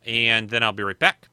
and 0.06 0.50
then 0.50 0.62
I'll 0.62 0.74
be 0.74 0.84
right 0.84 1.00
back. 1.00 1.28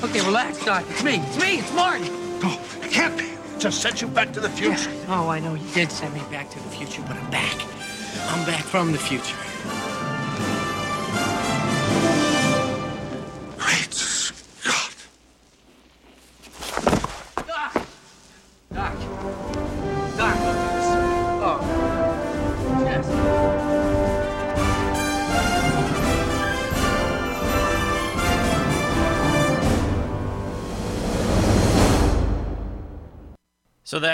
Okay, 0.00 0.24
relax, 0.24 0.64
Doc. 0.64 0.84
It's 0.90 1.02
me. 1.02 1.16
It's 1.16 1.38
me. 1.38 1.58
It's 1.58 1.72
Martin. 1.72 2.06
Oh, 2.44 2.78
it 2.82 2.90
can't 2.92 3.18
be. 3.18 3.26
Just 3.58 3.82
sent 3.82 4.00
you 4.00 4.06
back 4.06 4.32
to 4.32 4.40
the 4.40 4.48
future. 4.48 4.92
Oh, 5.08 5.28
I 5.28 5.40
know 5.40 5.54
you 5.54 5.68
did 5.74 5.90
send 5.90 6.14
me 6.14 6.22
back 6.30 6.48
to 6.50 6.60
the 6.60 6.68
future, 6.68 7.02
but 7.08 7.16
I'm 7.16 7.30
back. 7.32 7.56
I'm 8.28 8.46
back 8.46 8.62
from 8.62 8.92
the 8.92 8.98
future. 8.98 9.34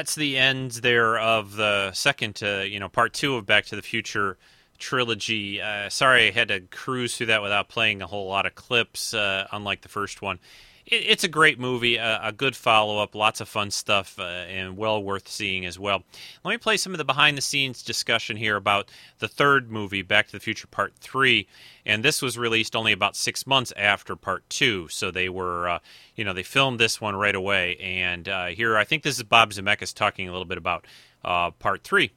That's 0.04 0.16
the 0.16 0.36
end 0.36 0.72
there 0.72 1.18
of 1.18 1.56
the 1.56 1.90
second, 1.92 2.42
uh, 2.42 2.58
you 2.58 2.78
know, 2.78 2.90
part 2.90 3.14
two 3.14 3.36
of 3.36 3.46
Back 3.46 3.64
to 3.66 3.76
the 3.76 3.80
Future 3.80 4.36
trilogy. 4.76 5.62
Uh, 5.62 5.88
sorry, 5.88 6.28
I 6.28 6.30
had 6.30 6.48
to 6.48 6.60
cruise 6.60 7.16
through 7.16 7.28
that 7.28 7.40
without 7.40 7.70
playing 7.70 8.02
a 8.02 8.06
whole 8.06 8.28
lot 8.28 8.44
of 8.44 8.54
clips, 8.54 9.14
uh, 9.14 9.48
unlike 9.50 9.80
the 9.80 9.88
first 9.88 10.20
one. 10.20 10.40
It, 10.86 11.04
it's 11.06 11.24
a 11.24 11.28
great 11.28 11.58
movie, 11.58 11.96
a, 11.96 12.20
a 12.22 12.32
good 12.32 12.56
follow 12.56 12.98
up, 12.98 13.14
lots 13.14 13.40
of 13.40 13.48
fun 13.48 13.70
stuff, 13.70 14.18
uh, 14.18 14.22
and 14.22 14.76
well 14.76 15.02
worth 15.02 15.28
seeing 15.28 15.64
as 15.64 15.78
well. 15.78 16.02
Let 16.44 16.52
me 16.52 16.58
play 16.58 16.76
some 16.76 16.92
of 16.92 16.98
the 16.98 17.04
behind 17.04 17.36
the 17.36 17.42
scenes 17.42 17.82
discussion 17.82 18.36
here 18.36 18.56
about 18.56 18.90
the 19.18 19.28
third 19.28 19.70
movie, 19.70 20.02
Back 20.02 20.26
to 20.26 20.32
the 20.32 20.40
Future 20.40 20.66
Part 20.66 20.94
3. 20.96 21.46
And 21.86 22.04
this 22.04 22.22
was 22.22 22.38
released 22.38 22.74
only 22.74 22.92
about 22.92 23.16
six 23.16 23.46
months 23.46 23.72
after 23.76 24.16
Part 24.16 24.48
2. 24.50 24.88
So 24.88 25.10
they 25.10 25.28
were, 25.28 25.68
uh, 25.68 25.78
you 26.16 26.24
know, 26.24 26.32
they 26.32 26.42
filmed 26.42 26.80
this 26.80 27.00
one 27.00 27.16
right 27.16 27.34
away. 27.34 27.76
And 27.76 28.28
uh, 28.28 28.46
here, 28.46 28.76
I 28.76 28.84
think 28.84 29.02
this 29.02 29.16
is 29.16 29.22
Bob 29.22 29.50
Zemeckis 29.50 29.94
talking 29.94 30.28
a 30.28 30.32
little 30.32 30.46
bit 30.46 30.58
about 30.58 30.86
uh, 31.24 31.50
Part 31.52 31.84
3. 31.84 32.10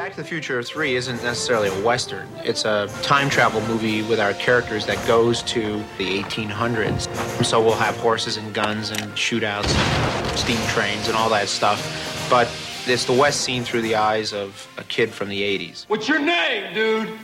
Back 0.00 0.12
to 0.12 0.22
the 0.22 0.26
Future 0.26 0.62
3 0.62 0.96
isn't 0.96 1.22
necessarily 1.22 1.68
a 1.68 1.84
Western. 1.84 2.26
It's 2.42 2.64
a 2.64 2.88
time 3.02 3.28
travel 3.28 3.60
movie 3.68 4.00
with 4.00 4.18
our 4.18 4.32
characters 4.32 4.86
that 4.86 4.96
goes 5.06 5.42
to 5.42 5.84
the 5.98 6.22
1800s. 6.22 7.44
So 7.44 7.60
we'll 7.62 7.74
have 7.74 7.98
horses 7.98 8.38
and 8.38 8.54
guns 8.54 8.88
and 8.92 9.02
shootouts 9.12 9.68
and 9.68 10.38
steam 10.38 10.56
trains 10.68 11.06
and 11.08 11.14
all 11.18 11.28
that 11.28 11.48
stuff. 11.48 12.26
But 12.30 12.48
it's 12.86 13.04
the 13.04 13.12
West 13.12 13.42
seen 13.42 13.62
through 13.62 13.82
the 13.82 13.96
eyes 13.96 14.32
of 14.32 14.66
a 14.78 14.84
kid 14.84 15.10
from 15.10 15.28
the 15.28 15.42
80s. 15.42 15.84
What's 15.88 16.08
your 16.08 16.18
name, 16.18 16.72
dude? 16.72 17.18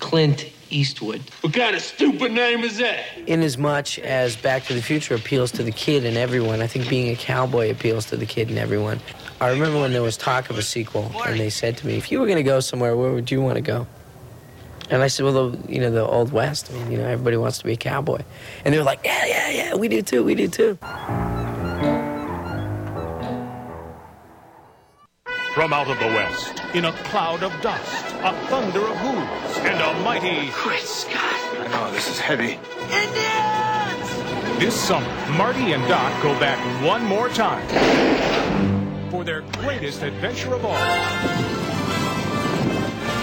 Clint 0.00 0.50
Eastwood. 0.72 1.20
What 1.42 1.52
kind 1.52 1.76
of 1.76 1.82
stupid 1.82 2.32
name 2.32 2.60
is 2.64 2.78
that? 2.78 3.04
In 3.26 3.42
as 3.42 3.58
much 3.58 3.98
as 3.98 4.36
Back 4.36 4.64
to 4.64 4.74
the 4.74 4.82
Future 4.82 5.14
appeals 5.14 5.52
to 5.52 5.62
the 5.62 5.72
kid 5.72 6.04
and 6.04 6.16
everyone, 6.16 6.60
I 6.62 6.66
think 6.66 6.88
being 6.88 7.12
a 7.12 7.16
cowboy 7.16 7.70
appeals 7.70 8.06
to 8.06 8.16
the 8.16 8.26
kid 8.26 8.48
and 8.48 8.58
everyone. 8.58 9.00
I 9.40 9.50
remember 9.50 9.80
when 9.80 9.92
there 9.92 10.02
was 10.02 10.16
talk 10.16 10.50
of 10.50 10.58
a 10.58 10.62
sequel, 10.62 11.10
and 11.26 11.38
they 11.38 11.50
said 11.50 11.76
to 11.78 11.86
me, 11.86 11.96
"If 11.96 12.12
you 12.12 12.20
were 12.20 12.26
going 12.26 12.36
to 12.36 12.42
go 12.42 12.60
somewhere, 12.60 12.96
where 12.96 13.12
would 13.12 13.30
you 13.30 13.42
want 13.42 13.56
to 13.56 13.60
go?" 13.62 13.86
And 14.88 15.02
I 15.02 15.08
said, 15.08 15.24
"Well, 15.24 15.50
the, 15.50 15.72
you 15.72 15.80
know, 15.80 15.90
the 15.90 16.04
old 16.06 16.32
West. 16.32 16.70
I 16.70 16.74
mean, 16.74 16.92
you 16.92 16.98
know, 16.98 17.06
everybody 17.06 17.36
wants 17.36 17.58
to 17.58 17.64
be 17.64 17.72
a 17.72 17.76
cowboy." 17.76 18.20
And 18.64 18.72
they 18.72 18.78
were 18.78 18.84
like, 18.84 19.00
"Yeah, 19.04 19.26
yeah, 19.26 19.50
yeah, 19.50 19.74
we 19.74 19.88
do 19.88 20.02
too. 20.02 20.22
We 20.22 20.34
do 20.34 20.48
too." 20.48 20.78
From 25.62 25.72
out 25.72 25.86
of 25.86 25.96
the 26.00 26.06
west, 26.06 26.60
in 26.74 26.86
a 26.86 26.92
cloud 27.04 27.44
of 27.44 27.52
dust, 27.62 28.16
a 28.24 28.34
thunder 28.48 28.80
of 28.80 28.96
hooves, 28.96 29.58
and 29.58 29.80
a 29.80 30.02
mighty. 30.02 30.50
Great 30.54 30.80
Scott! 30.80 31.22
I 31.22 31.68
know, 31.70 31.92
this 31.92 32.08
is 32.08 32.18
heavy. 32.18 32.58
This 34.58 34.74
summer, 34.74 35.06
Marty 35.38 35.70
and 35.72 35.86
Doc 35.86 36.20
go 36.20 36.36
back 36.40 36.58
one 36.84 37.04
more 37.04 37.28
time 37.28 37.64
for 39.08 39.22
their 39.22 39.42
greatest 39.60 40.02
adventure 40.02 40.52
of 40.52 40.64
all. 40.64 40.74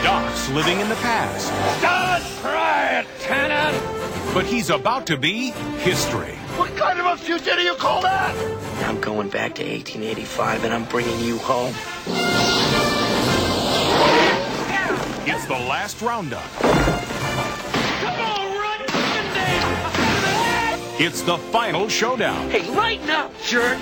Doc's 0.01 0.49
living 0.51 0.79
in 0.79 0.87
the 0.87 0.95
past, 0.95 1.51
Don't 1.81 2.41
try 2.41 2.99
it, 3.01 3.07
Tannen! 3.19 4.33
but 4.33 4.45
he's 4.45 4.69
about 4.69 5.05
to 5.07 5.17
be 5.17 5.51
history. 5.79 6.35
What 6.55 6.73
kind 6.77 7.01
of 7.01 7.05
a 7.05 7.17
future 7.17 7.57
do 7.57 7.61
you 7.61 7.75
call 7.75 8.01
that? 8.03 8.33
I'm 8.83 8.99
going 9.01 9.29
back 9.29 9.55
to 9.55 9.63
1885, 9.63 10.63
and 10.65 10.73
I'm 10.73 10.85
bringing 10.85 11.19
you 11.19 11.37
home. 11.39 11.73
It's 15.25 15.45
the 15.45 15.53
last 15.53 16.01
roundup. 16.01 16.43
Come 16.59 18.19
on, 18.19 18.57
run! 18.57 18.79
It's 21.01 21.21
the 21.21 21.37
final 21.37 21.87
showdown 21.87 22.49
Hey, 22.49 22.69
lighten 22.75 23.09
up, 23.09 23.31
jerk! 23.43 23.77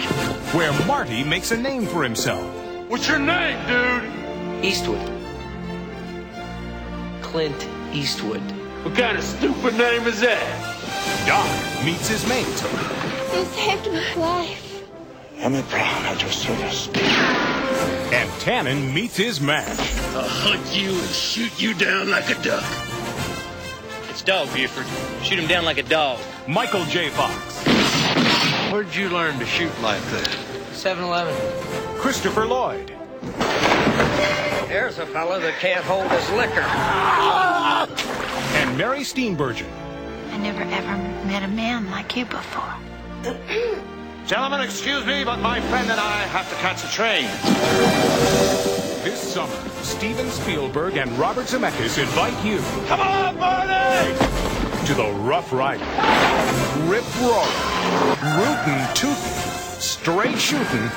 where 0.54 0.72
Marty 0.86 1.24
makes 1.24 1.52
a 1.52 1.58
name 1.58 1.86
for 1.86 2.04
himself. 2.04 2.46
What's 2.90 3.08
your 3.08 3.20
name, 3.20 3.58
dude? 3.68 4.64
Eastwood. 4.66 5.12
Clint 7.22 7.68
Eastwood. 7.94 8.42
What 8.84 8.96
kind 8.96 9.18
of 9.18 9.24
stupid 9.24 9.78
name 9.78 10.04
is 10.08 10.22
that? 10.22 10.64
Doc 11.28 11.46
meets 11.86 12.08
his 12.08 12.26
mate. 12.28 12.46
You 13.34 13.46
saved 13.46 13.88
my 13.92 14.14
life. 14.22 14.67
Emmett 15.40 15.70
Brown 15.70 16.06
at 16.06 16.22
your 16.22 16.32
service. 16.32 16.88
And 18.12 18.30
Tannen 18.42 18.92
meets 18.94 19.16
his 19.16 19.40
match. 19.40 19.80
I'll 20.16 20.28
hunt 20.28 20.76
you 20.76 20.90
and 20.90 21.10
shoot 21.10 21.62
you 21.62 21.74
down 21.76 22.10
like 22.10 22.30
a 22.30 22.42
duck. 22.42 22.64
It's 24.10 24.24
Dog 24.24 24.52
Buford. 24.54 24.86
Shoot 25.24 25.38
him 25.38 25.48
down 25.48 25.64
like 25.64 25.78
a 25.78 25.84
dog. 25.84 26.20
Michael 26.48 26.84
J. 26.86 27.10
Fox. 27.10 27.64
Where'd 28.72 28.96
you 28.96 29.10
learn 29.10 29.38
to 29.38 29.46
shoot 29.46 29.72
like 29.82 30.02
that? 30.06 30.38
7 30.72 31.04
Eleven. 31.04 31.36
Christopher 32.00 32.46
Lloyd. 32.46 32.92
There's 34.68 34.98
a 34.98 35.06
fella 35.06 35.40
that 35.40 35.54
can't 35.60 35.86
hold 35.86 36.10
his 36.12 36.30
liquor. 36.32 36.62
And 38.58 38.78
Mary 38.78 39.02
Steenburgen. 39.02 39.70
I 40.32 40.38
never 40.38 40.64
ever 40.64 40.98
met 41.28 41.44
a 41.44 41.48
man 41.48 41.90
like 41.92 42.16
you 42.18 42.26
before. 42.26 42.74
Gentlemen, 44.28 44.60
excuse 44.60 45.06
me, 45.06 45.24
but 45.24 45.40
my 45.40 45.62
friend 45.62 45.90
and 45.90 45.98
I 45.98 46.18
have 46.24 46.50
to 46.50 46.56
catch 46.58 46.84
a 46.84 46.92
train. 46.92 47.24
This 49.02 49.22
summer, 49.22 49.56
Steven 49.84 50.30
Spielberg 50.30 50.98
and 50.98 51.10
Robert 51.18 51.46
Zemeckis 51.46 51.98
invite 51.98 52.36
you 52.44 52.58
Come 52.88 53.00
on, 53.00 53.40
Marty! 53.40 54.12
to 54.86 54.94
the 54.96 55.10
Rough 55.22 55.54
Rider. 55.54 55.86
Rip 56.92 57.06
roaring, 57.22 57.48
rootin' 58.36 58.94
tootin', 58.96 59.16
straight 59.80 60.38
shooting, 60.38 60.90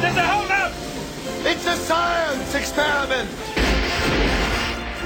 There's 0.00 0.16
a 0.16 0.24
hold 0.24 0.52
up! 0.52 0.72
It's 1.44 1.66
a 1.66 1.74
science 1.74 2.54
experiment! 2.54 3.28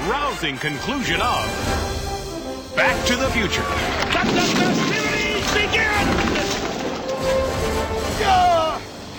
rousing 0.07 0.59
conclusion 0.59 1.23
of 1.23 1.47
Back 2.77 3.07
to 3.07 3.17
the 3.17 3.31
Future. 3.31 3.63
Let 4.13 4.27
the 4.27 4.43
festivities 4.43 5.55
begin! 5.55 6.20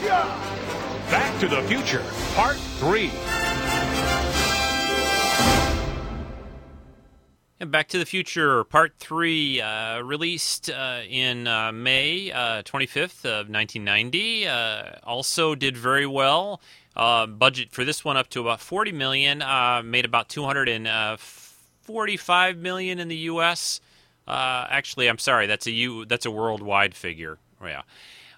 Back 0.02 1.40
to 1.42 1.48
the 1.48 1.62
Future, 1.64 2.04
Part 2.34 2.58
3. 2.58 3.12
And 7.60 7.72
Back 7.72 7.90
to 7.90 8.00
the 8.00 8.06
Future 8.08 8.64
Part 8.64 8.94
3, 8.98 9.62
uh, 9.62 10.02
released 10.02 10.72
uh, 10.72 11.02
in 11.08 11.48
uh, 11.48 11.72
May 11.72 12.32
uh, 12.32 12.64
25th 12.64 13.26
of 13.26 13.48
1990. 13.50 14.48
Uh, 14.48 14.94
also 15.04 15.54
did 15.54 15.78
very 15.78 16.08
well. 16.08 16.60
Uh, 16.96 17.28
budget 17.28 17.72
for 17.72 17.86
this 17.86 18.04
one 18.04 18.18
up 18.18 18.28
to 18.30 18.42
about 18.42 18.60
40 18.60 18.92
million. 18.94 19.44
Uh, 19.44 19.84
made 19.86 20.06
about 20.06 20.30
245 20.30 22.58
million 22.58 23.00
in 23.00 23.08
the 23.08 23.18
U.S. 23.18 23.80
Uh, 24.28 24.66
actually, 24.68 25.08
I'm 25.08 25.20
sorry. 25.20 25.46
That's 25.46 25.68
a 25.68 25.72
U. 25.72 26.06
That's 26.06 26.26
a 26.26 26.32
worldwide 26.32 26.96
figure. 26.96 27.38
Oh, 27.62 27.68
yeah. 27.68 27.84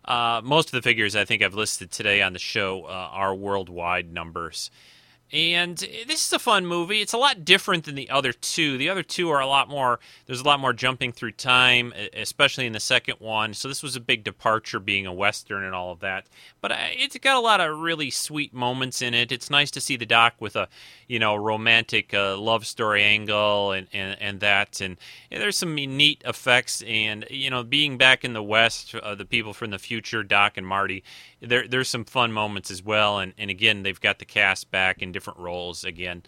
Uh, 0.06 0.42
most 0.44 0.68
of 0.68 0.72
the 0.72 0.82
figures 0.82 1.16
I 1.16 1.26
think 1.26 1.42
I've 1.42 1.54
listed 1.54 1.92
today 1.92 2.22
on 2.22 2.34
the 2.34 2.40
show 2.40 2.84
uh, 2.84 3.10
are 3.12 3.34
worldwide 3.34 4.12
numbers. 4.12 4.70
And 5.34 5.78
this 5.78 6.28
is 6.28 6.32
a 6.32 6.38
fun 6.38 6.68
movie. 6.68 7.02
It's 7.02 7.14
a 7.14 7.18
lot 7.18 7.44
different 7.44 7.86
than 7.86 7.96
the 7.96 8.12
other 8.12 8.34
two. 8.34 8.78
The 8.78 8.90
other 8.90 9.02
two 9.02 9.32
are 9.32 9.42
a 9.42 9.48
lot 9.48 9.68
more, 9.68 10.00
there's 10.28 10.42
a 10.42 10.46
lot 10.46 10.60
more 10.60 10.74
jumping 10.74 11.12
through 11.12 11.32
time, 11.32 11.92
especially 12.14 12.68
in 12.68 12.74
the 12.74 12.80
second 12.80 13.16
one. 13.18 13.56
So 13.56 13.68
this 13.68 13.82
was 13.82 13.96
a 13.96 14.00
big 14.00 14.24
departure 14.24 14.80
being 14.80 15.08
a 15.08 15.14
Western 15.14 15.64
and 15.64 15.74
all 15.74 15.92
of 15.92 16.02
that. 16.02 16.28
But 16.62 16.74
uh, 16.74 16.78
it's 16.92 17.18
got 17.18 17.36
a 17.36 17.40
lot 17.40 17.62
of 17.62 17.80
really 17.80 18.12
sweet 18.12 18.54
moments 18.54 19.02
in 19.02 19.16
it. 19.16 19.32
It's 19.32 19.50
nice 19.50 19.72
to 19.72 19.82
see 19.82 19.98
the 19.98 20.06
doc 20.06 20.36
with 20.40 20.56
a, 20.56 20.68
you 21.08 21.18
know, 21.18 21.36
romantic 21.36 22.14
uh, 22.14 22.38
love 22.38 22.68
story 22.68 23.02
angle 23.02 23.72
and, 23.72 23.88
and, 23.92 24.16
and 24.22 24.40
that. 24.42 24.82
And 24.82 24.98
there's 25.32 25.58
some 25.58 25.74
neat 25.74 26.22
effects. 26.28 26.84
And, 26.84 27.26
you 27.32 27.50
know, 27.50 27.64
being 27.64 27.98
back 27.98 28.24
in 28.24 28.34
the 28.34 28.44
West, 28.44 28.94
uh, 28.94 29.16
the 29.16 29.26
people 29.26 29.54
from 29.56 29.72
the 29.72 29.80
future, 29.80 30.22
Doc 30.22 30.58
and 30.58 30.68
Marty, 30.68 31.04
there, 31.44 31.68
there's 31.68 31.90
some 31.90 32.06
fun 32.06 32.32
moments 32.32 32.72
as 32.72 32.84
well. 32.84 33.20
And, 33.20 33.34
and 33.38 33.50
again, 33.50 33.84
they've 33.84 34.00
got 34.00 34.20
the 34.20 34.26
cast 34.26 34.72
back 34.72 35.02
in 35.02 35.12
different 35.12 35.40
roles 35.40 35.84
again 35.84 36.24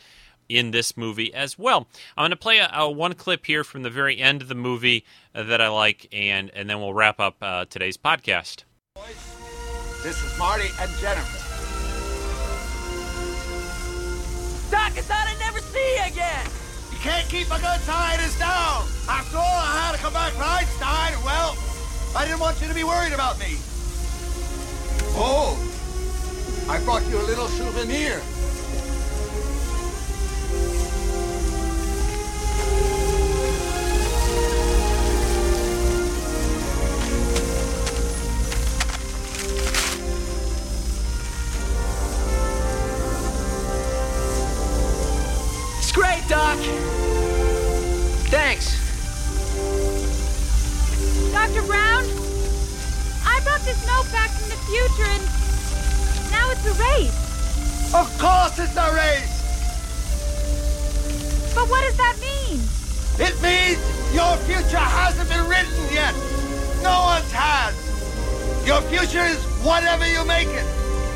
in 0.47 0.71
this 0.71 0.95
movie 0.95 1.33
as 1.33 1.57
well. 1.57 1.87
I'm 2.15 2.23
going 2.23 2.31
to 2.31 2.37
play 2.37 2.59
a, 2.59 2.69
a, 2.73 2.89
one 2.89 3.13
clip 3.13 3.45
here 3.45 3.63
from 3.63 3.83
the 3.83 3.89
very 3.89 4.19
end 4.19 4.41
of 4.41 4.47
the 4.47 4.55
movie 4.55 5.05
uh, 5.33 5.43
that 5.43 5.61
I 5.61 5.69
like, 5.69 6.07
and 6.11 6.51
and 6.53 6.69
then 6.69 6.79
we'll 6.79 6.93
wrap 6.93 7.19
up 7.19 7.37
uh, 7.41 7.65
today's 7.65 7.97
podcast. 7.97 8.63
This 10.03 10.23
is 10.23 10.37
Marty 10.37 10.69
and 10.79 10.91
Jennifer. 10.99 11.41
Doc, 14.69 14.93
I 14.97 15.01
thought 15.01 15.27
I'd 15.27 15.39
never 15.39 15.59
see 15.59 15.95
you 15.97 16.03
again. 16.05 16.45
You 16.91 16.97
can't 16.99 17.27
keep 17.29 17.47
a 17.47 17.57
good 17.57 17.81
tie 17.85 18.17
us 18.19 18.37
down. 18.37 18.85
After 19.09 19.37
all, 19.37 19.43
I 19.43 19.85
had 19.85 19.95
to 19.95 20.01
come 20.01 20.13
back 20.13 20.33
from 20.33 20.43
Einstein. 20.43 21.13
Well, 21.23 21.57
I 22.15 22.25
didn't 22.25 22.39
want 22.39 22.61
you 22.61 22.67
to 22.67 22.73
be 22.73 22.83
worried 22.83 23.13
about 23.13 23.39
me. 23.39 23.57
Oh, 25.17 25.57
I 26.67 26.77
brought 26.83 27.07
you 27.07 27.17
a 27.17 27.23
little 27.23 27.47
souvenir. 27.47 28.21
It's 45.77 45.93
great, 45.93 46.27
Doc. 46.27 46.57
Thanks. 48.27 48.75
Dr. 51.31 51.61
Brown, 51.61 51.94
I 53.55 53.57
brought 53.57 53.67
this 53.67 53.87
note 53.87 54.11
back 54.11 54.29
from 54.31 54.49
the 54.49 54.57
future 54.67 55.07
and 55.07 55.23
now 56.29 56.51
it's 56.51 56.65
a 56.65 56.73
race. 56.75 57.93
Of 57.95 58.11
course 58.19 58.59
it's 58.59 58.75
a 58.75 58.91
race! 58.93 59.31
But 61.55 61.69
what 61.69 61.81
does 61.85 61.95
that 61.95 62.17
mean? 62.19 62.59
It 63.15 63.39
means 63.41 63.79
your 64.13 64.35
future 64.43 64.77
hasn't 64.77 65.29
been 65.29 65.47
written 65.47 65.71
yet. 65.89 66.13
No 66.83 67.15
one's 67.15 67.31
has. 67.31 67.73
Your 68.67 68.81
future 68.81 69.23
is 69.23 69.41
whatever 69.63 70.05
you 70.05 70.25
make 70.25 70.49
it. 70.49 70.65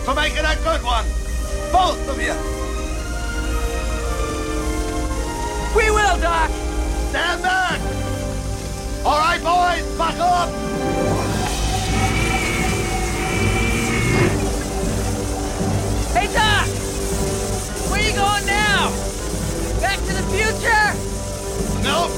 So 0.05 0.15
make 0.15 0.37
it 0.37 0.45
a 0.45 0.55
good 0.63 0.81
one. 0.81 1.05
Both 1.73 2.07
of 2.07 2.21
you. 2.21 2.35
We 5.75 5.91
will, 5.91 6.17
Doc. 6.21 6.49
Stand 7.09 7.43
back. 7.43 7.81
All 9.03 9.19
right, 9.19 9.43
boys, 9.43 9.97
buckle 9.97 10.23
up. 10.23 11.18
Hey, 16.13 16.25
Doc! 16.33 16.67
Where 17.89 18.01
you 18.01 18.13
going 18.15 18.45
now? 18.45 18.89
Back 19.79 19.99
to 19.99 20.13
the 20.13 20.23
future? 20.33 20.93
Nope. 21.83 22.11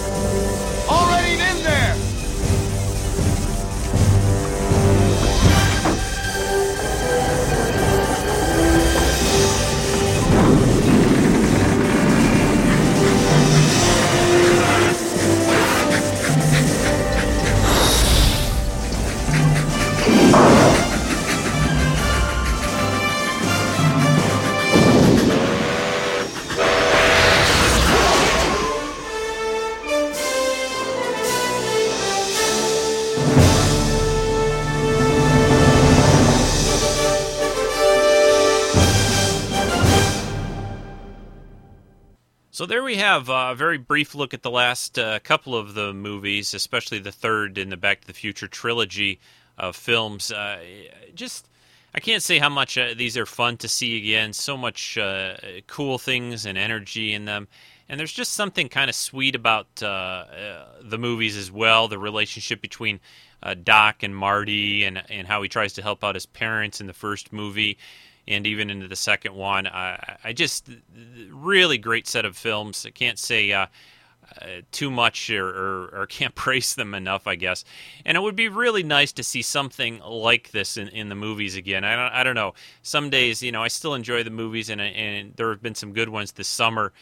Already 0.89 1.37
been 1.37 1.63
there. 1.63 2.10
So 42.61 42.67
there 42.67 42.83
we 42.83 42.97
have 42.97 43.27
uh, 43.27 43.49
a 43.53 43.55
very 43.55 43.79
brief 43.79 44.13
look 44.13 44.35
at 44.35 44.43
the 44.43 44.51
last 44.51 44.99
uh, 44.99 45.17
couple 45.23 45.55
of 45.55 45.73
the 45.73 45.95
movies, 45.95 46.53
especially 46.53 46.99
the 46.99 47.11
third 47.11 47.57
in 47.57 47.69
the 47.69 47.75
Back 47.75 48.01
to 48.01 48.05
the 48.07 48.13
Future 48.13 48.47
trilogy 48.47 49.19
of 49.57 49.75
films. 49.75 50.31
Uh, 50.31 50.59
just, 51.15 51.47
I 51.95 51.99
can't 51.99 52.21
say 52.21 52.37
how 52.37 52.49
much 52.49 52.77
uh, 52.77 52.93
these 52.95 53.17
are 53.17 53.25
fun 53.25 53.57
to 53.57 53.67
see 53.67 53.97
again. 53.97 54.31
So 54.33 54.57
much 54.57 54.95
uh, 54.95 55.37
cool 55.65 55.97
things 55.97 56.45
and 56.45 56.55
energy 56.55 57.15
in 57.15 57.25
them. 57.25 57.47
And 57.89 57.99
there's 57.99 58.13
just 58.13 58.33
something 58.33 58.69
kind 58.69 58.91
of 58.91 58.95
sweet 58.95 59.33
about 59.33 59.81
uh, 59.81 60.25
the 60.83 60.99
movies 60.99 61.37
as 61.37 61.51
well. 61.51 61.87
The 61.87 61.97
relationship 61.97 62.61
between 62.61 62.99
Doc 63.63 64.03
and 64.03 64.15
Marty, 64.15 64.83
and 64.83 65.01
and 65.09 65.27
how 65.27 65.41
he 65.41 65.49
tries 65.49 65.73
to 65.73 65.81
help 65.81 66.03
out 66.03 66.13
his 66.13 66.27
parents 66.27 66.79
in 66.79 66.85
the 66.85 66.93
first 66.93 67.33
movie 67.33 67.79
and 68.27 68.45
even 68.47 68.69
into 68.69 68.87
the 68.87 68.95
second 68.95 69.35
one. 69.35 69.67
I, 69.67 70.17
I 70.23 70.33
just 70.33 70.69
really 71.29 71.77
great 71.77 72.07
set 72.07 72.25
of 72.25 72.37
films. 72.37 72.85
I 72.85 72.91
can't 72.91 73.19
say 73.19 73.51
uh, 73.51 73.67
uh, 74.39 74.61
too 74.71 74.89
much 74.89 75.29
or, 75.29 75.47
or, 75.47 76.01
or, 76.01 76.05
can't 76.09 76.35
praise 76.35 76.75
them 76.75 76.93
enough, 76.93 77.27
I 77.27 77.35
guess. 77.35 77.65
And 78.05 78.15
it 78.15 78.21
would 78.21 78.35
be 78.35 78.47
really 78.47 78.83
nice 78.83 79.11
to 79.13 79.23
see 79.23 79.41
something 79.41 79.99
like 79.99 80.51
this 80.51 80.77
in, 80.77 80.87
in 80.89 81.09
the 81.09 81.15
movies 81.15 81.55
again. 81.55 81.83
I 81.83 81.95
don't, 81.95 82.13
I 82.13 82.23
don't 82.23 82.35
know. 82.35 82.53
Some 82.81 83.09
days, 83.09 83.43
you 83.43 83.51
know, 83.51 83.61
I 83.61 83.67
still 83.67 83.93
enjoy 83.93 84.23
the 84.23 84.29
movies, 84.29 84.69
and, 84.69 84.79
and 84.79 85.35
there 85.35 85.49
have 85.49 85.61
been 85.61 85.75
some 85.75 85.93
good 85.93 86.09
ones 86.09 86.31
this 86.31 86.47
summer. 86.47 86.93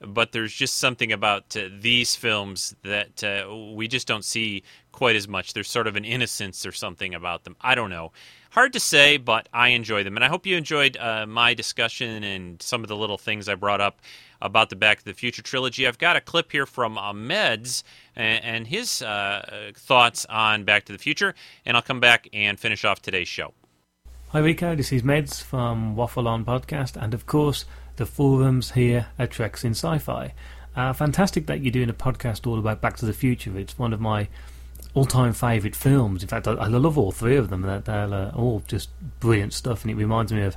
But 0.00 0.30
there's 0.30 0.54
just 0.54 0.78
something 0.78 1.12
about 1.12 1.56
uh, 1.56 1.68
these 1.80 2.14
films 2.14 2.74
that 2.84 3.24
uh, 3.24 3.52
we 3.74 3.88
just 3.88 4.06
don't 4.06 4.24
see 4.24 4.62
quite 4.98 5.16
as 5.16 5.28
much. 5.28 5.52
There's 5.52 5.70
sort 5.70 5.86
of 5.86 5.96
an 5.96 6.04
innocence 6.04 6.66
or 6.66 6.72
something 6.72 7.14
about 7.14 7.44
them. 7.44 7.56
I 7.60 7.74
don't 7.74 7.90
know 7.90 8.12
hard 8.50 8.72
to 8.72 8.80
say, 8.80 9.16
but 9.16 9.48
I 9.52 9.68
enjoy 9.68 10.04
them. 10.04 10.16
And 10.16 10.24
I 10.24 10.28
hope 10.28 10.46
you 10.46 10.56
enjoyed 10.56 10.96
uh, 10.96 11.26
my 11.26 11.54
discussion 11.54 12.24
and 12.24 12.60
some 12.62 12.82
of 12.82 12.88
the 12.88 12.96
little 12.96 13.18
things 13.18 13.48
I 13.48 13.54
brought 13.54 13.80
up 13.80 14.00
about 14.40 14.70
the 14.70 14.76
Back 14.76 14.98
to 14.98 15.04
the 15.04 15.14
Future 15.14 15.42
trilogy. 15.42 15.86
I've 15.86 15.98
got 15.98 16.16
a 16.16 16.20
clip 16.20 16.52
here 16.52 16.66
from 16.66 16.96
Ahmed's 16.96 17.84
and, 18.16 18.44
and 18.44 18.66
his 18.66 19.02
uh, 19.02 19.70
thoughts 19.76 20.26
on 20.26 20.64
Back 20.64 20.84
to 20.86 20.92
the 20.92 20.98
Future, 20.98 21.34
and 21.64 21.76
I'll 21.76 21.82
come 21.82 22.00
back 22.00 22.28
and 22.32 22.58
finish 22.58 22.84
off 22.84 23.02
today's 23.02 23.28
show. 23.28 23.54
Hi, 24.30 24.40
Rico. 24.40 24.74
This 24.74 24.92
is 24.92 25.02
Meds 25.02 25.42
from 25.42 25.96
Waffle 25.96 26.28
On 26.28 26.44
Podcast, 26.44 27.00
and 27.00 27.14
of 27.14 27.26
course, 27.26 27.64
the 27.96 28.06
forums 28.06 28.72
here 28.72 29.06
at 29.18 29.30
Treks 29.30 29.64
in 29.64 29.72
Sci 29.72 29.98
Fi. 29.98 30.34
Uh, 30.76 30.92
fantastic 30.92 31.46
that 31.46 31.60
you're 31.60 31.72
doing 31.72 31.90
a 31.90 31.94
podcast 31.94 32.46
all 32.46 32.58
about 32.58 32.80
Back 32.80 32.96
to 32.98 33.06
the 33.06 33.12
Future. 33.12 33.58
It's 33.58 33.78
one 33.78 33.92
of 33.92 34.00
my 34.00 34.28
all-time 34.98 35.32
favourite 35.32 35.76
films. 35.76 36.22
In 36.22 36.28
fact, 36.28 36.46
I, 36.46 36.52
I, 36.52 36.66
love 36.66 36.98
all 36.98 37.12
three 37.12 37.36
of 37.36 37.50
them. 37.50 37.62
They're, 37.62 37.80
they're 37.80 38.12
uh, 38.12 38.30
all 38.34 38.62
just 38.66 38.90
brilliant 39.20 39.52
stuff, 39.52 39.82
and 39.82 39.90
it 39.90 39.94
reminds 39.94 40.32
me 40.32 40.42
of 40.42 40.56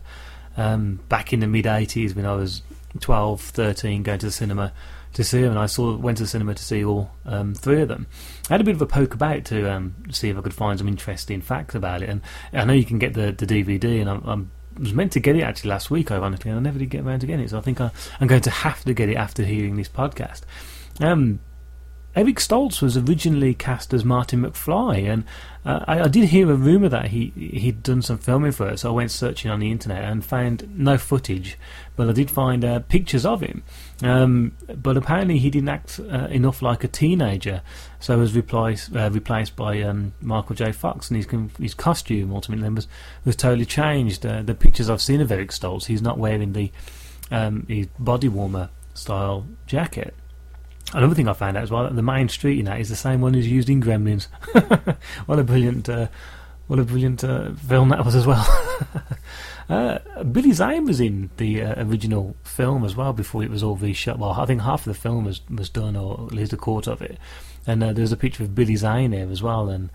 um, 0.57 0.99
back 1.09 1.31
in 1.33 1.39
the 1.39 1.47
mid 1.47 1.65
'80s 1.65 2.15
when 2.15 2.25
I 2.25 2.35
was 2.35 2.61
12, 2.99 3.41
13, 3.41 4.03
going 4.03 4.19
to 4.19 4.25
the 4.25 4.31
cinema 4.31 4.73
to 5.13 5.23
see 5.23 5.41
them, 5.41 5.51
and 5.51 5.59
I 5.59 5.65
saw 5.65 5.95
went 5.95 6.17
to 6.17 6.23
the 6.23 6.29
cinema 6.29 6.55
to 6.55 6.63
see 6.63 6.83
all 6.83 7.11
um, 7.25 7.53
three 7.53 7.81
of 7.81 7.87
them. 7.87 8.07
I 8.49 8.53
had 8.53 8.61
a 8.61 8.63
bit 8.63 8.75
of 8.75 8.81
a 8.81 8.85
poke 8.85 9.13
about 9.13 9.45
to 9.45 9.71
um, 9.71 9.95
see 10.11 10.29
if 10.29 10.37
I 10.37 10.41
could 10.41 10.53
find 10.53 10.79
some 10.79 10.87
interesting 10.87 11.41
facts 11.41 11.75
about 11.75 12.01
it, 12.01 12.09
and 12.09 12.21
I 12.53 12.65
know 12.65 12.73
you 12.73 12.85
can 12.85 12.99
get 12.99 13.13
the, 13.13 13.31
the 13.31 13.45
DVD, 13.45 14.01
and 14.01 14.09
I'm, 14.09 14.23
I'm 14.25 14.51
was 14.79 14.93
meant 14.93 15.11
to 15.11 15.19
get 15.19 15.35
it 15.35 15.41
actually 15.41 15.69
last 15.69 15.91
week, 15.91 16.11
ironically, 16.11 16.49
and 16.49 16.59
I 16.59 16.63
never 16.63 16.79
did 16.79 16.89
get 16.89 17.03
around 17.03 17.19
to 17.19 17.27
getting 17.27 17.45
it. 17.45 17.49
So 17.49 17.57
I 17.57 17.61
think 17.61 17.81
I, 17.81 17.91
am 18.19 18.27
going 18.27 18.41
to 18.41 18.49
have 18.49 18.83
to 18.85 18.93
get 18.93 19.09
it 19.09 19.15
after 19.15 19.43
hearing 19.43 19.75
this 19.75 19.89
podcast. 19.89 20.41
Um, 20.99 21.39
Eric 22.13 22.37
Stoltz 22.37 22.81
was 22.81 22.97
originally 22.97 23.53
cast 23.53 23.93
as 23.93 24.03
Martin 24.03 24.41
McFly, 24.41 25.09
and 25.09 25.23
uh, 25.65 25.85
I, 25.87 26.01
I, 26.01 26.07
did 26.09 26.25
hear 26.25 26.51
a 26.51 26.55
rumor 26.55 26.89
that 26.89 27.07
he 27.07 27.29
he'd 27.35 27.83
done 27.83 28.01
some 28.01 28.17
filming 28.17 28.51
for 28.51 28.67
it. 28.67 28.79
So 28.79 28.89
I 28.89 28.93
went 28.93 29.11
searching 29.11 29.49
on 29.49 29.61
the 29.61 29.71
internet 29.71 30.03
and 30.03 30.25
found 30.25 30.77
no 30.77 30.97
footage, 30.97 31.57
but 31.95 32.09
I 32.09 32.11
did 32.11 32.29
find 32.29 32.65
uh, 32.65 32.79
pictures 32.79 33.25
of 33.25 33.39
him. 33.39 33.63
Um, 34.03 34.57
but 34.75 34.97
apparently 34.97 35.37
he 35.37 35.49
didn't 35.49 35.69
act 35.69 36.01
uh, 36.01 36.27
enough 36.29 36.61
like 36.61 36.83
a 36.83 36.89
teenager, 36.89 37.61
so 38.01 38.17
was 38.17 38.35
replaced 38.35 38.93
uh, 38.93 39.09
replaced 39.09 39.55
by 39.55 39.81
um, 39.81 40.13
Michael 40.19 40.55
J. 40.55 40.73
Fox, 40.73 41.09
and 41.09 41.15
his 41.15 41.27
his 41.57 41.73
costume 41.73 42.33
ultimately 42.33 42.67
was 42.69 42.89
was 43.23 43.37
totally 43.37 43.65
changed. 43.65 44.25
Uh, 44.25 44.41
the 44.41 44.53
pictures 44.53 44.89
I've 44.89 45.01
seen 45.01 45.21
of 45.21 45.31
Eric 45.31 45.51
Stoltz, 45.51 45.85
he's 45.85 46.01
not 46.01 46.17
wearing 46.17 46.51
the 46.51 46.73
um, 47.31 47.65
his 47.69 47.87
body 47.97 48.27
warmer 48.27 48.69
style 48.93 49.45
jacket. 49.65 50.13
Another 50.93 51.15
thing 51.15 51.27
I 51.27 51.33
found 51.33 51.57
out 51.57 51.63
as 51.63 51.71
well 51.71 51.83
that 51.83 51.95
the 51.95 52.01
main 52.01 52.27
street 52.29 52.59
in 52.59 52.65
that 52.65 52.79
is 52.79 52.89
the 52.89 52.95
same 52.95 53.21
one 53.21 53.35
as 53.35 53.47
used 53.47 53.69
in 53.69 53.81
Gremlins. 53.81 54.27
what 55.25 55.39
a 55.39 55.43
brilliant, 55.43 55.87
uh, 55.87 56.07
what 56.67 56.79
a 56.79 56.83
brilliant 56.83 57.23
uh, 57.23 57.51
film 57.53 57.89
that 57.89 58.03
was 58.03 58.15
as 58.15 58.27
well. 58.27 58.45
uh, 59.69 59.99
Billy 60.23 60.51
Zane 60.51 60.85
was 60.85 60.99
in 60.99 61.29
the 61.37 61.61
uh, 61.61 61.85
original 61.85 62.35
film 62.43 62.83
as 62.83 62.95
well 62.95 63.13
before 63.13 63.43
it 63.43 63.49
was 63.49 63.63
all 63.63 63.77
reshot. 63.77 64.17
Well, 64.17 64.31
I 64.31 64.45
think 64.45 64.61
half 64.61 64.81
of 64.81 64.93
the 64.93 64.99
film 64.99 65.25
was 65.25 65.41
was 65.49 65.69
done, 65.69 65.95
or 65.95 66.25
at 66.27 66.33
least 66.33 66.53
a 66.53 66.57
quarter 66.57 66.91
of 66.91 67.01
it. 67.01 67.17
And 67.65 67.83
uh, 67.83 67.93
there's 67.93 68.11
a 68.11 68.17
picture 68.17 68.43
of 68.43 68.53
Billy 68.55 68.75
Zane 68.75 69.11
there 69.11 69.29
as 69.29 69.41
well, 69.41 69.69
and 69.69 69.91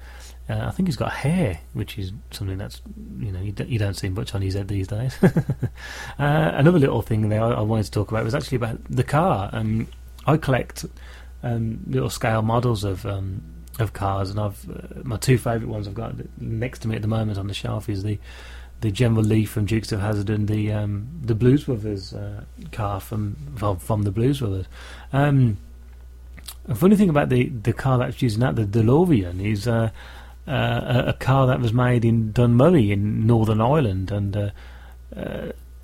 uh, 0.48 0.66
I 0.66 0.70
think 0.70 0.88
he's 0.88 0.96
got 0.96 1.12
hair, 1.12 1.60
which 1.72 1.98
is 1.98 2.12
something 2.30 2.56
that's 2.56 2.80
you 3.18 3.32
know 3.32 3.40
you 3.40 3.52
don't, 3.52 3.68
you 3.68 3.78
don't 3.78 3.94
see 3.94 4.08
much 4.08 4.34
on 4.34 4.42
his 4.42 4.54
head 4.54 4.68
these 4.68 4.86
days. 4.86 5.18
another 6.18 6.78
little 6.78 7.02
thing 7.02 7.28
there 7.28 7.42
I, 7.42 7.52
I, 7.52 7.60
wanted 7.60 7.84
to 7.86 7.90
talk 7.90 8.10
about 8.10 8.24
was 8.24 8.34
actually 8.34 8.56
about 8.56 8.78
the 8.88 9.04
car. 9.04 9.50
and. 9.52 9.88
I 10.26 10.36
collect 10.36 10.84
um, 11.42 11.80
little 11.86 12.10
scale 12.10 12.42
models 12.42 12.84
of 12.84 13.06
um, 13.06 13.42
of 13.78 13.92
cars, 13.92 14.30
and 14.30 14.40
I've 14.40 14.68
uh, 14.68 15.02
my 15.04 15.16
two 15.16 15.38
favourite 15.38 15.68
ones 15.68 15.86
I've 15.86 15.94
got 15.94 16.14
next 16.40 16.80
to 16.80 16.88
me 16.88 16.96
at 16.96 17.02
the 17.02 17.08
moment 17.08 17.38
on 17.38 17.46
the 17.46 17.54
shelf 17.54 17.88
is 17.88 18.02
the 18.02 18.18
the 18.80 18.90
General 18.90 19.22
Lee 19.22 19.44
from 19.44 19.64
Dukes 19.64 19.92
of 19.92 20.00
Hazzard 20.00 20.30
and 20.30 20.48
the 20.48 20.72
um, 20.72 21.08
the 21.22 21.34
Blues 21.34 21.64
Brothers 21.64 22.12
uh, 22.12 22.44
car 22.72 23.00
from, 23.00 23.36
from, 23.56 23.78
from 23.78 24.02
the 24.02 24.10
Blues 24.10 24.40
Brothers. 24.40 24.66
Um, 25.12 25.58
a 26.68 26.74
funny 26.74 26.96
thing 26.96 27.08
about 27.08 27.28
the 27.28 27.48
the 27.48 27.72
car 27.72 27.98
that's 27.98 28.20
using 28.20 28.40
that 28.40 28.56
the 28.56 28.64
DeLorean 28.64 29.44
is 29.44 29.68
uh, 29.68 29.90
uh, 30.46 31.04
a, 31.06 31.12
car 31.12 31.46
that 31.46 31.60
was 31.60 31.72
made 31.72 32.04
in 32.04 32.32
Dunmurry 32.32 32.90
in 32.90 33.26
Northern 33.26 33.60
Ireland 33.60 34.10
and. 34.10 34.52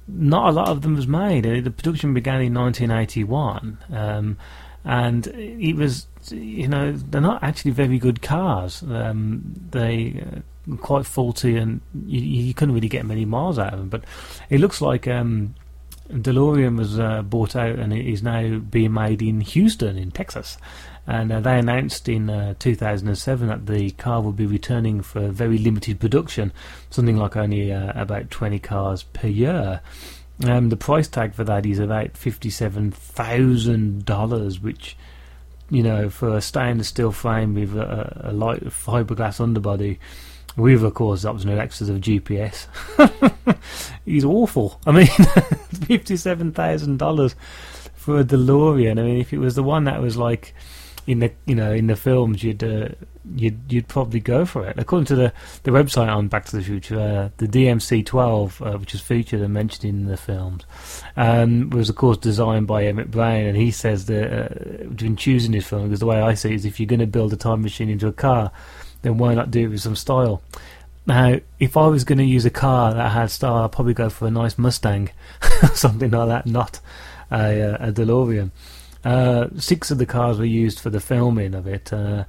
Not 0.09 0.49
a 0.49 0.53
lot 0.53 0.69
of 0.69 0.83
them 0.83 0.97
was 0.97 1.07
made. 1.07 1.47
Uh, 1.47 1.61
the 1.61 1.70
production 1.70 2.15
began 2.15 2.41
in 2.41 2.55
1981, 2.55 3.79
um, 3.93 4.37
and 4.85 5.27
it 5.29 5.74
was, 5.77 6.07
you 6.31 6.69
know, 6.69 6.93
they're 6.93 7.20
not 7.20 7.43
actually 7.43 7.70
very 7.70 7.99
good 7.99 8.20
cars. 8.20 8.83
Um, 8.83 9.55
they 9.70 10.24
uh, 10.27 10.77
quite 10.77 11.07
faulty, 11.07 11.57
and 11.57 11.81
you, 12.07 12.20
you, 12.20 12.55
couldn't 12.55 12.74
really 12.74 12.89
get 12.89 13.07
many 13.07 13.24
miles 13.24 13.59
out 13.59 13.73
of 13.73 13.79
them. 13.79 13.89
But 13.89 14.05
it 14.51 14.61
looks 14.61 14.81
like 14.81 15.07
um, 15.07 15.55
DeLorean 16.11 16.77
was 16.77 16.99
uh, 16.99 17.23
bought 17.23 17.57
out 17.57 17.79
and 17.79 17.93
it 17.93 18.07
is 18.07 18.23
now 18.23 18.59
being 18.59 18.93
made 18.93 19.23
in 19.23 19.41
Houston, 19.41 19.97
in 19.97 20.11
Texas. 20.11 20.59
And 21.07 21.33
uh, 21.33 21.41
they 21.41 21.59
announced 21.59 22.07
in 22.09 22.31
uh, 22.31 22.55
2007 22.59 23.49
that 23.49 23.66
the 23.66 23.91
car 23.93 24.20
will 24.23 24.33
be 24.33 24.47
returning 24.47 25.03
for 25.03 25.29
very 25.29 25.59
limited 25.59 25.99
production, 25.99 26.53
something 26.91 27.16
like 27.16 27.37
only 27.37 27.73
uh, 27.73 28.01
about 28.01 28.31
20 28.31 28.61
cars 28.61 29.03
per 29.03 29.27
year. 29.27 29.81
Um, 30.45 30.69
the 30.69 30.77
price 30.77 31.09
tag 31.09 31.35
for 31.35 31.43
that 31.45 31.66
is 31.66 31.81
about 31.81 32.12
$57,000, 32.15 34.62
which, 34.62 34.97
you 35.70 35.83
know, 35.83 36.09
for 36.09 36.37
a 36.37 36.41
stainless 36.41 36.87
steel 36.89 37.12
frame 37.12 37.55
with 37.55 37.77
a, 37.77 38.29
a 38.29 38.33
light 38.33 38.65
fiberglass 38.65 39.41
underbody, 39.41 39.99
with, 40.57 40.83
of 40.85 40.95
course, 40.95 41.24
optional 41.24 41.59
extras 41.59 41.89
of 41.89 41.97
GPS. 41.99 42.66
He's 44.05 44.24
awful. 44.24 44.81
I 44.87 44.93
mean, 44.93 45.07
fifty-seven 45.87 46.53
thousand 46.53 46.99
dollars 46.99 47.35
for 47.95 48.20
a 48.20 48.24
DeLorean. 48.24 48.99
I 48.99 49.03
mean, 49.03 49.19
if 49.19 49.33
it 49.33 49.39
was 49.39 49.55
the 49.55 49.62
one 49.62 49.85
that 49.85 50.03
was 50.03 50.16
like 50.16 50.55
in 51.07 51.19
the 51.20 51.33
you 51.47 51.55
know 51.55 51.73
in 51.73 51.87
the 51.87 51.97
films, 51.97 52.43
you'd 52.43 52.62
uh, 52.62 52.89
you'd 53.35 53.61
you'd 53.69 53.89
probably 53.89 54.20
go 54.20 54.45
for 54.45 54.66
it. 54.66 54.79
According 54.79 55.07
to 55.07 55.16
the, 55.16 55.33
the 55.62 55.70
website 55.70 56.09
on 56.09 56.29
Back 56.29 56.47
to 56.47 56.57
the 56.57 56.62
Future, 56.62 56.99
uh, 56.99 57.29
the 57.39 57.47
DMC-12, 57.47 58.74
uh, 58.74 58.79
which 58.79 58.95
is 58.95 59.01
featured 59.01 59.41
and 59.41 59.53
mentioned 59.53 59.85
in 59.85 60.07
the 60.07 60.16
films, 60.16 60.65
um, 61.16 61.70
was 61.70 61.89
of 61.89 61.97
course 61.97 62.19
designed 62.19 62.66
by 62.66 62.85
Emmett 62.85 63.11
Brown, 63.11 63.47
and 63.47 63.57
he 63.57 63.70
says 63.70 64.07
that 64.07 64.33
uh, 64.33 64.85
when 65.01 65.16
choosing 65.16 65.53
this 65.53 65.66
film, 65.66 65.85
because 65.85 66.01
the 66.01 66.07
way 66.07 66.20
I 66.20 66.35
see 66.35 66.51
it 66.51 66.55
is, 66.57 66.65
if 66.65 66.79
you're 66.79 66.87
going 66.87 67.01
to 67.01 67.07
build 67.07 67.33
a 67.33 67.37
time 67.37 67.62
machine 67.62 67.89
into 67.89 68.07
a 68.07 68.12
car, 68.12 68.51
then 69.03 69.19
why 69.19 69.35
not 69.35 69.51
do 69.51 69.61
it 69.61 69.69
with 69.69 69.81
some 69.81 69.97
style? 69.97 70.43
Now, 71.05 71.41
if 71.59 71.77
I 71.77 71.89
was 71.89 72.05
going 72.05 72.19
to 72.19 72.24
use 72.24 72.45
a 72.45 72.51
car 72.51 72.95
that 72.95 73.11
had 73.11 73.31
style, 73.31 73.65
I'd 73.65 73.73
probably 73.73 73.95
go 73.95 74.09
for 74.09 74.29
a 74.29 74.31
nice 74.31 74.57
Mustang, 74.57 75.11
something 75.74 76.12
like 76.12 76.29
that, 76.29 76.47
not 76.47 76.79
a, 77.31 77.61
uh, 77.61 77.89
a 77.89 77.93
DeLorean. 77.93 78.53
Uh, 79.05 79.49
six 79.57 79.91
of 79.91 79.99
the 79.99 80.07
cars 80.07 80.39
were 80.39 80.45
used 80.45 80.79
for 80.79 80.91
the 80.91 81.01
filming 81.01 81.55
of 81.55 81.66
it, 81.66 81.93
uh, 81.93 82.24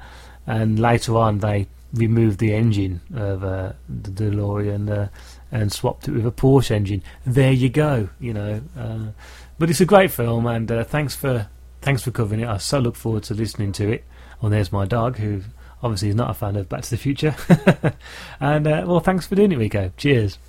and 0.48 0.80
later 0.80 1.16
on 1.18 1.40
they 1.40 1.68
removed 1.94 2.40
the 2.40 2.54
engine 2.54 3.02
of 3.14 3.44
uh, 3.44 3.74
the 3.88 4.10
DeLorean 4.10 4.90
uh, 4.90 5.08
and 5.52 5.72
swapped 5.72 6.08
it 6.08 6.12
with 6.12 6.26
a 6.26 6.32
Porsche 6.32 6.72
engine. 6.72 7.04
There 7.26 7.52
you 7.52 7.70
go, 7.70 8.10
you 8.20 8.34
know. 8.34 8.62
Uh, 8.78 9.12
but 9.60 9.70
it's 9.70 9.82
a 9.82 9.86
great 9.86 10.12
film, 10.12 10.48
and 10.48 10.68
thanks 10.88 11.16
for 11.16 11.48
thanks 11.82 12.02
for 12.02 12.12
covering 12.12 12.41
it. 12.41 12.48
I 12.48 12.58
so 12.58 12.80
look 12.80 12.95
forward 12.95 13.24
to 13.24 13.34
listening 13.34 13.72
to 13.74 13.91
it. 13.91 14.04
Well, 14.41 14.50
there's 14.50 14.72
my 14.72 14.86
dog, 14.86 15.18
who 15.18 15.41
obviously 15.84 16.10
is 16.10 16.16
not 16.16 16.32
a 16.32 16.34
fan 16.34 16.56
of 16.56 16.68
Back 16.68 16.82
to 16.82 16.90
the 16.90 16.98
Future. 16.98 17.36
and 18.40 18.66
well, 18.66 19.00
thanks 19.00 19.28
for 19.28 19.36
doing 19.36 19.52
it, 19.52 19.58
Rico. 19.58 19.91
Cheers. 19.95 20.40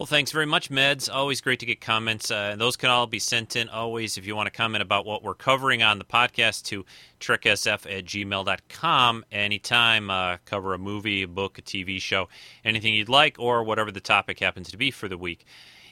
Well, 0.00 0.06
thanks 0.06 0.32
very 0.32 0.46
much, 0.46 0.70
Meds. 0.70 1.12
Always 1.12 1.42
great 1.42 1.60
to 1.60 1.66
get 1.66 1.82
comments. 1.82 2.30
Uh, 2.30 2.56
those 2.56 2.74
can 2.74 2.88
all 2.88 3.06
be 3.06 3.18
sent 3.18 3.54
in 3.54 3.68
always 3.68 4.16
if 4.16 4.26
you 4.26 4.34
want 4.34 4.46
to 4.46 4.50
comment 4.50 4.80
about 4.80 5.04
what 5.04 5.22
we're 5.22 5.34
covering 5.34 5.82
on 5.82 5.98
the 5.98 6.06
podcast 6.06 6.64
to 6.68 6.86
tricksf 7.20 7.84
at 7.84 8.06
gmail.com 8.06 9.24
anytime. 9.30 10.08
Uh, 10.08 10.38
cover 10.46 10.72
a 10.72 10.78
movie, 10.78 11.24
a 11.24 11.28
book, 11.28 11.58
a 11.58 11.62
TV 11.62 12.00
show, 12.00 12.30
anything 12.64 12.94
you'd 12.94 13.10
like, 13.10 13.36
or 13.38 13.62
whatever 13.62 13.92
the 13.92 14.00
topic 14.00 14.38
happens 14.38 14.70
to 14.70 14.78
be 14.78 14.90
for 14.90 15.06
the 15.06 15.18
week. 15.18 15.44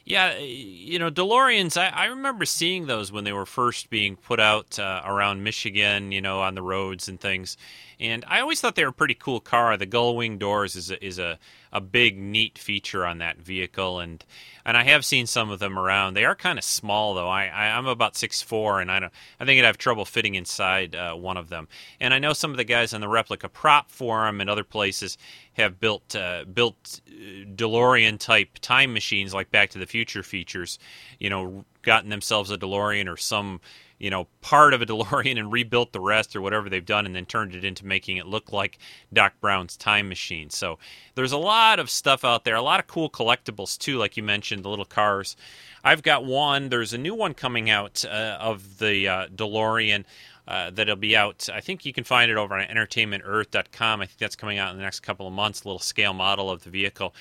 Yeah, 0.07 0.39
you 0.39 0.99
know, 0.99 1.11
DeLoreans, 1.11 1.77
I, 1.77 1.89
I 1.89 2.07
remember 2.07 2.47
seeing 2.47 2.87
those 2.87 3.13
when 3.13 3.25
they 3.25 3.33
were 3.35 3.45
first 3.45 3.91
being 3.91 4.17
put 4.17 4.41
out 4.41 4.79
uh, 4.79 5.03
around 5.05 5.45
Michigan, 5.45 6.13
you 6.13 6.23
know, 6.23 6.41
on 6.41 6.55
the 6.55 6.63
roads 6.63 7.09
and 7.09 7.21
things. 7.21 7.59
And 8.01 8.25
I 8.27 8.41
always 8.41 8.59
thought 8.59 8.75
they 8.75 8.85
were 8.85 8.89
a 8.89 8.95
pretty 8.95 9.13
cool 9.13 9.41
car. 9.41 9.77
The 9.77 9.85
gull 9.85 10.17
wing 10.17 10.39
doors 10.39 10.77
is 10.77 10.91
a, 10.91 11.05
is 11.05 11.19
a 11.19 11.39
a 11.73 11.81
big 11.81 12.19
neat 12.19 12.59
feature 12.59 13.05
on 13.05 13.19
that 13.19 13.39
vehicle 13.39 14.01
and 14.01 14.25
and 14.65 14.77
I 14.77 14.83
have 14.85 15.03
seen 15.03 15.27
some 15.27 15.51
of 15.51 15.61
them 15.61 15.79
around. 15.79 16.13
They 16.13 16.27
are 16.27 16.35
kind 16.35 16.59
of 16.59 16.65
small 16.65 17.15
though. 17.15 17.29
I, 17.29 17.47
I 17.47 17.67
am 17.69 17.87
about 17.87 18.17
six 18.17 18.43
four 18.43 18.81
and 18.81 18.91
I 18.91 19.01
don't 19.01 19.13
I 19.41 19.45
think 19.45 19.59
I'd 19.59 19.67
have 19.67 19.79
trouble 19.79 20.05
fitting 20.05 20.35
inside 20.35 20.95
uh, 20.95 21.15
one 21.15 21.37
of 21.37 21.49
them. 21.49 21.69
And 22.01 22.13
I 22.13 22.19
know 22.19 22.33
some 22.33 22.51
of 22.51 22.57
the 22.57 22.65
guys 22.65 22.93
on 22.93 23.01
the 23.01 23.09
replica 23.09 23.49
prop 23.49 23.91
forum 23.91 24.41
and 24.41 24.51
other 24.51 24.65
places 24.65 25.17
have 25.55 25.81
built 25.81 26.15
uh, 26.15 26.45
built 26.45 27.01
uh, 27.09 27.45
DeLorean 27.55 28.19
type 28.19 28.59
time 28.61 28.93
machines 28.93 29.35
like 29.35 29.51
Back 29.51 29.71
to 29.71 29.79
the 29.79 29.87
Future 29.87 30.23
features. 30.23 30.79
You 31.19 31.31
know, 31.31 31.65
gotten 31.83 32.11
themselves 32.11 32.51
a 32.51 32.59
DeLorean 32.59 33.13
or 33.13 33.17
some 33.17 33.61
you 33.99 34.11
know, 34.11 34.27
part 34.41 34.75
of 34.75 34.83
a 34.83 34.87
DeLorean 34.87 35.39
and 35.39 35.53
rebuilt 35.53 35.93
the 35.93 36.01
rest 36.01 36.35
or 36.35 36.41
whatever 36.41 36.69
they've 36.69 36.85
done 36.85 37.07
and 37.07 37.15
then 37.15 37.27
turned 37.27 37.55
it 37.55 37.65
into 37.65 37.87
making 37.87 38.17
it 38.17 38.27
look 38.27 38.53
like 38.53 38.79
Doc 39.13 39.35
Brown's 39.41 39.77
time 39.77 40.09
machine. 40.09 40.51
So 40.51 40.79
there's 41.15 41.33
a 41.33 41.39
lot 41.39 41.79
of 41.79 41.91
stuff 41.91 42.25
out 42.25 42.45
there, 42.45 42.57
a 42.57 42.63
lot 42.63 42.81
of 42.81 42.87
cool 42.87 43.11
collectibles 43.11 43.79
too, 43.79 43.99
like 43.99 44.17
you 44.17 44.23
mentioned, 44.23 44.65
the 44.65 44.69
little 44.69 44.85
cars. 44.85 45.37
I've 45.85 46.03
got 46.03 46.25
one. 46.25 46.69
There's 46.69 46.93
a 46.93 46.99
new 46.99 47.15
one 47.15 47.35
coming 47.35 47.71
out 47.71 48.05
uh, 48.05 48.37
of 48.41 48.79
the 48.79 49.09
uh, 49.09 49.27
DeLorean. 49.29 50.05
Uh, 50.47 50.71
that'll 50.71 50.97
be 50.97 51.15
out. 51.15 51.47
I 51.53 51.61
think 51.61 51.85
you 51.85 51.93
can 51.93 52.05
find 52.05 52.31
it 52.31 52.39
over 52.39 52.55
on 52.55 52.67
entertainmentearth.com. 52.67 54.01
I 54.01 54.07
think 54.07 54.19
that's 54.19 54.35
coming 54.35 54.57
out 54.57 54.71
in 54.71 54.79
the 54.79 54.83
next 54.83 55.01
couple 55.01 55.27
of 55.27 55.35
months. 55.35 55.63
A 55.63 55.69
little 55.69 55.79
scale 55.79 56.15
model 56.15 56.51
of 56.51 56.65
the 56.65 56.71
vehicle. 56.71 57.15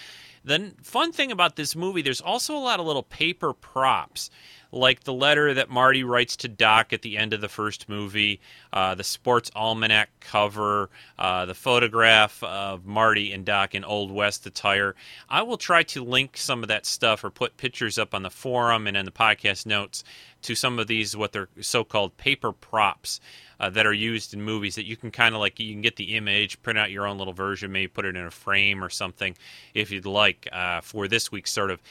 The 0.46 0.72
fun 0.82 1.12
thing 1.12 1.30
about 1.30 1.58
this 1.58 1.76
movie, 1.76 2.02
there's 2.02 2.22
also 2.22 2.56
a 2.56 2.60
lot 2.60 2.80
of 2.80 2.86
little 2.86 3.04
paper 3.04 3.52
props 3.52 4.30
like 4.72 5.04
the 5.04 5.14
letter 5.14 5.54
that 5.54 5.70
Marty 5.70 6.04
writes 6.04 6.36
to 6.38 6.48
Doc 6.48 6.94
at 6.94 7.02
the 7.02 7.18
end 7.18 7.34
of 7.34 7.42
the 7.42 7.50
first 7.50 7.88
movie, 7.88 8.40
uh, 8.74 8.96
the 8.96 9.04
sports 9.04 9.50
almanac 9.56 10.10
cover, 10.20 10.90
uh, 11.18 11.46
the 11.46 11.54
photograph 11.54 12.44
of 12.44 12.86
Marty 12.86 13.32
and 13.32 13.46
Doc 13.46 13.74
in 13.76 13.84
Old 13.84 14.12
West 14.12 14.46
attire. 14.46 14.96
I 15.30 15.42
will 15.44 15.58
try 15.58 15.84
to 15.84 16.04
link 16.04 16.38
some 16.38 16.64
of 16.64 16.70
that 16.70 16.86
stuff 16.86 17.24
or 17.24 17.30
put 17.30 17.58
pictures 17.58 17.98
up 17.98 18.14
on 18.14 18.24
the 18.24 18.30
forum 18.30 18.88
and 18.88 18.98
in 18.98 19.06
the 19.06 19.12
podcast 19.12 19.66
notes 19.66 20.04
to 20.44 20.54
some 20.54 20.78
of 20.80 20.88
these 20.88 21.16
what 21.18 21.32
they're 21.32 21.50
so-called 21.62 22.16
paper 22.18 22.52
props 22.52 23.20
uh, 23.60 23.70
that 23.72 23.88
are 23.88 23.94
used 23.94 24.36
in 24.36 24.42
movies 24.42 24.76
that 24.76 24.86
you 24.86 24.96
can 24.96 25.10
kind 25.10 25.34
of 25.34 25.42
like 25.42 25.60
you 25.60 25.74
can 25.74 25.82
get 25.82 25.96
the 25.96 26.16
image, 26.16 26.62
print 26.62 26.78
out 26.78 26.92
your 26.92 27.08
own 27.08 27.18
little 27.18 27.34
version, 27.34 27.72
maybe 27.72 27.88
put 27.88 28.06
it 28.06 28.16
in 28.16 28.24
a 28.24 28.30
frame 28.30 28.84
or 28.84 28.90
something 28.90 29.36
if 29.74 29.90
you'd 29.90 30.06
like. 30.06 30.48
uh, 30.52 30.82
for 30.82 31.08
this 31.08 31.32
week's 31.32 31.52
sort 31.52 31.72
of 31.72 31.82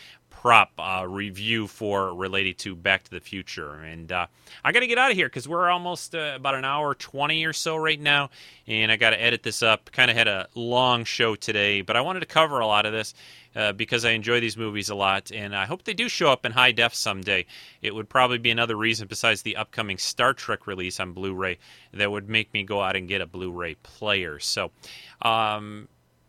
prop 0.40 0.70
uh, 0.78 1.06
review 1.08 1.66
for 1.66 2.14
related 2.14 2.58
to 2.58 2.76
Back 2.76 3.04
to 3.04 3.10
the 3.10 3.20
Future. 3.20 3.72
And 3.72 4.12
uh, 4.12 4.26
I 4.62 4.70
got 4.70 4.80
to 4.80 4.86
get 4.86 4.98
out 4.98 5.10
of 5.10 5.16
here 5.16 5.28
because 5.28 5.48
we're 5.48 5.70
almost 5.70 6.14
uh, 6.14 6.34
about 6.36 6.54
an 6.54 6.64
hour 6.64 6.94
20 6.94 7.44
or 7.46 7.54
so 7.54 7.76
right 7.76 7.98
now. 7.98 8.28
And 8.66 8.92
I 8.92 8.96
got 8.96 9.10
to 9.10 9.20
edit 9.20 9.42
this 9.42 9.62
up. 9.62 9.90
Kind 9.92 10.10
of 10.10 10.16
had 10.16 10.28
a 10.28 10.46
long 10.54 11.04
show 11.04 11.36
today, 11.36 11.80
but 11.80 11.96
I 11.96 12.02
wanted 12.02 12.20
to 12.20 12.26
cover 12.26 12.60
a 12.60 12.66
lot 12.66 12.84
of 12.84 12.92
this. 12.92 13.14
Uh, 13.54 13.72
because 13.72 14.04
I 14.04 14.10
enjoy 14.10 14.38
these 14.38 14.58
movies 14.58 14.90
a 14.90 14.94
lot, 14.94 15.32
and 15.32 15.56
I 15.56 15.64
hope 15.64 15.84
they 15.84 15.94
do 15.94 16.10
show 16.10 16.30
up 16.30 16.44
in 16.44 16.52
high 16.52 16.72
def 16.72 16.94
someday. 16.94 17.46
It 17.80 17.94
would 17.94 18.06
probably 18.06 18.36
be 18.36 18.50
another 18.50 18.76
reason, 18.76 19.08
besides 19.08 19.40
the 19.40 19.56
upcoming 19.56 19.96
Star 19.96 20.34
Trek 20.34 20.66
release 20.66 21.00
on 21.00 21.14
Blu 21.14 21.32
ray, 21.32 21.56
that 21.94 22.10
would 22.10 22.28
make 22.28 22.52
me 22.52 22.64
go 22.64 22.82
out 22.82 22.96
and 22.96 23.08
get 23.08 23.22
a 23.22 23.26
Blu 23.26 23.50
ray 23.50 23.76
player. 23.76 24.38
So 24.40 24.72
um, 25.22 25.88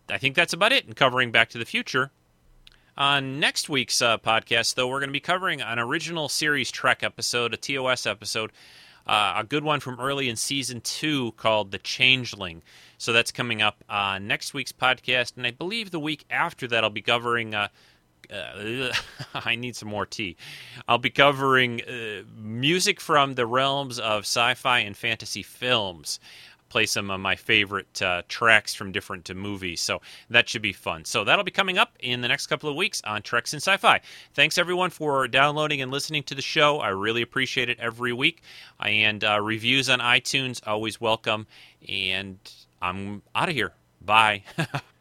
I 0.10 0.18
think 0.18 0.38
that's 0.38 0.54
about 0.54 0.72
it 0.72 0.86
in 0.86 0.94
covering 0.94 1.32
Back 1.32 1.50
to 1.50 1.58
the 1.58 1.66
Future. 1.66 2.12
On 2.98 3.40
next 3.40 3.70
week's 3.70 4.02
uh, 4.02 4.18
podcast, 4.18 4.74
though, 4.74 4.88
we're 4.88 5.00
going 5.00 5.10
to 5.10 5.14
be 5.14 5.20
covering 5.20 5.62
an 5.62 5.78
original 5.78 6.28
series 6.30 6.72
Trek 6.72 7.04
episode, 7.04 7.54
a 7.54 7.58
TOS 7.58 8.08
episode, 8.08 8.52
uh, 9.06 9.36
a 9.38 9.44
good 9.44 9.64
one 9.64 9.80
from 9.80 10.00
early 10.00 10.28
in 10.30 10.36
season 10.36 10.82
two 10.82 11.32
called 11.34 11.70
The 11.70 11.78
Changeling. 11.78 12.64
So 12.98 13.14
that's 13.14 13.32
coming 13.32 13.62
up 13.62 13.84
on 13.88 14.26
next 14.26 14.56
week's 14.56 14.72
podcast, 14.72 15.38
and 15.38 15.46
I 15.46 15.52
believe 15.52 15.92
the 15.92 16.00
week 16.00 16.26
after 16.32 16.68
that 16.70 16.84
I'll 16.84 16.90
be 16.90 17.04
covering. 17.04 17.54
Uh, 17.54 17.68
uh, 18.34 18.92
I 19.36 19.56
need 19.56 19.76
some 19.76 19.90
more 19.90 20.08
tea. 20.08 20.36
I'll 20.88 20.98
be 20.98 21.12
covering 21.12 21.82
uh, 21.84 22.24
music 22.36 23.00
from 23.00 23.36
the 23.36 23.46
realms 23.46 24.00
of 24.00 24.22
sci-fi 24.24 24.80
and 24.80 24.98
fantasy 24.98 25.44
films. 25.44 26.20
Play 26.70 26.86
some 26.86 27.10
of 27.10 27.20
my 27.20 27.36
favorite 27.36 28.02
uh, 28.02 28.24
tracks 28.28 28.74
from 28.74 28.92
different 28.92 29.30
uh, 29.30 29.34
movies, 29.34 29.82
so 29.82 30.02
that 30.30 30.50
should 30.50 30.62
be 30.62 30.74
fun. 30.74 31.06
So 31.06 31.24
that'll 31.24 31.46
be 31.46 31.52
coming 31.52 31.78
up 31.78 31.94
in 32.00 32.22
the 32.22 32.28
next 32.28 32.48
couple 32.48 32.70
of 32.70 32.76
weeks 32.76 33.02
on 33.06 33.22
Treks 33.22 33.54
in 33.54 33.58
Sci-Fi. 33.58 34.02
Thanks 34.34 34.58
everyone 34.58 34.90
for 34.90 35.28
downloading 35.28 35.82
and 35.82 35.92
listening 35.92 36.24
to 36.24 36.36
the 36.36 36.42
show. 36.42 36.80
I 36.80 36.90
really 36.90 37.22
appreciate 37.22 37.70
it 37.70 37.80
every 37.80 38.14
week. 38.14 38.42
And 38.80 39.24
uh, 39.24 39.40
reviews 39.42 39.90
on 39.90 40.00
iTunes 40.00 40.66
always 40.68 41.00
welcome. 41.00 41.48
And 41.88 42.38
I'm 42.82 43.22
out 43.36 43.50
of 43.50 43.56
here. 43.56 43.74
Bye. 44.02 44.44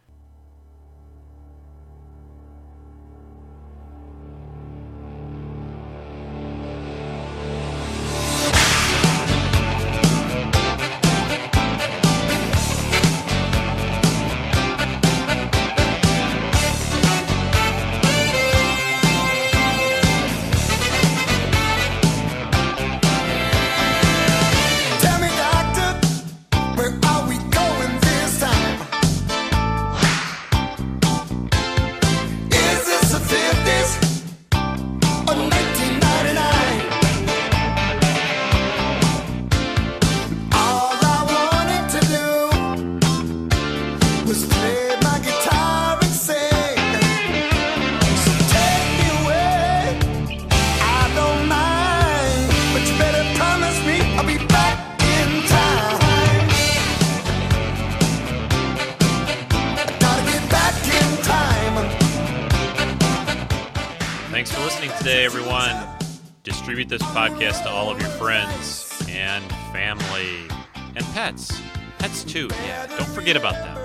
forget 73.26 73.36
about 73.36 73.54
them. 73.54 73.75